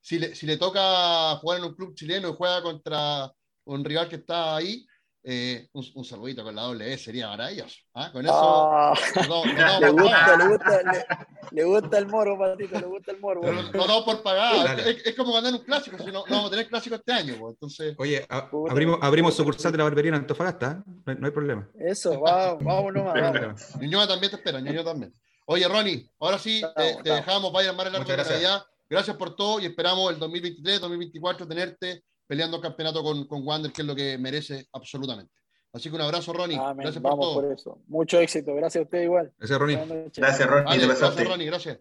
si, 0.00 0.18
le, 0.18 0.34
si 0.34 0.46
le 0.46 0.58
toca 0.58 1.36
jugar 1.36 1.58
en 1.58 1.64
un 1.64 1.74
club 1.74 1.94
chileno 1.94 2.28
y 2.28 2.34
juega 2.34 2.62
contra 2.62 3.32
un 3.64 3.84
rival 3.84 4.08
que 4.08 4.16
está 4.16 4.56
ahí, 4.56 4.86
eh, 5.24 5.68
un, 5.72 6.04
saludito 6.04 6.42
con 6.42 6.54
la 6.54 6.62
doble 6.62 6.92
E 6.92 6.98
sería 6.98 7.28
maravilloso. 7.28 7.76
¿ah? 7.94 8.10
Con 8.10 8.24
eso. 8.24 8.34
Ah. 8.34 8.92
le, 9.80 9.90
gusta, 9.90 10.36
le, 10.36 10.48
gusta, 10.48 11.06
le, 11.52 11.64
gusta, 11.64 11.98
el 11.98 12.06
moro, 12.08 12.36
Patito, 12.36 12.80
le 12.80 12.86
gusta 12.86 13.12
el 13.12 13.20
moro. 13.20 13.40
No, 13.42 13.86
no 13.86 14.04
por 14.04 14.20
pagar. 14.22 14.80
Es, 14.80 15.14
como 15.14 15.32
ganar 15.32 15.52
un 15.52 15.60
clásico, 15.60 15.96
si 15.98 16.06
no, 16.06 16.24
no 16.24 16.24
vamos 16.28 16.46
a 16.46 16.50
tener 16.50 16.66
clásico 16.66 16.96
este 16.96 17.12
año. 17.12 17.36
Pues, 17.38 17.54
entonces... 17.54 17.94
Oye, 17.98 18.26
abrimos, 18.68 18.98
abrimos 19.00 19.34
sucursal 19.36 19.70
de 19.70 19.78
la 19.78 19.84
barbería 19.84 20.08
en 20.08 20.16
Antofagasta, 20.16 20.82
¿eh? 21.06 21.14
no, 21.16 21.26
hay, 21.26 21.32
problema. 21.32 21.68
Eso, 21.78 22.18
vamos, 22.20 22.64
vamos 22.64 22.92
nomás. 22.92 23.78
Ñuñoa 23.78 24.08
también 24.08 24.30
te 24.30 24.36
espera, 24.36 24.60
Ñuñoa 24.60 24.84
también. 24.84 25.14
Oye, 25.46 25.68
Ronnie, 25.68 26.10
ahora 26.18 26.38
sí, 26.38 26.62
te, 27.02 27.10
dejamos, 27.10 27.52
vaya 27.52 27.68
a 27.68 27.70
armar 27.72 27.86
el 27.86 27.94
arco 27.94 28.10
de 28.10 28.16
Navidad. 28.16 28.62
Gracias 28.90 29.16
por 29.16 29.36
todo 29.36 29.60
y 29.60 29.66
esperamos 29.66 30.12
el 30.12 30.18
2023, 30.18 30.80
2024 30.80 31.46
tenerte 31.46 32.02
peleando 32.32 32.56
el 32.56 32.62
campeonato 32.62 33.02
con, 33.02 33.26
con 33.26 33.46
Wander, 33.46 33.70
que 33.70 33.82
es 33.82 33.86
lo 33.86 33.94
que 33.94 34.16
merece 34.16 34.66
absolutamente. 34.72 35.34
Así 35.70 35.90
que 35.90 35.96
un 35.96 36.00
abrazo, 36.00 36.32
Ronnie. 36.32 36.56
Gracias 36.56 36.94
por 36.94 37.10
Vamos 37.10 37.26
todo. 37.26 37.34
por 37.34 37.52
eso. 37.52 37.82
Mucho 37.88 38.18
éxito. 38.20 38.54
Gracias 38.54 38.80
a 38.80 38.84
usted 38.84 39.02
igual. 39.02 39.30
Gracias, 39.36 39.58
Ronnie. 39.58 39.76
Gracias, 40.16 40.48
Ronnie. 40.48 40.86
gracias, 40.86 41.28
Ronnie. 41.28 41.46
Gracias. 41.46 41.78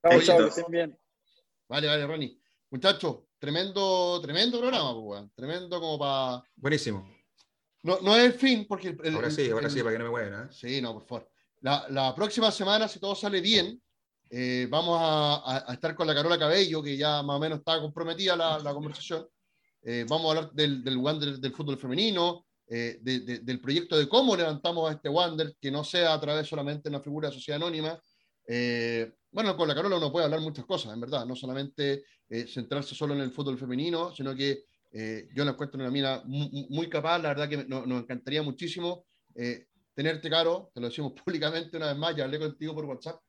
Chao, 0.00 0.20
chao, 0.20 0.46
estén 0.46 0.64
bien. 0.68 0.98
Vale, 1.68 1.88
vale, 1.88 2.06
Ronnie. 2.06 2.38
Muchachos, 2.70 3.24
tremendo, 3.36 4.20
tremendo 4.22 4.60
programa, 4.60 4.94
pues, 4.94 5.24
Tremendo 5.34 5.80
como 5.80 5.98
para. 5.98 6.44
Buenísimo. 6.54 7.12
No, 7.82 7.98
no 8.00 8.14
es 8.14 8.26
el 8.26 8.34
fin, 8.34 8.66
porque. 8.68 8.96
El, 9.02 9.16
ahora 9.16 9.32
sí, 9.32 9.50
ahora 9.50 9.68
sí, 9.68 9.80
para 9.80 9.90
que 9.90 9.98
no 9.98 10.04
me 10.04 10.10
muevan. 10.10 10.44
¿eh? 10.44 10.52
Sí, 10.52 10.80
no, 10.80 10.92
por 10.92 11.02
favor. 11.04 11.28
La, 11.62 11.86
la, 11.88 12.14
próxima 12.14 12.52
semana, 12.52 12.86
si 12.86 13.00
todo 13.00 13.16
sale 13.16 13.40
bien, 13.40 13.82
eh, 14.30 14.68
vamos 14.70 15.00
a, 15.02 15.68
a, 15.68 15.72
estar 15.72 15.96
con 15.96 16.06
la 16.06 16.14
Carola 16.14 16.38
Cabello, 16.38 16.80
que 16.80 16.96
ya 16.96 17.24
más 17.24 17.38
o 17.38 17.40
menos 17.40 17.58
está 17.58 17.80
comprometida 17.80 18.36
la, 18.36 18.60
la 18.60 18.72
conversación. 18.72 19.26
Eh, 19.86 20.06
vamos 20.08 20.26
a 20.26 20.38
hablar 20.38 20.54
del, 20.54 20.82
del 20.82 20.96
Wander 20.96 21.38
del 21.38 21.52
fútbol 21.52 21.78
femenino, 21.78 22.46
eh, 22.66 22.98
de, 23.02 23.40
del 23.40 23.60
proyecto 23.60 23.98
de 23.98 24.08
cómo 24.08 24.34
levantamos 24.34 24.88
a 24.88 24.94
este 24.94 25.10
Wander, 25.10 25.54
que 25.60 25.70
no 25.70 25.84
sea 25.84 26.14
a 26.14 26.20
través 26.20 26.48
solamente 26.48 26.84
de 26.84 26.96
una 26.96 27.04
figura 27.04 27.28
de 27.28 27.34
sociedad 27.34 27.60
anónima. 27.60 28.00
Eh, 28.48 29.12
bueno, 29.30 29.54
con 29.56 29.68
la 29.68 29.74
Carola 29.74 29.96
uno 29.96 30.10
puede 30.10 30.24
hablar 30.24 30.40
muchas 30.40 30.64
cosas, 30.64 30.94
en 30.94 31.00
verdad, 31.00 31.26
no 31.26 31.36
solamente 31.36 32.04
centrarse 32.48 32.94
solo 32.94 33.14
en 33.14 33.20
el 33.20 33.30
fútbol 33.30 33.58
femenino, 33.58 34.12
sino 34.14 34.34
que 34.34 34.64
yo 35.34 35.44
la 35.44 35.50
encuentro 35.52 35.78
una 35.78 35.90
mina 35.90 36.22
muy, 36.24 36.88
capaz, 36.88 37.18
la 37.18 37.28
verdad 37.28 37.48
que 37.48 37.64
nos 37.64 38.02
encantaría 38.02 38.42
muchísimo 38.42 39.06
tenerte, 39.92 40.30
Caro, 40.30 40.70
te 40.72 40.80
lo 40.80 40.88
decimos 40.88 41.12
públicamente 41.24 41.76
una 41.76 41.88
vez 41.88 41.96
más, 41.96 42.16
ya 42.16 42.24
hablé 42.24 42.38
contigo 42.38 42.74
por 42.74 42.86
WhatsApp. 42.86 43.20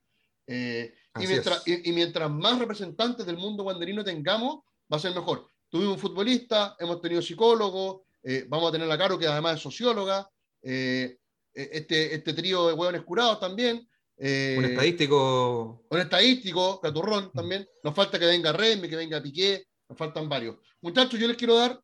y, 0.46 1.26
mientras, 1.26 1.66
y, 1.66 1.90
y 1.90 1.92
mientras 1.92 2.30
más 2.30 2.58
representantes 2.58 3.26
del 3.26 3.36
mundo 3.36 3.64
wanderino 3.64 4.02
tengamos, 4.02 4.60
va 4.90 4.96
a 4.96 5.00
ser 5.00 5.14
mejor 5.14 5.48
Tuvimos 5.76 5.96
un 5.96 6.00
futbolista, 6.00 6.74
hemos 6.78 7.02
tenido 7.02 7.20
psicólogos, 7.20 8.00
eh, 8.22 8.46
vamos 8.48 8.70
a 8.70 8.72
tener 8.72 8.90
a 8.90 8.96
Caro, 8.96 9.18
que 9.18 9.26
además 9.26 9.56
es 9.56 9.60
socióloga, 9.60 10.26
eh, 10.62 11.18
e, 11.52 11.68
este, 11.70 12.14
este 12.14 12.32
trío 12.32 12.68
de 12.68 12.72
hueones 12.72 13.02
curados 13.02 13.38
también. 13.38 13.86
Eh, 14.16 14.54
un 14.56 14.64
estadístico. 14.64 15.84
Un 15.90 16.00
estadístico, 16.00 16.80
Caturrón 16.80 17.30
también. 17.30 17.68
Nos 17.84 17.94
falta 17.94 18.18
que 18.18 18.24
venga 18.24 18.54
Remy, 18.54 18.88
que 18.88 18.96
venga 18.96 19.22
Piqué, 19.22 19.66
nos 19.86 19.98
faltan 19.98 20.30
varios. 20.30 20.56
Muchachos, 20.80 21.20
yo 21.20 21.28
les 21.28 21.36
quiero 21.36 21.56
dar 21.56 21.78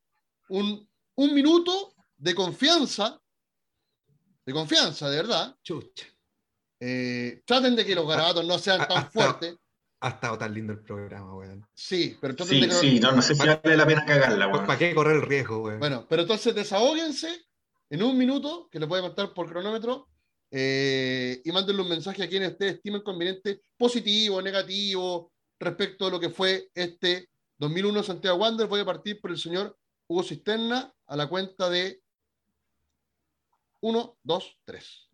un, 0.49 0.88
un 1.16 1.34
minuto 1.34 1.93
de 2.16 2.34
confianza, 2.34 3.20
de 4.47 4.53
confianza, 4.55 5.11
de 5.11 5.16
verdad. 5.16 5.55
Chucha. 5.62 6.07
traten 7.45 7.76
de 7.76 7.84
que 7.84 7.95
los 7.95 8.09
garabatos 8.09 8.47
no 8.47 8.59
sean 8.59 8.88
tan 8.88 9.12
fuertes 9.12 9.57
ha 10.03 10.09
estado 10.09 10.37
tan 10.37 10.53
lindo 10.53 10.73
el 10.73 10.81
programa, 10.81 11.35
weón. 11.35 11.65
Sí, 11.75 12.19
pero 12.21 12.33
entonces. 12.33 12.59
Sí, 12.75 12.91
sí, 12.91 13.01
no, 13.01 13.13
no 13.13 13.23
sé 13.23 13.35
si 13.35 13.47
vale 13.47 13.77
la 13.77 13.87
pena 13.87 14.05
cagarla, 14.05 14.49
weón. 14.49 14.67
¿Para 14.67 14.79
qué 14.79 14.95
correr 14.95 15.17
el 15.17 15.23
riesgo, 15.23 15.63
weón? 15.63 15.79
Bueno, 15.79 16.07
pero 16.09 16.23
entonces 16.23 16.55
desahóguense 16.55 17.47
en 17.89 18.03
un 18.03 18.19
minuto, 18.19 18.69
que 18.71 18.81
les 18.81 18.89
voy 18.89 18.99
a 18.99 19.03
contar 19.03 19.33
por 19.33 19.49
cronómetro, 19.49 20.09
eh, 20.51 21.41
y 21.45 21.53
mándenle 21.53 21.83
un 21.83 21.89
mensaje 21.89 22.23
a 22.23 22.29
quienes 22.29 22.53
ustedes 22.53 22.75
estimen 22.75 23.03
conveniente, 23.03 23.63
positivo, 23.77 24.43
negativo, 24.43 25.33
respecto 25.59 26.07
a 26.07 26.11
lo 26.11 26.19
que 26.19 26.31
fue 26.31 26.69
este 26.75 27.31
2001 27.59 28.03
Santiago 28.03 28.39
Wander. 28.39 28.67
Voy 28.67 28.81
a 28.81 28.85
partir 28.85 29.21
por 29.21 29.31
el 29.31 29.39
señor 29.39 29.79
Hugo 30.09 30.23
Cisterna 30.25 30.93
a 31.07 31.17
la 31.17 31.29
cuenta 31.29 31.71
de 31.71 32.03
1, 33.81 34.19
2, 34.23 34.59
3. 34.65 35.09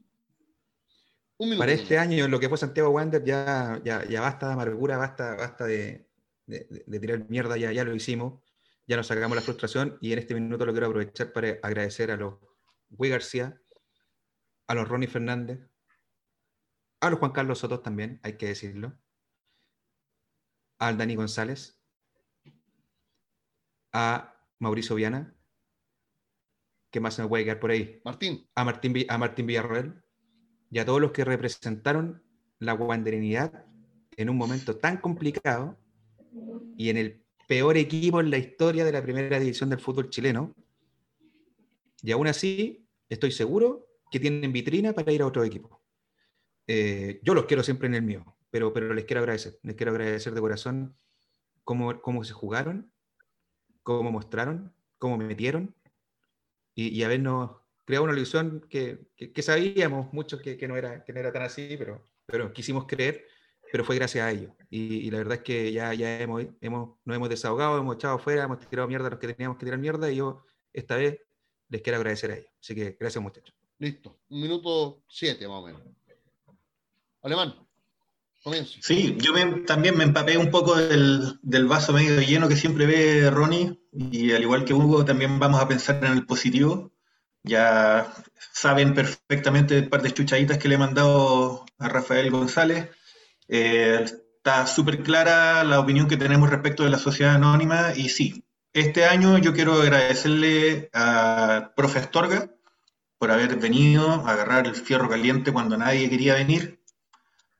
Para 1.39 1.70
este 1.70 1.99
año, 1.99 2.26
lo 2.26 2.41
que 2.41 2.49
fue 2.49 2.59
Santiago 2.59 2.91
Wander, 2.91 3.22
ya, 3.22 3.80
ya, 3.84 4.05
ya 4.05 4.20
basta 4.20 4.49
de 4.49 4.53
amargura, 4.55 4.97
basta, 4.97 5.36
basta 5.36 5.66
de, 5.66 6.09
de, 6.47 7.01
tirar 7.01 7.30
mierda, 7.30 7.57
ya, 7.57 7.70
ya 7.70 7.84
lo 7.84 7.95
hicimos, 7.95 8.43
ya 8.89 8.97
nos 8.97 9.07
sacamos 9.07 9.36
la 9.36 9.43
frustración 9.43 9.99
y 10.01 10.12
en 10.12 10.18
este 10.18 10.34
minuto 10.34 10.66
lo 10.66 10.72
quiero 10.72 10.89
aprovechar 10.89 11.32
para 11.32 11.51
agradecer 11.62 12.11
a 12.11 12.16
los 12.16 12.34
Gui 12.89 13.09
García, 13.09 13.62
a 14.66 14.74
los 14.74 14.89
Ronnie 14.89 15.07
Fernández, 15.07 15.61
a 17.01 17.11
los 17.11 17.20
Juan 17.20 17.30
Carlos 17.30 17.61
Sotos 17.61 17.84
también, 17.84 18.18
hay 18.24 18.36
que 18.36 18.47
decirlo, 18.47 18.99
al 20.80 20.99
Dani 20.99 21.14
González, 21.14 21.80
a 23.93 24.34
Mauricio 24.59 24.97
Viana, 24.97 25.36
¿qué 26.91 26.99
más 26.99 27.14
se 27.14 27.22
me 27.22 27.28
puede 27.28 27.45
quedar 27.45 27.61
por 27.61 27.70
ahí? 27.70 28.01
Martín. 28.05 28.51
A 28.57 28.64
Martín, 28.64 29.07
a 29.09 29.18
Martín 29.18 29.47
Villarroel 29.47 30.03
y 30.70 30.78
a 30.78 30.84
todos 30.84 31.00
los 31.00 31.12
que 31.12 31.24
representaron 31.24 32.22
la 32.58 32.72
guanderinidad 32.72 33.64
en 34.16 34.30
un 34.30 34.36
momento 34.36 34.76
tan 34.76 34.98
complicado 34.98 35.78
y 36.76 36.90
en 36.90 36.96
el 36.96 37.22
peor 37.46 37.76
equipo 37.76 38.20
en 38.20 38.30
la 38.30 38.38
historia 38.38 38.84
de 38.84 38.92
la 38.92 39.02
primera 39.02 39.38
división 39.38 39.70
del 39.70 39.80
fútbol 39.80 40.10
chileno. 40.10 40.54
Y 42.02 42.12
aún 42.12 42.26
así, 42.26 42.86
estoy 43.08 43.32
seguro 43.32 43.88
que 44.10 44.20
tienen 44.20 44.52
vitrina 44.52 44.92
para 44.92 45.12
ir 45.12 45.22
a 45.22 45.26
otro 45.26 45.44
equipo. 45.44 45.82
Eh, 46.66 47.20
yo 47.22 47.34
los 47.34 47.46
quiero 47.46 47.62
siempre 47.62 47.88
en 47.88 47.94
el 47.94 48.02
mío, 48.02 48.36
pero, 48.50 48.72
pero 48.72 48.92
les 48.92 49.04
quiero 49.04 49.20
agradecer. 49.20 49.58
Les 49.62 49.76
quiero 49.76 49.92
agradecer 49.92 50.34
de 50.34 50.40
corazón 50.40 50.96
cómo, 51.64 52.00
cómo 52.02 52.24
se 52.24 52.34
jugaron, 52.34 52.92
cómo 53.82 54.12
mostraron, 54.12 54.74
cómo 54.98 55.16
me 55.16 55.24
metieron 55.24 55.74
y, 56.74 56.88
y 56.88 57.02
habernos 57.04 57.62
creado 57.89 58.05
una 58.05 58.12
ilusión 58.12 58.64
que, 58.68 58.99
que, 59.16 59.43
sabíamos 59.43 60.12
muchos 60.12 60.43
que, 60.43 60.59
que, 60.59 60.68
no 60.68 60.76
era, 60.76 61.03
que 61.05 61.14
no 61.14 61.20
era 61.20 61.32
tan 61.32 61.41
así, 61.43 61.74
pero, 61.78 62.05
pero 62.26 62.53
quisimos 62.53 62.86
creer 62.86 63.24
pero 63.70 63.84
fue 63.84 63.97
gracias 63.97 64.24
a 64.24 64.30
ellos. 64.30 64.53
Y, 64.70 65.11
la 65.11 65.18
verdad 65.18 65.39
es 65.39 65.43
que 65.43 65.72
ya, 65.72 65.93
ya 65.95 66.20
hemos, 66.20 66.45
hemos, 66.61 66.97
nos 67.05 67.16
hemos 67.16 67.28
desahogado, 67.28 67.78
hemos 67.78 67.97
echado 67.97 68.18
fuera, 68.18 68.45
hemos 68.45 68.59
tirado 68.68 68.89
mierda 68.89 69.07
a 69.07 69.11
los 69.11 69.18
que 69.18 69.28
teníamos 69.28 69.59
que 69.59 69.64
tirar 69.64 69.78
mierda 69.78 70.11
y 70.11 70.16
yo 70.16 70.45
esta 70.72 70.97
vez 70.97 71.18
les 71.68 71.82
quiero 71.82 71.99
agradecer 71.99 72.30
a 72.30 72.36
ellos. 72.36 72.51
Así 72.61 72.74
que 72.74 72.97
gracias 72.99 73.22
muchachos. 73.22 73.55
Listo, 73.78 74.18
un 74.28 74.43
minuto 74.43 75.03
siete 75.09 75.47
más 75.47 75.59
o 75.59 75.66
menos. 75.66 75.82
Alemán, 77.22 77.55
comienza. 78.43 78.78
Sí, 78.80 79.16
yo 79.18 79.32
también 79.66 79.97
me 79.97 80.05
empapé 80.05 80.36
un 80.36 80.51
poco 80.51 80.76
del, 80.76 81.39
del, 81.43 81.66
vaso 81.66 81.93
medio 81.93 82.20
lleno 82.20 82.49
que 82.49 82.57
siempre 82.57 82.86
ve 82.86 83.30
Ronnie 83.30 83.78
y 83.93 84.32
al 84.32 84.43
igual 84.43 84.64
que 84.64 84.74
Hugo 84.74 85.05
también 85.05 85.39
vamos 85.39 85.61
a 85.61 85.68
pensar 85.68 86.05
en 86.05 86.12
el 86.12 86.26
positivo. 86.26 86.93
Ya 87.43 88.12
saben 88.53 88.95
perfectamente 88.95 89.78
el 89.78 89.89
par 89.89 90.03
de 90.03 90.12
chuchaditas 90.12 90.59
que 90.59 90.68
le 90.68 90.74
he 90.74 90.78
mandado 90.78 91.64
a 91.78 91.89
Rafael 91.89 92.30
González 92.30 92.91
eh, 93.49 94.05
está 94.05 94.66
súper 94.66 95.03
clara 95.03 95.64
la 95.64 95.80
opinión 95.80 96.09
que 96.09 96.16
tenemos 96.16 96.51
respecto 96.51 96.84
de 96.84 96.91
la 96.91 96.99
sociedad 96.99 97.34
anónima 97.34 97.93
y 97.97 98.09
sí, 98.11 98.45
este 98.72 99.07
año 99.07 99.39
yo 99.39 99.55
quiero 99.55 99.80
agradecerle 99.80 100.91
a 100.93 101.72
Profe 101.74 102.01
Astorga 102.01 102.51
por 103.18 103.30
haber 103.30 103.57
venido 103.57 104.11
a 104.11 104.32
agarrar 104.32 104.66
el 104.66 104.74
fierro 104.74 105.09
caliente 105.09 105.53
cuando 105.53 105.76
nadie 105.76 106.09
quería 106.09 106.34
venir, 106.34 106.80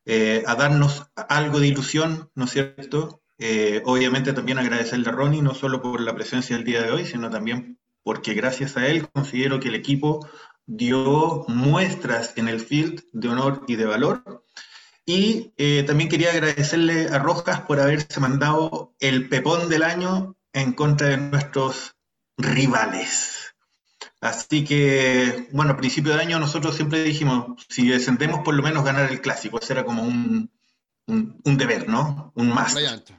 eh, 0.05 0.45
a 0.47 0.55
darnos 0.55 1.11
algo 1.17 1.59
de 1.59 1.67
ilusión, 1.67 2.31
¿no 2.35 2.45
es 2.45 2.51
cierto? 2.51 3.23
Eh, 3.39 3.83
obviamente 3.85 4.33
también 4.33 4.59
agradecerle 4.59 5.09
a 5.09 5.13
Ronnie, 5.13 5.43
no 5.43 5.55
solo 5.55 5.83
por 5.83 6.01
la 6.01 6.15
presencia 6.15 6.57
del 6.57 6.65
día 6.65 6.83
de 6.83 6.91
hoy, 6.91 7.05
sino 7.05 7.31
también 7.31 7.79
porque 8.09 8.33
gracias 8.33 8.79
a 8.79 8.87
él 8.87 9.07
considero 9.11 9.61
que 9.61 9.69
el 9.69 9.75
equipo 9.75 10.27
dio 10.65 11.45
muestras 11.47 12.33
en 12.37 12.49
el 12.49 12.59
field 12.59 13.05
de 13.13 13.29
honor 13.29 13.67
y 13.69 13.77
de 13.77 13.85
valor 13.85 14.47
y 15.05 15.53
eh, 15.59 15.85
también 15.87 16.09
quería 16.09 16.31
agradecerle 16.31 17.09
a 17.09 17.19
Rojas 17.19 17.61
por 17.61 17.81
haberse 17.81 18.19
mandado 18.19 18.95
el 18.99 19.29
pepón 19.29 19.69
del 19.69 19.83
año 19.83 20.39
en 20.55 20.73
contra 20.73 21.09
de 21.09 21.19
nuestros 21.19 21.97
rivales. 22.39 23.55
Así 24.23 24.65
que, 24.65 25.47
bueno, 25.53 25.73
a 25.73 25.77
principio 25.77 26.15
de 26.15 26.23
año 26.23 26.39
nosotros 26.39 26.77
siempre 26.77 27.03
dijimos, 27.03 27.67
si 27.69 27.89
descendemos 27.89 28.41
por 28.41 28.55
lo 28.55 28.63
menos 28.63 28.87
ganar 28.87 29.13
el 29.13 29.21
clásico, 29.21 29.59
ese 29.59 29.75
era 29.75 29.85
como 29.85 30.03
un, 30.03 30.51
un, 31.07 31.59
deber, 31.59 31.91
¿no? 31.91 32.33
Un 32.37 32.49
más. 32.55 32.75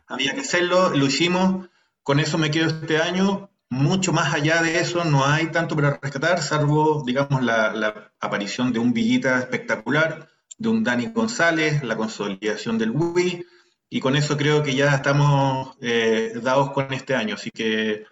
Había 0.07 0.33
que 0.33 0.41
hacerlo, 0.41 0.89
lo 0.89 1.05
hicimos, 1.05 1.69
con 2.01 2.19
eso 2.19 2.39
me 2.39 2.49
quedo 2.49 2.69
este 2.69 2.97
año. 2.97 3.51
Mucho 3.69 4.13
más 4.13 4.33
allá 4.33 4.63
de 4.63 4.79
eso 4.79 5.03
no 5.03 5.25
hay 5.25 5.47
tanto 5.51 5.75
para 5.75 5.99
rescatar, 6.01 6.41
salvo, 6.41 7.03
digamos, 7.05 7.43
la, 7.43 8.11
aparición 8.19 8.73
de 8.73 8.79
un 8.79 8.93
Villita 8.93 9.39
espectacular, 9.39 10.29
de 10.57 10.69
un 10.69 10.83
Dani 10.83 11.07
González, 11.07 11.83
la 11.83 11.95
consolidación 11.95 12.77
del 12.77 12.91
Wii, 12.91 13.45
y 13.89 13.99
con 13.99 14.15
eso 14.15 14.37
creo 14.37 14.63
que 14.63 14.75
ya 14.75 14.95
estamos 14.95 15.77
eh, 15.81 16.33
dados 16.43 16.71
con 16.71 16.91
este 16.93 17.15
año. 17.15 17.35
Así 17.35 17.51
que 17.51 18.05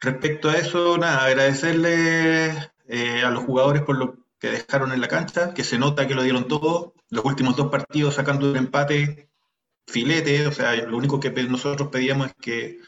respecto 0.00 0.50
a 0.50 0.56
eso, 0.56 0.98
nada, 0.98 1.24
agradecerle 1.24 2.70
eh, 2.88 3.22
a 3.24 3.30
los 3.30 3.44
jugadores 3.44 3.82
por 3.82 3.96
lo 3.96 4.16
que 4.38 4.50
dejaron 4.50 4.92
en 4.92 5.00
la 5.00 5.08
cancha, 5.08 5.54
que 5.54 5.64
se 5.64 5.78
nota 5.78 6.06
que 6.06 6.14
lo 6.14 6.22
dieron 6.22 6.48
todo, 6.48 6.94
los 7.10 7.24
últimos 7.24 7.56
dos 7.56 7.68
partidos 7.70 8.14
sacando 8.14 8.50
un 8.50 8.56
empate 8.56 9.28
filete, 9.86 10.46
o 10.46 10.52
sea, 10.52 10.74
lo 10.76 10.96
único 10.96 11.18
que 11.18 11.30
nosotros 11.30 11.88
pedíamos 11.88 12.28
es 12.28 12.34
que, 12.40 12.78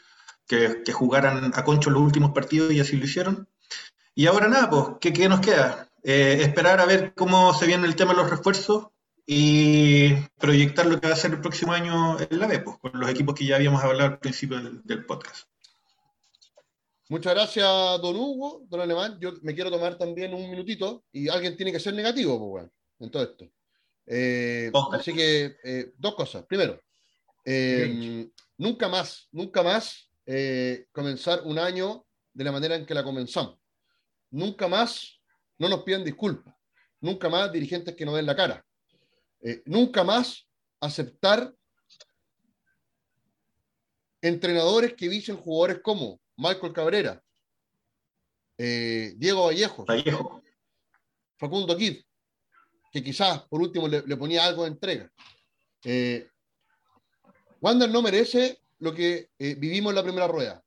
que, 0.57 0.91
jugaran 0.91 1.51
a 1.53 1.63
concho 1.63 1.89
los 1.89 2.01
últimos 2.01 2.31
partidos 2.31 2.71
y 2.73 2.79
así 2.79 2.97
lo 2.97 3.05
hicieron. 3.05 3.47
Y 4.15 4.27
ahora 4.27 4.47
nada, 4.47 4.69
pues, 4.69 4.85
¿qué, 4.99 5.13
qué 5.13 5.29
nos 5.29 5.39
queda? 5.39 5.89
Eh, 6.03 6.39
esperar 6.41 6.79
a 6.79 6.85
ver 6.85 7.13
cómo 7.15 7.53
se 7.53 7.67
viene 7.67 7.87
el 7.87 7.95
tema 7.95 8.11
de 8.13 8.21
los 8.21 8.29
refuerzos, 8.29 8.87
y 9.25 10.13
proyectar 10.39 10.85
lo 10.85 10.99
que 10.99 11.07
va 11.07 11.13
a 11.13 11.17
ser 11.17 11.31
el 11.31 11.39
próximo 11.39 11.71
año 11.71 12.19
en 12.19 12.39
la 12.39 12.47
B, 12.47 12.59
pues, 12.59 12.77
con 12.79 12.91
los 12.99 13.09
equipos 13.09 13.33
que 13.33 13.45
ya 13.45 13.55
habíamos 13.55 13.81
hablado 13.81 14.11
al 14.11 14.19
principio 14.19 14.59
del, 14.83 15.05
podcast. 15.05 15.47
Muchas 17.07 17.33
gracias, 17.33 17.65
don 18.01 18.15
Hugo, 18.15 18.65
don 18.67 18.81
Alemán. 18.81 19.17
Yo 19.21 19.33
me 19.41 19.55
quiero 19.55 19.71
tomar 19.71 19.97
también 19.97 20.33
un 20.33 20.49
minutito 20.49 21.05
y 21.13 21.29
alguien 21.29 21.55
tiene 21.55 21.71
que 21.71 21.79
ser 21.79 21.93
negativo, 21.93 22.37
pues, 22.37 22.49
bueno, 22.49 22.71
en 22.99 23.11
todo 23.11 23.23
esto. 23.23 23.45
Eh, 24.05 24.69
así 24.91 25.13
que, 25.13 25.55
eh, 25.63 25.93
dos 25.97 26.15
cosas. 26.15 26.43
Primero, 26.45 26.81
eh, 27.45 28.27
nunca 28.57 28.89
más, 28.89 29.29
nunca 29.31 29.63
más 29.63 30.09
comenzar 30.91 31.41
un 31.43 31.59
año 31.59 32.05
de 32.33 32.43
la 32.43 32.51
manera 32.51 32.75
en 32.75 32.85
que 32.85 32.93
la 32.93 33.03
comenzamos. 33.03 33.57
Nunca 34.29 34.67
más 34.67 35.19
no 35.57 35.69
nos 35.69 35.83
piden 35.83 36.03
disculpas. 36.03 36.55
Nunca 37.01 37.29
más 37.29 37.51
dirigentes 37.51 37.95
que 37.95 38.05
nos 38.05 38.15
den 38.15 38.25
la 38.25 38.35
cara. 38.35 38.65
Eh, 39.41 39.61
nunca 39.65 40.03
más 40.03 40.47
aceptar 40.79 41.53
entrenadores 44.21 44.93
que 44.93 45.09
dicen 45.09 45.37
jugadores 45.37 45.81
como 45.81 46.21
Michael 46.37 46.73
Cabrera, 46.73 47.23
eh, 48.57 49.13
Diego 49.17 49.45
Vallejo, 49.45 49.85
Facundo 51.37 51.75
Kid, 51.75 52.03
que 52.91 53.03
quizás 53.03 53.41
por 53.47 53.61
último 53.61 53.87
le, 53.87 54.17
ponía 54.17 54.45
algo 54.45 54.63
de 54.63 54.69
entrega. 54.69 55.11
Eh, 55.83 56.27
Wander 57.61 57.89
no 57.89 58.03
merece 58.03 58.61
lo 58.81 58.93
que 58.93 59.29
vivimos 59.37 59.91
en 59.91 59.95
la 59.95 60.03
primera 60.03 60.27
rueda. 60.27 60.61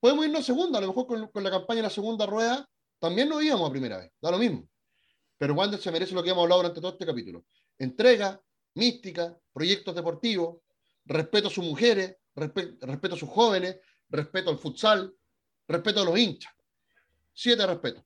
Podemos 0.00 0.24
irnos 0.24 0.40
a 0.40 0.44
segunda, 0.44 0.78
a 0.78 0.80
lo 0.80 0.88
mejor 0.88 1.06
con, 1.06 1.28
con, 1.28 1.44
la 1.44 1.50
campaña 1.50 1.80
en 1.80 1.84
la 1.84 1.90
segunda 1.90 2.26
rueda 2.26 2.68
también 2.98 3.28
nos 3.28 3.42
íbamos 3.42 3.68
a 3.68 3.72
primera 3.72 3.98
vez, 3.98 4.10
da 4.20 4.30
lo 4.30 4.38
mismo. 4.38 4.68
Pero 5.38 5.54
Wander 5.54 5.78
se 5.78 5.92
merece 5.92 6.14
lo 6.14 6.22
que 6.22 6.30
hemos 6.30 6.42
hablado 6.42 6.62
durante 6.62 6.80
todo 6.80 6.92
este 6.92 7.04
capítulo 7.04 7.44
entrega, 7.78 8.40
mística, 8.74 9.38
proyectos 9.52 9.94
deportivos, 9.94 10.58
respeto 11.04 11.48
a 11.48 11.50
sus 11.50 11.64
mujeres, 11.64 12.16
respeto 12.34 13.14
a 13.14 13.18
sus 13.18 13.28
jóvenes, 13.28 13.78
respeto 14.08 14.50
al 14.50 14.58
futsal, 14.58 15.14
respeto 15.68 16.00
a 16.00 16.04
los 16.04 16.18
hinchas. 16.18 16.52
Siete 17.32 17.66
respetos. 17.66 18.02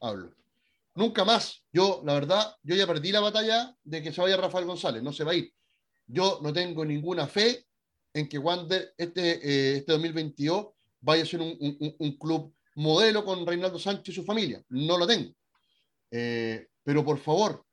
Hablo. 0.00 0.34
Nunca 0.94 1.24
más. 1.24 1.62
Yo, 1.72 2.02
la 2.04 2.14
verdad, 2.14 2.56
yo 2.62 2.74
ya 2.74 2.86
perdí 2.86 3.12
la 3.12 3.20
batalla 3.20 3.76
de 3.82 4.02
que 4.02 4.12
se 4.12 4.20
vaya 4.20 4.36
Rafael 4.36 4.64
González. 4.64 5.02
No 5.02 5.12
se 5.12 5.24
va 5.24 5.32
a 5.32 5.34
ir. 5.34 5.52
Yo 6.06 6.40
no 6.42 6.52
tengo 6.52 6.84
ninguna 6.84 7.26
fe 7.26 7.66
en 8.12 8.28
que 8.28 8.38
Wander 8.38 8.94
este, 8.96 9.22
eh, 9.22 9.76
este 9.78 9.92
2022 9.92 10.68
vaya 11.00 11.22
a 11.22 11.26
ser 11.26 11.40
un, 11.40 12.16
club 12.18 12.54
modelo 12.76 13.24
con 13.24 13.46
Reinaldo 13.46 13.78
Sánchez 13.78 14.08
y 14.08 14.16
su 14.16 14.24
familia. 14.24 14.62
No 14.68 14.98
lo 14.98 15.06
tengo. 15.06 15.32
Eh, 16.10 16.68
pero 16.82 17.04
por 17.04 17.18
favor, 17.18 17.64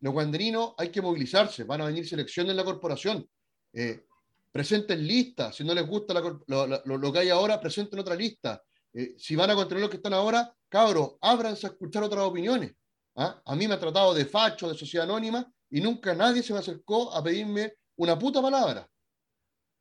los 0.00 0.12
guanderinos 0.12 0.74
hay 0.76 0.90
que 0.90 1.00
movilizarse, 1.00 1.64
van 1.64 1.80
a 1.80 1.86
venir 1.86 2.06
selecciones 2.06 2.50
en 2.50 2.56
la 2.56 2.64
corporación. 2.64 3.26
Eh, 3.72 4.04
presenten 4.52 5.06
listas, 5.06 5.56
si 5.56 5.64
no 5.64 5.74
les 5.74 5.86
gusta 5.86 6.14
lo, 6.14 7.12
que 7.12 7.18
hay 7.18 7.30
ahora, 7.30 7.60
presenten 7.60 7.98
otra 7.98 8.14
lista. 8.14 8.62
Eh, 8.92 9.14
si 9.16 9.34
van 9.34 9.50
a 9.50 9.54
continuar 9.54 9.84
lo 9.84 9.90
que 9.90 9.96
están 9.96 10.12
ahora, 10.12 10.54
cabros, 10.68 11.14
ábranse 11.20 11.66
a 11.66 11.70
escuchar 11.70 12.02
otras 12.02 12.22
opiniones. 12.22 12.72
¿ah? 13.16 13.40
A 13.44 13.56
mí 13.56 13.66
me 13.66 13.74
ha 13.74 13.80
tratado 13.80 14.14
de 14.14 14.26
facho, 14.26 14.68
de 14.68 14.76
sociedad 14.76 15.08
anónima, 15.08 15.50
y 15.70 15.80
nunca 15.80 16.14
nadie 16.14 16.42
se 16.42 16.52
me 16.52 16.58
acercó 16.58 17.12
a 17.12 17.24
pedirme 17.24 17.72
una 17.96 18.18
puta 18.18 18.42
palabra. 18.42 18.86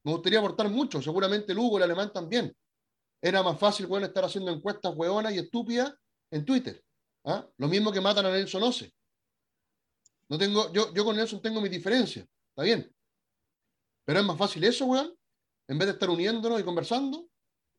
Me 0.04 0.12
gustaría 0.12 0.40
aportar 0.40 0.70
mucho, 0.70 1.02
seguramente 1.02 1.54
el 1.54 1.60
Hugo, 1.60 1.78
el 1.78 1.84
alemán 1.84 2.12
también. 2.12 2.56
era 3.22 3.42
más 3.42 3.58
fácil, 3.58 3.88
bueno, 3.88 4.06
estar 4.06 4.26
haciendo 4.26 4.52
encuestas 4.52 4.94
hueonas 4.96 5.34
y 5.34 5.40
estúpidas 5.40 5.94
en 6.30 6.44
Twitter. 6.44 6.84
¿ah? 7.26 7.48
Lo 7.58 7.68
mismo 7.70 7.92
que 7.92 8.02
matan 8.02 8.26
a 8.26 8.32
Nelson 8.32 8.64
Oce. 8.64 8.94
No 10.28 10.38
tengo, 10.38 10.72
yo, 10.74 10.94
yo 10.94 11.06
con 11.06 11.16
Nelson 11.16 11.42
tengo 11.42 11.62
mi 11.62 11.70
diferencia, 11.70 12.28
está 12.50 12.64
bien. 12.64 12.94
Pero 14.04 14.20
es 14.20 14.26
más 14.26 14.38
fácil 14.38 14.64
eso, 14.66 14.86
weón, 14.86 15.16
en 15.68 15.78
vez 15.78 15.88
de 15.88 15.94
estar 15.94 16.10
uniéndonos 16.10 16.60
y 16.60 16.64
conversando, 16.64 17.30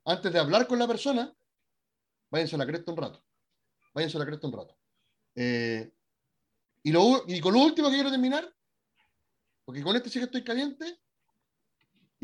antes 0.06 0.32
de 0.32 0.38
hablar 0.38 0.66
con 0.66 0.78
la 0.78 0.86
persona, 0.86 1.30
váyanse 2.30 2.54
a 2.56 2.58
la 2.58 2.66
cresta 2.66 2.90
un 2.90 2.96
rato. 2.96 3.22
Váyanse 3.92 4.16
a 4.16 4.20
la 4.20 4.26
cresta 4.26 4.46
un 4.46 4.52
rato. 4.52 4.78
Eh, 5.34 5.92
y 6.82 7.40
con 7.40 7.54
lo 7.54 7.60
último 7.60 7.88
que 7.88 7.94
quiero 7.94 8.10
terminar, 8.10 8.50
porque 9.64 9.82
con 9.82 9.96
este 9.96 10.10
sí 10.10 10.18
que 10.18 10.26
estoy 10.26 10.44
caliente, 10.44 11.00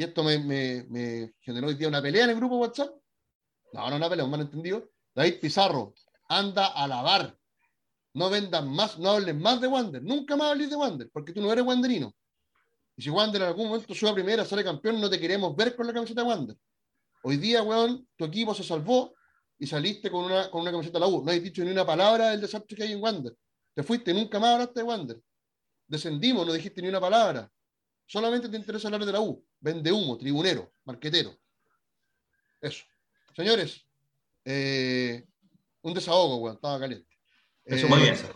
y 0.00 0.02
esto 0.02 0.24
me, 0.24 1.34
generó 1.42 1.66
hoy 1.66 1.74
día 1.74 1.86
una 1.86 2.00
pelea 2.00 2.24
en 2.24 2.30
el 2.30 2.36
grupo 2.36 2.56
WhatsApp. 2.56 2.90
No, 3.74 3.90
no 3.90 3.96
una 3.96 4.08
pelea, 4.08 4.24
un 4.24 4.30
malentendido. 4.30 4.88
David 5.14 5.40
Pizarro, 5.42 5.92
anda 6.26 6.68
a 6.68 6.88
lavar. 6.88 7.38
No 8.14 8.30
vendas 8.30 8.64
más, 8.64 8.98
no 8.98 9.10
hables 9.10 9.34
más 9.34 9.60
de 9.60 9.66
Wander. 9.68 10.02
Nunca 10.02 10.36
más 10.36 10.52
hables 10.52 10.70
de 10.70 10.76
Wander, 10.76 11.10
porque 11.12 11.34
tú 11.34 11.42
no 11.42 11.52
eres 11.52 11.66
wanderino. 11.66 12.14
Y 12.96 13.02
si 13.02 13.10
Wander 13.10 13.42
en 13.42 13.48
algún 13.48 13.68
momento 13.68 13.94
sube 13.94 14.08
a 14.08 14.14
primera, 14.14 14.42
sale 14.46 14.64
campeón, 14.64 14.98
no 15.02 15.10
te 15.10 15.20
queremos 15.20 15.54
ver 15.54 15.76
con 15.76 15.86
la 15.86 15.92
camiseta 15.92 16.22
de 16.22 16.28
Wander. 16.28 16.56
Hoy 17.22 17.36
día, 17.36 17.62
weón, 17.62 18.08
tu 18.16 18.24
equipo 18.24 18.54
se 18.54 18.64
salvó 18.64 19.12
y 19.58 19.66
saliste 19.66 20.10
con 20.10 20.24
una, 20.24 20.50
con 20.50 20.62
una 20.62 20.70
camiseta 20.70 20.98
de 20.98 21.00
la 21.00 21.08
U. 21.08 21.22
No 21.22 21.30
has 21.30 21.42
dicho 21.42 21.62
ni 21.62 21.72
una 21.72 21.84
palabra 21.84 22.30
del 22.30 22.40
desastre 22.40 22.74
que 22.74 22.84
hay 22.84 22.92
en 22.92 23.02
Wander. 23.02 23.36
Te 23.74 23.82
fuiste, 23.82 24.14
nunca 24.14 24.40
más 24.40 24.54
hablaste 24.54 24.80
de 24.80 24.84
Wander. 24.84 25.20
Descendimos, 25.86 26.46
no 26.46 26.54
dijiste 26.54 26.80
ni 26.80 26.88
una 26.88 27.02
palabra. 27.02 27.52
Solamente 28.10 28.48
te 28.48 28.56
interesa 28.56 28.88
hablar 28.88 29.04
de 29.04 29.12
la 29.12 29.20
U. 29.20 29.40
Vende 29.60 29.92
humo, 29.92 30.18
tribunero, 30.18 30.72
marquetero. 30.84 31.32
Eso. 32.60 32.82
Señores, 33.36 33.86
eh, 34.44 35.24
un 35.82 35.94
desahogo, 35.94 36.38
weón, 36.38 36.56
estaba 36.56 36.80
caliente. 36.80 37.08
Eso 37.64 37.86
muy 37.86 38.00
bien. 38.00 38.14
Eh, 38.14 38.32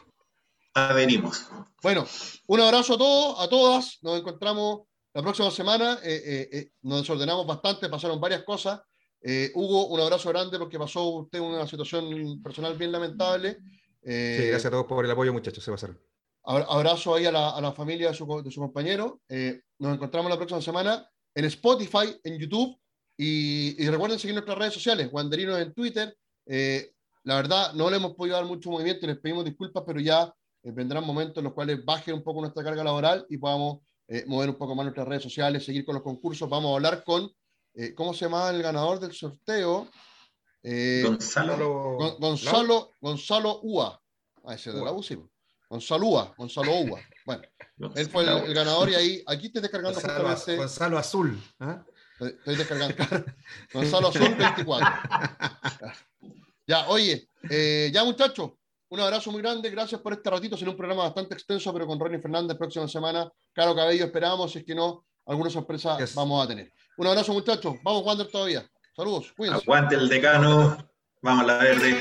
Adherimos. 0.75 1.49
Bueno, 1.83 2.07
un 2.47 2.61
abrazo 2.61 2.95
a 2.95 2.99
todos, 2.99 3.41
a 3.41 3.49
todas. 3.49 3.99
Nos 4.03 4.21
encontramos 4.21 4.83
la 5.13 5.23
próxima 5.23 5.51
semana. 5.51 5.99
Eh, 6.05 6.71
nos 6.83 7.01
desordenamos 7.01 7.45
bastante, 7.45 7.89
pasaron 7.89 8.21
varias 8.21 8.45
cosas. 8.45 8.81
Hugo, 9.55 9.89
un 9.89 9.99
abrazo 9.99 10.29
grande 10.29 10.57
porque 10.57 10.79
pasó 10.79 11.03
usted 11.09 11.41
una 11.41 11.67
situación 11.67 12.41
personal 12.45 12.79
bien 12.79 12.93
lamentable. 12.93 13.59
sí, 14.05 14.47
gracias 14.47 14.67
a 14.67 14.71
todos 14.71 14.87
por 14.87 15.05
el 15.05 15.11
apoyo, 15.11 15.33
muchachos. 15.33 15.65
Se 15.65 15.73
pasaron. 15.73 16.01
Abrazo 16.45 17.15
ahí 17.15 17.25
a 17.25 17.33
la, 17.33 17.51
a 17.51 17.61
la 17.61 17.73
familia 17.73 18.09
de 18.09 18.15
su, 18.15 18.43
de 18.43 18.51
su 18.51 18.61
compañero. 18.61 19.21
Eh, 19.29 19.63
nos 19.79 19.95
encontramos 19.95 20.31
la 20.31 20.37
próxima 20.37 20.61
semana 20.61 21.09
en 21.35 21.45
Spotify, 21.47 22.21
en 22.23 22.39
YouTube. 22.39 22.79
Y, 23.17 23.83
y 23.83 23.89
recuerden 23.89 24.19
seguir 24.19 24.35
nuestras 24.35 24.59
redes 24.59 24.75
sociales, 24.75 25.09
Wanderinos 25.11 25.59
en 25.59 25.73
Twitter. 25.73 26.17
Eh, 26.47 26.93
la 27.23 27.37
verdad, 27.37 27.73
no 27.73 27.89
le 27.89 27.97
hemos 27.97 28.15
podido 28.15 28.37
dar 28.37 28.45
mucho 28.45 28.71
movimiento 28.71 29.07
y 29.07 29.09
les 29.09 29.19
pedimos 29.19 29.45
disculpas, 29.45 29.85
pero 29.87 30.01
ya 30.01 30.35
eh, 30.63 30.71
vendrán 30.73 31.05
momentos 31.05 31.39
en 31.39 31.45
los 31.45 31.55
cuales 31.55 31.83
baje 31.85 32.13
un 32.13 32.23
poco 32.23 32.41
nuestra 32.41 32.63
carga 32.63 32.85
laboral 32.85 33.25
y 33.31 33.39
podamos 33.39 33.79
mover 34.27 34.51
un 34.51 34.57
poco 34.57 34.75
más 34.75 34.85
nuestras 34.85 35.09
redes 35.09 35.23
sociales, 35.23 35.65
seguir 35.65 35.83
con 35.87 35.95
los 35.95 36.05
concursos. 36.05 36.47
Vamos 36.47 36.73
a 36.73 36.75
hablar 36.75 37.03
con, 37.05 37.33
¿cómo 37.97 38.13
se 38.13 38.27
llama 38.27 38.51
el 38.51 38.63
ganador 38.63 39.01
del 39.01 39.13
sorteo? 39.13 39.89
Gonzalo. 40.63 42.17
Gonzalo, 42.19 42.91
Gonzalo 43.01 43.61
Ua. 43.63 43.99
Ah, 44.45 44.55
ese 44.55 44.73
de 44.73 44.85
la 44.85 44.93
UCI. 44.93 45.19
Gonzalo 45.69 46.07
Ua, 46.07 46.35
Gonzalo 46.37 46.73
Ua. 46.81 47.01
Bueno, 47.27 47.43
él 47.97 48.09
fue 48.09 48.25
el, 48.25 48.55
ganador 48.55 48.91
y 48.91 48.95
ahí, 48.95 49.25
aquí 49.27 49.47
estoy 49.47 49.63
descargando 49.63 50.01
Gonzalo, 50.01 50.29
justamente. 50.29 50.57
Gonzalo 50.57 50.99
Azul. 50.99 51.43
¿eh? 51.61 51.79
Estoy 52.21 52.57
descargando. 52.57 52.95
Gonzalo 53.73 54.09
Azul 54.09 54.35
24. 54.39 54.89
ya, 56.67 56.89
oye, 56.89 57.29
eh, 57.51 57.91
ya 57.93 58.05
muchachos, 58.05 58.53
un 58.95 59.01
abrazo 59.01 59.33
muy 59.33 59.43
grande. 59.43 59.71
Gracias 59.71 60.01
por 60.01 60.13
este 60.13 60.31
ratito. 60.31 60.57
Será 60.57 60.71
un 60.71 60.77
programa 60.77 61.03
bastante 61.03 61.35
extenso, 61.35 61.73
pero 61.73 61.87
con 61.87 61.99
Ronnie 61.99 62.21
Fernández 62.21 62.57
próxima 62.57 62.87
semana. 62.87 63.29
Caro 63.53 63.75
Cabello, 63.75 64.05
esperamos. 64.05 64.53
Si 64.53 64.59
es 64.61 64.65
que 64.65 64.75
no, 64.75 65.05
alguna 65.27 65.51
sorpresa 65.51 65.99
vamos 66.15 66.45
a 66.45 66.49
tener. 66.49 66.73
Un 66.97 67.09
abrazo, 67.09 67.33
muchachos. 67.33 67.75
Vamos, 67.83 68.05
Wander, 68.05 68.29
todavía. 68.29 68.65
Saludos. 68.95 69.33
Cuídense. 69.37 69.63
Aguante 69.65 69.97
el 69.97 70.09
decano. 70.09 70.79
Vamos 71.23 71.43
a 71.43 71.47
la 71.47 71.59
verde. 71.59 71.99